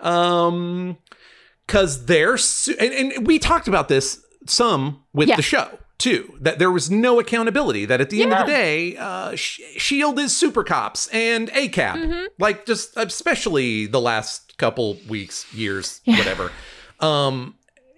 um, 0.00 0.96
because 1.66 2.06
they're 2.06 2.36
su- 2.38 2.76
and, 2.80 2.92
and 3.12 3.26
we 3.26 3.38
talked 3.38 3.68
about 3.68 3.88
this 3.88 4.24
some 4.46 5.02
with 5.12 5.28
Yeah. 5.28 5.36
the 5.36 5.42
show 5.42 5.78
too 5.98 6.36
that 6.40 6.58
there 6.58 6.70
was 6.70 6.90
no 6.90 7.20
accountability 7.20 7.84
that 7.84 8.00
at 8.00 8.10
the 8.10 8.22
end 8.22 8.32
of 8.32 8.46
the 8.46 8.52
day 8.52 8.96
uh 8.96 9.34
Sh- 9.36 9.60
SHIELD 9.78 10.18
is 10.18 10.36
super 10.36 10.64
cops 10.64 11.06
and 11.08 11.48
acap 11.50 11.94
Mm-hmm. 11.94 12.24
like 12.38 12.66
just 12.66 12.96
especially 12.96 13.86
the 13.86 14.00
last 14.00 14.56
couple 14.58 14.96
weeks 15.08 15.52
years 15.54 16.00
Yeah. 16.04 16.18
whatever. 16.18 16.50
Um 17.00 17.54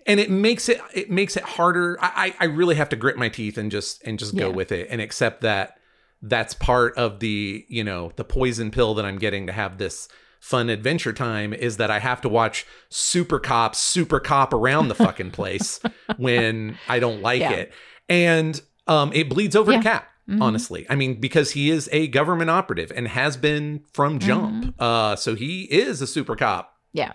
and 0.07 0.21
it 0.21 0.31
makes 0.31 0.69
it 0.69 0.81
it 0.95 1.11
makes 1.11 1.37
it 1.37 1.43
harder. 1.43 1.99
I, 2.01 2.35
I 2.39 2.45
I 2.45 2.49
really 2.49 2.77
have 2.77 2.91
to 2.91 2.97
grit 2.97 3.17
my 3.17 3.29
teeth 3.29 3.59
and 3.59 3.71
just 3.71 4.03
and 4.05 4.19
just 4.19 4.37
go 4.37 4.51
with 4.51 4.71
it 4.73 4.89
and 4.91 5.01
accept 5.01 5.41
that 5.41 5.79
that's 6.23 6.55
part 6.55 6.97
of 6.97 7.21
the 7.21 7.65
you 7.69 7.83
know 7.85 8.13
the 8.17 8.25
poison 8.25 8.71
pill 8.71 8.95
that 8.95 9.05
i'm 9.05 9.19
getting 9.19 9.47
to 9.49 9.53
have 9.53 9.77
this 9.77 10.09
fun 10.47 10.71
adventure 10.71 11.13
time 11.13 11.53
is 11.53 11.77
that 11.77 11.91
i 11.91 11.99
have 11.99 12.21
to 12.21 12.29
watch 12.29 12.65
super 12.89 13.41
cops 13.41 13.79
super 13.81 14.21
cop 14.21 14.53
around 14.53 14.87
the 14.87 14.95
fucking 15.07 15.31
place 15.33 15.81
when 16.19 16.79
i 16.89 17.01
don't 17.01 17.21
like 17.21 17.41
Yeah. 17.41 17.51
it 17.53 17.73
and 18.09 18.61
um 18.87 19.11
it 19.13 19.29
bleeds 19.29 19.57
over 19.57 19.73
Yeah. 19.73 19.79
to 19.79 19.83
cap 19.83 20.09
Mhm. 20.29 20.41
honestly 20.43 20.87
i 20.89 20.95
mean 20.95 21.19
because 21.21 21.51
he 21.53 21.71
is 21.71 21.89
a 21.93 22.07
government 22.09 22.51
operative 22.51 22.93
and 22.95 23.09
has 23.09 23.37
been 23.37 23.83
from 23.93 24.19
jump 24.21 24.75
uh 24.81 25.17
so 25.17 25.35
he 25.35 25.63
is 25.65 26.01
a 26.01 26.07
super 26.07 26.37
cop 26.37 26.73
Mm-hmm. 26.97 26.99
Yeah. 26.99 27.13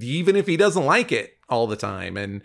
even 0.00 0.34
if 0.34 0.46
he 0.46 0.56
doesn't 0.56 0.86
like 0.86 1.12
it 1.12 1.34
all 1.50 1.66
the 1.66 1.76
time 1.76 2.16
and 2.16 2.40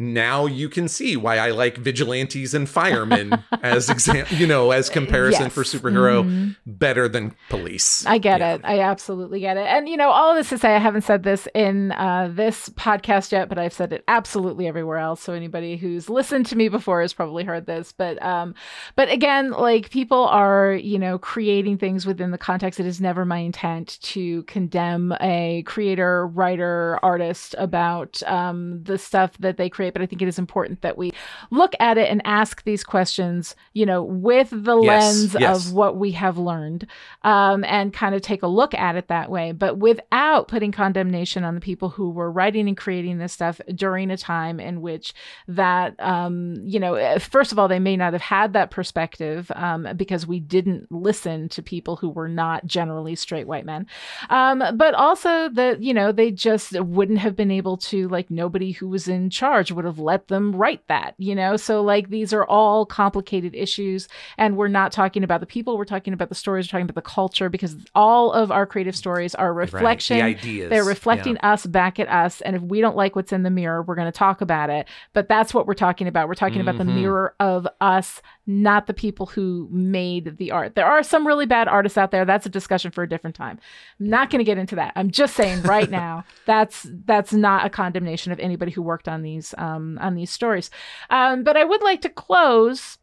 now 0.00 0.46
you 0.46 0.68
can 0.68 0.86
see 0.86 1.16
why 1.16 1.38
I 1.38 1.50
like 1.50 1.76
vigilantes 1.76 2.54
and 2.54 2.68
firemen 2.68 3.42
as 3.62 3.90
example, 3.90 4.36
you 4.36 4.46
know, 4.46 4.70
as 4.70 4.88
comparison 4.88 5.44
Yes. 5.46 5.52
for 5.52 5.64
superhero 5.64 6.24
Mhm. 6.24 6.56
better 6.64 7.08
than 7.08 7.34
police. 7.50 8.06
I 8.06 8.18
get 8.18 8.38
Yeah. 8.38 8.54
it. 8.54 8.60
I 8.62 8.78
absolutely 8.80 9.40
get 9.40 9.56
it. 9.56 9.66
And 9.66 9.88
you 9.88 9.96
know, 9.96 10.10
all 10.10 10.30
of 10.30 10.36
this 10.36 10.48
to 10.50 10.58
say, 10.58 10.74
I 10.76 10.78
haven't 10.78 11.02
said 11.02 11.24
this 11.24 11.48
in 11.52 11.90
uh, 11.92 12.30
this 12.32 12.68
podcast 12.70 13.32
yet, 13.32 13.48
but 13.48 13.58
I've 13.58 13.72
said 13.72 13.92
it 13.92 14.04
absolutely 14.06 14.68
everywhere 14.68 14.98
else. 14.98 15.20
So 15.20 15.32
anybody 15.32 15.76
who's 15.76 16.08
listened 16.08 16.46
to 16.46 16.56
me 16.56 16.68
before 16.68 17.00
has 17.02 17.12
probably 17.12 17.42
heard 17.42 17.66
this. 17.66 17.92
But 17.92 18.22
um, 18.24 18.54
but 18.94 19.10
again, 19.10 19.50
like 19.50 19.90
people 19.90 20.26
are, 20.28 20.72
you 20.74 20.98
know, 21.00 21.18
creating 21.18 21.78
things 21.78 22.06
within 22.06 22.30
the 22.30 22.38
context. 22.38 22.78
It 22.78 22.86
is 22.86 23.00
never 23.00 23.24
my 23.24 23.38
intent 23.38 23.98
to 24.02 24.44
condemn 24.44 25.12
a 25.20 25.62
creator, 25.66 26.26
writer, 26.28 27.00
artist 27.02 27.56
about 27.58 28.22
um, 28.28 28.84
the 28.84 28.96
stuff 28.96 29.32
that 29.38 29.56
they 29.56 29.68
create. 29.68 29.87
But 29.90 30.02
I 30.02 30.06
think 30.06 30.22
it 30.22 30.28
is 30.28 30.38
important 30.38 30.82
that 30.82 30.98
we 30.98 31.12
look 31.50 31.74
at 31.80 31.98
it 31.98 32.08
and 32.10 32.22
ask 32.24 32.64
these 32.64 32.84
questions, 32.84 33.54
you 33.72 33.86
know, 33.86 34.02
with 34.02 34.50
the 34.50 34.78
Yes, 34.80 35.14
lens 35.14 35.36
yes. 35.38 35.66
of 35.66 35.72
what 35.72 35.96
we 35.96 36.12
have 36.12 36.38
learned 36.38 36.86
um, 37.22 37.64
and 37.64 37.92
kind 37.92 38.14
of 38.14 38.22
take 38.22 38.42
a 38.42 38.46
look 38.46 38.74
at 38.74 38.96
it 38.96 39.08
that 39.08 39.30
way, 39.30 39.52
but 39.52 39.78
without 39.78 40.48
putting 40.48 40.72
condemnation 40.72 41.44
on 41.44 41.54
the 41.54 41.60
people 41.60 41.88
who 41.88 42.10
were 42.10 42.30
writing 42.30 42.68
and 42.68 42.76
creating 42.76 43.18
this 43.18 43.32
stuff 43.32 43.60
during 43.74 44.10
a 44.10 44.16
time 44.16 44.60
in 44.60 44.80
which 44.80 45.14
that, 45.46 45.98
um, 46.00 46.56
you 46.64 46.78
know, 46.80 46.94
eh, 46.94 47.18
first 47.18 47.52
of 47.52 47.58
all, 47.58 47.68
they 47.68 47.78
may 47.78 47.96
not 47.96 48.12
have 48.12 48.22
had 48.22 48.52
that 48.52 48.70
perspective 48.70 49.50
um, 49.54 49.88
because 49.96 50.26
we 50.26 50.40
didn't 50.40 50.90
listen 50.90 51.48
to 51.48 51.62
people 51.62 51.96
who 51.96 52.08
were 52.08 52.28
not 52.28 52.66
generally 52.66 53.14
straight 53.14 53.46
white 53.46 53.66
men, 53.66 53.86
um, 54.30 54.62
but 54.74 54.94
also 54.94 55.48
that, 55.50 55.82
you 55.82 55.92
know, 55.92 56.12
they 56.12 56.30
just 56.30 56.78
wouldn't 56.80 57.18
have 57.18 57.36
been 57.36 57.50
able 57.50 57.76
to, 57.76 58.08
like, 58.08 58.30
nobody 58.30 58.72
who 58.72 58.88
was 58.88 59.08
in 59.08 59.30
charge 59.30 59.72
would 59.78 59.84
have 59.84 60.00
let 60.00 60.26
them 60.26 60.54
write 60.56 60.82
that, 60.88 61.14
you 61.18 61.36
know? 61.36 61.56
So, 61.56 61.82
like, 61.82 62.10
these 62.10 62.32
are 62.32 62.44
all 62.44 62.84
complicated 62.84 63.54
issues 63.54 64.08
and 64.36 64.56
we're 64.56 64.66
not 64.66 64.90
talking 64.90 65.22
about 65.22 65.38
the 65.38 65.46
people 65.46 65.78
we're 65.78 65.84
talking 65.84 66.12
about 66.12 66.28
the 66.30 66.34
stories 66.34 66.66
we're 66.66 66.72
talking 66.78 66.90
about 66.90 66.96
the 66.96 67.08
culture 67.08 67.48
because 67.48 67.76
all 67.94 68.32
of 68.32 68.50
our 68.50 68.66
creative 68.66 68.96
stories 68.96 69.36
are 69.36 69.50
a 69.50 69.52
Right. 69.52 69.72
reflection 69.72 70.16
The 70.16 70.22
ideas. 70.24 70.70
they're 70.70 70.82
reflecting 70.84 71.36
Yeah. 71.40 71.52
us 71.52 71.64
back 71.64 72.00
at 72.00 72.08
us 72.08 72.40
and 72.40 72.56
if 72.56 72.62
we 72.62 72.80
don't 72.80 72.96
like 72.96 73.14
what's 73.14 73.32
in 73.32 73.44
the 73.44 73.50
mirror 73.50 73.82
we're 73.82 73.94
going 73.94 74.10
to 74.10 74.18
talk 74.18 74.40
about 74.40 74.68
it 74.68 74.88
but 75.12 75.28
that's 75.28 75.54
what 75.54 75.68
we're 75.68 75.74
talking 75.74 76.08
about 76.08 76.26
we're 76.26 76.34
talking 76.34 76.60
about 76.60 76.76
the 76.76 76.82
Mhm. 76.84 76.94
mirror 76.96 77.34
of 77.38 77.68
us 77.80 78.20
not 78.48 78.86
the 78.86 78.94
people 78.94 79.26
who 79.26 79.68
made 79.70 80.38
the 80.38 80.50
art. 80.50 80.74
There 80.74 80.86
are 80.86 81.02
some 81.02 81.26
really 81.26 81.44
bad 81.44 81.68
artists 81.68 81.98
out 81.98 82.10
there. 82.10 82.24
That's 82.24 82.46
a 82.46 82.48
discussion 82.48 82.90
for 82.90 83.02
a 83.02 83.08
different 83.08 83.36
time. 83.36 83.60
I'm 84.00 84.08
not 84.08 84.30
going 84.30 84.38
to 84.38 84.44
get 84.44 84.56
into 84.56 84.74
that. 84.76 84.94
I'm 84.96 85.10
just 85.10 85.34
saying 85.34 85.62
right 85.62 85.90
now 85.90 86.24
that's 86.46 86.86
that's 87.04 87.34
not 87.34 87.66
a 87.66 87.70
condemnation 87.70 88.32
of 88.32 88.40
anybody 88.40 88.72
who 88.72 88.80
worked 88.80 89.06
on 89.06 89.20
these 89.20 89.54
um 89.58 89.98
on 90.00 90.14
these 90.14 90.30
stories. 90.30 90.70
Um 91.10 91.44
but 91.44 91.58
i 91.58 91.64
would 91.64 91.82
like 91.82 92.00
to 92.00 92.08
close 92.08 92.96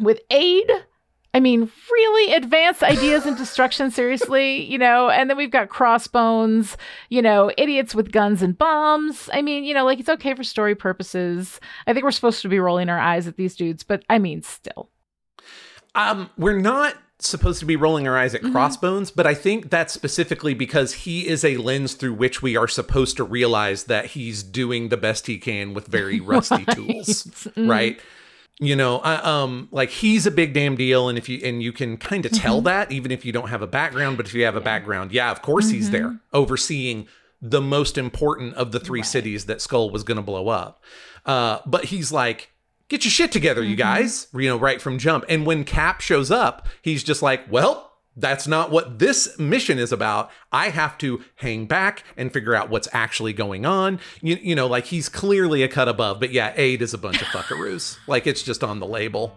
with 0.00 0.20
AID 0.30 0.70
I 1.34 1.40
mean, 1.40 1.70
really 1.90 2.32
advanced 2.34 2.82
ideas 2.84 3.26
in 3.26 3.34
destruction, 3.34 3.90
seriously, 3.90 4.62
you 4.62 4.78
know, 4.78 5.10
and 5.10 5.28
then 5.28 5.36
we've 5.36 5.50
got 5.50 5.68
crossbones, 5.68 6.76
you 7.10 7.20
know, 7.20 7.50
idiots 7.58 7.94
with 7.94 8.12
guns 8.12 8.40
and 8.40 8.56
bombs. 8.56 9.28
I 9.32 9.42
mean, 9.42 9.64
you 9.64 9.74
know, 9.74 9.84
like 9.84 9.98
it's 9.98 10.08
okay 10.08 10.34
for 10.34 10.44
story 10.44 10.74
purposes. 10.76 11.58
I 11.88 11.92
think 11.92 12.04
we're 12.04 12.12
supposed 12.12 12.40
to 12.42 12.48
be 12.48 12.60
rolling 12.60 12.88
our 12.88 13.00
eyes 13.00 13.26
at 13.26 13.36
these 13.36 13.56
dudes, 13.56 13.82
but 13.82 14.04
I 14.08 14.18
mean, 14.20 14.42
still. 14.42 14.90
Um, 15.96 16.30
we're 16.38 16.58
not 16.58 16.94
supposed 17.20 17.60
to 17.60 17.66
be 17.66 17.76
rolling 17.76 18.06
our 18.08 18.16
eyes 18.18 18.34
at 18.34 18.42
Mhm. 18.42 18.52
Crossbones, 18.52 19.10
but 19.10 19.26
I 19.26 19.34
think 19.34 19.70
that's 19.70 19.92
specifically 19.92 20.52
because 20.54 20.92
he 20.92 21.26
is 21.26 21.44
a 21.44 21.56
lens 21.56 21.94
through 21.94 22.14
which 22.14 22.42
we 22.42 22.56
are 22.56 22.68
supposed 22.68 23.16
to 23.16 23.24
realize 23.24 23.84
that 23.84 24.06
he's 24.06 24.42
doing 24.42 24.88
the 24.88 24.96
best 24.96 25.26
he 25.26 25.38
can 25.38 25.74
with 25.74 25.86
very 25.86 26.20
rusty 26.20 26.64
tools, 26.66 27.24
Mm. 27.56 27.68
right? 27.70 28.00
You 28.60 28.76
know, 28.76 28.98
uh, 28.98 29.20
um, 29.24 29.68
like 29.72 29.90
he's 29.90 30.26
a 30.26 30.30
big 30.30 30.52
damn 30.52 30.76
deal, 30.76 31.08
and 31.08 31.18
if 31.18 31.28
you 31.28 31.40
and 31.42 31.60
you 31.60 31.72
can 31.72 31.96
kind 31.96 32.24
of 32.24 32.30
tell 32.32 32.60
that 32.62 32.92
even 32.92 33.10
if 33.10 33.24
you 33.24 33.32
don't 33.32 33.48
have 33.48 33.62
a 33.62 33.66
background, 33.66 34.16
but 34.16 34.26
if 34.26 34.34
you 34.34 34.44
have 34.44 34.54
a 34.54 34.60
background, 34.60 35.10
yeah, 35.10 35.32
of 35.32 35.42
course 35.42 35.70
he's 35.70 35.90
there 35.90 36.20
overseeing 36.32 37.08
the 37.42 37.60
most 37.60 37.98
important 37.98 38.54
of 38.54 38.70
the 38.72 38.78
three 38.80 39.00
Right. 39.00 39.06
cities 39.06 39.46
that 39.46 39.60
Skull 39.60 39.90
was 39.90 40.04
going 40.04 40.16
to 40.16 40.22
blow 40.22 40.48
up. 40.48 40.82
Uh, 41.26 41.58
but 41.66 41.86
he's 41.86 42.12
like 42.12 42.52
get 42.88 43.04
your 43.04 43.10
shit 43.10 43.32
together, 43.32 43.62
you 43.62 43.74
guys. 43.76 44.28
You 44.32 44.48
know, 44.50 44.56
right 44.56 44.80
from 44.80 44.98
jump. 44.98 45.24
And 45.28 45.44
when 45.44 45.64
Cap 45.64 46.00
shows 46.00 46.30
up, 46.30 46.66
he's 46.80 47.02
just 47.02 47.22
like, 47.22 47.50
well, 47.50 47.90
that's 48.16 48.46
not 48.46 48.70
what 48.70 48.98
this 48.98 49.38
mission 49.38 49.78
is 49.78 49.92
about. 49.92 50.30
I 50.52 50.68
have 50.68 50.98
to 50.98 51.24
hang 51.36 51.66
back 51.66 52.04
and 52.16 52.32
figure 52.32 52.54
out 52.54 52.70
what's 52.70 52.88
actually 52.92 53.32
going 53.32 53.66
on. 53.66 53.98
You, 54.20 54.38
you 54.40 54.54
know, 54.54 54.66
like 54.66 54.86
he's 54.86 55.08
clearly 55.08 55.62
a 55.62 55.68
cut 55.68 55.88
above, 55.88 56.20
but 56.20 56.32
yeah, 56.32 56.52
AID 56.56 56.82
is 56.82 56.94
a 56.94 56.98
bunch 56.98 57.20
of 57.20 57.28
fuckaroos. 57.28 57.98
like 58.06 58.26
it's 58.26 58.42
just 58.42 58.62
on 58.62 58.78
the 58.78 58.86
label. 58.86 59.36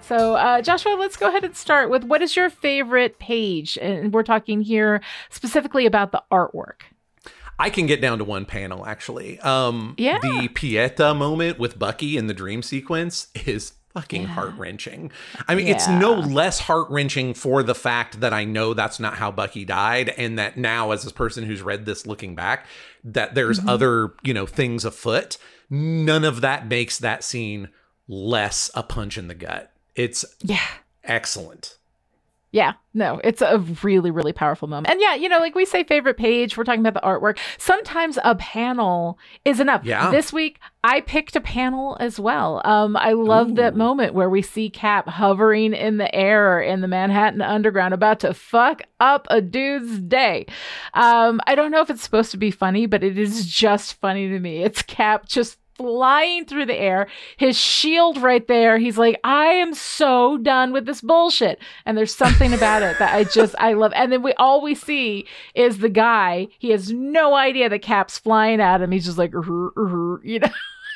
So, 0.00 0.36
uh, 0.36 0.62
Joshua, 0.62 0.94
let's 0.98 1.16
go 1.18 1.28
ahead 1.28 1.44
and 1.44 1.54
start 1.54 1.90
with 1.90 2.02
what 2.02 2.22
is 2.22 2.34
your 2.34 2.48
favorite 2.48 3.18
page? 3.18 3.76
And 3.76 4.10
we're 4.10 4.22
talking 4.22 4.62
here 4.62 5.02
specifically 5.28 5.84
about 5.84 6.12
the 6.12 6.22
artwork. 6.32 6.80
I 7.58 7.70
can 7.70 7.86
get 7.86 8.00
down 8.00 8.18
to 8.18 8.24
one 8.24 8.44
panel 8.44 8.86
actually. 8.86 9.38
Um, 9.40 9.94
Yeah. 9.98 10.18
The 10.20 10.48
Pieta 10.48 11.14
moment 11.14 11.58
with 11.58 11.78
Bucky 11.78 12.16
in 12.16 12.26
the 12.26 12.34
dream 12.34 12.62
sequence 12.62 13.28
is 13.46 13.72
fucking 13.94 14.22
Yeah. 14.22 14.28
heart 14.28 14.54
wrenching. 14.56 15.10
I 15.48 15.54
mean, 15.54 15.66
it's 15.66 15.88
no 15.88 16.12
less 16.12 16.60
heart 16.60 16.88
wrenching 16.90 17.34
for 17.34 17.62
the 17.62 17.74
fact 17.74 18.20
that 18.20 18.32
I 18.32 18.44
know 18.44 18.74
that's 18.74 19.00
not 19.00 19.14
how 19.14 19.30
Bucky 19.32 19.64
died, 19.64 20.10
and 20.10 20.38
that 20.38 20.56
now, 20.56 20.90
as 20.92 21.04
a 21.06 21.10
person 21.12 21.44
who's 21.44 21.62
read 21.62 21.84
this 21.86 22.06
looking 22.06 22.34
back, 22.36 22.66
that 23.02 23.34
there's 23.34 23.58
Mm-hmm. 23.58 23.68
other 23.70 24.12
you 24.22 24.34
know 24.34 24.46
things 24.46 24.84
afoot. 24.84 25.38
None 25.70 26.22
of 26.24 26.42
that 26.42 26.68
makes 26.68 26.98
that 26.98 27.24
scene 27.24 27.70
less 28.06 28.70
a 28.74 28.82
punch 28.82 29.18
in 29.18 29.26
the 29.28 29.34
gut. 29.34 29.72
It's 29.96 30.24
Yeah. 30.42 30.60
excellent. 31.02 31.77
Yeah, 32.50 32.74
no, 32.94 33.20
it's 33.22 33.42
a 33.42 33.58
really, 33.82 34.10
really 34.10 34.32
powerful 34.32 34.68
moment. 34.68 34.90
And 34.90 35.00
yeah, 35.02 35.14
you 35.14 35.28
know, 35.28 35.38
like 35.38 35.54
we 35.54 35.66
say 35.66 35.84
favorite 35.84 36.16
page, 36.16 36.56
we're 36.56 36.64
talking 36.64 36.84
about 36.84 36.94
the 36.94 37.06
artwork. 37.06 37.38
Sometimes 37.58 38.18
a 38.24 38.34
panel 38.36 39.18
is 39.44 39.60
enough. 39.60 39.84
Yeah. 39.84 40.10
This 40.10 40.32
week, 40.32 40.58
I 40.82 41.02
picked 41.02 41.36
a 41.36 41.42
panel 41.42 41.98
as 42.00 42.18
well. 42.18 42.62
Um, 42.64 42.96
I 42.96 43.12
love 43.12 43.56
that 43.56 43.76
moment 43.76 44.14
where 44.14 44.30
we 44.30 44.40
see 44.40 44.70
Cap 44.70 45.06
hovering 45.08 45.74
in 45.74 45.98
the 45.98 46.12
air 46.14 46.60
in 46.60 46.80
the 46.80 46.88
Manhattan 46.88 47.42
Underground, 47.42 47.92
about 47.92 48.20
to 48.20 48.32
fuck 48.32 48.80
up 48.98 49.26
a 49.28 49.42
dude's 49.42 49.98
day. 50.00 50.46
Um, 50.94 51.42
I 51.46 51.54
don't 51.54 51.70
know 51.70 51.82
if 51.82 51.90
it's 51.90 52.02
supposed 52.02 52.30
to 52.30 52.38
be 52.38 52.50
funny, 52.50 52.86
but 52.86 53.04
it 53.04 53.18
is 53.18 53.44
just 53.44 53.94
funny 54.00 54.28
to 54.28 54.40
me. 54.40 54.62
It's 54.62 54.80
Cap 54.80 55.28
just 55.28 55.58
flying 55.78 56.44
through 56.44 56.66
the 56.66 56.76
air, 56.76 57.08
his 57.36 57.56
shield 57.56 58.20
right 58.20 58.46
there. 58.46 58.78
He's 58.78 58.98
like, 58.98 59.18
I 59.24 59.46
am 59.46 59.72
so 59.72 60.36
done 60.36 60.72
with 60.72 60.84
this 60.84 61.00
bullshit. 61.00 61.60
And 61.86 61.96
there's 61.96 62.14
something 62.14 62.52
about 62.52 62.82
it 62.82 62.98
that 62.98 63.14
I 63.14 63.24
just, 63.24 63.54
I 63.58 63.72
love. 63.72 63.92
And 63.94 64.12
then 64.12 64.22
we 64.22 64.34
all 64.34 64.60
we 64.60 64.74
see 64.74 65.26
is 65.54 65.78
the 65.78 65.88
guy. 65.88 66.48
He 66.58 66.70
has 66.70 66.92
no 66.92 67.34
idea 67.34 67.68
that 67.68 67.80
Cap's 67.80 68.18
flying 68.18 68.60
at 68.60 68.82
him. 68.82 68.90
He's 68.90 69.06
just 69.06 69.18
like, 69.18 69.32
you 69.32 70.40
know, 70.40 70.48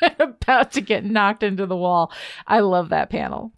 about 0.19 0.73
to 0.73 0.81
get 0.81 1.05
knocked 1.05 1.43
into 1.43 1.65
the 1.65 1.77
wall. 1.77 2.11
I 2.45 2.59
love 2.59 2.89
that 2.89 3.09
panel. 3.09 3.51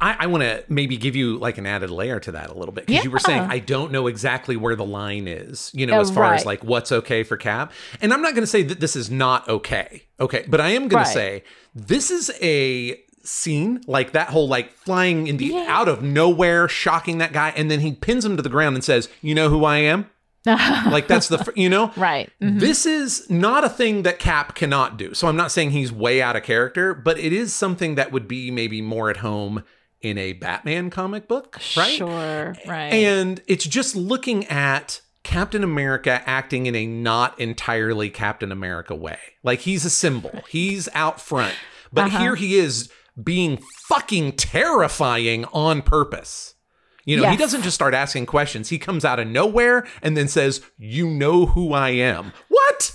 I, 0.00 0.16
I 0.20 0.26
want 0.28 0.42
to 0.42 0.64
maybe 0.68 0.96
give 0.96 1.14
you 1.14 1.36
like 1.38 1.58
an 1.58 1.66
added 1.66 1.90
layer 1.90 2.18
to 2.20 2.32
that 2.32 2.50
a 2.50 2.54
little 2.54 2.72
bit 2.72 2.86
because 2.86 3.04
you 3.04 3.10
were 3.10 3.18
saying 3.18 3.42
I 3.42 3.58
don't 3.58 3.92
know 3.92 4.06
exactly 4.06 4.56
where 4.56 4.74
the 4.76 4.84
line 4.84 5.28
is, 5.28 5.70
you 5.74 5.86
know, 5.86 5.98
Oh, 5.98 6.00
as 6.00 6.10
far 6.10 6.32
as 6.34 6.46
like 6.46 6.64
what's 6.64 6.90
okay 6.90 7.22
for 7.22 7.36
Cap. 7.36 7.72
And 8.00 8.12
I'm 8.12 8.22
not 8.22 8.32
going 8.32 8.42
to 8.42 8.46
say 8.46 8.62
that 8.62 8.80
this 8.80 8.96
is 8.96 9.10
not 9.10 9.48
okay, 9.48 10.04
okay, 10.18 10.44
but 10.48 10.60
I 10.60 10.70
am 10.70 10.88
going 10.88 11.02
Right. 11.02 11.06
to 11.06 11.12
say 11.12 11.44
this 11.74 12.10
is 12.10 12.30
a 12.40 12.98
scene 13.22 13.82
like 13.86 14.12
that 14.12 14.28
whole 14.30 14.48
like 14.48 14.72
flying 14.72 15.26
in 15.26 15.36
the 15.36 15.46
Yeah. 15.46 15.66
out 15.68 15.88
of 15.88 16.02
nowhere, 16.02 16.66
shocking 16.68 17.18
that 17.18 17.32
guy, 17.34 17.52
and 17.54 17.70
then 17.70 17.80
he 17.80 17.92
pins 17.92 18.24
him 18.24 18.36
to 18.36 18.42
the 18.42 18.48
ground 18.48 18.74
and 18.76 18.82
says, 18.82 19.08
"You 19.20 19.34
know 19.34 19.50
who 19.50 19.64
I 19.64 19.78
am." 19.78 20.06
Like 20.46 21.06
that's 21.06 21.28
the 21.28 21.36
fir- 21.36 21.52
you 21.54 21.68
know 21.68 21.92
right. 21.98 22.30
Mhm. 22.42 22.60
this 22.60 22.86
is 22.86 23.28
not 23.28 23.62
a 23.62 23.68
thing 23.68 24.04
that 24.04 24.18
Cap 24.18 24.54
cannot 24.54 24.96
do. 24.96 25.12
So 25.12 25.28
I'm 25.28 25.36
not 25.36 25.52
saying 25.52 25.72
he's 25.72 25.92
way 25.92 26.22
out 26.22 26.34
of 26.34 26.42
character, 26.42 26.94
but 26.94 27.18
it 27.18 27.34
is 27.34 27.52
something 27.52 27.96
that 27.96 28.10
would 28.10 28.26
be 28.26 28.50
maybe 28.50 28.80
more 28.80 29.10
at 29.10 29.18
home 29.18 29.62
in 30.02 30.16
a 30.18 30.32
Batman 30.32 30.90
comic 30.90 31.28
book, 31.28 31.58
right? 31.76 31.92
Sure. 31.96 32.54
Right. 32.66 32.92
And 32.92 33.42
it's 33.46 33.64
just 33.66 33.94
looking 33.94 34.46
at 34.46 35.00
Captain 35.22 35.62
America 35.62 36.22
acting 36.26 36.66
in 36.66 36.74
a 36.74 36.86
not 36.86 37.38
entirely 37.38 38.08
Captain 38.10 38.50
America 38.50 38.94
way. 38.94 39.18
Like 39.42 39.60
he's 39.60 39.84
a 39.84 39.90
symbol, 39.90 40.42
he's 40.48 40.88
out 40.94 41.20
front. 41.20 41.54
But 41.92 42.06
Uh-huh. 42.06 42.18
here 42.20 42.34
he 42.36 42.56
is 42.56 42.90
being 43.22 43.58
fucking 43.88 44.32
terrifying 44.36 45.44
on 45.52 45.82
purpose. 45.82 46.54
You 47.04 47.16
know, 47.16 47.28
he 47.30 47.36
doesn't 47.36 47.62
just 47.62 47.74
start 47.74 47.92
asking 47.92 48.26
questions. 48.26 48.68
He 48.68 48.78
comes 48.78 49.04
out 49.04 49.18
of 49.18 49.26
nowhere 49.26 49.86
and 50.00 50.16
then 50.16 50.28
says, 50.28 50.60
"You 50.78 51.08
know 51.08 51.46
who 51.46 51.72
I 51.72 51.90
am." 51.90 52.32
What? 52.48 52.92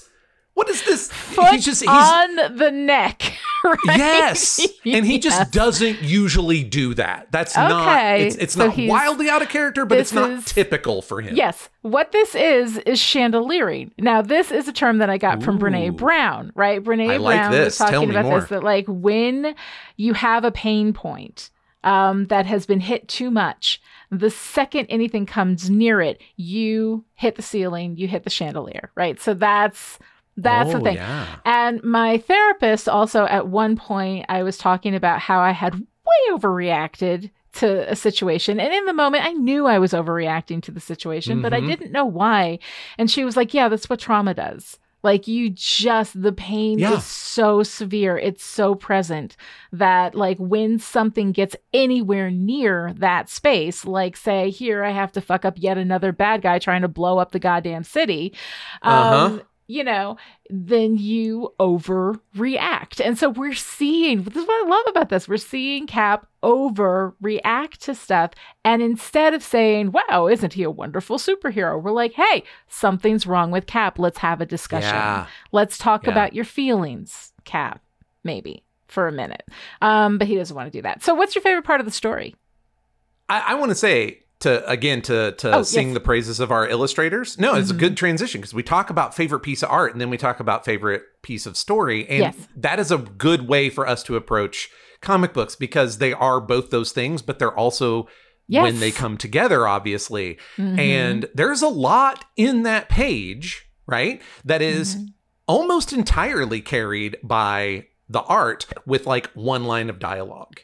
What 0.55 0.69
is 0.69 0.83
this? 0.83 1.11
Foot 1.11 1.51
he's 1.51 1.63
just 1.65 1.81
he's 1.81 1.89
on 1.89 2.57
the 2.57 2.71
neck. 2.71 3.21
Right? 3.65 3.97
Yes. 3.97 4.59
And 4.85 5.03
he 5.07 5.17
just 5.17 5.39
Yes. 5.39 5.49
doesn't 5.49 6.03
usually 6.03 6.63
do 6.63 6.93
that. 6.93 7.31
That's 7.31 7.55
not 7.55 7.71
Okay, 7.87 8.27
it's, 8.27 8.35
it's 8.35 8.53
so 8.53 8.67
not 8.67 8.77
wildly 8.77 9.27
out 9.27 9.41
of 9.41 9.49
character, 9.49 9.87
but 9.87 9.97
it's 9.97 10.13
not 10.13 10.29
is- 10.29 10.45
typical 10.45 11.01
for 11.01 11.19
him. 11.19 11.35
Yes. 11.35 11.67
What 11.81 12.11
this 12.11 12.35
is 12.35 12.77
is 12.77 12.99
chandeliering. 12.99 13.89
Now, 13.97 14.21
this 14.21 14.51
is 14.51 14.67
a 14.67 14.71
term 14.71 14.99
that 14.99 15.09
I 15.09 15.17
got 15.17 15.41
from 15.41 15.57
Brene 15.57 15.97
Brown, 15.97 16.51
right? 16.53 16.83
Brene 16.83 17.09
I 17.11 17.17
like 17.17 17.39
Brown 17.39 17.51
this. 17.53 17.79
was 17.79 17.89
Tell 17.89 18.01
talking 18.01 18.11
about 18.11 18.25
more. 18.25 18.39
this 18.41 18.49
that 18.49 18.63
like 18.63 18.85
when 18.87 19.55
you 19.97 20.13
have 20.13 20.43
a 20.45 20.51
pain 20.51 20.93
point 20.93 21.49
um, 21.83 22.27
that 22.27 22.45
has 22.45 22.67
been 22.67 22.81
hit 22.81 23.07
too 23.07 23.31
much, 23.31 23.81
the 24.11 24.29
second 24.29 24.85
anything 24.89 25.25
comes 25.25 25.71
near 25.71 26.01
it, 26.01 26.21
you 26.35 27.03
hit 27.15 27.33
the 27.33 27.41
ceiling, 27.41 27.97
you 27.97 28.07
hit 28.07 28.25
the 28.25 28.29
chandelier, 28.29 28.91
right? 28.93 29.19
So 29.19 29.33
that's 29.33 29.97
that's 30.37 30.71
the 30.71 30.77
Oh, 30.79 30.83
thing. 30.83 30.95
Yeah. 30.95 31.25
And 31.45 31.83
my 31.83 32.17
therapist 32.17 32.89
also, 32.89 33.25
at 33.25 33.47
one 33.47 33.75
point, 33.75 34.25
I 34.29 34.43
was 34.43 34.57
talking 34.57 34.95
about 34.95 35.19
how 35.19 35.39
I 35.39 35.51
had 35.51 35.75
way 35.75 36.31
overreacted 36.31 37.31
to 37.53 37.89
a 37.89 37.95
situation. 37.95 38.59
And 38.59 38.73
in 38.73 38.85
the 38.85 38.93
moment, 38.93 39.25
I 39.25 39.31
knew 39.31 39.65
I 39.65 39.79
was 39.79 39.93
overreacting 39.93 40.61
to 40.63 40.71
the 40.71 40.81
situation, 40.81 41.41
but 41.41 41.53
I 41.53 41.61
Mhm. 41.61 41.67
didn't 41.67 41.91
know 41.93 42.05
why. 42.05 42.59
And 42.97 43.09
she 43.09 43.23
was 43.23 43.37
like, 43.37 43.53
Yeah, 43.53 43.69
that's 43.69 43.89
what 43.89 43.99
trauma 43.99 44.33
does. 44.33 44.77
Like, 45.03 45.27
you 45.27 45.51
just, 45.51 46.19
the 46.19 46.31
pain 46.31 46.79
Yeah. 46.79 46.95
is 46.95 47.05
so 47.05 47.61
severe. 47.61 48.17
It's 48.17 48.43
so 48.43 48.73
present 48.73 49.37
that, 49.71 50.15
like, 50.15 50.37
when 50.39 50.79
something 50.79 51.31
gets 51.31 51.55
anywhere 51.75 52.31
near 52.31 52.91
that 52.97 53.29
space, 53.29 53.85
like, 53.85 54.17
say, 54.17 54.49
here, 54.49 54.83
I 54.83 54.89
have 54.89 55.11
to 55.11 55.21
fuck 55.21 55.45
up 55.45 55.53
yet 55.57 55.77
another 55.77 56.11
bad 56.11 56.41
guy 56.41 56.57
trying 56.57 56.81
to 56.81 56.87
blow 56.87 57.19
up 57.19 57.31
the 57.33 57.39
goddamn 57.39 57.83
city. 57.83 58.33
Um, 58.81 58.93
Uh-huh. 58.93 59.39
You 59.67 59.83
know, 59.83 60.17
then 60.49 60.95
you 60.97 61.53
overreact. 61.59 63.03
And 63.03 63.17
so 63.17 63.29
we're 63.29 63.53
seeing 63.55 64.23
this 64.23 64.35
is 64.35 64.47
what 64.47 64.65
I 64.65 64.69
love 64.69 64.85
about 64.87 65.09
this. 65.09 65.27
We're 65.27 65.37
seeing 65.37 65.87
Cap 65.87 66.27
overreact 66.43 67.77
to 67.79 67.95
stuff. 67.95 68.31
And 68.63 68.81
instead 68.81 69.33
of 69.33 69.41
saying, 69.43 69.91
wow, 69.91 70.27
isn't 70.27 70.53
he 70.53 70.63
a 70.63 70.69
wonderful 70.71 71.17
superhero? 71.17 71.81
We're 71.81 71.91
like, 71.91 72.13
hey, 72.13 72.43
something's 72.67 73.25
wrong 73.25 73.51
with 73.51 73.65
Cap. 73.65 73.97
Let's 73.99 74.19
have 74.19 74.41
a 74.41 74.45
discussion. 74.45 74.89
Yeah. 74.93 75.27
Let's 75.51 75.77
talk 75.77 76.05
Yeah. 76.05 76.11
about 76.11 76.33
your 76.33 76.45
feelings, 76.45 77.33
Cap, 77.43 77.81
maybe 78.23 78.63
for 78.87 79.07
a 79.07 79.11
minute. 79.11 79.43
Um, 79.81 80.17
but 80.17 80.27
he 80.27 80.35
doesn't 80.35 80.55
want 80.55 80.71
to 80.71 80.77
do 80.77 80.83
that. 80.83 81.03
So 81.03 81.15
what's 81.15 81.33
your 81.35 81.41
favorite 81.41 81.65
part 81.65 81.79
of 81.79 81.85
the 81.85 81.91
story? 81.91 82.35
I, 83.27 83.39
I 83.39 83.53
want 83.55 83.69
to 83.71 83.75
say 83.75 84.24
to 84.39 84.67
again 84.69 85.01
to 85.03 85.31
to 85.33 85.55
Oh, 85.57 85.63
sing 85.63 85.87
yes. 85.89 85.93
the 85.93 85.99
praises 86.01 86.39
of 86.39 86.51
our 86.51 86.67
illustrators. 86.67 87.37
No, 87.39 87.55
it's 87.55 87.71
a 87.71 87.73
Mhm. 87.73 87.79
good 87.79 87.97
transition 87.97 88.41
because 88.41 88.53
we 88.53 88.63
talk 88.63 88.89
about 88.89 89.15
favorite 89.15 89.39
piece 89.41 89.63
of 89.63 89.69
art 89.71 89.93
and 89.93 90.01
then 90.01 90.09
we 90.09 90.17
talk 90.17 90.39
about 90.39 90.65
favorite 90.65 91.03
piece 91.21 91.45
of 91.45 91.55
story, 91.57 92.07
and 92.09 92.19
Yes. 92.19 92.35
that 92.55 92.79
is 92.79 92.91
a 92.91 92.97
good 92.97 93.47
way 93.47 93.69
for 93.69 93.87
us 93.87 94.03
to 94.03 94.15
approach 94.15 94.69
comic 95.01 95.33
books 95.33 95.55
because 95.55 95.99
they 95.99 96.13
are 96.13 96.41
both 96.41 96.69
those 96.69 96.91
things, 96.91 97.21
but 97.21 97.39
they're 97.39 97.55
also 97.57 98.07
Yes. 98.47 98.63
when 98.63 98.79
they 98.79 98.91
come 98.91 99.17
together, 99.17 99.67
obviously. 99.67 100.37
Mhm. 100.57 100.79
And 100.79 101.29
there's 101.33 101.61
a 101.61 101.67
lot 101.67 102.25
in 102.35 102.63
that 102.63 102.89
page, 102.89 103.67
right? 103.87 104.21
That 104.43 104.61
is 104.61 104.95
Mhm. 104.97 105.07
almost 105.47 105.93
entirely 105.93 106.61
carried 106.61 107.17
by 107.23 107.87
the 108.09 108.21
art 108.21 108.67
with 108.85 109.07
like 109.07 109.31
one 109.33 109.63
line 109.65 109.89
of 109.89 109.97
dialogue. 109.99 110.59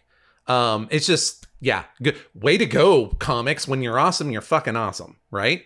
Um, 0.47 0.87
it's 0.91 1.07
just, 1.07 1.40
yeah, 1.61 1.83
good 2.01 2.17
way 2.33 2.57
to 2.57 2.65
go, 2.65 3.07
comics. 3.19 3.67
When 3.67 3.81
you're 3.81 3.99
awesome, 3.99 4.31
you're 4.31 4.41
fucking 4.41 4.75
awesome, 4.75 5.17
right? 5.29 5.63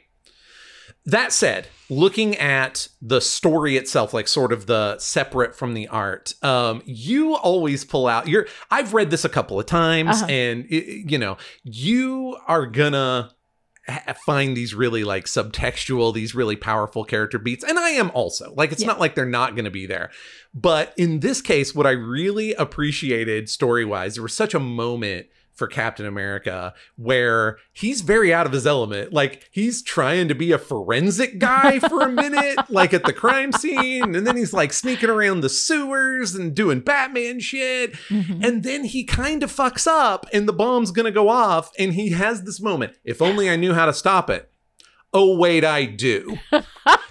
That 1.07 1.31
said, 1.31 1.67
looking 1.89 2.35
at 2.37 2.87
the 3.01 3.21
story 3.21 3.77
itself, 3.77 4.11
like 4.13 4.27
sort 4.27 4.51
of 4.51 4.65
the 4.65 4.97
separate 4.97 5.55
from 5.55 5.73
the 5.75 5.87
art, 5.87 6.33
um, 6.43 6.81
you 6.85 7.35
always 7.35 7.85
pull 7.85 8.07
out 8.07 8.27
your. 8.27 8.47
I've 8.71 8.93
read 8.93 9.11
this 9.11 9.23
a 9.23 9.29
couple 9.29 9.59
of 9.59 9.67
times, 9.67 10.17
Uh-huh. 10.23 10.25
and 10.31 10.65
it, 10.69 11.09
you 11.11 11.17
know, 11.19 11.37
you 11.63 12.37
are 12.47 12.65
gonna 12.65 13.31
find 14.25 14.57
these 14.57 14.73
really 14.73 15.03
like 15.03 15.25
subtextual, 15.25 16.11
these 16.11 16.33
really 16.33 16.55
powerful 16.55 17.03
character 17.05 17.37
beats, 17.37 17.63
and 17.63 17.77
I 17.77 17.91
am 17.91 18.09
also 18.15 18.51
like 18.57 18.71
it's 18.71 18.81
Yeah. 18.81 18.87
not 18.87 18.99
like 18.99 19.13
they're 19.13 19.27
not 19.27 19.55
gonna 19.55 19.69
be 19.69 19.85
there, 19.85 20.09
but 20.55 20.91
in 20.97 21.19
this 21.19 21.39
case, 21.39 21.75
what 21.75 21.85
I 21.85 21.91
really 21.91 22.55
appreciated 22.55 23.47
story 23.47 23.85
wise, 23.85 24.15
there 24.15 24.23
was 24.23 24.33
such 24.33 24.55
a 24.55 24.59
moment 24.59 25.27
for 25.55 25.67
Captain 25.67 26.05
America 26.05 26.73
where 26.97 27.57
he's 27.73 28.01
very 28.01 28.33
out 28.33 28.45
of 28.45 28.51
his 28.51 28.67
element. 28.67 29.13
Like 29.13 29.49
he's 29.51 29.81
trying 29.81 30.27
to 30.27 30.35
be 30.35 30.51
a 30.51 30.57
forensic 30.57 31.39
guy 31.39 31.79
for 31.79 32.01
a 32.01 32.11
minute, 32.11 32.57
like 32.69 32.93
at 32.93 33.05
the 33.05 33.13
crime 33.13 33.51
scene, 33.51 34.15
and 34.15 34.27
then 34.27 34.37
he's 34.37 34.53
like 34.53 34.73
sneaking 34.73 35.09
around 35.09 35.41
the 35.41 35.49
sewers 35.49 36.35
and 36.35 36.53
doing 36.53 36.81
Batman 36.81 37.39
shit. 37.39 37.93
Mhm. 38.09 38.45
And 38.45 38.63
then 38.63 38.83
he 38.83 39.03
kind 39.03 39.43
of 39.43 39.51
fucks 39.51 39.87
up 39.87 40.25
and 40.33 40.47
the 40.47 40.53
bomb's 40.53 40.91
going 40.91 41.05
to 41.05 41.11
go 41.11 41.29
off 41.29 41.71
and 41.79 41.93
he 41.93 42.09
has 42.11 42.43
this 42.43 42.61
moment. 42.61 42.93
If 43.03 43.21
only 43.21 43.49
I 43.49 43.55
knew 43.55 43.73
how 43.73 43.85
to 43.85 43.93
stop 43.93 44.29
it. 44.29 44.49
Oh 45.17 45.37
wait, 45.37 45.63
I 45.63 45.85
do. 45.85 46.37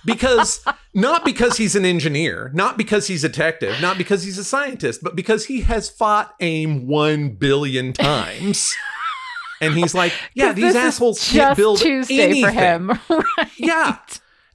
Because 0.04 0.62
not 0.92 1.24
because 1.24 1.56
he's 1.56 1.74
an 1.74 1.86
engineer, 1.86 2.50
not 2.54 2.76
because 2.76 3.06
he's 3.06 3.24
a 3.24 3.28
detective, 3.30 3.80
not 3.80 3.96
because 3.96 4.22
he's 4.24 4.36
a 4.38 4.44
scientist, 4.44 5.02
but 5.02 5.16
because 5.16 5.46
he 5.46 5.62
has 5.62 5.88
fought 5.88 6.34
AIM 6.40 6.86
1 6.86 7.30
billion 7.30 7.94
times. 7.94 8.74
and 9.62 9.72
he's 9.74 9.94
like, 9.94 10.12
yeah, 10.34 10.52
these 10.52 10.76
assholes 10.76 11.26
can't 11.32 11.56
build 11.56 11.78
Tuesday 11.80 12.20
anything. 12.20 12.44
for 12.44 12.50
him. 12.50 12.88
right. 13.08 13.48
Yeah. 13.56 13.98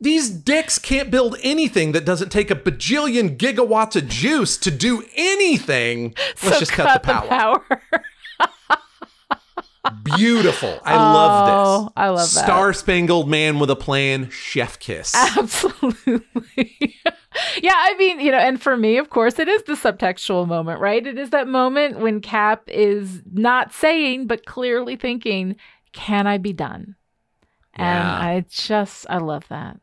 These 0.02 0.30
dicks 0.30 0.80
can't 0.80 1.12
build 1.12 1.36
anything 1.44 1.92
that 1.92 2.06
doesn't 2.06 2.30
take 2.30 2.50
a 2.50 2.56
bajillion 2.56 3.36
gigawatts 3.36 3.98
of 3.98 4.08
juice 4.08 4.56
to 4.58 4.72
do 4.72 5.04
anything. 5.16 6.14
Let's 6.42 6.42
So 6.42 6.60
just 6.60 6.72
cut, 6.72 7.02
the 7.02 7.06
power. 7.06 7.28
power. 7.28 7.82
Beautiful. 10.04 10.80
I 10.84 10.96
Oh, 10.96 11.14
love 11.14 11.46
this. 11.46 11.94
I 11.96 12.10
love 12.10 12.18
that. 12.34 12.44
Star 12.46 12.74
Spangled 12.74 13.30
Man 13.30 13.60
with 13.60 13.70
a 13.70 13.76
Plan, 13.76 14.30
Chef 14.30 14.78
Kiss. 14.80 15.14
Absolutely. 15.16 16.26
yeah, 17.62 17.76
I 17.76 17.96
mean, 17.98 18.20
you 18.20 18.32
know, 18.32 18.38
and 18.38 18.62
for 18.62 18.76
me, 18.76 18.98
of 18.98 19.10
course, 19.10 19.40
it 19.40 19.48
is 19.48 19.64
the 19.64 19.74
subtextual 19.74 20.48
moment, 20.48 20.80
right? 20.82 21.06
It 21.06 21.18
is 21.18 21.30
that 21.30 21.48
moment 21.48 22.00
when 22.00 22.20
Cap 22.22 22.64
is 22.68 23.22
not 23.32 23.72
saying, 23.74 24.28
but 24.28 24.46
clearly 24.46 24.96
thinking, 24.96 25.56
can 25.94 26.28
I 26.28 26.38
be 26.38 26.54
done? 26.54 26.96
And 27.74 27.86
Yeah. 28.08 28.20
I 28.20 28.46
just, 28.50 29.06
I 29.10 29.18
love 29.18 29.48
that. 29.50 29.80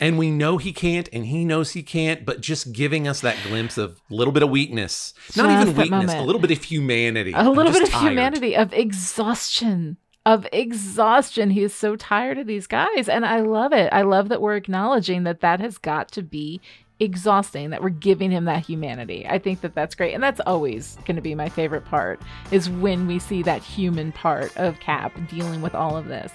And 0.00 0.18
we 0.18 0.30
know 0.30 0.58
he 0.58 0.72
can't, 0.72 1.08
and 1.12 1.26
he 1.26 1.44
knows 1.44 1.72
he 1.72 1.82
can't, 1.82 2.24
but 2.24 2.40
just 2.40 2.72
giving 2.72 3.06
us 3.06 3.20
that 3.20 3.36
glimpse 3.46 3.78
of 3.78 4.00
a 4.10 4.14
little 4.14 4.32
bit 4.32 4.42
of 4.42 4.50
weakness. 4.50 5.14
Not 5.36 5.48
Just 5.48 5.68
even 5.68 5.76
weakness, 5.76 6.06
moment. 6.06 6.18
a 6.18 6.22
little 6.22 6.40
bit 6.40 6.50
of 6.50 6.62
humanity. 6.62 7.32
A 7.34 7.48
little 7.48 7.72
bit 7.72 7.82
of 7.82 7.90
tired. 7.90 8.10
humanity, 8.10 8.56
of 8.56 8.72
exhaustion. 8.72 9.96
Of 10.26 10.46
exhaustion. 10.52 11.50
He 11.50 11.62
is 11.62 11.74
so 11.74 11.96
tired 11.96 12.38
of 12.38 12.46
these 12.46 12.66
guys. 12.66 13.08
And 13.08 13.24
I 13.24 13.40
love 13.40 13.72
it. 13.72 13.92
I 13.92 14.02
love 14.02 14.30
that 14.30 14.40
we're 14.40 14.56
acknowledging 14.56 15.24
that 15.24 15.40
that 15.40 15.60
has 15.60 15.78
got 15.78 16.10
to 16.12 16.22
be 16.22 16.60
exhausting, 17.04 17.70
that 17.70 17.82
we're 17.82 17.90
giving 17.90 18.30
him 18.30 18.46
that 18.46 18.66
humanity. 18.66 19.26
I 19.28 19.38
think 19.38 19.60
that 19.60 19.74
that's 19.74 19.94
great. 19.94 20.14
And 20.14 20.22
that's 20.22 20.40
always 20.46 20.96
going 21.06 21.16
to 21.16 21.22
be 21.22 21.34
my 21.34 21.48
favorite 21.48 21.84
part 21.84 22.20
is 22.50 22.68
when 22.68 23.06
we 23.06 23.18
see 23.18 23.42
that 23.42 23.62
human 23.62 24.12
part 24.12 24.56
of 24.56 24.80
Cap 24.80 25.12
dealing 25.28 25.62
with 25.62 25.74
all 25.74 25.96
of 25.96 26.06
this. 26.06 26.32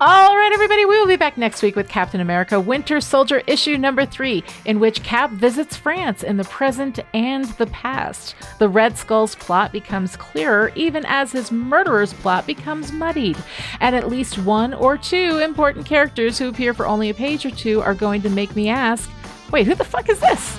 All 0.00 0.36
right, 0.36 0.50
everybody, 0.52 0.84
we 0.84 0.98
will 0.98 1.06
be 1.06 1.16
back 1.16 1.36
next 1.36 1.62
week 1.62 1.76
with 1.76 1.88
Captain 1.88 2.20
America 2.20 2.58
Winter 2.58 3.00
Soldier 3.00 3.42
issue 3.46 3.76
number 3.76 4.06
three, 4.06 4.42
in 4.64 4.80
which 4.80 5.02
Cap 5.02 5.30
visits 5.32 5.76
France 5.76 6.22
in 6.22 6.36
the 6.36 6.44
present 6.44 7.00
and 7.12 7.44
the 7.58 7.66
past. 7.66 8.34
The 8.58 8.68
Red 8.68 8.96
Skull's 8.96 9.34
plot 9.34 9.72
becomes 9.72 10.16
clearer 10.16 10.72
even 10.74 11.04
as 11.06 11.32
his 11.32 11.50
murderer's 11.50 12.12
plot 12.12 12.46
becomes 12.46 12.92
muddied. 12.92 13.36
And 13.80 13.96
at 13.96 14.08
least 14.08 14.38
one 14.38 14.74
or 14.74 14.96
two 14.96 15.38
important 15.38 15.86
characters 15.86 16.38
who 16.38 16.48
appear 16.48 16.74
for 16.74 16.86
only 16.86 17.10
a 17.10 17.14
page 17.14 17.44
or 17.44 17.50
two 17.50 17.80
are 17.80 17.94
going 17.94 18.22
to 18.22 18.30
make 18.30 18.54
me 18.54 18.68
ask, 18.68 19.10
wait, 19.52 19.66
who 19.66 19.74
the 19.74 19.84
fuck 19.84 20.08
is 20.08 20.18
this? 20.18 20.58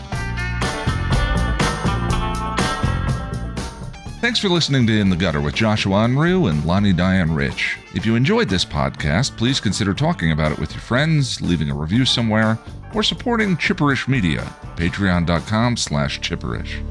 Thanks 4.21 4.39
for 4.39 4.47
listening 4.47 4.87
to 4.87 4.97
In 4.97 5.09
the 5.09 5.17
Gutter 5.17 5.41
with 5.41 5.53
Joshua 5.53 6.05
Unruh 6.05 6.49
and 6.49 6.63
Lani 6.63 6.93
Diane 6.93 7.35
Rich. 7.35 7.77
If 7.93 8.05
you 8.05 8.15
enjoyed 8.15 8.47
this 8.47 8.63
podcast, 8.63 9.35
please 9.35 9.59
consider 9.59 9.93
talking 9.93 10.31
about 10.31 10.53
it 10.53 10.59
with 10.59 10.71
your 10.71 10.79
friends, 10.79 11.41
leaving 11.41 11.69
a 11.69 11.75
review 11.75 12.05
somewhere, 12.05 12.57
or 12.93 13.03
supporting 13.03 13.57
Chipperish 13.57 14.07
Media, 14.07 14.43
patreon.com 14.77 15.75
slash 15.75 16.21
chipperish. 16.21 16.81